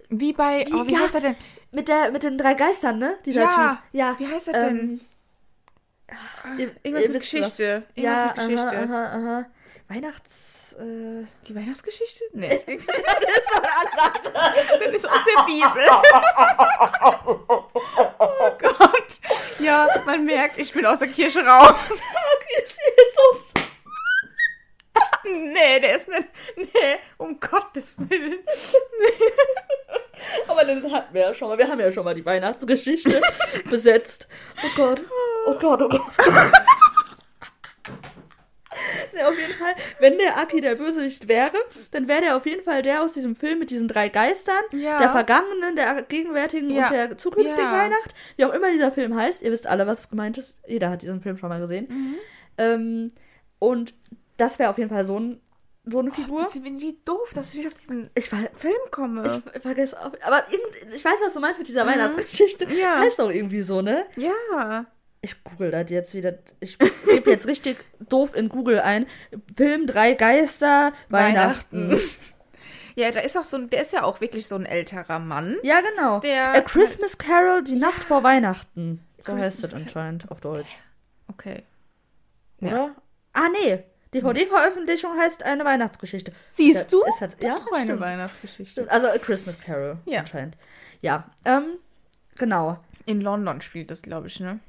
Wie 0.09 0.33
bei, 0.33 0.65
wie, 0.67 0.73
oh, 0.73 0.87
wie 0.87 0.93
ja, 0.93 0.99
heißt 0.99 1.15
er 1.15 1.21
denn? 1.21 1.35
Mit, 1.71 1.87
der, 1.87 2.11
mit 2.11 2.23
den 2.23 2.37
drei 2.37 2.53
Geistern, 2.53 2.99
ne? 2.99 3.17
Dieser 3.25 3.41
ja, 3.41 3.49
Typ. 3.49 3.83
Ja. 3.93 4.15
Wie 4.19 4.27
heißt 4.27 4.49
er 4.49 4.65
denn? 4.65 4.77
Ähm, 4.79 6.59
ihr, 6.59 6.71
Irgendwas 6.83 7.07
mit 7.07 7.21
Geschichte. 7.21 7.83
Irgendwas 7.95 8.19
ja, 8.19 8.25
mit 8.25 8.35
Geschichte. 8.35 8.77
Aha, 8.77 9.05
aha, 9.05 9.15
aha. 9.15 9.45
Weihnachts. 9.91 10.73
Äh... 10.79 11.25
Die 11.47 11.53
Weihnachtsgeschichte? 11.53 12.23
Nee. 12.31 12.61
das 12.65 12.75
ist. 12.75 13.51
Das 14.79 14.93
ist 14.93 15.05
aus 15.05 15.19
der 15.27 15.43
Bibel. 15.43 15.83
oh 18.19 18.51
Gott. 18.57 19.19
Ja, 19.59 19.87
man 20.05 20.23
merkt, 20.23 20.57
ich 20.57 20.71
bin 20.71 20.85
aus 20.85 20.99
der 20.99 21.09
Kirche 21.09 21.45
raus. 21.45 21.75
ist 22.63 22.79
Jesus. 22.97 23.53
nee, 25.25 25.79
der 25.81 25.97
ist 25.97 26.07
nicht. 26.07 26.29
Nee, 26.55 26.99
um 27.17 27.37
Gottes 27.37 27.97
Willen. 27.99 28.39
Nee. 28.99 29.25
Aber 30.47 30.63
dann 30.63 30.89
hatten 30.89 31.13
wir 31.13 31.21
ja 31.21 31.35
schon 31.35 31.49
mal, 31.49 31.57
wir 31.57 31.67
haben 31.67 31.79
ja 31.81 31.91
schon 31.91 32.05
mal 32.05 32.15
die 32.15 32.25
Weihnachtsgeschichte 32.25 33.21
besetzt. 33.69 34.29
Oh 34.63 34.69
Gott, 34.77 35.03
oh 35.47 35.55
Gott, 35.55 35.81
oh 35.81 35.89
Gott. 35.89 36.01
Ja, 39.17 39.27
auf 39.27 39.37
jeden 39.37 39.53
Fall, 39.53 39.73
wenn 39.99 40.17
der 40.17 40.37
Aki 40.37 40.61
der 40.61 40.75
Bösewicht 40.75 41.27
wäre, 41.27 41.57
dann 41.91 42.07
wäre 42.07 42.21
der 42.21 42.37
auf 42.37 42.45
jeden 42.45 42.63
Fall 42.63 42.81
der 42.81 43.03
aus 43.03 43.13
diesem 43.13 43.35
Film 43.35 43.59
mit 43.59 43.69
diesen 43.69 43.87
drei 43.87 44.09
Geistern, 44.09 44.63
ja. 44.73 44.97
der 44.97 45.11
vergangenen, 45.11 45.75
der 45.75 46.03
gegenwärtigen 46.03 46.69
ja. 46.69 46.85
und 46.85 46.93
der 46.93 47.17
zukünftigen. 47.17 47.71
Weihnacht. 47.71 48.15
Wie 48.37 48.45
auch 48.45 48.53
immer 48.53 48.71
dieser 48.71 48.91
Film 48.91 49.15
heißt. 49.15 49.41
Ihr 49.41 49.51
wisst 49.51 49.67
alle, 49.67 49.87
was 49.87 50.09
gemeint 50.09 50.37
ist. 50.37 50.57
Jeder 50.67 50.89
hat 50.89 51.01
diesen 51.01 51.21
Film 51.21 51.37
schon 51.37 51.49
mal 51.49 51.59
gesehen. 51.59 51.87
Mhm. 51.89 52.15
Ähm, 52.57 53.07
und 53.59 53.93
das 54.37 54.59
wäre 54.59 54.69
auf 54.69 54.77
jeden 54.77 54.89
Fall 54.89 55.03
so 55.03 55.19
ein 55.19 55.41
so 55.83 55.99
eine 55.99 56.11
Figur. 56.11 56.47
Oh, 56.47 56.59
bin 56.59 56.77
ich 56.77 57.03
doof, 57.03 57.31
dass 57.33 57.53
ich 57.55 57.65
auf 57.65 57.73
diesen 57.73 58.11
ich 58.13 58.31
war, 58.31 58.39
Film 58.53 58.75
komme. 58.91 59.41
Ich 59.55 59.61
vergesse 59.61 59.99
auch. 59.99 60.11
Aber 60.21 60.45
ich 60.93 61.03
weiß, 61.03 61.15
was 61.23 61.33
du 61.33 61.39
meinst 61.39 61.57
mit 61.57 61.67
dieser 61.67 61.85
mhm. 61.85 61.89
Weihnachtsgeschichte. 61.89 62.65
Ja. 62.65 62.91
Das 62.91 62.99
heißt 62.99 63.19
doch 63.19 63.31
irgendwie 63.31 63.63
so, 63.63 63.81
ne? 63.81 64.05
Ja. 64.15 64.85
Ich 65.21 65.43
google 65.43 65.69
das 65.71 65.91
jetzt 65.91 66.13
wieder. 66.13 66.39
Ich 66.59 66.79
gebe 66.79 67.29
jetzt 67.29 67.45
richtig 67.47 67.77
doof 68.09 68.35
in 68.35 68.49
Google 68.49 68.79
ein. 68.79 69.05
Film 69.55 69.85
Drei 69.85 70.13
Geister, 70.13 70.93
Weihnachten. 71.09 71.91
Weihnachten. 71.91 72.09
Ja, 72.95 73.11
da 73.11 73.21
ist 73.21 73.37
auch 73.37 73.43
so 73.43 73.57
ein, 73.57 73.69
der 73.69 73.81
ist 73.81 73.93
ja 73.93 74.03
auch 74.03 74.19
wirklich 74.21 74.47
so 74.47 74.55
ein 74.55 74.65
älterer 74.65 75.19
Mann. 75.19 75.57
Ja, 75.63 75.81
genau. 75.81 76.19
Der 76.19 76.53
A 76.53 76.61
Christmas 76.61 77.17
Carol, 77.17 77.63
die 77.63 77.77
ja. 77.77 77.87
Nacht 77.87 78.03
vor 78.03 78.23
Weihnachten. 78.23 79.01
So 79.17 79.23
Christmas 79.23 79.45
heißt 79.45 79.63
das 79.63 79.73
anscheinend 79.73 80.31
auf 80.31 80.41
Deutsch. 80.41 80.77
Okay. 81.27 81.63
Oder? 82.61 82.71
Ja. 82.71 82.95
Ah, 83.33 83.47
nee. 83.49 83.83
DVD-Veröffentlichung 84.13 85.17
heißt 85.17 85.43
eine 85.43 85.63
Weihnachtsgeschichte. 85.63 86.33
Siehst 86.49 86.91
du? 86.91 87.01
Ist 87.03 87.21
halt, 87.21 87.41
ja, 87.41 87.55
auch 87.55 87.71
eine. 87.71 87.97
Weihnachtsgeschichte. 87.99 88.71
Stimmt. 88.71 88.91
Also 88.91 89.07
A 89.07 89.17
Christmas 89.17 89.57
Carol 89.59 89.99
ja. 90.05 90.19
anscheinend. 90.19 90.57
Ja, 91.01 91.31
ähm, 91.45 91.77
genau. 92.37 92.77
In 93.05 93.21
London 93.21 93.61
spielt 93.61 93.89
das, 93.89 94.01
glaube 94.01 94.27
ich, 94.27 94.39
ne? 94.41 94.59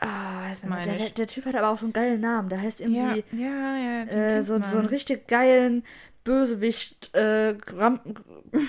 Ah, 0.00 0.48
weiß 0.48 0.64
nicht, 0.64 0.86
der, 0.86 0.94
der, 0.94 1.10
der, 1.10 1.26
Typ 1.26 1.46
hat 1.46 1.54
aber 1.54 1.70
auch 1.70 1.78
so 1.78 1.86
einen 1.86 1.92
geilen 1.92 2.20
Namen. 2.20 2.48
Der 2.48 2.60
heißt 2.60 2.80
irgendwie 2.80 3.24
ja, 3.32 3.76
ja, 3.76 3.76
ja, 3.76 4.36
äh, 4.36 4.42
so, 4.42 4.60
so 4.62 4.78
einen 4.78 4.88
richtig 4.88 5.28
geilen 5.28 5.84
Bösewicht, 6.24 7.14
äh, 7.14 7.54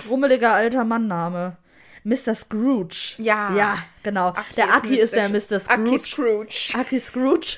grummeliger 0.06 0.52
alter 0.52 0.84
Mannname. 0.84 1.56
Mr. 2.04 2.36
Scrooge. 2.36 3.16
Ja. 3.18 3.52
Ja, 3.56 3.78
genau. 4.04 4.28
Aki 4.28 4.54
der 4.54 4.74
Aki 4.74 4.94
ist, 4.94 5.12
ist 5.12 5.14
der 5.14 5.28
Mr. 5.28 5.58
Scrooge. 5.58 5.88
Aki 5.88 5.98
Scrooge. 5.98 6.74
Aki 6.74 7.00
Scrooge. 7.00 7.56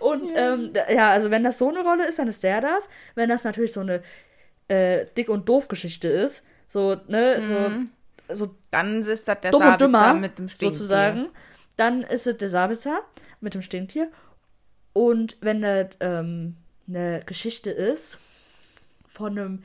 Und 0.00 0.28
ja. 0.30 0.54
Ähm, 0.54 0.72
ja, 0.92 1.10
also 1.10 1.30
wenn 1.30 1.44
das 1.44 1.58
so 1.58 1.68
eine 1.68 1.82
Rolle 1.82 2.08
ist, 2.08 2.18
dann 2.18 2.26
ist 2.26 2.42
der 2.42 2.60
das. 2.60 2.88
Wenn 3.14 3.28
das 3.28 3.44
natürlich 3.44 3.72
so 3.72 3.80
eine 3.80 4.02
äh, 4.66 5.06
dick 5.16 5.28
und 5.28 5.48
doof 5.48 5.68
Geschichte 5.68 6.08
ist, 6.08 6.44
so, 6.68 6.96
ne, 7.06 7.40
mhm. 7.40 7.90
so, 8.28 8.46
so 8.46 8.54
dann 8.72 9.00
ist 9.00 9.28
das 9.28 9.40
der 9.40 9.52
Sabitzer 9.52 10.14
mit 10.14 10.38
dem 10.38 10.48
Stinktier. 10.48 10.72
Sozusagen. 10.72 11.28
Dann 11.76 12.02
ist 12.02 12.26
es 12.26 12.36
der 12.36 12.48
Sabitzer 12.48 13.00
mit 13.40 13.54
dem 13.54 13.62
Stinktier. 13.62 14.10
Und 14.92 15.36
wenn 15.40 15.62
das 15.62 15.88
ähm, 16.00 16.56
eine 16.88 17.20
Geschichte 17.26 17.70
ist 17.70 18.18
von 19.06 19.38
einem 19.38 19.62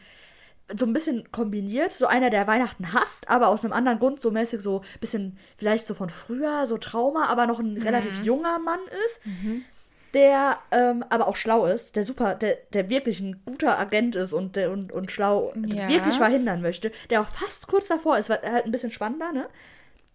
so 0.74 0.86
ein 0.86 0.94
bisschen 0.94 1.30
kombiniert, 1.32 1.92
so 1.92 2.08
einer, 2.08 2.30
der 2.30 2.48
Weihnachten 2.48 2.94
hasst, 2.94 3.30
aber 3.30 3.50
aus 3.50 3.64
einem 3.64 3.74
anderen 3.74 4.00
Grund 4.00 4.22
so 4.22 4.32
mäßig 4.32 4.62
so 4.62 4.80
ein 4.80 5.00
bisschen 5.02 5.38
vielleicht 5.58 5.86
so 5.86 5.94
von 5.94 6.10
früher, 6.10 6.66
so 6.66 6.78
Trauma, 6.78 7.26
aber 7.26 7.46
noch 7.46 7.60
ein 7.60 7.74
mhm. 7.74 7.82
relativ 7.82 8.24
junger 8.24 8.60
Mann 8.60 8.80
ist. 9.06 9.26
Mhm 9.26 9.66
der 10.14 10.58
ähm, 10.72 11.06
aber 11.10 11.28
auch 11.28 11.36
schlau 11.36 11.66
ist, 11.66 11.96
der 11.96 12.04
super, 12.04 12.36
der, 12.36 12.58
der 12.74 12.90
wirklich 12.90 13.20
ein 13.20 13.42
guter 13.46 13.80
Agent 13.80 14.16
ist 14.16 14.34
und, 14.34 14.56
der, 14.56 14.72
und, 14.72 14.92
und 14.92 15.12
schlau 15.12 15.54
ja. 15.56 15.88
wirklich 15.88 16.16
verhindern 16.16 16.62
möchte, 16.62 16.92
der 17.10 17.22
auch 17.22 17.30
fast 17.30 17.68
kurz 17.68 17.88
davor 17.88 18.18
ist, 18.18 18.30
halt 18.30 18.66
ein 18.66 18.72
bisschen 18.72 18.92
spannender, 18.92 19.32
ne? 19.32 19.48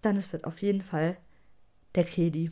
Dann 0.03 0.17
ist 0.17 0.35
das 0.35 0.45
auf 0.45 0.61
jeden 0.61 0.83
Fall 0.83 1.17
der 1.97 2.05
Kedi. 2.05 2.51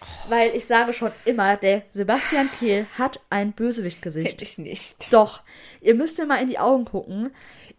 Oh. 0.00 0.30
Weil 0.30 0.54
ich 0.54 0.66
sage 0.66 0.92
schon 0.92 1.12
immer, 1.24 1.56
der 1.56 1.82
Sebastian 1.92 2.50
Kehl 2.58 2.86
hat 2.98 3.20
ein 3.30 3.52
Bösewichtgesicht. 3.52 4.28
Finde 4.28 4.44
ich 4.44 4.58
nicht. 4.58 5.12
Doch. 5.12 5.42
Ihr 5.80 5.94
müsst 5.94 6.18
mir 6.18 6.26
mal 6.26 6.42
in 6.42 6.48
die 6.48 6.58
Augen 6.58 6.84
gucken. 6.84 7.30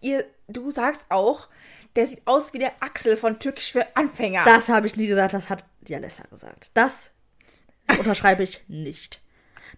Ihr, 0.02 0.26
du 0.48 0.72
sagst 0.72 1.08
auch, 1.10 1.48
der 1.96 2.08
sieht 2.08 2.22
aus 2.26 2.54
wie 2.54 2.60
der 2.60 2.72
Axel 2.80 3.18
von 3.18 3.40
Türkisch 3.40 3.72
für 3.72 3.86
Anfänger. 3.96 4.44
Das 4.46 4.70
habe 4.70 4.88
ich 4.88 4.96
nie 4.96 5.08
gesagt, 5.08 5.34
das 5.34 5.50
hat 5.50 5.66
die 5.82 5.96
Alessa 5.96 6.24
gesagt. 6.30 6.72
Das 6.74 7.12
Unterschreibe 8.00 8.44
ich 8.44 8.62
nicht. 8.68 9.20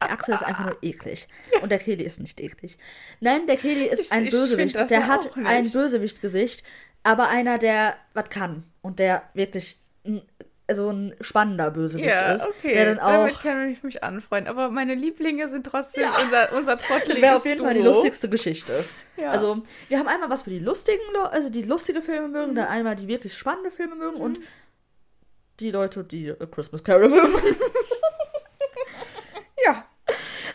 Der 0.01 0.11
Axel 0.11 0.35
ist 0.35 0.43
einfach 0.43 0.65
nur 0.65 0.77
eklig. 0.81 1.27
Und 1.61 1.71
der 1.71 1.79
Keli 1.79 2.03
ist 2.03 2.19
nicht 2.19 2.39
eklig. 2.39 2.77
Nein, 3.19 3.47
der 3.47 3.57
Keli 3.57 3.85
ist 3.85 3.99
ich, 3.99 4.11
ein 4.11 4.29
Bösewicht. 4.29 4.75
Der 4.75 4.87
ja 4.89 5.07
hat 5.07 5.35
ein 5.37 5.71
Bösewichtgesicht, 5.71 6.63
aber 7.03 7.29
einer, 7.29 7.57
der 7.57 7.95
was 8.13 8.29
kann. 8.29 8.63
Und 8.81 8.99
der 8.99 9.23
wirklich 9.33 9.77
so 10.71 10.89
ein 10.89 11.15
spannender 11.21 11.71
Bösewicht 11.71 12.07
ja, 12.07 12.33
ist. 12.33 12.47
Okay. 12.47 12.73
Der 12.73 12.95
dann 12.95 12.99
auch, 12.99 13.09
Damit 13.09 13.39
kann 13.39 13.69
ich 13.69 13.83
mich 13.83 14.03
anfreunden. 14.03 14.49
Aber 14.49 14.69
meine 14.69 14.95
Lieblinge 14.95 15.47
sind 15.49 15.65
trotzdem 15.65 16.03
ja. 16.03 16.13
unser, 16.21 16.53
unser 16.53 16.77
trotteliges 16.77 17.21
Wäre 17.21 17.35
auf 17.35 17.45
jeden 17.45 17.57
Duo. 17.59 17.67
Fall 17.67 17.75
die 17.75 17.81
lustigste 17.81 18.29
Geschichte. 18.29 18.83
Ja. 19.17 19.31
Also, 19.31 19.61
wir 19.89 19.99
haben 19.99 20.07
einmal 20.07 20.29
was 20.29 20.43
für 20.43 20.49
die 20.49 20.59
lustigen, 20.59 21.01
also 21.31 21.49
die 21.49 21.63
lustige 21.63 22.01
Filme 22.01 22.29
mögen, 22.29 22.51
mhm. 22.51 22.55
dann 22.55 22.67
einmal 22.67 22.95
die 22.95 23.07
wirklich 23.07 23.33
spannende 23.33 23.71
Filme 23.71 23.95
mögen 23.95 24.17
mhm. 24.17 24.23
und 24.23 24.39
die 25.59 25.71
Leute, 25.71 26.03
die 26.03 26.31
A 26.31 26.45
Christmas 26.45 26.83
Carol 26.83 27.09
mögen. 27.09 27.33
ja. 29.65 29.85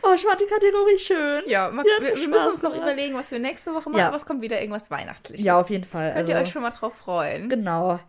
Oh, 0.03 0.13
ich 0.15 0.23
fand 0.23 0.41
die 0.41 0.47
Kategorie 0.47 0.99
schön. 0.99 1.43
Ja, 1.47 1.71
mal, 1.71 1.85
wir, 1.85 2.17
wir 2.17 2.29
müssen 2.29 2.49
uns 2.49 2.63
noch 2.63 2.77
überlegen, 2.77 3.15
was 3.15 3.31
wir 3.31 3.39
nächste 3.39 3.75
Woche 3.75 3.91
machen, 3.91 4.01
ja. 4.01 4.09
aber 4.09 4.17
es 4.17 4.27
kommt 4.27 4.43
wieder 4.43 4.61
irgendwas 4.61 4.91
Weihnachtliches. 4.91 5.45
Ja, 5.45 5.59
auf 5.59 5.71
jeden 5.71 5.85
Fall. 5.85 6.09
Könnt 6.09 6.19
also, 6.19 6.33
ihr 6.33 6.39
euch 6.39 6.51
schon 6.51 6.63
mal 6.63 6.71
drauf 6.71 6.95
freuen. 6.95 7.49
Genau. 7.49 8.01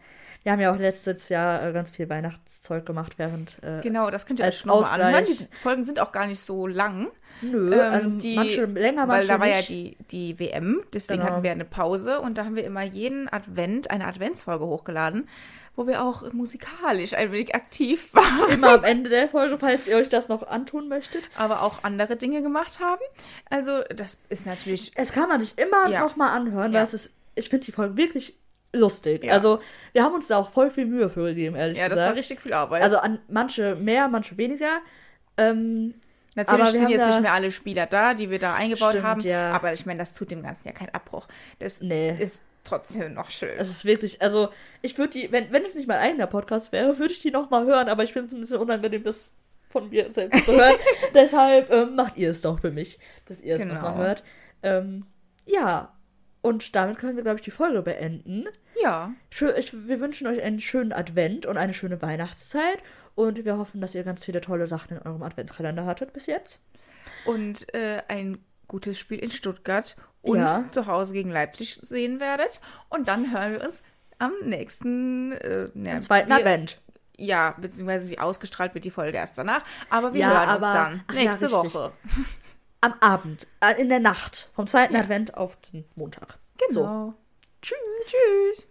Wir 0.50 0.54
haben 0.54 0.62
ja 0.62 0.74
auch 0.74 0.80
letztes 0.80 1.30
Jahr 1.30 1.64
äh, 1.64 1.72
ganz 1.74 1.92
viel 1.92 2.10
Weihnachtszeug 2.10 2.84
gemacht, 2.84 3.20
während. 3.20 3.62
Äh, 3.62 3.82
genau, 3.82 4.10
das 4.10 4.26
könnt 4.26 4.40
ihr 4.40 4.46
euch 4.46 4.58
schon 4.58 4.70
mal 4.70 4.82
anhören. 4.82 5.24
Die 5.24 5.48
Folgen 5.62 5.84
sind 5.84 6.00
auch 6.00 6.12
gar 6.12 6.26
nicht 6.26 6.40
so 6.40 6.66
lang. 6.66 7.10
Nö, 7.44 7.72
ähm, 7.72 7.94
also 7.94 8.10
die, 8.10 8.36
manche 8.36 8.66
länger, 8.66 9.06
manche 9.06 9.28
Weil 9.30 9.38
da 9.38 9.40
war 9.40 9.46
nicht. 9.46 9.70
ja 9.70 9.76
die, 9.76 9.98
die 10.10 10.40
WM, 10.40 10.82
deswegen 10.92 11.20
genau. 11.20 11.34
hatten 11.34 11.44
wir 11.44 11.52
eine 11.52 11.66
Pause 11.66 12.20
und 12.20 12.40
da 12.40 12.46
haben 12.46 12.56
wir 12.56 12.64
immer 12.64 12.82
jeden 12.82 13.32
Advent 13.32 13.92
eine 13.92 14.08
Adventsfolge 14.08 14.66
hochgeladen 14.66 15.28
wo 15.76 15.88
wir 15.88 16.04
auch 16.04 16.34
musikalisch 16.34 17.14
ein 17.14 17.32
wenig 17.32 17.56
aktiv 17.56 18.14
waren. 18.14 18.52
Immer 18.52 18.72
am 18.72 18.84
Ende 18.84 19.10
der 19.10 19.30
Folge, 19.30 19.58
falls 19.58 19.88
ihr 19.88 19.96
euch 19.96 20.10
das 20.10 20.28
noch 20.28 20.46
antun 20.46 20.90
möchtet. 20.90 21.24
Aber 21.38 21.62
auch 21.62 21.84
andere 21.86 22.18
Dinge 22.18 22.42
gemacht 22.42 22.82
haben. 22.82 23.02
Also, 23.50 23.84
das 23.96 24.18
ist 24.28 24.46
natürlich. 24.46 24.92
Es 24.96 25.14
kann 25.14 25.30
man 25.30 25.40
sich 25.40 25.58
immer 25.58 25.90
ja. 25.90 26.02
noch 26.02 26.18
mal 26.18 26.36
anhören, 26.36 26.74
ja. 26.74 26.80
weil 26.80 26.84
es 26.84 26.94
ist, 26.94 27.14
ich 27.36 27.48
finde 27.48 27.68
die 27.68 27.72
Folge 27.72 27.96
wirklich 27.96 28.39
lustig. 28.74 29.24
Ja. 29.24 29.34
Also, 29.34 29.60
wir 29.94 30.04
haben 30.04 30.14
uns 30.14 30.28
da 30.28 30.38
auch 30.38 30.50
voll 30.50 30.70
viel 30.72 30.86
Mühe 30.86 31.10
für 31.10 31.26
gegeben, 31.26 31.56
ehrlich 31.56 31.78
gesagt. 31.78 31.92
Ja, 31.92 31.96
das 31.96 32.06
war 32.06 32.16
richtig 32.16 32.42
viel 32.42 32.54
Arbeit. 32.54 32.82
Also, 32.82 32.98
an 32.98 33.20
manche 33.28 33.76
mehr, 33.76 34.08
manche 34.08 34.38
weniger. 34.38 34.80
Ähm, 35.38 35.96
Natürlich 36.36 36.70
sind 36.70 36.90
jetzt 36.90 37.06
nicht 37.06 37.22
mehr 37.22 37.34
alle 37.34 37.52
Spieler 37.52 37.86
da, 37.86 38.14
die 38.14 38.30
wir 38.30 38.40
da 38.40 38.54
eingebaut 38.54 38.92
stimmt, 38.92 39.06
haben. 39.06 39.22
Ja. 39.22 39.52
Aber 39.52 39.74
ich 39.74 39.86
meine, 39.86 40.00
das 40.00 40.14
tut 40.14 40.32
dem 40.32 40.44
Ganzen 40.44 40.68
ja 40.68 40.74
keinen 40.74 40.94
Abbruch. 40.94 41.28
Das 41.58 41.82
nee. 41.82 42.16
ist 42.18 42.44
trotzdem 42.64 43.14
noch 43.14 43.32
schön. 43.32 43.58
Es 43.58 43.70
ist 43.70 43.86
wirklich, 43.86 44.22
also 44.22 44.50
ich 44.82 44.98
würde 44.98 45.14
die, 45.14 45.32
wenn, 45.32 45.52
wenn 45.52 45.64
es 45.64 45.76
nicht 45.76 45.88
mein 45.88 46.00
eigener 46.00 46.28
Podcast 46.28 46.72
wäre, 46.72 46.98
würde 47.00 47.14
ich 47.14 47.20
die 47.20 47.32
noch 47.32 47.50
mal 47.50 47.66
hören, 47.66 47.90
aber 47.90 48.04
ich 48.04 48.14
finde 48.14 48.28
es 48.28 48.34
ein 48.34 48.40
bisschen 48.40 48.60
unangenehm, 48.60 49.04
das 49.04 49.32
von 49.70 49.90
mir 49.90 50.12
selbst 50.14 50.46
zu 50.46 50.54
hören. 50.54 50.76
Deshalb 51.14 51.72
ähm, 51.72 51.96
macht 51.96 52.18
ihr 52.18 52.32
es 52.32 52.42
doch 52.42 52.60
für 52.60 52.72
mich, 52.72 53.00
dass 53.26 53.42
ihr 53.42 53.56
es 53.56 53.62
genau. 53.62 53.76
noch 53.76 53.82
mal 53.82 53.98
hört. 53.98 54.24
Ähm, 54.64 55.06
ja, 55.46 55.92
und 56.42 56.76
damit 56.76 56.98
können 56.98 57.16
wir, 57.16 57.24
glaube 57.24 57.38
ich, 57.38 57.44
die 57.44 57.52
Folge 57.52 57.82
beenden. 57.82 58.46
Ja. 58.82 59.12
Ich, 59.30 59.74
wir 59.74 60.00
wünschen 60.00 60.28
euch 60.28 60.42
einen 60.42 60.60
schönen 60.60 60.94
Advent 60.94 61.46
und 61.46 61.58
eine 61.58 61.74
schöne 61.74 62.02
Weihnachtszeit. 62.02 62.82
Und 63.16 63.44
wir 63.44 63.58
hoffen, 63.58 63.82
dass 63.82 63.96
ihr 63.96 64.04
ganz 64.04 64.24
viele 64.24 64.40
tolle 64.40 64.66
Sachen 64.66 64.98
in 64.98 65.04
eurem 65.04 65.22
Adventskalender 65.24 65.86
hattet 65.86 66.14
bis 66.14 66.26
jetzt. 66.26 66.62
Und 67.26 67.74
äh, 67.74 68.02
ein 68.08 68.38
gutes 68.68 68.98
Spiel 68.98 69.20
in 69.20 69.32
Stuttgart 69.32 69.98
und 70.22 70.40
ja. 70.40 70.66
zu 70.72 70.88
Hause 70.88 71.14
gegen 71.14 71.30
Leipzig 71.30 71.80
sehen 71.82 72.22
werdet. 72.22 72.62
Und 72.88 73.10
dann 73.10 73.34
hören 73.34 73.54
wir 73.54 73.66
uns 73.66 73.84
am 74.20 74.32
nächsten 74.44 75.34
äh, 75.34 75.70
ne, 75.74 75.96
am 75.96 76.02
zweiten 76.02 76.30
wir, 76.30 76.38
Advent. 76.38 76.80
Ja, 77.18 77.56
beziehungsweise 77.60 78.22
ausgestrahlt 78.22 78.74
wird 78.74 78.86
die 78.86 78.92
Folge 78.92 79.18
erst 79.18 79.38
danach. 79.38 79.64
Aber 79.90 80.14
wir 80.14 80.22
ja, 80.22 80.30
hören 80.30 80.50
aber, 80.50 80.56
uns 80.56 80.64
dann 80.64 81.04
nächste 81.14 81.46
ja, 81.48 81.52
Woche. 81.52 81.92
am 82.82 82.94
Abend, 83.00 83.48
äh, 83.62 83.80
in 83.80 83.90
der 83.90 84.00
Nacht, 84.00 84.50
vom 84.54 84.68
zweiten 84.68 84.94
ja. 84.94 85.02
Advent 85.02 85.36
auf 85.36 85.58
den 85.58 85.86
Montag. 85.96 86.38
Genau. 86.68 87.08
So. 87.08 87.14
Tschüss. 87.62 87.78
Tschüss. 88.08 88.68